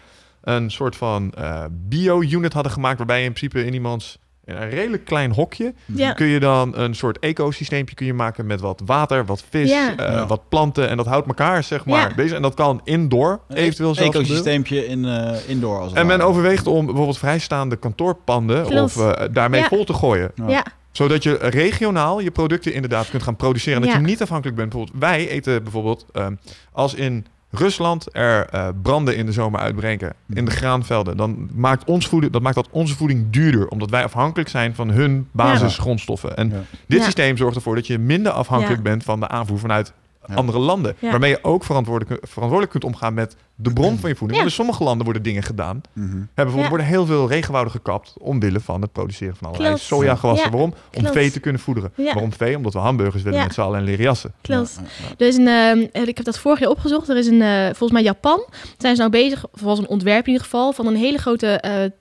[0.43, 4.69] een soort van eh, bio-unit hadden gemaakt waarbij je in principe in iemands in een
[4.69, 6.13] redelijk klein hokje Ja.
[6.13, 9.95] kun je dan een soort ecosysteempje kun je maken met wat water, wat vis, Ja.
[9.97, 10.25] eh, Ja.
[10.27, 12.15] wat planten en dat houdt elkaar zeg maar Ja.
[12.15, 16.21] bezig en dat kan indoor eventueel zelfs ecosysteempje in eh, indoor als het En men
[16.21, 18.97] overweegt om bijvoorbeeld vrijstaande kantoorpanden Klopt.
[18.97, 19.67] of eh, daarmee Ja.
[19.67, 20.49] vol te gooien Ja.
[20.49, 23.75] Ja, zodat je regionaal je producten inderdaad kunt gaan produceren.
[23.75, 23.99] En dat Ja.
[23.99, 24.69] je niet afhankelijk bent.
[24.69, 26.35] Bijvoorbeeld, wij eten bijvoorbeeld ehm,
[26.71, 27.25] als in
[27.55, 32.31] Rusland er eh, branden in de zomer uitbreken in de graanvelden, dan maakt ons voeding,
[32.33, 36.37] dat maakt dat onze voeding duurder, omdat wij afhankelijk zijn van hun basisgrondstoffen.
[36.37, 36.61] En Ja.
[36.87, 37.03] dit Ja.
[37.03, 38.81] systeem zorgt ervoor dat je minder afhankelijk Ja.
[38.83, 39.93] bent van de aanvoer vanuit
[40.27, 40.33] Ja.
[40.35, 41.09] andere landen, Ja.
[41.11, 44.39] waarmee je ook verantwoordelijk, verantwoordelijk kunt omgaan met de bron van je voeding.
[44.39, 44.45] Ja.
[44.45, 45.81] In sommige landen worden dingen gedaan.
[45.93, 46.01] Hè,
[46.35, 46.69] bijvoorbeeld Ja.
[46.69, 49.85] worden heel veel regenwouden gekapt omwille van het produceren van allerlei Klopt.
[49.87, 50.45] sojagewassen.
[50.45, 50.73] Ja, Waarom?
[50.95, 51.15] Om klopt.
[51.15, 51.91] vee te kunnen voederen.
[51.95, 52.13] Ja.
[52.13, 52.57] Waarom vee?
[52.57, 53.45] Omdat we hamburgers willen Ja.
[53.45, 54.33] met z'n allen en leren jassen.
[54.41, 54.79] klopt.
[55.17, 57.09] Er is een, ehm, ik heb dat vorig jaar opgezocht.
[57.09, 58.45] Er is een, eh, volgens mij Japan,
[58.77, 61.47] zijn ze nou bezig, of was een ontwerp in ieder geval, van een hele grote
[61.47, 61.91] eh, eh,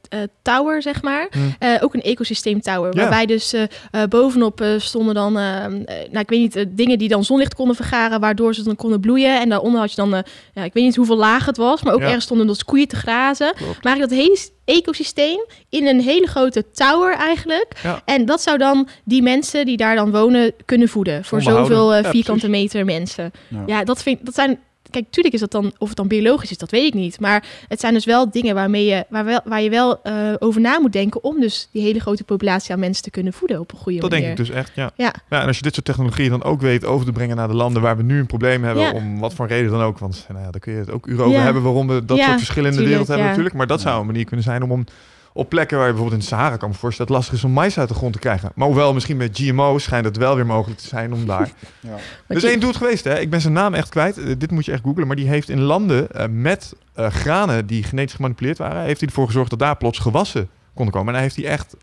[0.43, 1.29] tower, zeg maar.
[1.59, 2.95] Eh, ook een ecosysteem tower.
[2.95, 3.01] Ja.
[3.01, 6.65] Waarbij dus eh, eh, bovenop eh, stonden dan, eh, eh, nou ik weet niet, eh,
[6.69, 9.41] dingen die dan zonlicht konden vergaren, waardoor ze dan konden bloeien.
[9.41, 10.20] En daaronder had je dan, eh,
[10.53, 12.06] ja, ik weet niet hoeveel laag het was, maar ook Ja.
[12.06, 13.52] ergens stonden dus koeien te grazen.
[13.55, 13.85] Klopt.
[13.85, 17.66] Maar dat hele ecosysteem in een hele grote tower eigenlijk.
[17.82, 18.02] Ja.
[18.05, 21.24] En dat zou dan die mensen die daar dan wonen kunnen voeden.
[21.24, 21.77] Voor Onderhouden.
[21.77, 23.31] zoveel eh, vierkante meter mensen.
[23.48, 23.62] Ja.
[23.66, 24.60] Ja, dat, vind, dat zijn...
[24.93, 27.20] Kijk, tuurlijk is dat dan, of het dan biologisch is, dat weet ik niet.
[27.20, 30.60] Maar het zijn dus wel dingen waarmee je, waar, wel, waar je wel eh, over
[30.60, 33.73] na moet denken om dus die hele grote populatie aan mensen te kunnen voeden op
[33.73, 34.24] een goede Dat manier.
[34.27, 34.90] denk ik dus echt, ja.
[34.97, 35.14] Ja.
[35.31, 35.40] ja.
[35.40, 37.82] En als je dit soort technologieën dan ook weet over te brengen naar de landen
[37.82, 38.93] waar we nu een probleem hebben, Ja.
[38.93, 39.98] om wat voor reden dan ook.
[39.98, 42.31] Want nou ja, daar kun je het ook uren over hebben waarom we dat soort
[42.39, 43.55] verschillen in de wereld hebben natuurlijk.
[43.55, 44.85] Maar dat zou een manier kunnen zijn om, om
[45.32, 47.50] op plekken waar je bijvoorbeeld in de Sahara kan me voorstellen, dat het lastig is
[47.50, 48.52] om mais uit de grond te krijgen.
[48.54, 51.50] Maar hoewel misschien met GMO's schijnt het wel weer mogelijk te zijn om daar
[51.80, 51.94] Ja.
[52.28, 53.18] Ki- één doet geweest, hè?
[53.18, 54.18] Ik ben zijn naam echt kwijt.
[54.18, 55.06] Eh, dit moet je echt googlen.
[55.06, 59.09] Maar die heeft in landen eh, met eh, granen die genetisch gemanipuleerd waren, heeft hij
[59.09, 61.09] ervoor gezorgd dat daar plots gewassen konden komen.
[61.09, 61.76] En hij heeft hij echt,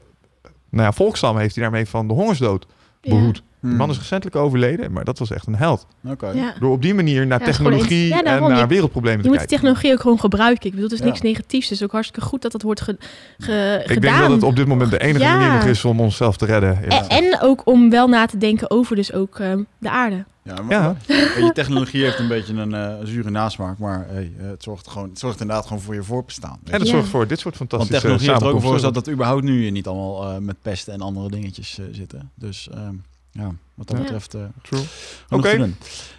[0.69, 2.65] nou ja, volkstammen heeft hij daarmee van de hongersdood
[3.01, 3.31] ja.
[3.60, 3.69] Hmm.
[3.69, 5.86] De man is recentelijk overleden, maar dat was echt een held.
[6.34, 6.53] Ja.
[6.60, 9.38] Door op die manier naar Ja, het technologie en naar Je- wereldproblemen Je te moet
[9.40, 9.48] die kijken.
[9.48, 10.65] technologie ook gewoon gebruiken.
[10.65, 11.06] Ik bedoel, het is Ja.
[11.06, 11.69] niks negatiefs.
[11.69, 12.98] Het is ook hartstikke goed dat dat wordt ge,
[13.38, 14.02] ge- Ik gedaan.
[14.02, 15.38] denk dat het op dit moment de enige Ja.
[15.38, 16.77] manier nog is om onszelf te redden.
[16.90, 17.07] Ja.
[17.07, 20.26] En, en ook om wel na te denken over dus ook eh, de aarde.
[20.44, 24.64] Ja, maar, je, technologie heeft een beetje een eh, zure nasmaak, maar hey, eh, het,
[24.64, 26.60] zorgt gewoon, het zorgt inderdaad gewoon voor je voorbestaan.
[26.64, 26.86] En dat je.
[26.88, 26.91] Ja.
[26.94, 29.69] zorgt voor dit soort Want fantastische technologie heeft er ook voor gezorgd dat überhaupt nu
[29.69, 32.31] niet allemaal eh, met pesten en andere dingetjes eh, zitten.
[32.36, 32.94] Dus ehm,
[33.31, 34.03] ja, wat dat Ja.
[34.03, 34.81] betreft eh True.
[35.30, 35.69] Oké.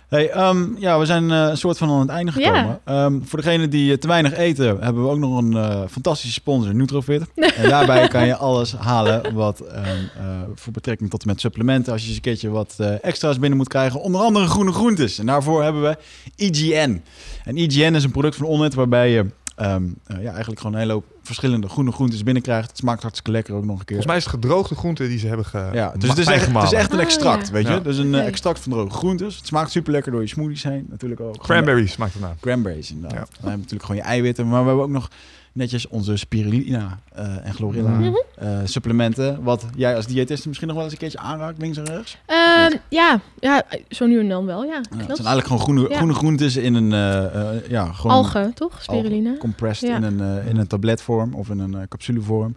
[0.08, 2.80] Hey, ehm, ja, we zijn eh, een soort van aan het einde gekomen.
[2.84, 6.32] Ehm, voor degene die eh, te weinig eten, hebben we ook nog een eh, fantastische
[6.34, 7.22] sponsor, Nutrofit.
[7.56, 10.24] en daarbij kan je alles halen wat ehm, eh,
[10.54, 11.92] voor betrekking tot en met supplementen.
[11.92, 14.00] Als je eens een keertje wat eh, extra's binnen moet krijgen.
[14.00, 15.18] Onder andere groene groentes.
[15.18, 15.96] En daarvoor hebben we
[16.36, 17.02] IGN.
[17.44, 19.26] En IGN is een product van Onnet waarbij je
[19.60, 22.68] ehm, eh, ja, eigenlijk gewoon een hele hoop verschillende groene groentes binnenkrijgt.
[22.68, 23.96] Het smaakt hartstikke lekker ook nog een keer.
[23.96, 26.52] Volgens mij is het gedroogde groente die ze hebben ge Ja, dus het is, echt,
[26.52, 27.52] het is echt een extract, ja.
[27.52, 27.72] weet je.
[27.72, 27.80] Ja.
[27.80, 29.36] Dus een eh, extract van droge groentes.
[29.36, 31.38] Het smaakt super lekker door je smoothies heen, natuurlijk ook.
[31.38, 32.36] Cranberries smaakt ernaar.
[32.40, 33.18] Cranberries, inderdaad.
[33.18, 33.24] Ja.
[33.24, 35.08] Dan hebben we natuurlijk gewoon je eiwitten, maar we hebben ook nog
[35.52, 38.12] netjes onze spirulina eh, en chlorella Mhm.
[38.36, 39.42] eh, supplementen.
[39.42, 42.16] Wat jij als diëtist misschien nog wel eens een keertje aanraakt, links en rechts.
[42.26, 44.72] Ehm, ja, ja, zo nu en dan wel, ja.
[44.72, 45.96] Ja, het zijn eigenlijk gewoon groene, Ja.
[45.96, 48.82] groene groentes in een, eh, ja, gewoon Algen, toch?
[48.82, 49.36] Spiruline.
[49.38, 49.96] compressed Ja.
[49.96, 52.56] in, een, in een tabletvorm of in een capsulevorm.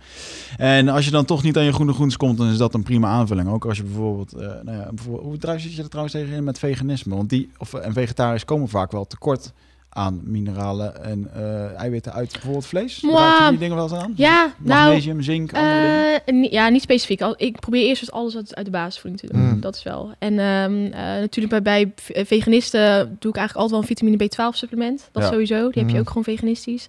[0.58, 2.84] En als je dan toch niet aan je groene groentes komt, dan is dat een
[2.84, 3.50] prima aanvulling.
[3.50, 4.32] Ook als je bijvoorbeeld,
[4.64, 7.16] nou ja, bijvoorbeeld hoe zit je er trouwens tegenin met veganisme?
[7.16, 9.52] Want die, of, en vegetarisch komen vaak wel tekort
[9.96, 13.04] aan mineralen en eh, eiwitten uit bijvoorbeeld vlees.
[13.12, 14.14] Raad je die dingen wel eens aan?
[14.16, 16.26] Ja, nou, Magnesium, zink, andere dingen?
[16.26, 17.22] eh, ni- ja, niet specifiek.
[17.22, 19.42] Al- Ik probeer eerst dus alles uit, uit de basisvoeding te doen.
[19.50, 19.62] Mm.
[19.62, 20.12] Dat is wel.
[20.20, 24.56] En ehm, eh, natuurlijk bij, bij veganisten doe ik eigenlijk altijd wel een vitamine B12
[24.58, 25.10] supplement.
[25.12, 25.30] Dat Ja.
[25.30, 25.56] sowieso.
[25.70, 26.00] Die heb je Mhm.
[26.00, 26.86] ook gewoon veganistisch.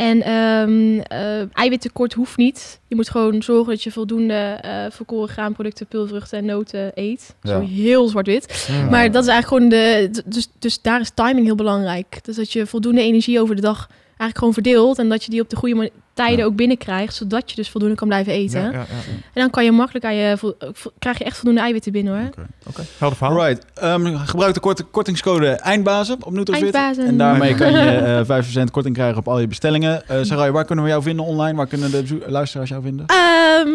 [0.00, 2.80] En eh eiwittekort hoeft niet.
[2.88, 7.34] Je moet gewoon zorgen dat je voldoende eh volkoren graanproducten, pulvruchten en noten eet.
[7.42, 7.50] Ja.
[7.50, 8.68] Zo heel zwart-wit.
[8.70, 8.88] Mm.
[8.90, 10.22] Maar dat is eigenlijk gewoon de...
[10.26, 12.24] Dus, dus daar is timing heel belangrijk.
[12.24, 14.98] Dus dat je voldoende energie over de dag eigenlijk gewoon verdeelt.
[14.98, 15.88] En dat je die op de goede mo-
[16.20, 16.44] tijden Ja.
[16.44, 17.14] ook binnenkrijgt.
[17.14, 18.60] Zodat je dus voldoende kan blijven eten.
[18.62, 18.84] Ja, ja, ja.
[19.32, 20.36] En dan kan je makkelijk aan je...
[20.36, 22.30] vo- vo- krijg je echt voldoende eiwitten binnen hoor.
[22.68, 23.38] Oké, helder verhaal.
[23.40, 23.66] Alright.
[23.74, 26.74] Ehm, gebruik de korte, kortingscode Eindbazen op Nutrofit.
[26.98, 27.78] En daarmee kan je
[28.28, 30.08] eh 5% korting krijgen op al je bestellingen.
[30.08, 31.56] Eh Sarai, waar kunnen we jou vinden online?
[31.56, 33.06] Waar kunnen de luisteraars jou vinden?
[33.06, 33.68] Ehm,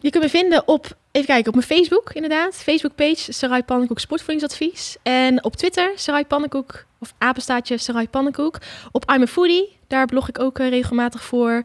[0.00, 2.54] je kunt me vinden op, even kijken, op mijn Facebook inderdaad.
[2.54, 4.96] Facebookpage Sarai Pannenkoek Sportvoedingsadvies.
[5.02, 8.58] En op Twitter Sarai Pannenkoek of apenstaatje Sarai Pannenkoek.
[8.92, 11.62] Op I'm a Foodie, daar blog ik ook eh, regelmatig voor.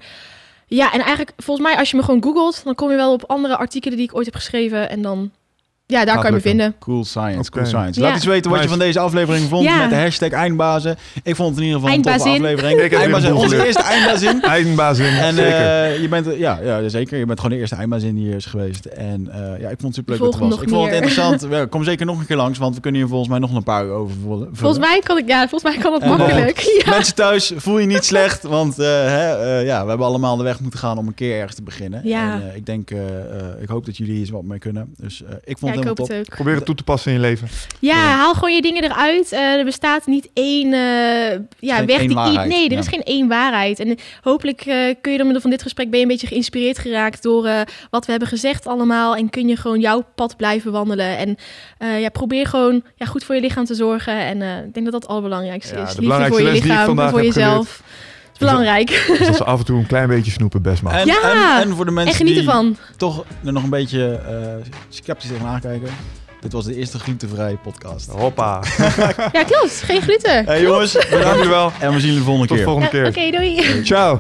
[0.68, 3.24] Ja, en eigenlijk volgens mij als je me gewoon googelt, dan kom je wel op
[3.28, 4.90] andere artikelen die ik ooit heb geschreven.
[4.90, 5.32] En dan,
[5.92, 6.76] ja, daar Gaat kan je me vinden.
[6.80, 8.00] Cool science, cool science.
[8.00, 8.06] Ja.
[8.06, 9.78] Laat eens weten wat je van deze aflevering vond Ja.
[9.78, 10.98] met de hashtag Eindbazen.
[11.24, 12.80] Ik vond het in ieder geval een toffe aflevering.
[12.92, 14.42] Ik Eindbazin, onze eerste Eindbazin.
[14.58, 17.18] Eindbazin, En eh, je bent, eh, ja, ja, zeker.
[17.18, 18.86] Je bent gewoon de eerste eindbazin die hier is geweest.
[18.86, 20.62] En eh, ja, ik vond het super leuk dat je Volgen was.
[20.62, 21.02] Ik vond het meer.
[21.04, 21.70] interessant.
[21.70, 23.86] Kom zeker nog een keer langs, want we kunnen hier volgens mij nog een paar
[23.86, 24.50] uur over vullen.
[24.54, 26.60] Volgens mij kan ik, ja, volgens mij kan het En, makkelijk.
[26.86, 26.90] Ja.
[26.90, 30.44] Mensen thuis, voel je niet slecht, want eh, hè, eh, ja, we hebben allemaal de
[30.44, 32.02] weg moeten gaan om een keer ergens te beginnen.
[32.04, 32.34] Ja.
[32.34, 32.90] En, eh, ik denk,
[33.62, 34.94] ik hoop dat jullie hier wat mee kunnen.
[34.98, 36.08] Dus eh, ik vond Ja, het ik hoop top.
[36.08, 36.36] het ook.
[36.36, 37.48] Probeer het toe te passen in je leven.
[37.80, 38.02] Ja, Ja.
[38.02, 39.32] haal gewoon je dingen eruit.
[39.32, 42.80] Eh, er bestaat niet één eh, ja, weg één die waarheid, Nee, er ja.
[42.80, 43.80] is geen één waarheid.
[43.80, 46.78] En hopelijk eh, kun je door middel van dit gesprek ben je een beetje geïnspireerd
[46.78, 49.16] geraakt door eh, wat we hebben gezegd allemaal.
[49.16, 51.18] En kun je gewoon jouw pad blijven wandelen.
[51.18, 51.38] En
[51.78, 54.14] eh, ja, probeer gewoon ja, goed voor je lichaam te zorgen.
[54.20, 55.96] En eh, ik denk dat dat het allerbelangrijkste Ja, is.
[55.96, 57.82] de Liefde voor je lichaam voor jezelf.
[58.48, 59.06] Belangrijk.
[59.08, 60.94] Dus dat ze af en toe een klein beetje snoepen best mag.
[60.94, 62.78] En, Ja, en, en voor de mensen die ervan.
[62.98, 65.90] toch er nog een beetje eh, sceptisch tegenaan kijken.
[66.42, 68.10] Dit was de eerste glutenvrije podcast.
[68.10, 68.60] Hoppa.
[69.32, 69.82] Ja, klopt.
[69.86, 70.46] Geen gluten.
[70.46, 71.36] Hey jongens, Dank bedankt.
[71.36, 71.72] jullie wel.
[71.80, 72.74] En we zien jullie de volgende Tot de keer.
[72.74, 73.24] volgende Ja, keer.
[73.28, 73.84] Oké, doei.
[73.86, 74.20] Ciao.